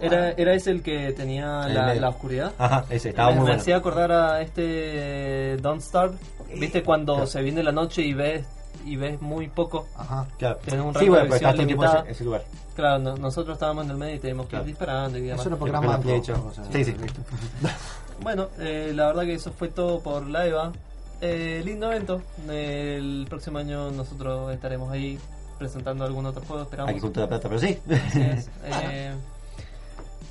Era, 0.00 0.32
era 0.32 0.52
ese 0.54 0.70
el 0.72 0.82
que 0.82 1.12
tenía 1.12 1.66
El 1.66 1.74
la, 1.74 1.94
la 1.94 2.08
oscuridad. 2.08 2.52
Ajá, 2.58 2.84
ese, 2.90 3.10
estaba 3.10 3.28
me, 3.28 3.34
muy 3.36 3.44
me 3.44 3.50
bueno. 3.50 3.60
hacía 3.62 3.76
acordar 3.76 4.10
a 4.12 4.42
este 4.42 5.56
Don't 5.62 5.80
Starve. 5.80 6.16
¿Viste 6.56 6.82
cuando 6.82 7.14
Claro. 7.14 7.26
se 7.28 7.42
viene 7.42 7.62
la 7.62 7.72
noche 7.72 8.02
y 8.02 8.12
ves 8.12 8.44
y 8.84 8.96
ves 8.96 9.20
muy 9.20 9.48
poco? 9.48 9.86
Ajá. 9.96 10.26
Claro. 10.38 10.58
Tiene 10.64 10.80
un 10.82 10.94
sí, 10.94 11.08
bueno, 11.08 11.24
de 11.24 11.30
pero 11.30 11.34
visión 11.34 11.50
está 11.50 11.52
todo 11.52 11.60
el 11.62 11.66
tiempo 11.66 11.84
en 11.84 11.88
limitada. 11.90 12.02
ese, 12.04 12.12
ese 12.12 12.24
lugar. 12.24 12.44
Claro, 12.74 12.98
no- 12.98 13.16
nosotros 13.16 13.54
estábamos 13.54 13.84
en 13.84 13.90
el 13.92 13.96
medio 13.96 14.14
y 14.14 14.18
teníamos 14.18 14.46
que 14.46 14.50
Claro. 14.50 14.64
ir 14.64 14.68
disparando 14.68 15.18
y 15.18 15.20
demás. 15.22 15.40
Eso 15.46 15.56
era 15.56 15.72
la 15.72 15.80
manco. 15.80 16.02
flecha. 16.02 16.34
o 16.34 16.52
sea, 16.52 16.64
Sí, 16.72 16.84
sí. 16.84 16.94
Bueno, 18.22 18.48
eh, 18.58 18.92
la 18.94 19.06
verdad 19.08 19.22
que 19.24 19.34
eso 19.34 19.50
fue 19.52 19.68
todo 19.68 20.00
por 20.00 20.26
la 20.26 20.46
EVA. 20.46 20.72
Eh, 21.20 21.62
lindo 21.64 21.90
evento. 21.90 22.22
El 22.48 23.26
próximo 23.28 23.58
año 23.58 23.90
nosotros 23.90 24.52
estaremos 24.52 24.90
ahí 24.92 25.18
presentando 25.58 26.04
algún 26.04 26.26
otro 26.26 26.42
juego, 26.46 26.62
esperamos. 26.62 26.94
Hay 26.94 27.00
que 27.00 27.20
la 27.20 27.28
plata, 27.28 27.48
pero 27.48 27.60
sí. 27.60 27.78
Así 28.08 28.20
es. 28.20 28.50
Eh, 28.64 29.14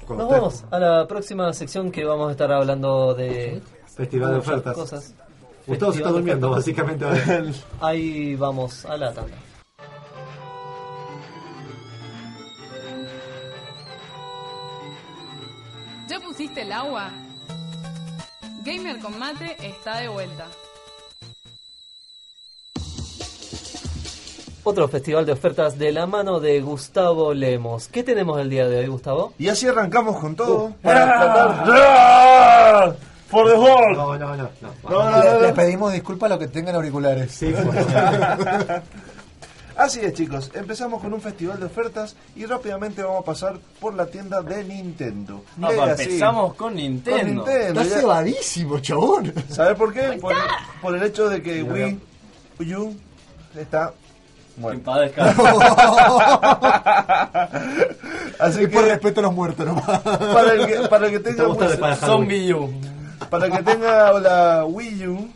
nos 0.09 0.19
usted. 0.19 0.35
vamos 0.35 0.63
a 0.69 0.79
la 0.79 1.07
próxima 1.07 1.53
sección 1.53 1.89
que 1.91 2.03
vamos 2.03 2.27
a 2.27 2.31
estar 2.31 2.51
hablando 2.51 3.13
de 3.13 3.61
Festival 3.95 4.31
de 4.33 4.37
ofertas. 4.39 4.73
cosas. 4.75 5.13
Gustavo 5.65 5.91
se 5.93 5.99
está 5.99 6.09
durmiendo, 6.11 6.49
básicamente. 6.49 7.05
Ahí 7.81 8.35
vamos 8.35 8.85
a 8.85 8.97
la 8.97 9.13
tanda. 9.13 9.37
¿Ya 16.07 16.19
pusiste 16.19 16.61
el 16.61 16.71
agua? 16.71 17.11
Gamer 18.63 18.99
con 18.99 19.17
mate 19.17 19.55
está 19.59 19.97
de 19.97 20.07
vuelta. 20.09 20.45
Otro 24.65 24.87
festival 24.87 25.25
de 25.25 25.33
ofertas 25.33 25.77
de 25.77 25.91
la 25.91 26.05
mano 26.07 26.39
de 26.39 26.61
Gustavo 26.61 27.33
Lemos. 27.33 27.89
¿Qué 27.89 28.01
tenemos 28.03 28.39
el 28.39 28.49
día 28.49 28.67
de 28.67 28.79
hoy, 28.79 28.87
Gustavo? 28.87 29.33
Y 29.37 29.49
así 29.49 29.67
arrancamos 29.67 30.17
con 30.19 30.35
todo. 30.35 30.65
Uh, 30.65 30.73
para 30.81 31.05
tratar- 31.19 31.65
¡Ah! 31.67 32.93
For 33.33 33.47
the 33.49 33.55
whole. 33.57 33.95
No, 33.95 34.15
no, 34.17 34.35
no. 34.35 34.43
no. 34.43 34.49
No, 34.89 35.11
no, 35.11 35.23
Le, 35.23 35.31
no, 35.31 35.39
le 35.41 35.47
no. 35.49 35.53
pedimos 35.55 35.91
disculpas 35.91 36.27
a 36.27 36.35
los 36.35 36.39
que 36.39 36.47
tengan 36.49 36.75
auriculares. 36.75 37.31
Sí, 37.31 37.51
Así 39.75 40.01
es, 40.01 40.13
chicos. 40.13 40.51
Empezamos 40.53 41.01
con 41.01 41.11
un 41.15 41.19
festival 41.21 41.59
de 41.59 41.65
ofertas 41.65 42.15
y 42.35 42.45
rápidamente 42.45 43.01
vamos 43.01 43.21
a 43.23 43.25
pasar 43.25 43.55
por 43.79 43.95
la 43.95 44.05
tienda 44.05 44.43
de 44.43 44.63
Nintendo. 44.63 45.43
No, 45.57 45.69
Mira, 45.69 45.85
pa, 45.87 45.97
sí. 45.97 46.03
empezamos 46.03 46.53
con 46.53 46.67
Con 46.67 46.75
Nintendo. 46.75 47.47
Está 47.47 47.83
cebadísimo, 47.83 48.77
chabón. 48.79 49.33
¿Sabes 49.49 49.75
por 49.75 49.91
qué? 49.91 50.19
Por, 50.21 50.35
por 50.79 50.95
el 50.95 51.01
hecho 51.01 51.27
de 51.27 51.41
que 51.41 51.63
Wii 51.63 51.99
U 52.75 52.95
está 53.59 53.93
muerto. 54.57 54.93
Así 58.39 58.63
Y 58.63 58.67
por 58.67 58.83
que 58.83 58.89
respeto 58.91 59.19
a 59.21 59.23
los 59.23 59.33
muertos 59.33 59.65
nomás. 59.65 59.99
para 60.01 60.53
el 60.53 60.65
que, 60.67 60.87
para 60.87 61.07
el 61.07 61.13
que 61.13 61.19
tenga 61.19 61.43
Halloween. 61.45 61.95
Zombie 61.97 62.53
U. 62.53 62.69
para 63.29 63.49
que 63.49 63.63
tenga 63.63 64.19
la 64.19 64.65
Wii 64.65 65.07
U 65.07 65.29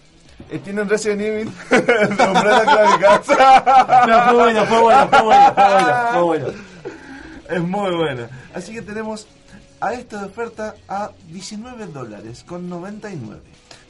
eh, 0.50 0.60
tienen 0.60 0.88
Resident 0.88 1.22
Evil 1.22 1.52
de 1.70 2.24
Umbrella 2.24 2.64
Chronicles. 2.64 3.38
No, 4.08 4.24
fue 4.24 4.34
bueno, 4.34 4.66
fue 4.66 4.82
bueno, 4.82 5.10
fue 5.10 5.22
bueno, 5.24 5.54
fue 5.54 5.64
bueno, 5.64 6.12
fue 6.12 6.22
bueno. 6.22 6.48
Es 7.50 7.62
muy 7.62 7.96
buena. 7.96 8.30
Así 8.54 8.74
que 8.74 8.82
tenemos 8.82 9.28
a 9.80 9.94
esta 9.94 10.26
oferta 10.26 10.76
a 10.88 11.12
19 11.28 11.88
dólares 11.88 12.44
con 12.48 12.70
99. 12.70 13.42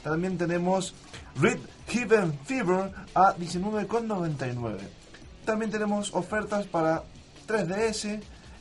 También 0.02 0.38
tenemos 0.38 0.94
Red 1.40 1.58
Heaven 1.88 2.38
Fever 2.44 2.92
a 3.14 3.34
19 3.34 3.86
con 3.86 4.08
99. 4.08 4.78
También 5.44 5.70
tenemos 5.70 6.14
ofertas 6.14 6.66
para 6.66 7.02
3DS 7.46 8.20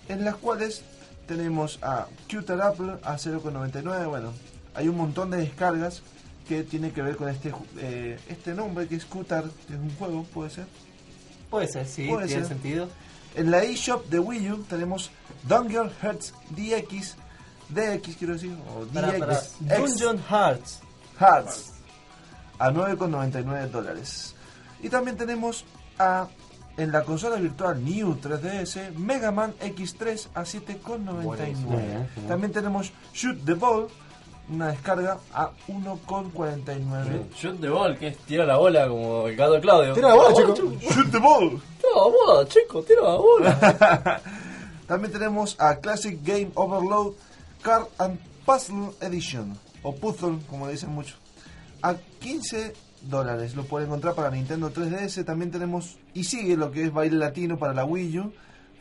en 0.10 0.26
las 0.26 0.36
cuales 0.36 0.84
tenemos 1.28 1.80
a 1.82 2.08
Cuter 2.32 2.62
Apple 2.62 2.94
a 3.04 3.16
0,99. 3.16 4.08
Bueno, 4.08 4.34
hay 4.78 4.88
un 4.88 4.96
montón 4.96 5.32
de 5.32 5.38
descargas 5.38 6.02
que 6.48 6.64
tiene 6.64 6.92
que 6.92 7.02
ver 7.02 7.18
con 7.18 7.28
este 7.30 7.52
eh, 7.78 8.18
este 8.30 8.54
nombre 8.54 8.88
que 8.88 8.96
es 8.96 9.06
Cuter, 9.06 9.44
que 9.68 9.74
es 9.74 9.80
un 9.80 9.94
juego, 9.98 10.24
puede 10.24 10.50
ser. 10.52 10.68
Puede 11.50 11.68
ser, 11.68 11.88
sí, 11.88 12.08
Puede 12.08 12.28
tiene 12.28 12.44
ser. 12.44 12.50
sentido. 12.50 12.90
En 13.36 13.52
la 13.52 13.64
eShop 13.64 14.08
de 14.10 14.20
Wii 14.20 14.52
U 14.52 14.64
tenemos 14.64 15.12
Dungeon 15.44 15.92
Hearts 16.02 16.34
DX, 16.52 17.16
DX 17.70 18.16
quiero 18.18 18.34
decir, 18.34 18.56
o 18.76 18.86
DX, 18.86 19.20
para. 19.20 19.42
Dungeon 19.78 20.20
Hearts. 20.30 20.80
Hearts 21.20 21.74
a 22.60 22.72
9,99 22.72 23.70
dólares. 23.70 24.36
Y 24.82 24.90
también 24.90 25.18
tenemos 25.18 25.66
a 25.98 26.28
en 26.78 26.92
la 26.92 27.04
consola 27.04 27.38
virtual 27.38 27.84
New 27.84 28.20
3DS 28.22 28.94
Mega 28.96 29.32
Man 29.32 29.54
X3 29.60 30.28
a 30.36 30.42
7,99. 30.42 31.24
Buenísimo. 31.24 31.82
También 32.28 32.52
tenemos 32.52 32.92
Shoot 33.14 33.44
the 33.46 33.56
Ball, 33.56 33.88
una 34.50 34.70
descarga 34.70 35.20
a 35.34 35.52
1,49. 35.68 37.34
Shoot 37.36 37.60
the 37.60 37.70
ball, 37.70 37.98
que 37.98 38.08
es 38.08 38.18
tira 38.20 38.46
la 38.46 38.58
bola 38.58 38.88
como 38.88 39.28
el 39.28 39.36
gato 39.36 39.60
Claudio. 39.60 39.94
Tira 39.94 40.10
la 40.10 40.16
bola, 40.16 40.34
chico. 40.34 40.54
Shoot 40.54 41.12
the 41.12 41.20
Ball. 41.20 41.62
Tira 41.78 41.90
la 41.96 42.04
bola, 42.04 42.48
chico, 42.48 42.84
tira 42.84 43.02
la 43.02 43.16
bola. 43.16 44.22
También 44.88 45.12
tenemos 45.12 45.56
a 45.60 45.76
Classic 45.78 46.18
Game 46.24 46.52
Overload 46.56 47.14
Card 47.62 47.88
and 47.98 48.20
Puzzle 48.46 48.92
Edition, 49.02 49.58
o 49.84 49.94
Puzzle, 49.94 50.40
como 50.50 50.68
le 50.68 50.74
dicen 50.74 50.92
mucho, 50.92 51.16
a 51.82 51.96
15 52.20 52.74
dólares. 53.02 53.56
Lo 53.56 53.66
pueden 53.66 53.88
encontrar 53.88 54.16
para 54.16 54.32
Nintendo 54.32 54.72
3DS. 54.72 55.26
También 55.26 55.52
tenemos, 55.52 55.98
y 56.14 56.24
sigue 56.24 56.56
lo 56.56 56.72
que 56.72 56.86
es 56.86 56.94
baile 56.94 57.18
latino 57.18 57.58
para 57.58 57.74
la 57.74 57.84
Wii 57.84 58.20
U, 58.20 58.34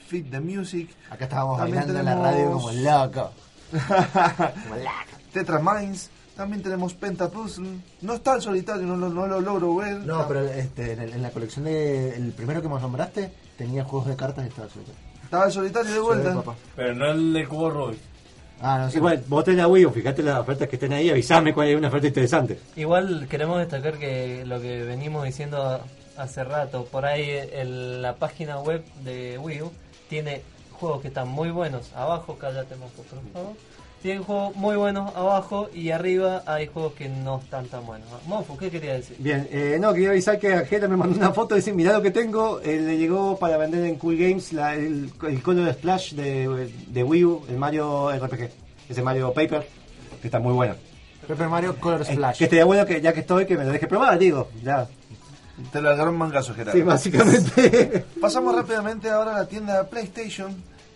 Fit 0.06 0.30
the 0.30 0.40
Music, 0.40 0.88
Acá 1.10 1.24
estábamos 1.24 1.58
También 1.58 1.86
bailando 1.86 1.98
en 1.98 2.04
la 2.04 2.14
radio 2.14 2.52
como 2.52 2.70
loco. 2.70 3.32
Como 3.72 4.76
loco. 4.76 5.15
Tetra 5.36 5.58
Mines. 5.60 6.08
También 6.36 6.62
tenemos 6.62 6.92
Penta 6.94 7.28
Puzzle. 7.30 7.68
No 8.02 8.14
está 8.14 8.34
el 8.36 8.42
solitario, 8.42 8.86
no 8.86 8.96
lo, 8.96 9.08
no 9.08 9.26
lo 9.26 9.40
logro 9.40 9.76
ver. 9.76 9.96
No, 9.98 10.26
pero 10.28 10.40
este, 10.48 10.92
en, 10.92 11.00
el- 11.00 11.12
en 11.14 11.22
la 11.22 11.30
colección 11.30 11.64
de 11.66 12.14
el 12.16 12.32
primero 12.32 12.60
que 12.62 12.68
nos 12.68 12.80
nombraste 12.82 13.32
tenía 13.56 13.84
juegos 13.84 14.08
de 14.08 14.16
cartas 14.16 14.44
y 14.44 14.48
estaba 14.48 14.68
suelto. 14.68 14.92
Estaba 15.24 15.46
el 15.46 15.52
solitario 15.52 15.92
de 15.92 16.00
vuelta. 16.00 16.30
Sí, 16.30 16.36
papá. 16.36 16.54
Pero 16.74 16.94
no 16.94 17.10
el 17.10 17.32
de 17.32 17.46
cubo 17.48 17.70
Rubik. 17.70 17.98
Ah, 18.60 18.78
no 18.78 18.90
sé. 18.90 18.96
Igual, 18.98 19.22
vos 19.28 19.44
tenés 19.44 19.58
la 19.60 19.68
Wii 19.68 19.86
U, 19.86 19.90
fíjate 19.90 20.22
las 20.22 20.38
ofertas 20.38 20.68
que 20.68 20.76
estén 20.76 20.92
ahí, 20.94 21.10
avísame 21.10 21.52
cuál 21.52 21.68
es 21.68 21.76
una 21.76 21.88
oferta 21.88 22.06
interesante. 22.06 22.58
Igual 22.76 23.26
queremos 23.28 23.58
destacar 23.58 23.98
que 23.98 24.44
lo 24.46 24.60
que 24.60 24.82
venimos 24.84 25.24
diciendo 25.24 25.80
hace 26.16 26.44
rato, 26.44 26.84
por 26.86 27.04
ahí 27.04 27.28
en 27.52 28.00
la 28.02 28.14
página 28.16 28.58
web 28.60 28.82
de 29.04 29.36
Wii 29.38 29.62
U 29.62 29.72
tiene 30.08 30.40
juegos 30.72 31.00
que 31.02 31.08
están 31.08 31.28
muy 31.28 31.50
buenos 31.50 31.92
abajo, 31.94 32.36
cállate 32.38 32.76
Mofo, 32.76 33.02
por 33.02 33.32
favor. 33.32 33.52
Tienen 34.02 34.22
juegos 34.22 34.54
muy 34.54 34.76
buenos 34.76 35.14
abajo 35.16 35.68
y 35.74 35.90
arriba 35.90 36.42
hay 36.46 36.68
juegos 36.68 36.92
que 36.92 37.08
no 37.08 37.38
están 37.38 37.66
tan 37.66 37.84
buenos. 37.86 38.06
Mofo, 38.26 38.56
¿qué 38.56 38.70
quería 38.70 38.92
decir? 38.94 39.16
Bien, 39.18 39.48
eh, 39.50 39.78
no, 39.80 39.92
quería 39.92 40.10
avisar 40.10 40.38
que 40.38 40.52
Angela 40.54 40.86
me 40.86 40.96
mandó 40.96 41.16
una 41.16 41.32
foto 41.32 41.54
y 41.56 41.58
dice, 41.58 41.72
mirá 41.72 41.92
lo 41.94 42.02
que 42.02 42.12
tengo, 42.12 42.60
eh, 42.60 42.78
le 42.80 42.98
llegó 42.98 43.36
para 43.38 43.56
vender 43.56 43.84
en 43.84 43.96
Cool 43.96 44.16
Games 44.16 44.52
la- 44.52 44.74
el, 44.74 45.10
el 45.26 45.42
Color 45.42 45.72
Splash 45.72 46.12
de, 46.12 46.70
de 46.88 47.02
Wii 47.02 47.24
U, 47.24 47.44
el 47.48 47.56
Mario 47.56 48.12
RPG, 48.12 48.48
ese 48.88 49.02
Mario 49.02 49.32
Paper, 49.32 49.66
que 50.20 50.28
está 50.28 50.38
muy 50.38 50.52
bueno. 50.52 50.74
Paper 51.26 51.48
Mario 51.48 51.76
Color 51.80 52.02
Eh, 52.02 52.12
Splash. 52.12 52.38
que 52.38 52.44
estaría 52.44 52.64
bueno 52.64 52.86
que 52.86 53.00
ya 53.00 53.12
que 53.12 53.20
estoy, 53.20 53.44
que 53.46 53.56
me 53.56 53.64
lo 53.64 53.72
deje 53.72 53.88
probar, 53.88 54.18
digo, 54.18 54.50
ya. 54.62 54.86
Te 55.72 55.80
lo 55.80 55.88
agarró 55.90 56.10
un 56.10 56.18
mangazo, 56.18 56.54
Gerardo. 56.54 56.78
Sí, 56.78 56.82
básicamente. 56.84 58.04
Pasamos 58.20 58.54
rápidamente 58.54 59.08
ahora 59.08 59.34
a 59.34 59.38
la 59.38 59.48
tienda 59.48 59.78
de 59.82 59.88
PlayStation, 59.88 60.54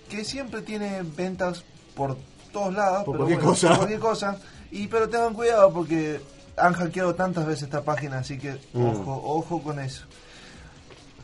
que 0.09 0.23
siempre 0.23 0.61
tiene 0.61 1.01
ventas 1.17 1.65
por 1.95 2.17
todos 2.53 2.75
lados. 2.75 3.05
Por 3.05 3.15
pero 3.17 3.19
cualquier 3.27 3.39
bueno, 3.39 3.51
cosa. 3.53 3.69
por 3.69 3.77
cualquier 3.79 4.01
cosa. 4.01 4.37
Y 4.71 4.87
pero 4.87 5.09
tengan 5.09 5.35
cuidado 5.35 5.73
porque 5.73 6.21
han 6.57 6.73
hackeado 6.75 7.15
tantas 7.15 7.47
veces 7.47 7.65
esta 7.65 7.83
página, 7.83 8.19
así 8.19 8.39
que 8.39 8.53
Mm. 8.73 8.85
ojo, 8.87 9.23
ojo 9.25 9.63
con 9.63 9.79
eso. 9.81 10.05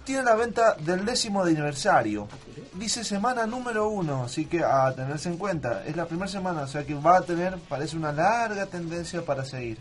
Tiene 0.05 0.23
la 0.23 0.37
venta 0.37 0.75
del 0.79 1.05
décimo 1.05 1.45
de 1.45 1.51
aniversario. 1.53 2.29
Dice 2.75 3.03
semana 3.03 3.45
número 3.47 3.89
uno, 3.89 4.23
así 4.25 4.47
que 4.47 4.63
a 4.63 4.93
tenerse 4.95 5.29
en 5.29 5.37
cuenta. 5.37 5.85
Es 5.85 5.97
la 5.97 6.07
primera 6.07 6.29
semana, 6.29 6.63
o 6.63 6.69
sea 6.69 6.85
que 6.87 6.95
va 6.95 7.17
a 7.17 7.23
tener, 7.23 7.59
parece 7.69 7.97
una 7.97 8.13
larga 8.13 8.67
tendencia 8.67 9.25
para 9.25 9.45
seguir. 9.45 9.79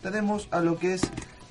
Tenemos 0.00 0.46
a 0.52 0.60
lo 0.60 0.78
que 0.78 0.94
es 0.94 1.02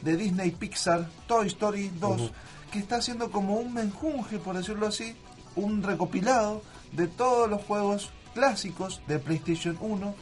de 0.02 0.15
Disney 0.15 0.52
Pixar 0.52 1.06
Toy 1.28 1.48
Story 1.48 1.90
2, 1.99 2.32
que 2.72 2.80
está 2.80 2.98
haciendo 2.98 3.30
como 3.30 3.56
un 3.56 3.74
menjunje, 3.74 4.38
por 4.40 4.56
decirlo 4.56 4.88
así, 4.88 5.15
un 5.56 5.84
recopilado 5.84 6.61
de 6.94 7.07
todos 7.07 7.49
los 7.49 7.61
juegos 7.64 8.10
clásicos 8.34 9.01
de 9.07 9.19
PlayStation 9.19 9.77
1 9.80 10.15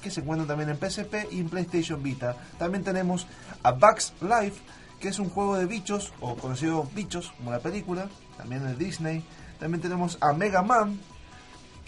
que 0.00 0.10
se 0.10 0.20
encuentran 0.20 0.48
también 0.48 0.70
en 0.70 0.76
PSP 0.76 1.32
y 1.32 1.40
en 1.40 1.48
PlayStation 1.48 2.02
Vita. 2.02 2.36
También 2.58 2.84
tenemos 2.84 3.26
a 3.62 3.72
Bugs 3.72 4.12
Life, 4.20 4.60
que 5.00 5.08
es 5.08 5.18
un 5.18 5.28
juego 5.28 5.56
de 5.56 5.66
bichos, 5.66 6.12
o 6.20 6.36
conocido 6.36 6.88
Bichos, 6.94 7.32
como 7.36 7.50
la 7.50 7.60
película, 7.60 8.08
también 8.36 8.64
de 8.64 8.74
Disney. 8.74 9.24
También 9.58 9.80
tenemos 9.80 10.18
a 10.20 10.32
Mega 10.32 10.62
Man, 10.62 11.00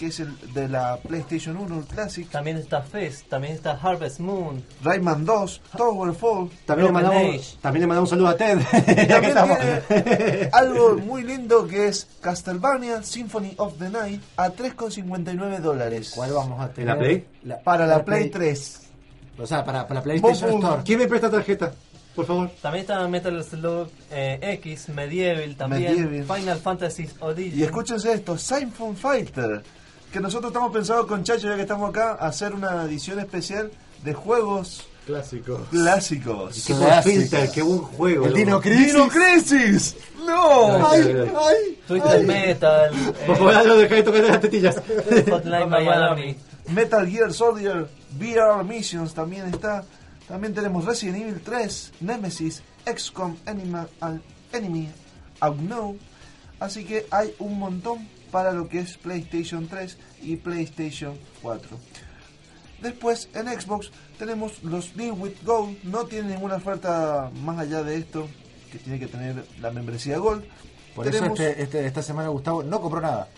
que 0.01 0.07
es 0.07 0.19
el 0.19 0.35
de 0.55 0.67
la 0.67 0.97
PlayStation 0.97 1.59
1, 1.59 1.79
el 1.81 1.85
Classic. 1.85 2.27
También 2.31 2.57
está 2.57 2.81
Fez, 2.81 3.23
también 3.25 3.53
está 3.53 3.73
Harvest 3.73 4.19
Moon. 4.19 4.65
Rayman 4.83 5.27
2, 5.27 5.61
Towerfall. 5.77 6.49
También 6.65 6.87
le, 6.87 6.93
mandamos, 6.93 7.59
también 7.61 7.83
le 7.83 7.87
mandamos 7.87 8.11
un 8.11 8.17
saludo 8.17 8.29
a 8.29 8.37
Ted. 8.39 8.61
tiene 8.87 10.49
algo 10.53 10.97
muy 10.97 11.23
lindo 11.23 11.67
que 11.67 11.89
es 11.89 12.09
Castlevania 12.23 13.03
Symphony 13.03 13.53
of 13.59 13.75
the 13.79 13.91
Night 13.91 14.23
a 14.39 14.49
3,59 14.49 15.59
dólares. 15.59 16.13
¿Cuál 16.15 16.33
vamos 16.33 16.59
a 16.59 16.65
¿En 16.65 16.73
tener? 16.73 16.89
la 16.89 16.99
Play? 16.99 17.27
Para 17.63 17.87
la 17.87 17.99
la 17.99 18.05
Play 18.05 18.31
Play. 18.31 18.53
3. 18.57 18.81
O 19.39 19.47
sea, 19.47 19.63
para, 19.63 19.87
para 19.87 20.01
la 20.01 20.03
PlayStation. 20.03 20.55
Store. 20.55 20.83
¿Quién 20.83 20.99
me 20.99 21.09
presta 21.09 21.31
tarjeta? 21.31 21.75
Por 22.17 22.25
favor. 22.25 22.51
También 22.63 22.83
está 22.83 23.07
Metal 23.07 23.45
Slug 23.45 23.89
eh, 24.11 24.39
X, 24.63 24.89
Medieval 24.89 25.57
también, 25.57 26.11
Medieval. 26.11 26.39
Final 26.39 26.59
Fantasy 26.59 27.07
Origin. 27.21 27.61
Y 27.61 27.63
escúchense 27.65 28.15
esto, 28.15 28.39
Siphon 28.39 28.97
Fighter. 28.97 29.63
Que 30.13 30.21
nosotros 30.21 30.51
estamos 30.51 30.73
pensando 30.73 31.07
con 31.07 31.23
Chacho, 31.23 31.49
ya 31.49 31.57
que 31.57 31.63
estamos 31.63 31.89
acá, 31.91 32.15
hacer 32.15 32.53
una 32.53 32.83
edición 32.85 33.21
especial 33.21 33.71
de 34.03 34.13
juegos 34.15 34.87
Clásico. 35.07 35.61
clásicos. 35.71 36.65
Qué 36.67 36.73
buen 36.73 37.03
filter, 37.03 37.51
qué 37.53 37.63
buen 37.63 37.79
juego. 37.79 38.27
El. 38.27 38.35
Dino 38.35 38.61
Crisis. 38.61 38.93
¡Dino 38.93 39.09
Crisis! 39.09 39.97
¡No! 40.27 40.87
Ay, 40.89 41.03
Ay, 41.03 41.33
ay. 41.37 41.79
Twisted 41.87 42.27
Metal, 42.27 42.91
eh, 42.95 43.65
lo 43.67 43.77
dejé 43.79 43.95
de 43.97 44.03
tocar 44.03 44.25
las 44.25 44.41
tetillas. 44.41 44.77
Hotline 45.31 45.69
Miami. 45.69 46.37
Metal 46.69 47.09
Gear 47.09 47.33
Soldier 47.33 47.89
VR 48.19 48.63
Missions 48.65 49.15
también 49.15 49.47
está. 49.47 49.85
También 50.29 50.55
tenemos 50.55 50.85
Resident 50.85 51.19
Evil 51.19 51.41
3, 51.45 51.93
Nemesis, 52.01 52.63
XCOM 52.87 53.37
Anima, 53.47 53.87
al- 54.01 54.23
Enemy 54.53 54.89
Unknown. 55.43 55.99
Así 56.61 56.85
que 56.85 57.07
hay 57.11 57.35
un 57.41 57.59
montón 57.59 58.07
para 58.31 58.53
lo 58.53 58.69
que 58.69 58.81
es 58.81 58.97
PlayStation 58.97 59.67
3 59.69 59.97
y 60.23 60.37
PlayStation 60.37 61.15
4. 61.43 61.77
Después 62.83 63.29
en 63.35 63.47
Xbox 63.49 63.91
tenemos 64.19 64.63
los 64.63 64.97
Deal 64.97 65.13
with 65.13 65.35
Gold. 65.45 65.77
No 65.85 66.05
tiene 66.07 66.29
ninguna 66.35 66.57
oferta 66.57 67.31
más 67.43 67.59
allá 67.59 67.83
de 67.83 67.97
esto, 67.97 68.27
que 68.73 68.79
tiene 68.79 68.99
que 68.99 69.07
tener 69.07 69.45
la 69.61 69.71
membresía 69.71 70.19
Gold. 70.19 70.45
Por 70.95 71.07
eso 71.07 71.25
este, 71.25 71.63
este- 71.63 71.87
esta 71.87 72.03
semana 72.03 72.29
Gustavo 72.29 72.63
no 72.63 72.81
compró 72.81 73.01
nada. 73.01 73.29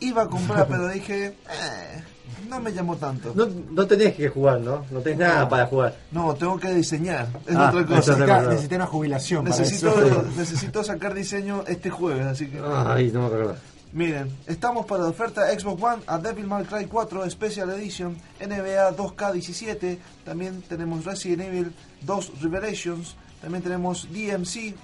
Iba 0.00 0.22
a 0.22 0.28
comprar, 0.28 0.66
pero 0.68 0.88
dije, 0.88 1.26
"Eh, 1.26 2.02
no 2.48 2.60
me 2.60 2.72
llamó 2.72 2.96
tanto. 2.96 3.32
No, 3.34 3.46
no 3.46 3.86
tenés 3.86 4.14
que 4.14 4.28
jugar, 4.28 4.60
¿no? 4.60 4.84
No 4.90 5.00
tenés 5.00 5.18
nada 5.18 5.48
para 5.48 5.66
jugar. 5.66 5.96
No, 6.12 6.34
tengo 6.34 6.58
que 6.58 6.72
diseñar. 6.72 7.28
Es 7.46 7.56
Ah, 7.56 7.70
otra 7.70 7.84
cosa. 7.86 8.12
Necesita, 8.12 8.42
necesita 8.42 8.76
una 8.76 8.86
jubilación 8.86 9.44
para 9.44 9.56
Necesito, 9.56 10.04
eso. 10.04 10.22
necesito 10.36 10.84
sacar 10.84 11.14
diseño 11.14 11.64
este 11.66 11.90
jueves, 11.90 12.26
así 12.26 12.46
que... 12.48 12.60
Ay, 12.64 13.10
no 13.12 13.20
me 13.20 13.26
acuerdo. 13.26 13.56
Miren, 13.94 14.28
estamos 14.48 14.86
para 14.86 15.04
la 15.04 15.10
oferta 15.10 15.56
Xbox 15.56 15.80
One 15.80 16.02
a 16.08 16.18
Devil 16.18 16.48
May 16.48 16.64
Cry 16.64 16.86
4 16.86 17.30
Special 17.30 17.70
Edition, 17.70 18.16
NBA 18.40 18.96
2K17, 18.96 19.98
también 20.24 20.62
tenemos 20.62 21.04
Resident 21.04 21.42
Evil 21.42 21.72
2 22.00 22.42
Revelations, 22.42 23.14
también 23.40 23.62
tenemos 23.62 24.08
DMC 24.10 24.74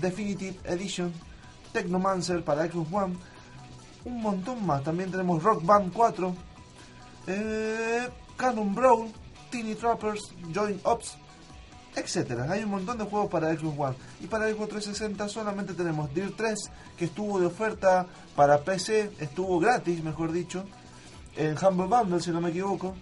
Definitive 0.00 0.56
Edition, 0.64 1.12
Technomancer 1.72 2.42
para 2.42 2.66
Xbox 2.66 2.92
One, 2.92 3.16
un 4.04 4.20
montón 4.20 4.66
más, 4.66 4.82
también 4.82 5.12
tenemos 5.12 5.44
Rock 5.44 5.64
Band 5.64 5.92
4, 5.92 6.34
eh, 7.28 8.08
Canon 8.36 8.74
Brawl, 8.74 9.12
Teeny 9.48 9.76
Trappers, 9.76 10.32
Joint 10.52 10.84
Ops, 10.84 11.16
etcétera. 11.96 12.46
Hay 12.50 12.62
un 12.62 12.70
montón 12.70 12.98
de 12.98 13.04
juegos 13.04 13.30
para 13.30 13.52
Xbox 13.56 13.78
One. 13.78 13.96
Y 14.20 14.26
para 14.26 14.48
Xbox 14.48 14.68
360 14.68 15.28
solamente 15.28 15.72
tenemos 15.74 16.14
Dirt 16.14 16.34
3, 16.36 16.70
que 16.96 17.06
estuvo 17.06 17.40
de 17.40 17.46
oferta 17.46 18.06
para 18.36 18.58
PC, 18.58 19.10
estuvo 19.18 19.58
gratis, 19.58 20.04
mejor 20.04 20.30
dicho, 20.30 20.64
en 21.36 21.56
Humble 21.56 21.86
Bundle, 21.86 22.20
si 22.20 22.30
no 22.30 22.40
me 22.40 22.50
equivoco. 22.50 22.94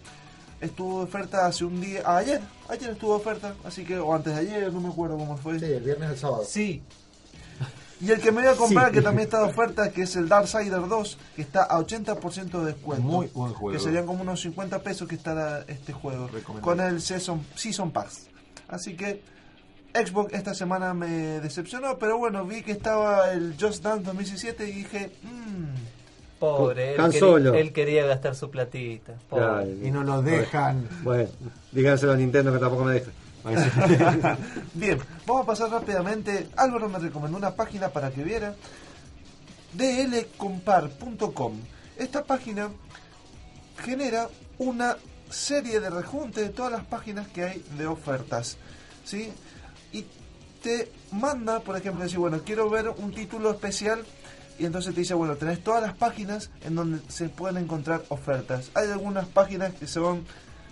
Estuvo 0.60 1.00
de 1.00 1.04
oferta 1.04 1.44
hace 1.46 1.64
un 1.64 1.80
día, 1.80 2.02
ah, 2.06 2.16
ayer, 2.18 2.40
ayer 2.70 2.90
estuvo 2.90 3.10
de 3.10 3.16
oferta, 3.20 3.54
así 3.64 3.84
que, 3.84 3.98
o 3.98 4.14
antes 4.14 4.34
de 4.34 4.40
ayer, 4.40 4.72
no 4.72 4.80
me 4.80 4.88
acuerdo 4.88 5.18
cómo 5.18 5.36
fue. 5.36 5.58
Sí, 5.58 5.66
el 5.66 5.82
viernes 5.82 6.08
al 6.10 6.16
sábado. 6.16 6.44
Sí, 6.48 6.82
Y 8.00 8.10
el 8.10 8.20
que 8.20 8.32
me 8.32 8.42
voy 8.42 8.50
a 8.50 8.56
comprar, 8.56 8.88
Sí. 8.88 8.94
que 8.94 9.02
también 9.02 9.26
está 9.26 9.38
de 9.38 9.44
oferta, 9.50 9.90
que 9.90 10.02
es 10.02 10.16
el 10.16 10.28
Darksider 10.28 10.88
2, 10.88 11.18
que 11.36 11.42
está 11.42 11.62
a 11.62 11.78
80% 11.78 12.60
de 12.60 12.72
descuento. 12.72 13.02
Muy 13.02 13.28
buen 13.28 13.52
juego. 13.54 13.76
Que 13.78 13.82
serían 13.82 14.04
como 14.04 14.22
unos 14.22 14.40
50 14.42 14.82
pesos 14.82 15.06
que 15.08 15.14
estará 15.14 15.64
este 15.68 15.92
juego. 15.92 16.28
Con 16.60 16.80
el 16.80 17.00
Season, 17.00 17.46
Season 17.54 17.90
Pass. 17.92 18.26
Así 18.68 18.94
que 18.96 19.22
Xbox 19.94 20.32
esta 20.34 20.54
semana 20.54 20.92
me 20.94 21.08
decepcionó, 21.40 21.98
pero 21.98 22.18
bueno, 22.18 22.44
vi 22.44 22.62
que 22.62 22.72
estaba 22.72 23.32
el 23.32 23.54
Just 23.60 23.82
Dance 23.82 24.04
2017 24.04 24.68
y 24.68 24.72
dije, 24.72 25.12
mmm, 25.22 26.38
pobre, 26.40 26.94
él, 26.96 27.02
quería- 27.04 27.20
Solo. 27.20 27.54
él 27.54 27.72
quería 27.72 28.06
gastar 28.06 28.34
su 28.34 28.50
platita. 28.50 29.12
Pobre. 29.28 29.44
Ay, 29.46 29.80
Y 29.84 29.90
no 29.90 30.02
lo 30.02 30.20
dejan. 30.22 30.88
Bueno, 31.02 31.28
díganselo 31.72 32.12
a 32.12 32.16
Nintendo 32.16 32.52
que 32.52 32.58
tampoco 32.58 32.84
me 32.84 32.94
deja. 32.94 33.10
Bien, 34.74 34.98
vamos 35.26 35.42
a 35.42 35.46
pasar 35.46 35.70
rápidamente. 35.70 36.48
Álvaro 36.56 36.88
me 36.88 36.98
recomendó 36.98 37.36
una 37.36 37.54
página 37.54 37.90
para 37.90 38.10
que 38.10 38.22
viera. 38.24 38.54
dlcompar.com. 39.74 41.52
Esta 41.98 42.24
página 42.24 42.70
genera 43.84 44.28
una 44.58 44.96
serie 45.34 45.80
de 45.80 45.90
rejunte 45.90 46.42
de 46.42 46.48
todas 46.48 46.72
las 46.72 46.84
páginas 46.84 47.28
que 47.28 47.44
hay 47.44 47.64
de 47.76 47.86
ofertas. 47.86 48.56
¿Sí? 49.04 49.32
Y 49.92 50.06
te 50.62 50.90
manda, 51.12 51.60
por 51.60 51.76
ejemplo, 51.76 52.04
decir, 52.04 52.18
bueno, 52.18 52.40
quiero 52.44 52.70
ver 52.70 52.88
un 52.88 53.12
título 53.12 53.50
especial. 53.50 54.04
Y 54.58 54.66
entonces 54.66 54.94
te 54.94 55.00
dice, 55.00 55.14
bueno, 55.14 55.36
tenés 55.36 55.62
todas 55.62 55.82
las 55.82 55.96
páginas 55.96 56.50
en 56.64 56.76
donde 56.76 57.00
se 57.08 57.28
pueden 57.28 57.64
encontrar 57.64 58.04
ofertas. 58.08 58.70
Hay 58.74 58.88
algunas 58.88 59.26
páginas 59.26 59.74
que 59.74 59.86
son 59.86 60.24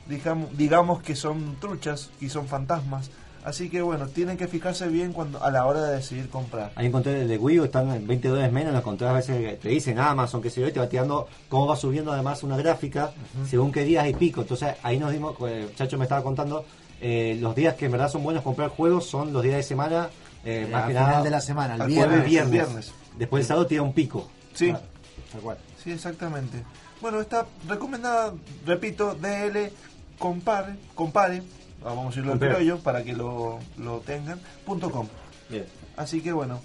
digamos, 0.07 0.57
digamos 0.57 1.03
que 1.03 1.15
son 1.15 1.57
truchas 1.61 2.11
y 2.21 2.29
son 2.29 2.47
fantasmas. 2.47 3.11
Así 3.45 3.69
que 3.69 3.83
bueno, 3.83 4.07
tienen 4.07 4.37
que 4.37 4.47
fijarse 4.47 4.87
bien 4.87 5.13
cuando 5.13 5.43
a 5.43 5.51
la 5.51 5.67
hora 5.67 5.83
de 5.83 5.97
decidir 5.97 6.29
comprar. 6.29 6.71
Ahí 6.77 6.87
encontré 6.87 7.23
el 7.23 7.29
de 7.29 7.39
Wii 7.39 7.61
U, 7.61 7.65
están 7.65 7.91
en 7.91 8.07
20 8.07 8.29
dólares 8.29 8.53
menos, 8.53 8.73
lo 8.73 8.79
encontré 8.79 9.09
a 9.09 9.13
veces 9.13 9.59
te 9.59 9.69
dicen 9.69 9.99
Amazon, 9.99 10.41
que 10.41 10.49
se 10.51 10.61
yo, 10.61 10.69
y 10.69 10.73
te 10.73 10.79
va 10.79 10.89
tirando 10.89 11.27
cómo 11.49 11.67
va 11.67 11.75
subiendo 11.75 12.13
además 12.13 12.43
una 12.45 12.57
gráfica 12.57 13.13
según 13.49 13.73
qué 13.73 13.83
días 13.85 14.07
y 14.09 14.15
pico. 14.15 14.43
Entonces 14.43 14.75
ahí 14.85 14.99
nos 14.99 15.11
dimos, 15.13 15.35
eh, 15.49 15.73
Chacho 15.75 15.99
me 15.99 16.05
estaba 16.05 16.23
contando, 16.23 16.65
eh, 17.01 17.37
los 17.41 17.55
días 17.57 17.75
que 17.75 17.87
en 17.87 17.93
verdad 17.93 18.09
son 18.09 18.23
buenos 18.23 18.45
comprar 18.45 18.69
juegos 18.69 19.07
son 19.07 19.33
los 19.33 19.43
días 19.43 19.57
de 19.57 19.63
semana, 19.65 20.09
eh, 20.45 20.69
más 20.71 20.83
al 20.83 20.89
que 20.89 20.95
final 20.95 21.11
nada, 21.11 21.23
de 21.25 21.31
la 21.31 21.41
semana, 21.41 21.75
el 21.75 21.83
viernes. 21.89 22.07
jueves, 22.07 22.31
viernes. 22.31 22.53
viernes. 22.53 22.93
Después 23.19 23.41
el 23.41 23.47
sábado 23.49 23.67
tira 23.67 23.83
un 23.83 23.93
pico. 23.93 24.29
Sí, 24.55 24.69
Claro, 24.69 24.85
tal 25.33 25.41
cual. 25.41 25.59
sí, 25.83 25.91
exactamente. 25.91 26.63
Bueno, 27.01 27.21
está 27.21 27.47
recomendada, 27.69 28.33
repito, 28.65 29.17
DL 29.17 29.73
compare, 30.19 30.77
compare, 30.95 31.43
vamos 31.85 32.17
a 32.17 32.21
en 32.21 32.27
Compare. 32.27 32.55
criollo 32.55 32.79
para 32.81 33.05
que 33.05 33.13
lo, 33.13 33.59
lo 33.79 34.01
tengan, 34.01 34.41
punto 34.65 34.91
com. 34.91 35.07
Bien. 35.49 35.67
Así 35.97 36.21
que 36.21 36.33
bueno. 36.33 36.61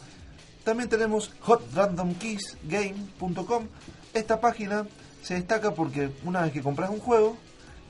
También 0.64 0.89
tenemos 0.89 1.31
hotrandomkeysgame.com. 1.41 3.68
Esta 4.14 4.39
página 4.41 4.85
se 5.22 5.35
destaca 5.35 5.73
porque 5.73 6.11
una 6.26 6.41
vez 6.41 6.52
que 6.52 6.61
compras 6.61 6.89
un 6.89 6.99
juego, 6.99 7.38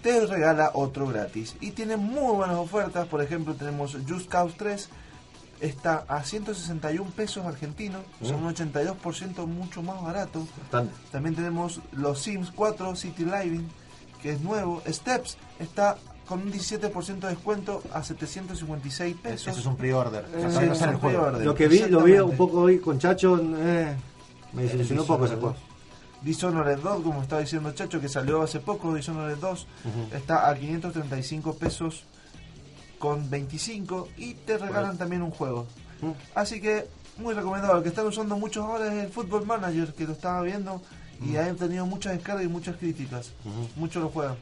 te 0.03 0.23
regala 0.27 0.69
otro 0.75 1.07
gratis. 1.07 1.55
Y 1.59 1.71
tiene 1.71 1.97
muy 1.97 2.35
buenas 2.35 2.57
ofertas. 2.57 3.07
Por 3.07 3.23
ejemplo, 3.23 3.55
tenemos 3.55 3.97
Just 4.07 4.29
Cause 4.29 4.53
3. 4.57 4.89
Está 5.59 6.05
a 6.07 6.23
161 6.23 7.09
pesos 7.11 7.43
argentinos. 7.47 8.03
Son 8.21 8.43
un 8.43 8.53
82% 8.53 9.47
mucho 9.47 9.81
más 9.81 9.99
barato. 10.03 10.47
Bastante. 10.61 10.93
También 11.11 11.33
tenemos 11.33 11.81
los 11.93 12.21
Sims 12.21 12.51
4 12.51 12.95
City 12.95 13.25
Living, 13.25 13.67
que 14.21 14.33
es 14.33 14.41
nuevo. 14.41 14.83
Steps 14.87 15.35
está 15.57 15.97
con 16.27 16.41
un 16.41 16.51
17% 16.51 17.19
de 17.19 17.27
descuento 17.29 17.81
a 17.93 18.03
756 18.03 19.15
pesos. 19.15 19.47
Eso 19.47 19.59
es 19.59 19.65
un 19.65 19.77
pre-order. 19.77 20.25
Eh, 20.35 20.75
no 20.91 20.99
pre-order. 20.99 21.45
Lo 21.45 21.55
que 21.55 21.67
vi, 21.67 21.79
lo 21.87 22.03
vi 22.03 22.13
un 22.13 22.35
poco 22.35 22.61
hoy 22.61 22.79
con 22.79 22.99
Chacho, 22.99 23.39
eh, 23.39 23.95
me 24.53 24.63
desilusionó 24.63 25.01
un 25.01 25.07
poco 25.07 25.25
ese 25.25 25.35
juego. 25.35 25.55
Dishonored 26.21 26.79
2, 26.79 27.03
como 27.03 27.21
estaba 27.21 27.41
diciendo 27.41 27.71
Chacho, 27.71 28.01
que 28.01 28.09
salió 28.09 28.41
hace 28.41 28.59
poco, 28.59 28.93
Dishonored 28.93 29.37
2, 29.37 29.67
está 30.13 30.49
a 30.49 30.55
535 30.55 31.55
pesos 31.55 32.03
con 32.99 33.29
25 33.29 34.09
y 34.17 34.33
te 34.33 34.57
regalan 34.57 34.97
también 34.97 35.21
un 35.21 35.31
juego. 35.31 35.67
Así 36.35 36.59
que 36.59 36.87
muy 37.17 37.33
recomendado. 37.33 37.77
El 37.77 37.83
que 37.83 37.89
están 37.89 38.05
usando 38.05 38.37
muchos 38.37 38.65
ahora 38.65 38.87
es 38.87 39.05
el 39.05 39.09
Football 39.11 39.45
Manager, 39.45 39.93
que 39.93 40.05
lo 40.05 40.13
estaba 40.13 40.41
viendo 40.41 40.81
y 41.21 41.37
han 41.37 41.55
tenido 41.55 41.85
muchas 41.85 42.13
descargas 42.13 42.43
y 42.43 42.47
muchas 42.47 42.75
críticas. 42.75 43.31
Muchos 43.75 44.03
lo 44.03 44.09
juegan. 44.09 44.35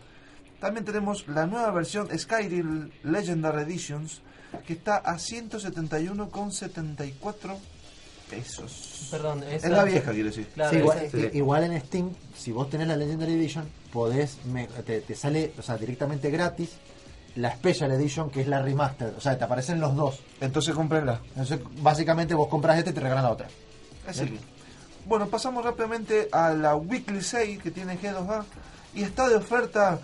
También 0.65 0.83
tenemos 0.83 1.27
la 1.27 1.45
nueva 1.45 1.69
versión 1.69 2.07
Skyrim 2.17 2.89
Legendary 3.03 3.61
Editions, 3.61 4.21
que 4.65 4.73
está 4.73 4.95
a 4.97 5.19
171,74 5.19 7.55
pesos. 8.31 9.07
Perdón, 9.11 9.43
esa- 9.43 9.67
Es 9.67 9.71
la 9.71 9.83
vieja, 9.83 10.11
quiero 10.11 10.29
decir. 10.29 10.47
Claro, 10.55 10.71
Sí, 10.71 10.77
igual, 10.77 10.99
sí. 11.11 11.29
en 11.75 11.81
Steam, 11.81 12.09
si 12.35 12.51
vos 12.51 12.67
tenés 12.67 12.87
la 12.87 12.97
Legendary 12.97 13.33
Edition, 13.33 13.69
podés 13.93 14.43
me- 14.47 14.65
te, 14.65 15.01
te 15.01 15.15
sale, 15.15 15.53
o 15.55 15.61
sea, 15.61 15.77
directamente 15.77 16.31
gratis 16.31 16.71
la 17.35 17.51
Special 17.53 17.91
Edition, 17.91 18.31
que 18.31 18.41
es 18.41 18.47
la 18.47 18.63
remaster. 18.63 19.13
O 19.15 19.21
sea, 19.21 19.37
te 19.37 19.43
aparecen 19.43 19.79
los 19.79 19.95
dos. 19.95 20.19
Entonces 20.41 20.73
cómprenla. 20.73 21.21
Entonces, 21.35 21.59
básicamente 21.79 22.33
vos 22.33 22.47
compras 22.47 22.79
este 22.79 22.89
y 22.89 22.93
te 22.93 23.01
regalan 23.01 23.25
la 23.25 23.31
otra. 23.33 23.47
Así 24.07 24.25
que, 24.25 24.39
bueno, 25.05 25.27
pasamos 25.27 25.63
rápidamente 25.63 26.27
a 26.31 26.53
la 26.53 26.75
Weekly 26.75 27.21
Sale 27.21 27.59
que 27.59 27.69
tiene 27.69 27.99
G2A 27.99 28.45
y 28.95 29.03
está 29.03 29.29
de 29.29 29.35
oferta 29.35 29.99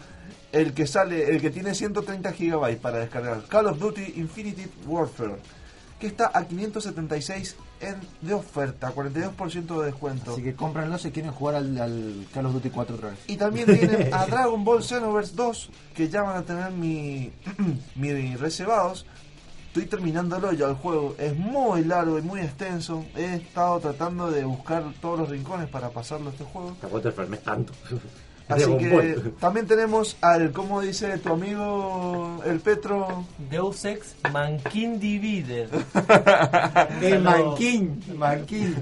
el 0.51 0.73
que 0.73 0.87
sale, 0.87 1.29
el 1.29 1.41
que 1.41 1.49
tiene 1.49 1.73
130 1.73 2.31
GB 2.31 2.77
para 2.77 2.99
descargar, 2.99 3.43
Call 3.45 3.67
of 3.67 3.79
Duty 3.79 4.13
Infinity 4.17 4.67
Warfare, 4.85 5.37
que 5.99 6.07
está 6.07 6.31
a 6.33 6.45
576 6.45 7.55
en, 7.81 7.95
de 8.21 8.33
oferta, 8.33 8.93
42% 8.93 9.79
de 9.79 9.85
descuento. 9.85 10.33
Así 10.33 10.43
que 10.43 10.55
cómpranlo 10.55 10.97
si 10.97 11.11
quieren 11.11 11.31
jugar 11.31 11.55
al, 11.55 11.77
al 11.79 12.27
Call 12.33 12.45
of 12.47 12.53
Duty 12.53 12.69
4 12.69 12.95
otra 12.95 13.09
vez. 13.09 13.19
Y 13.27 13.37
también 13.37 13.65
tienen 13.65 14.13
a 14.13 14.25
Dragon 14.25 14.63
Ball 14.63 14.83
Xenoverse 14.83 15.35
2, 15.35 15.69
que 15.95 16.09
ya 16.09 16.23
van 16.23 16.37
a 16.37 16.43
tener 16.43 16.71
mi, 16.71 17.31
mi 17.95 18.35
reservados. 18.35 19.05
Estoy 19.67 19.85
terminándolo 19.85 20.51
ya 20.51 20.67
el 20.67 20.75
juego. 20.75 21.15
Es 21.17 21.35
muy 21.37 21.85
largo 21.85 22.19
y 22.19 22.21
muy 22.21 22.41
extenso. 22.41 23.05
He 23.15 23.35
estado 23.35 23.79
tratando 23.79 24.29
de 24.29 24.43
buscar 24.43 24.83
todos 24.99 25.19
los 25.19 25.29
rincones 25.29 25.69
para 25.69 25.89
pasarlo 25.89 26.29
este 26.29 26.43
juego. 26.43 26.75
Tampoco 26.81 27.01
te 27.01 27.07
enfermes 27.07 27.41
tanto. 27.41 27.73
Así 28.51 28.63
Dragon 28.63 28.77
que 28.79 28.89
Ball. 28.89 29.33
también 29.39 29.67
tenemos 29.67 30.17
al, 30.21 30.51
como 30.51 30.81
dice 30.81 31.17
tu 31.19 31.33
amigo 31.33 32.41
el 32.45 32.59
Petro, 32.59 33.25
Deus 33.49 33.83
Ex 33.85 34.15
Mankin 34.31 34.99
Divided. 34.99 35.69
El 37.01 37.21
manquín. 37.21 38.03
Manquín. 38.15 38.75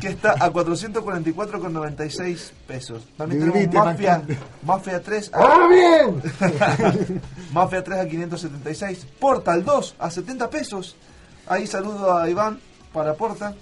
que 0.00 0.08
está 0.08 0.32
a 0.32 0.52
444,96 0.52 2.50
pesos. 2.66 3.02
También 3.16 3.50
tenemos 3.50 3.74
Mafia. 3.74 4.22
Mafia 4.62 5.02
3 5.02 5.30
a 5.32 5.38
¡Ah, 5.38 5.68
bien! 5.68 6.22
Mafia 7.52 7.82
3 7.82 7.98
a 8.00 8.06
576. 8.08 9.06
Portal 9.18 9.64
2 9.64 9.94
a 9.98 10.10
70 10.10 10.50
pesos. 10.50 10.96
Ahí 11.48 11.66
saludo 11.66 12.16
a 12.16 12.28
Iván 12.28 12.60
para 12.92 13.14
Portal. 13.14 13.54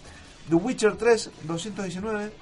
The 0.48 0.56
Witcher 0.56 0.96
3, 0.96 1.30
219. 1.44 2.32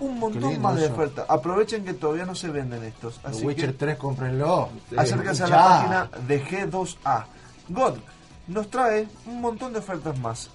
Un 0.00 0.18
montón 0.18 0.60
más 0.60 0.76
de 0.76 0.84
eso. 0.84 0.94
oferta. 0.94 1.26
Aprovechen 1.28 1.84
que 1.84 1.94
todavía 1.94 2.24
no 2.24 2.34
se 2.34 2.48
venden 2.48 2.82
estos. 2.84 3.18
The 3.20 3.28
Así 3.28 3.46
Witcher 3.46 3.72
que 3.72 3.78
3, 3.78 3.96
cómprenlo. 3.98 4.68
acérquense 4.96 5.44
a 5.44 5.48
la 5.48 5.56
página 5.56 6.10
de 6.26 6.44
G2A. 6.44 7.24
God 7.68 7.94
nos 8.48 8.70
trae 8.70 9.08
un 9.26 9.40
montón 9.40 9.72
de 9.72 9.80
ofertas 9.80 10.18
más. 10.18 10.50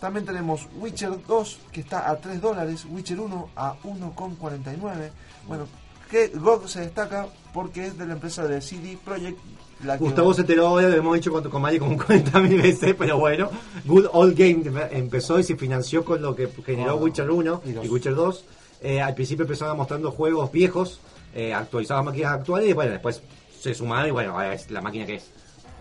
También 0.00 0.26
tenemos 0.26 0.68
Witcher 0.80 1.24
2 1.26 1.60
que 1.70 1.80
está 1.80 2.10
a 2.10 2.16
3 2.16 2.40
dólares, 2.40 2.84
Witcher 2.90 3.20
1 3.20 3.50
a 3.56 3.74
1,49. 3.84 5.10
Bueno, 5.46 5.66
que 6.10 6.28
GOG 6.28 6.68
se 6.68 6.80
destaca 6.80 7.26
porque 7.54 7.86
es 7.86 7.96
de 7.96 8.06
la 8.06 8.14
empresa 8.14 8.44
de 8.44 8.60
CD 8.60 8.98
Projekt. 9.02 9.38
La 9.84 9.98
que- 9.98 10.04
Gustavo 10.04 10.32
se 10.34 10.42
enteró 10.42 10.70
hoy, 10.72 10.82
lo 10.84 10.88
hemos 10.94 11.14
dicho 11.14 11.32
con, 11.32 11.48
con 11.50 11.62
Mari 11.62 11.78
como 11.78 11.96
40.000 11.98 12.62
veces, 12.62 12.94
pero 12.98 13.18
bueno. 13.18 13.50
Good 13.84 14.06
Old 14.12 14.36
Game 14.36 14.62
empezó 14.92 15.38
y 15.38 15.44
se 15.44 15.56
financió 15.56 16.04
con 16.04 16.22
lo 16.22 16.34
que 16.36 16.48
generó 16.64 16.92
Ah, 16.92 16.94
Witcher 16.96 17.30
1 17.30 17.62
y. 17.84 17.88
Witcher 17.88 18.14
2. 18.14 18.44
Eh, 18.82 19.00
al 19.00 19.14
principio 19.14 19.44
empezaban 19.44 19.76
mostrando 19.76 20.10
juegos 20.10 20.50
viejos, 20.50 21.00
eh, 21.34 21.54
actualizaban 21.54 22.04
máquinas 22.04 22.32
actuales 22.32 22.68
y 22.68 22.72
bueno, 22.72 22.90
después 22.92 23.22
se 23.60 23.74
sumaron 23.74 24.08
y 24.08 24.10
bueno, 24.12 24.40
es 24.42 24.70
la 24.70 24.80
máquina 24.80 25.06
que 25.06 25.16
es. 25.16 25.30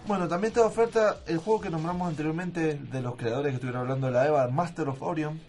Bueno, 0.07 0.27
también 0.27 0.51
de 0.53 0.61
oferta 0.61 1.17
el 1.27 1.37
juego 1.37 1.61
que 1.61 1.69
nombramos 1.69 2.07
anteriormente 2.09 2.73
de 2.75 3.01
los 3.01 3.15
creadores 3.15 3.51
que 3.51 3.55
estuvieron 3.55 3.81
hablando 3.81 4.07
de 4.07 4.13
la 4.13 4.25
EVA, 4.27 4.47
Master 4.49 4.89
of 4.89 5.01
Orion. 5.01 5.39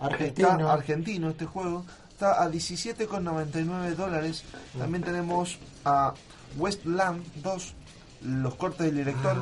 Argentino. 0.00 0.48
Está 0.50 0.72
argentino 0.72 1.30
este 1.30 1.46
juego. 1.46 1.84
Está 2.10 2.42
a 2.42 2.48
17,99 2.50 3.94
dólares. 3.94 4.44
También 4.78 5.02
tenemos 5.04 5.58
a 5.84 6.12
Westland 6.58 7.22
2, 7.42 7.74
los 8.22 8.54
cortes 8.56 8.86
del 8.86 8.96
director, 8.96 9.36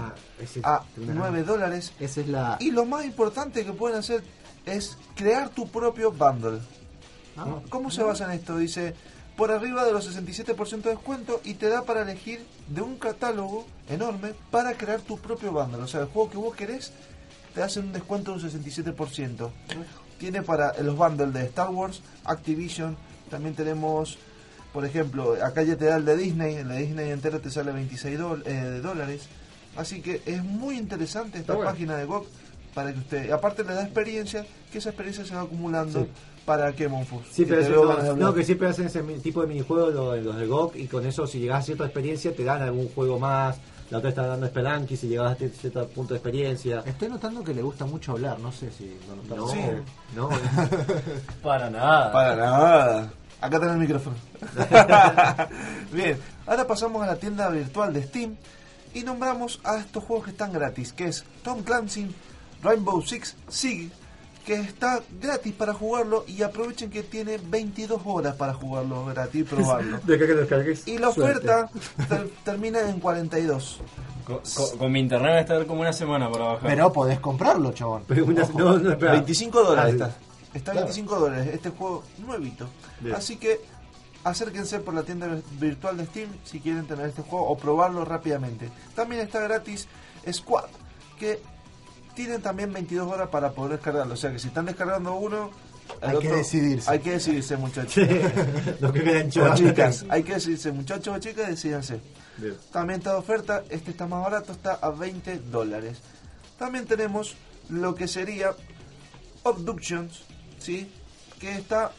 Ah, 0.63 0.77
a 0.77 0.85
una- 1.01 1.15
9 1.15 1.43
dólares. 1.43 1.93
Esa 1.99 2.21
es 2.21 2.29
la. 2.29 2.57
Y 2.61 2.71
lo 2.71 2.85
más 2.85 3.05
importante 3.05 3.65
que 3.65 3.73
pueden 3.73 3.99
hacer 3.99 4.23
es 4.67 4.97
crear 5.15 5.49
tu 5.51 5.69
propio 5.69 6.13
bundle. 6.13 6.61
Ah, 7.37 7.47
¿Cómo 7.69 7.91
se 7.91 8.03
basa 8.03 8.25
en 8.27 8.33
esto? 8.39 8.57
Dice, 8.57 8.95
por 9.37 9.51
arriba 9.53 9.85
de 9.85 9.93
los 9.93 10.05
67% 10.05 10.89
de 10.89 10.97
descuento 10.97 11.41
y 11.45 11.55
te 11.55 11.69
da 11.69 11.83
para 11.83 12.03
elegir 12.03 12.45
de 12.69 12.83
un 12.83 12.97
catálogo 12.99 13.67
enorme 13.89 14.35
para 14.51 14.75
crear 14.75 15.01
tu 15.01 15.19
propio 15.19 15.53
bundle. 15.53 15.83
O 15.83 15.87
sea, 15.87 16.01
el 16.01 16.07
juego 16.07 16.31
que 16.31 16.37
vos 16.39 16.57
querés 16.57 16.93
te 17.55 17.63
hacen 17.63 17.87
un 17.87 17.93
descuento 17.93 18.33
de 18.33 18.39
un 18.39 18.51
67%. 18.51 19.51
Tiene 20.19 20.43
para 20.43 20.77
los 20.83 20.97
bundles 20.97 21.33
de 21.33 21.45
Star 21.45 21.71
Wars, 21.71 22.03
Activision, 22.25 22.97
también 23.31 23.55
tenemos, 23.55 24.19
por 24.73 24.85
ejemplo, 24.85 25.35
acá 25.43 25.63
ya 25.63 25.77
te 25.77 25.87
da 25.87 25.97
el 25.97 26.05
de 26.05 26.17
Disney, 26.17 26.55
el 26.57 26.69
de 26.69 26.77
Disney 26.79 27.11
entero 27.11 27.41
te 27.41 27.51
sale 27.51 27.73
26 27.73 28.19
dol- 28.19 28.43
eh, 28.47 28.53
de 28.53 28.81
dólares. 28.81 29.29
Así 29.77 30.01
que 30.03 30.21
es 30.27 30.43
muy 30.45 30.77
interesante 30.77 31.39
esta 31.39 31.55
bueno. 31.55 31.71
página 31.71 31.97
de 31.97 32.05
GOG 32.05 32.27
para 32.75 32.93
que 32.93 32.99
usted, 32.99 33.31
aparte 33.31 33.65
le 33.65 33.75
da 33.75 33.83
experiencia, 33.83 34.45
que 34.71 34.79
esa 34.79 34.91
experiencia 34.91 35.25
se 35.25 35.35
va 35.35 35.43
acumulando 35.43 36.01
Sí. 36.05 36.09
para 36.45 36.73
que 36.73 36.89
Monfus. 36.89 37.23
Sí, 37.31 37.45
Que 37.45 37.55
pero 37.55 37.61
eso 38.01 38.17
no, 38.17 38.35
que 38.35 38.45
siempre 38.45 38.69
hacen 38.69 38.87
ese 38.87 39.03
tipo 39.23 39.41
de 39.43 39.47
minijuegos 39.49 39.95
los, 39.95 40.19
los 40.23 40.37
de 40.37 40.47
GOG 40.47 40.77
y 40.77 40.87
con 40.87 41.07
eso 41.07 41.27
si 41.27 41.39
llegas 41.41 41.61
a 41.61 41.63
cierta 41.63 41.85
experiencia 41.85 42.35
te 42.35 42.45
dan 42.45 42.63
algún 42.63 42.89
juego 42.91 43.19
más. 43.19 43.59
La 43.91 43.99
otra 43.99 44.11
está 44.11 44.27
dando 44.27 44.47
Spelunky 44.47 44.97
si 44.99 45.09
llegas 45.09 45.33
a 45.33 45.37
cierto 45.37 45.87
punto 45.89 46.13
de 46.13 46.19
experiencia. 46.19 46.83
Estoy 46.85 47.09
notando 47.09 47.43
que 47.43 47.55
le 47.55 47.63
gusta 47.63 47.87
mucho 47.87 48.13
hablar, 48.13 48.39
no 48.39 48.53
sé 48.53 48.71
si 48.71 48.95
lo. 49.29 49.35
No, 49.37 49.49
Sí. 49.49 49.59
no. 50.15 50.29
Para 51.43 51.71
nada. 51.71 52.13
Para 52.13 52.37
nada. 52.37 53.13
Acá 53.41 53.59
tenés 53.61 53.75
el 53.75 53.81
micrófono. 53.81 54.17
Bien, 55.93 56.19
ahora 56.47 56.67
pasamos 56.67 57.03
a 57.03 57.07
la 57.07 57.17
tienda 57.17 57.49
virtual 57.51 57.93
de 57.93 58.03
Steam 58.03 58.37
y 58.95 59.03
nombramos 59.03 59.61
a 59.65 59.79
estos 59.79 60.03
juegos 60.05 60.25
que 60.27 60.31
están 60.33 60.53
gratis, 60.53 60.93
que 60.93 61.07
es 61.07 61.25
Tom 61.43 61.63
Clancy 61.63 62.15
Rainbow 62.63 63.01
Six 63.03 63.37
Siege, 63.49 63.91
que 64.45 64.55
está 64.55 65.01
gratis 65.21 65.53
para 65.53 65.73
jugarlo 65.75 66.25
y 66.27 66.43
aprovechen 66.43 66.91
que 66.91 67.03
tiene 67.03 67.39
22 67.39 68.01
horas 68.05 68.35
para 68.35 68.55
jugarlo 68.55 69.05
gratis 69.07 69.43
y 69.43 69.45
probarlo. 69.45 69.99
De 70.05 70.19
que 70.19 70.27
lo 70.27 70.37
descargues. 70.37 70.89
Y 70.89 70.99
la 70.99 71.11
oferta 71.11 71.69
ter- 72.09 72.31
termina 72.45 72.81
en 72.89 72.99
42. 72.99 73.81
Con, 74.27 74.41
con- 74.57 74.79
con 74.79 74.93
mi 74.93 75.01
internet 75.01 75.31
va 75.33 75.37
a 75.37 75.41
estar 75.41 75.67
como 75.67 75.83
una 75.83 75.93
semana 75.93 76.31
para 76.31 76.45
bajar. 76.47 76.69
Pero 76.71 76.93
podés 76.93 77.21
comprarlo, 77.21 77.73
chabón. 77.73 78.05
Pero 78.09 78.25
una- 78.25 78.47
no, 78.55 78.79
no, 78.79 78.91
espera. 78.91 79.13
25 79.13 79.63
dólares 79.63 80.01
Ah, 80.03 80.11
está. 80.55 80.73
Claro. 80.73 80.87
25 80.87 81.19
dólares 81.19 81.51
este 81.53 81.71
juego 81.71 82.05
nuevito. 82.19 82.69
Bien. 83.01 83.15
Así 83.15 83.37
que 83.37 83.61
acérquense 84.25 84.81
por 84.81 84.95
la 84.95 85.03
tienda 85.03 85.29
virtual 85.59 85.97
de 85.97 86.07
Steam 86.07 86.31
si 86.45 86.61
quieren 86.61 86.87
tener 86.87 87.07
este 87.09 87.23
juego 87.23 87.49
o 87.49 87.57
probarlo 87.57 88.05
rápidamente. 88.05 88.71
También 88.95 89.23
está 89.23 89.41
gratis 89.41 89.89
Squad, 90.31 90.67
que 91.19 91.41
tienen 92.15 92.43
también 92.43 92.73
22 92.73 93.11
horas 93.11 93.29
para 93.29 93.53
poder 93.53 93.73
descargarlo. 93.73 94.15
O 94.15 94.17
sea 94.17 94.33
que 94.33 94.39
si 94.39 94.49
están 94.49 94.67
descargando 94.67 95.15
uno, 95.15 95.51
Hay 96.03 96.19
que 96.19 96.29
decidirse. 96.29 96.91
Hay 96.91 96.99
que 96.99 97.13
decidirse, 97.13 97.57
muchachos. 97.57 98.07
Lo 98.81 98.93
que 98.93 99.03
quedan 99.03 99.31
chicas. 99.31 100.05
hay 100.09 100.23
que 100.23 100.35
decidirse, 100.35 100.73
muchachos 100.73 101.17
o 101.17 101.19
chicas, 101.19 101.49
decídanse. 101.49 102.01
Bien. 102.37 102.57
También 102.73 102.99
está 102.99 103.13
de 103.13 103.19
oferta, 103.19 103.65
este 103.71 103.93
está 103.93 104.07
más 104.07 104.23
barato, 104.23 104.53
está 104.53 104.75
a 104.75 104.91
20 104.91 105.39
dólares. 105.51 105.99
También 106.59 106.85
tenemos 106.87 107.37
lo 107.69 107.95
que 107.95 108.09
sería 108.09 108.55
Abductions, 109.45 110.25
¿sí? 110.59 110.91
que 111.39 111.53
está 111.57 111.93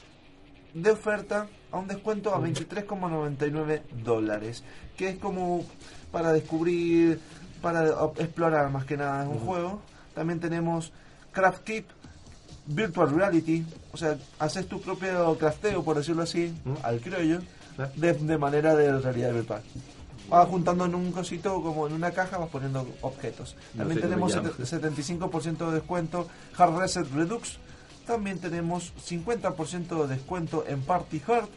de 0.73 0.91
oferta 0.91 1.48
a 1.72 1.77
un 1.77 1.88
descuento 1.88 2.34
a 2.34 2.40
23,99 2.40 3.81
dólares, 4.03 4.64
que 4.98 5.10
es 5.10 5.18
como 5.18 5.65
para 6.11 6.34
descubrir, 6.34 7.19
para 7.61 7.86
explorar 8.18 8.69
más 8.72 8.86
que 8.86 8.98
nada, 8.98 9.23
es 9.23 9.30
un 9.30 9.40
juego. 9.40 9.81
También 10.14 10.40
tenemos 10.40 10.91
Craft 11.31 11.64
Kit, 11.64 11.86
Virtual 12.65 13.10
Reality, 13.11 13.65
o 13.94 13.98
sea, 13.98 14.18
haces 14.40 14.68
tu 14.68 14.81
propio 14.81 15.38
crafteo, 15.38 15.84
por 15.84 15.98
decirlo 15.98 16.23
así, 16.23 16.53
al 16.84 16.99
criollo, 16.99 17.40
de, 17.95 18.14
de 18.14 18.38
manera 18.38 18.76
de 18.76 18.99
realidad 18.99 19.34
virtual. 19.34 19.61
Vas 20.30 20.48
juntando 20.48 20.86
en 20.86 20.94
un 20.94 21.11
cosito, 21.11 21.61
como 21.64 21.88
en 21.88 21.94
una 21.94 22.11
caja, 22.11 22.38
vas 22.38 22.49
poniendo 22.49 22.88
objetos. 23.02 23.56
No 23.73 23.80
También 23.88 23.95
sé 23.95 24.02
cómo 24.02 24.27
tenemos 24.27 24.31
se 24.31 24.38
llama. 24.38 24.52
sete- 24.64 24.99
75% 24.99 25.68
de 25.69 25.73
descuento 25.73 26.27
Hard 26.57 26.77
Reset 26.77 27.07
Redux. 27.11 27.57
También 28.10 28.40
tenemos 28.40 28.91
50% 29.07 30.02
de 30.02 30.15
descuento 30.15 30.65
en 30.68 30.81
Party 30.81 31.22
Hard. 31.27 31.48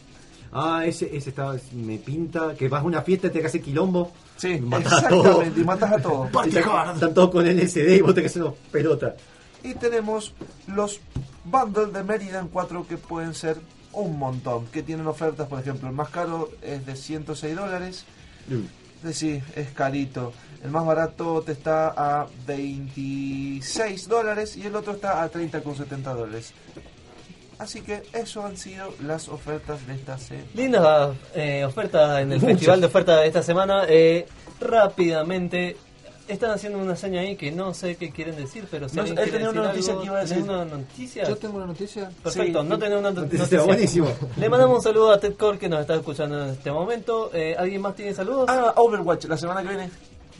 Ah, 0.52 0.82
ese, 0.84 1.16
ese 1.16 1.30
estaba, 1.30 1.56
me 1.72 1.96
pinta 1.96 2.54
que 2.54 2.68
vas 2.68 2.82
a 2.82 2.84
una 2.84 3.00
fiesta 3.00 3.28
y 3.28 3.30
te 3.30 3.46
hacer 3.46 3.62
quilombo. 3.62 4.12
Sí, 4.36 4.60
Matas 4.60 4.92
a 4.92 4.96
exactamente, 5.08 5.60
y 5.62 5.64
matas 5.64 5.92
a 5.92 5.96
todos. 5.96 6.28
Y 6.44 6.48
están, 6.58 6.94
están 6.94 7.14
todos 7.14 7.30
con 7.30 7.46
LSD 7.46 7.96
y 7.96 8.00
vos 8.02 8.14
te 8.14 8.20
que 8.20 8.26
hacer 8.26 8.44
pelota. 8.70 9.16
Y 9.62 9.72
tenemos 9.76 10.34
los 10.66 11.00
bundles 11.42 11.90
de 11.90 12.02
Meridian 12.02 12.48
4 12.48 12.86
que 12.86 12.98
pueden 12.98 13.32
ser 13.32 13.56
un 13.94 14.18
montón, 14.18 14.66
que 14.66 14.82
tienen 14.82 15.06
ofertas, 15.06 15.48
por 15.48 15.58
ejemplo, 15.58 15.88
el 15.88 15.94
más 15.94 16.10
caro 16.10 16.50
es 16.60 16.84
de 16.84 16.96
106 16.96 17.56
dólares, 17.56 18.04
es 18.50 19.02
decir, 19.02 19.42
es 19.56 19.70
carito. 19.70 20.34
El 20.62 20.70
más 20.70 20.86
barato 20.86 21.42
te 21.42 21.52
está 21.52 21.88
a 21.96 22.26
26 22.46 24.08
dólares 24.08 24.56
y 24.56 24.66
el 24.66 24.76
otro 24.76 24.92
está 24.92 25.22
a 25.22 25.30
30,70 25.30 26.14
dólares. 26.14 26.52
Así 27.58 27.80
que 27.80 28.02
eso 28.12 28.44
han 28.44 28.56
sido 28.56 28.88
las 29.04 29.28
ofertas 29.28 29.86
de 29.86 29.94
esta 29.94 30.18
semana. 30.18 30.46
Lindas 30.54 31.10
eh, 31.34 31.64
ofertas 31.64 32.20
en 32.20 32.32
el 32.32 32.40
festival 32.40 32.80
de 32.80 32.86
ofertas 32.86 33.20
de 33.20 33.26
esta 33.26 33.42
semana. 33.42 33.84
Eh, 33.88 34.26
rápidamente, 34.60 35.76
están 36.28 36.50
haciendo 36.52 36.78
una 36.78 36.96
seña 36.96 37.20
ahí 37.20 37.36
que 37.36 37.52
no 37.52 37.74
sé 37.74 37.96
qué 37.96 38.10
quieren 38.10 38.36
decir, 38.36 38.66
pero 38.70 38.88
si 38.88 38.96
No, 38.96 39.02
alguien 39.02 39.18
él 39.18 39.24
quiere 39.30 39.44
tenía 39.44 39.60
una 39.60 39.68
noticia 39.68 39.90
algo, 39.92 40.00
que 40.02 40.06
iba 40.08 40.16
a 40.16 40.20
decir. 40.22 40.36
¿tenés 40.36 40.50
una 40.50 40.64
noticia? 40.64 41.24
Yo 41.28 41.36
tengo 41.36 41.56
una 41.56 41.66
noticia. 41.66 42.10
Perfecto, 42.22 42.62
Sí. 42.62 42.68
no 42.68 42.78
tenés 42.78 42.98
una 42.98 43.10
not- 43.10 43.24
Noticia, 43.24 43.38
noticia. 43.44 43.62
buenísimo. 43.64 44.08
Le 44.36 44.48
mandamos 44.48 44.76
un 44.78 44.82
saludo 44.82 45.10
a 45.12 45.20
Ted 45.20 45.34
Core 45.34 45.58
que 45.58 45.68
nos 45.68 45.80
está 45.80 45.94
escuchando 45.96 46.42
en 46.44 46.50
este 46.50 46.70
momento. 46.72 47.30
Eh, 47.34 47.54
¿Alguien 47.58 47.80
más 47.82 47.94
tiene 47.94 48.14
saludos? 48.14 48.46
Ah, 48.48 48.72
Overwatch, 48.76 49.24
la 49.26 49.36
semana 49.36 49.62
que 49.62 49.68
viene. 49.68 49.90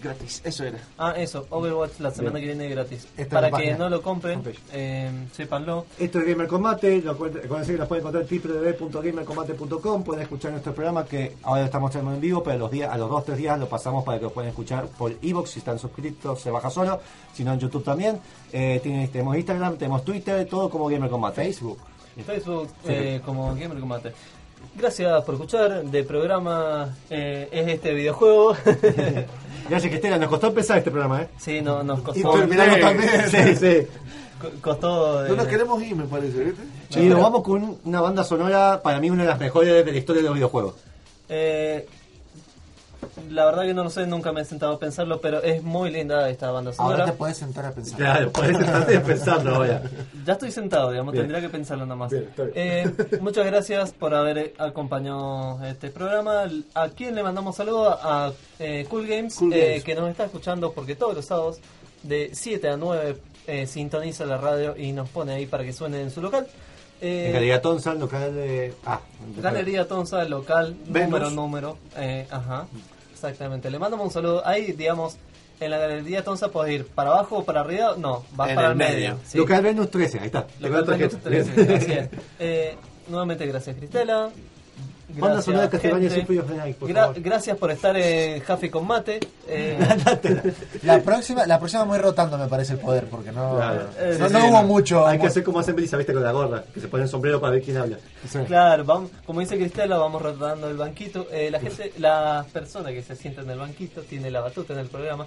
Gratis, 0.03 0.41
eso 0.45 0.65
era. 0.65 0.79
Ah, 0.99 1.15
eso, 1.17 1.47
Overwatch 1.51 2.01
la 2.01 2.11
semana 2.11 2.41
que 2.41 2.47
viene 2.47 2.69
gratis. 2.69 3.07
Esta 3.17 3.37
Para 3.37 3.47
que 3.49 3.53
página. 3.53 3.77
no 3.79 3.89
lo 3.89 4.03
compren, 4.03 4.43
eh, 4.73 5.11
sépanlo. 5.33 5.87
Esto 5.99 6.19
es 6.19 6.27
Gamer 6.27 6.47
Combate, 6.49 7.01
lo 7.03 7.13
que 7.17 7.31
pueden 7.47 7.71
encontrar 8.01 8.27
en 8.29 8.43
www.gamercombate.com, 8.43 10.03
pueden 10.05 10.23
escuchar 10.23 10.51
nuestro 10.53 10.75
programa 10.75 11.05
que 11.05 11.37
ahora 11.43 11.61
lo 11.61 11.67
estamos 11.67 11.91
haciendo 11.91 12.13
en 12.15 12.21
vivo, 12.21 12.43
pero 12.43 12.57
a 12.57 12.59
los 12.59 12.71
días, 12.71 12.93
a 12.93 12.99
los 12.99 13.09
2 13.09 13.25
3 13.25 13.39
días 13.39 13.59
lo 13.59 13.69
pasamos 13.69 14.05
para 14.05 14.19
que 14.19 14.25
lo 14.25 14.33
puedan 14.33 14.51
escuchar 14.51 14.87
por 14.89 15.13
Evox, 15.23 15.51
si 15.51 15.59
están 15.61 15.79
suscritos 15.79 16.41
se 16.41 16.51
baja 16.51 16.71
solo, 16.71 17.01
si 17.33 17.45
no 17.45 17.53
en 17.53 17.61
YouTube 17.61 17.85
también. 17.85 18.19
Eh, 18.53 18.81
tienen- 18.83 19.09
tenemos 19.11 19.37
Instagram, 19.37 19.77
tenemos 19.77 20.05
Twitter, 20.05 20.47
todo 20.47 20.69
como 20.69 20.89
Gamer 20.89 21.09
Combate. 21.11 21.43
Facebook. 21.45 21.79
Facebook 22.27 22.69
eh, 22.87 23.21
como 23.25 23.55
Gamer 23.55 23.79
Combate. 23.79 24.13
Gracias 24.77 25.23
por 25.25 25.35
escuchar. 25.35 25.85
De 25.85 26.03
programa 26.05 26.97
eh, 27.11 27.49
es 27.53 27.69
este 27.69 27.93
videojuego. 27.95 28.57
Gracias 29.69 29.91
Cristela, 29.91 30.19
nos 30.19 30.29
costó 30.29 30.49
empezar 30.49 30.79
este 30.79 30.91
programa, 30.91 31.23
¿eh? 31.23 31.29
sí, 31.39 31.61
no, 31.61 31.83
nos 31.83 32.01
Y 32.01 32.03
costó. 32.03 32.33
terminamos 32.33 32.81
también. 32.81 33.11
Sí, 33.31 33.57
sí. 33.57 33.87
co- 34.41 34.51
Costó. 34.61 35.23
No 35.29 35.37
nos 35.37 35.47
eh, 35.47 35.51
queremos 35.51 35.83
ir, 35.83 35.95
me 35.95 36.05
parece, 36.05 36.45
¿viste? 36.45 37.01
Y 37.01 37.07
nos 37.07 37.21
vamos 37.21 37.43
con 37.43 37.79
una 37.85 38.01
banda 38.01 38.25
sonora, 38.25 38.81
para 38.83 38.99
mí 38.99 39.09
una 39.11 39.23
de 39.23 39.29
las 39.29 39.39
mejores 39.39 39.85
de 39.85 39.93
la 39.93 39.99
historia 39.99 40.21
de 40.23 40.29
los 40.29 40.35
videojuegos. 40.35 40.75
eh, 41.29 41.87
la 43.31 43.45
verdad 43.47 43.63
que 43.63 43.75
no 43.75 43.85
lo 43.85 43.91
sé, 43.91 44.07
nunca 44.07 44.33
me 44.33 44.43
he 44.43 44.45
sentado 44.45 44.73
a 44.75 44.79
pensarlo, 44.79 45.21
pero 45.21 45.43
es 45.43 45.63
muy 45.63 45.91
linda 45.91 46.29
esta 46.29 46.51
banda 46.51 46.71
Ahora 46.79 46.97
sonora. 46.97 47.05
te 47.13 47.13
puedes 47.19 47.37
sentar 47.37 47.67
a 47.67 47.73
pensar. 47.73 47.97
Claro, 47.99 48.33
por 48.33 48.45
eso 48.45 48.61
estás 48.61 48.85
pensando 49.03 49.55
ahora. 49.55 49.83
Ya 50.25 50.33
estoy 50.35 50.51
sentado, 50.51 50.91
digamos, 50.91 51.13
Bien. 51.13 51.25
tendría 51.25 51.41
que 51.41 51.49
pensarlo 51.49 51.85
nada 51.85 51.97
más. 51.97 52.11
Bien, 52.11 52.29
bien. 52.37 52.51
Eh, 52.55 52.93
muchas 53.21 53.47
gracias 53.47 53.93
por 53.93 54.15
haber 54.15 54.55
acompañado 54.59 55.59
este 55.65 55.91
programa. 55.91 56.45
¿A 56.75 56.89
quién 56.91 57.15
le 57.15 57.23
mandamos 57.23 57.57
saludos? 57.57 57.97
A 58.03 58.33
eh, 58.59 58.87
Cool 58.89 59.07
Games, 59.07 59.35
Cool 59.37 59.53
eh, 59.53 59.67
Games. 59.69 59.85
que 59.85 59.95
nos 59.95 60.11
está 60.11 60.25
escuchando 60.25 60.73
porque 60.73 60.95
todos 60.97 61.15
los 61.15 61.25
sábados 61.25 61.59
de 62.03 62.31
7 62.33 62.69
a 62.69 62.77
9 62.77 63.17
eh, 63.47 63.67
sintoniza 63.67 64.25
la 64.27 64.37
radio 64.39 64.77
y 64.77 64.93
nos 64.93 65.09
pone 65.09 65.33
ahí 65.33 65.47
para 65.47 65.65
que 65.65 65.73
suene 65.73 66.01
en 66.03 66.11
su 66.11 66.21
local. 66.23 66.47
Eh, 67.01 67.27
En 67.27 67.33
Galería 67.33 67.61
Tonsa, 67.61 67.95
local 67.95 68.33
de... 68.33 68.73
Ah, 68.87 69.01
Galería 69.39 69.89
Tonsa, 69.89 70.25
local, 70.25 70.77
Venus. 70.87 71.11
número, 71.11 71.31
número. 71.31 71.79
Eh, 71.97 72.29
ajá, 72.31 72.67
exactamente. 73.31 73.71
Le 73.71 73.79
mandamos 73.79 74.07
un 74.07 74.13
saludo. 74.13 74.47
Ahí, 74.47 74.73
digamos, 74.73 75.17
en 75.61 75.71
la 75.71 75.79
Galería 75.79 76.25
Tonsa 76.25 76.49
puedes 76.49 76.75
ir 76.75 76.87
para 76.87 77.11
abajo 77.11 77.39
o 77.39 77.45
para 77.45 77.61
arriba. 77.61 77.95
No, 77.97 78.25
vas 78.33 78.51
En 78.51 78.55
para 78.57 78.69
el 78.71 78.77
medio. 78.77 78.95
medio. 78.95 79.19
sí. 79.25 79.39
Local 79.39 79.63
Venus 79.63 79.91
13, 79.91 80.19
ahí 80.21 80.27
está. 80.27 80.47
Local 80.61 80.85
Venus 80.85 80.87
tarjeta. 80.87 81.19
13, 81.19 81.75
así 81.77 81.93
es. 81.93 82.09
Eh, 82.39 82.77
nuevamente, 83.09 83.47
gracias, 83.47 83.77
Cristela. 83.77 84.31
Banda 85.21 85.43
sonora 85.43 85.69
Castlevania. 85.71 86.11
Symphony 86.11 86.39
of 86.39 86.51
Gra- 86.83 87.13
gracias 87.17 87.57
por 87.59 87.71
estar 87.71 87.97
en 87.97 88.41
Jaffe 88.41 88.71
con 88.71 88.87
Mate. 88.87 89.21
Eh, 89.49 89.77
La 90.85 91.01
próxima, 91.01 91.47
la 91.47 91.59
próxima 91.59 91.85
ir 91.97 92.03
rotando, 92.03 92.39
me 92.39 92.47
parece, 92.47 92.75
el 92.75 92.79
poder, 92.79 93.05
porque 93.07 93.33
no, 93.33 93.57
Claro. 93.57 93.87
Eh, 93.99 94.17
no, 94.19 94.29
sí, 94.29 94.33
no 94.35 94.41
sí, 94.41 94.47
hubo 94.49 94.63
no. 94.63 94.63
mucho. 94.63 95.07
Hay 95.07 95.19
que 95.19 95.27
hacer 95.27 95.43
como 95.43 95.59
hacen 95.59 95.75
Belisa, 95.77 95.97
viste, 95.97 96.13
con 96.15 96.23
la 96.23 96.33
gorra, 96.33 96.65
que 96.73 96.81
se 96.81 96.89
pone 96.89 97.03
el 97.05 97.09
sombrero 97.09 97.41
para 97.41 97.55
ver 97.55 97.63
quién 97.63 97.77
habla. 97.77 97.99
Claro, 98.47 98.85
vamos, 98.85 99.11
como 99.27 99.41
dice 99.41 99.57
Cristela, 99.57 99.99
vamos 99.99 100.23
rotando 100.23 100.69
el 100.71 100.77
banquito. 100.77 101.27
Eh, 101.31 101.51
la 101.51 101.61
gente, 101.61 101.93
la 101.99 102.45
persona 102.53 102.91
que 102.91 103.03
se 103.03 103.17
sienta 103.17 103.43
en 103.43 103.51
el 103.51 103.59
banquito 103.59 104.01
tiene 104.03 104.31
la 104.31 104.41
batuta 104.41 104.73
en 104.73 104.79
el 104.81 104.87
programa. 104.89 105.27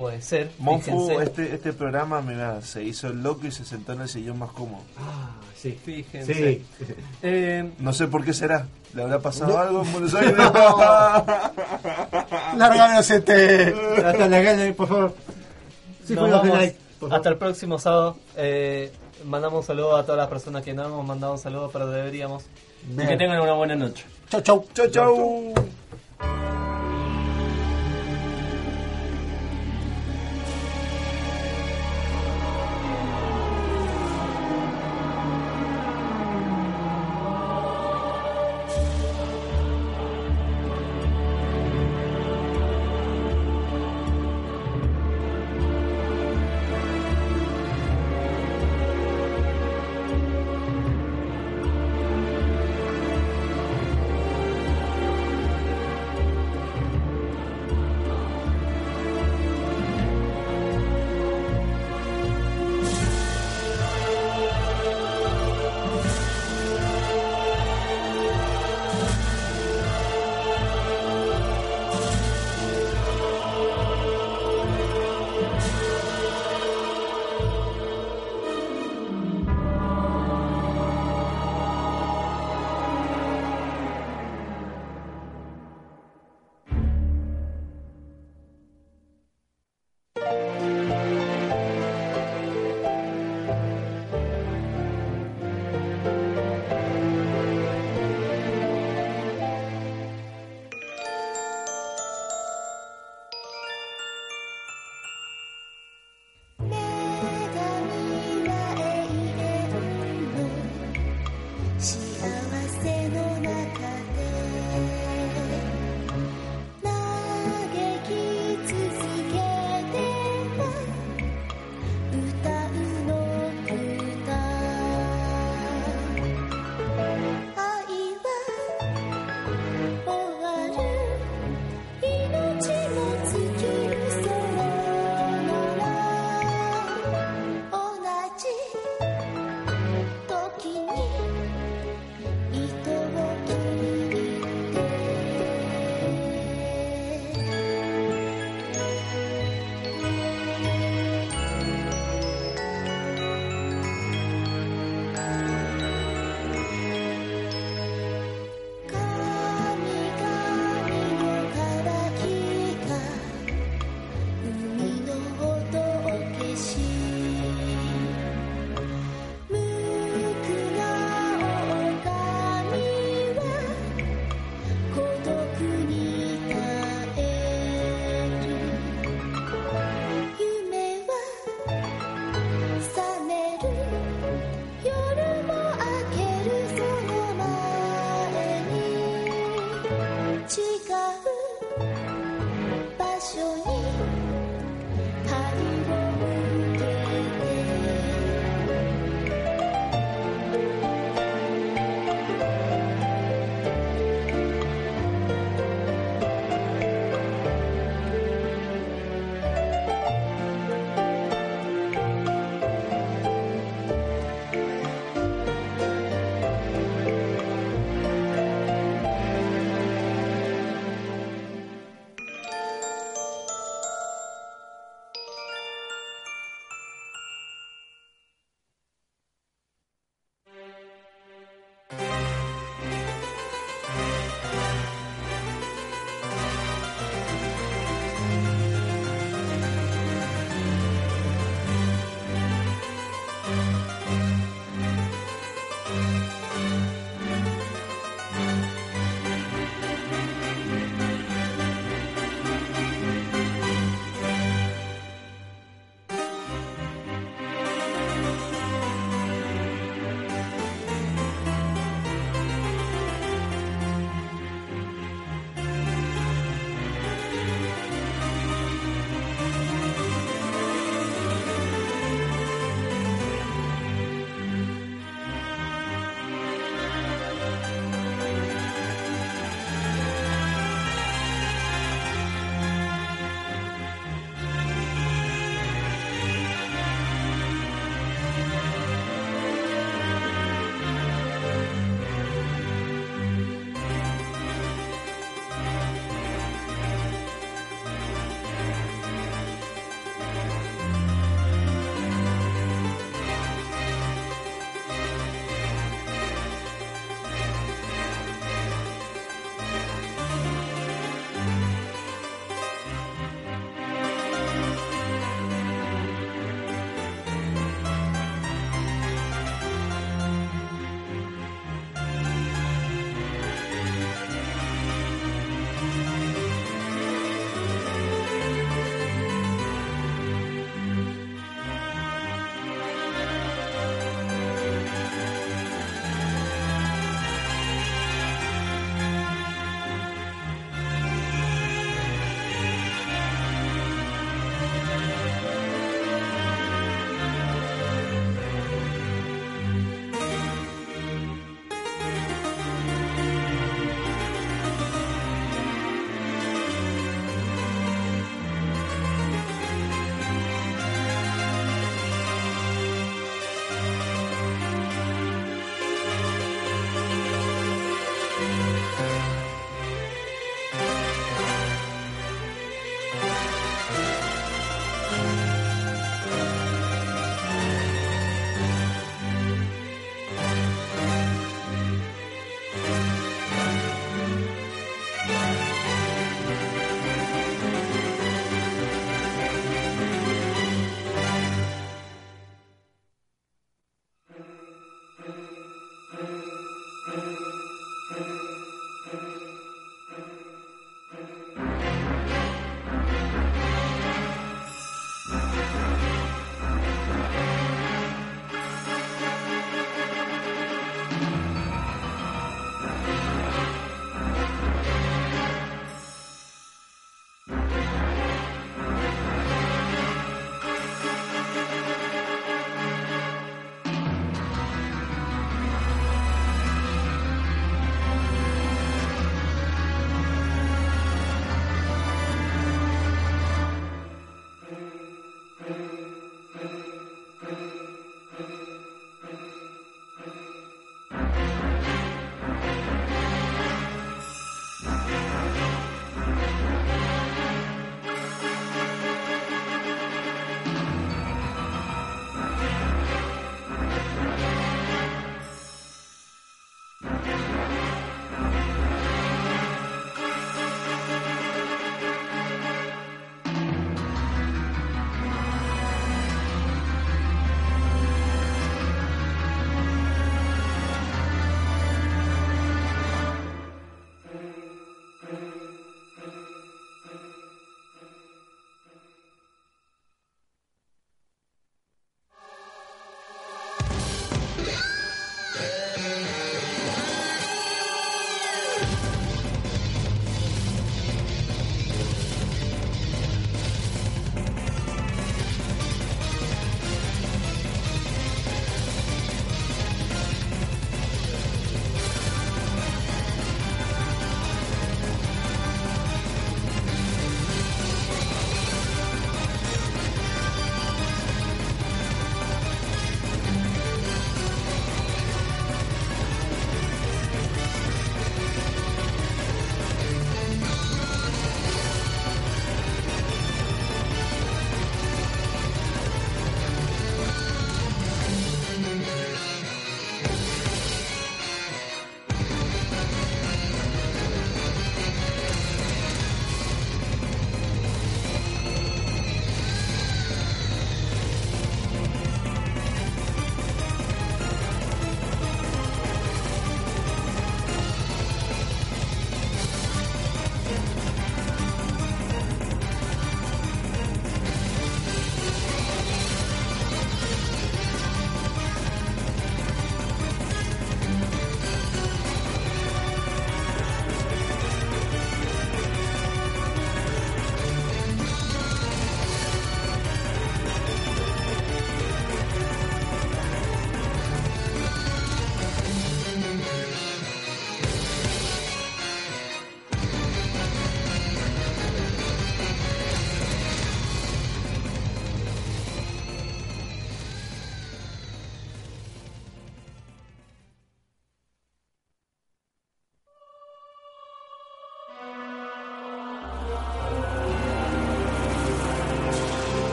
Puede 0.00 0.22
ser. 0.22 0.50
Monfu, 0.58 1.20
este, 1.20 1.54
este 1.54 1.74
programa, 1.74 2.22
mira, 2.22 2.62
se 2.62 2.82
hizo 2.82 3.08
el 3.08 3.22
loco 3.22 3.46
y 3.46 3.50
se 3.50 3.66
sentó 3.66 3.92
en 3.92 4.00
el 4.00 4.08
sillón 4.08 4.38
más 4.38 4.50
cómodo. 4.50 4.80
Ah, 4.98 5.32
sí. 5.54 5.78
Fíjense. 5.84 6.32
Sí. 6.34 6.64
Eh, 7.22 7.70
No 7.80 7.92
sé 7.92 8.06
por 8.08 8.24
qué 8.24 8.32
será. 8.32 8.66
¿Le 8.94 9.02
habrá 9.02 9.18
pasado 9.18 9.58
algo 9.58 9.82
en 9.82 9.92
Buenos 9.92 10.14
Aires? 10.16 10.34
Lárganos 12.56 13.10
este. 13.10 13.74
Hasta 14.04 14.26
la 14.28 14.40
gana, 14.40 14.72
por 14.74 14.88
favor. 14.88 15.14
Sí, 16.06 16.14
nos 16.14 16.30
vamos 16.30 16.46
Night, 16.58 16.74
por 16.98 17.08
favor. 17.10 17.14
hasta 17.16 17.28
el 17.28 17.36
próximo 17.36 17.78
sábado. 17.78 18.16
Eh, 18.36 18.90
mandamos 19.26 19.60
un 19.60 19.66
saludo 19.66 19.96
a 19.96 20.02
todas 20.04 20.16
las 20.18 20.28
personas 20.28 20.62
que 20.64 20.72
no 20.72 20.86
hemos 20.86 21.06
mandado 21.06 21.34
un 21.34 21.38
saludo, 21.38 21.68
pero 21.70 21.88
deberíamos. 21.90 22.44
Y 22.90 22.96
que 22.96 23.04
Bien. 23.06 23.18
tengan 23.18 23.40
una 23.40 23.52
buena 23.52 23.76
noche. 23.76 24.04
Chau, 24.30 24.40
chau. 24.40 24.64
chau, 24.72 24.88
chau. 24.88 25.54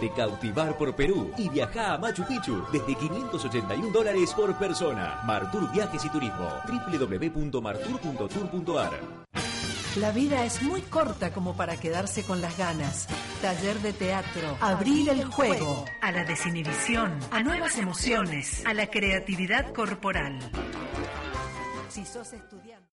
Déjate 0.00 0.16
cautivar 0.16 0.76
por 0.78 0.96
Perú 0.96 1.30
y 1.36 1.50
viaja 1.50 1.94
a 1.94 1.98
Machu 1.98 2.24
Picchu 2.24 2.64
desde 2.72 2.94
581 2.94 3.90
dólares 3.90 4.32
por 4.34 4.56
persona. 4.58 5.20
Martur 5.24 5.70
Viajes 5.72 6.04
y 6.04 6.08
Turismo. 6.08 6.48
www.martur.tour.ar 6.66 8.92
La 9.96 10.12
vida 10.12 10.44
es 10.44 10.62
muy 10.62 10.82
corta 10.82 11.32
como 11.32 11.54
para 11.54 11.78
quedarse 11.78 12.22
con 12.24 12.40
las 12.40 12.56
ganas. 12.56 13.08
Taller 13.42 13.80
de 13.80 13.92
teatro. 13.92 14.56
Abrir 14.60 15.08
el 15.10 15.24
juego. 15.24 15.84
A 16.00 16.12
la 16.12 16.24
desinhibición. 16.24 17.18
A 17.30 17.42
nuevas 17.42 17.76
emociones. 17.76 18.64
A 18.64 18.72
la 18.72 18.86
creatividad 18.86 19.72
corporal. 19.72 20.38
Si 21.88 22.06
sos 22.06 22.32
estudiante. 22.32 22.88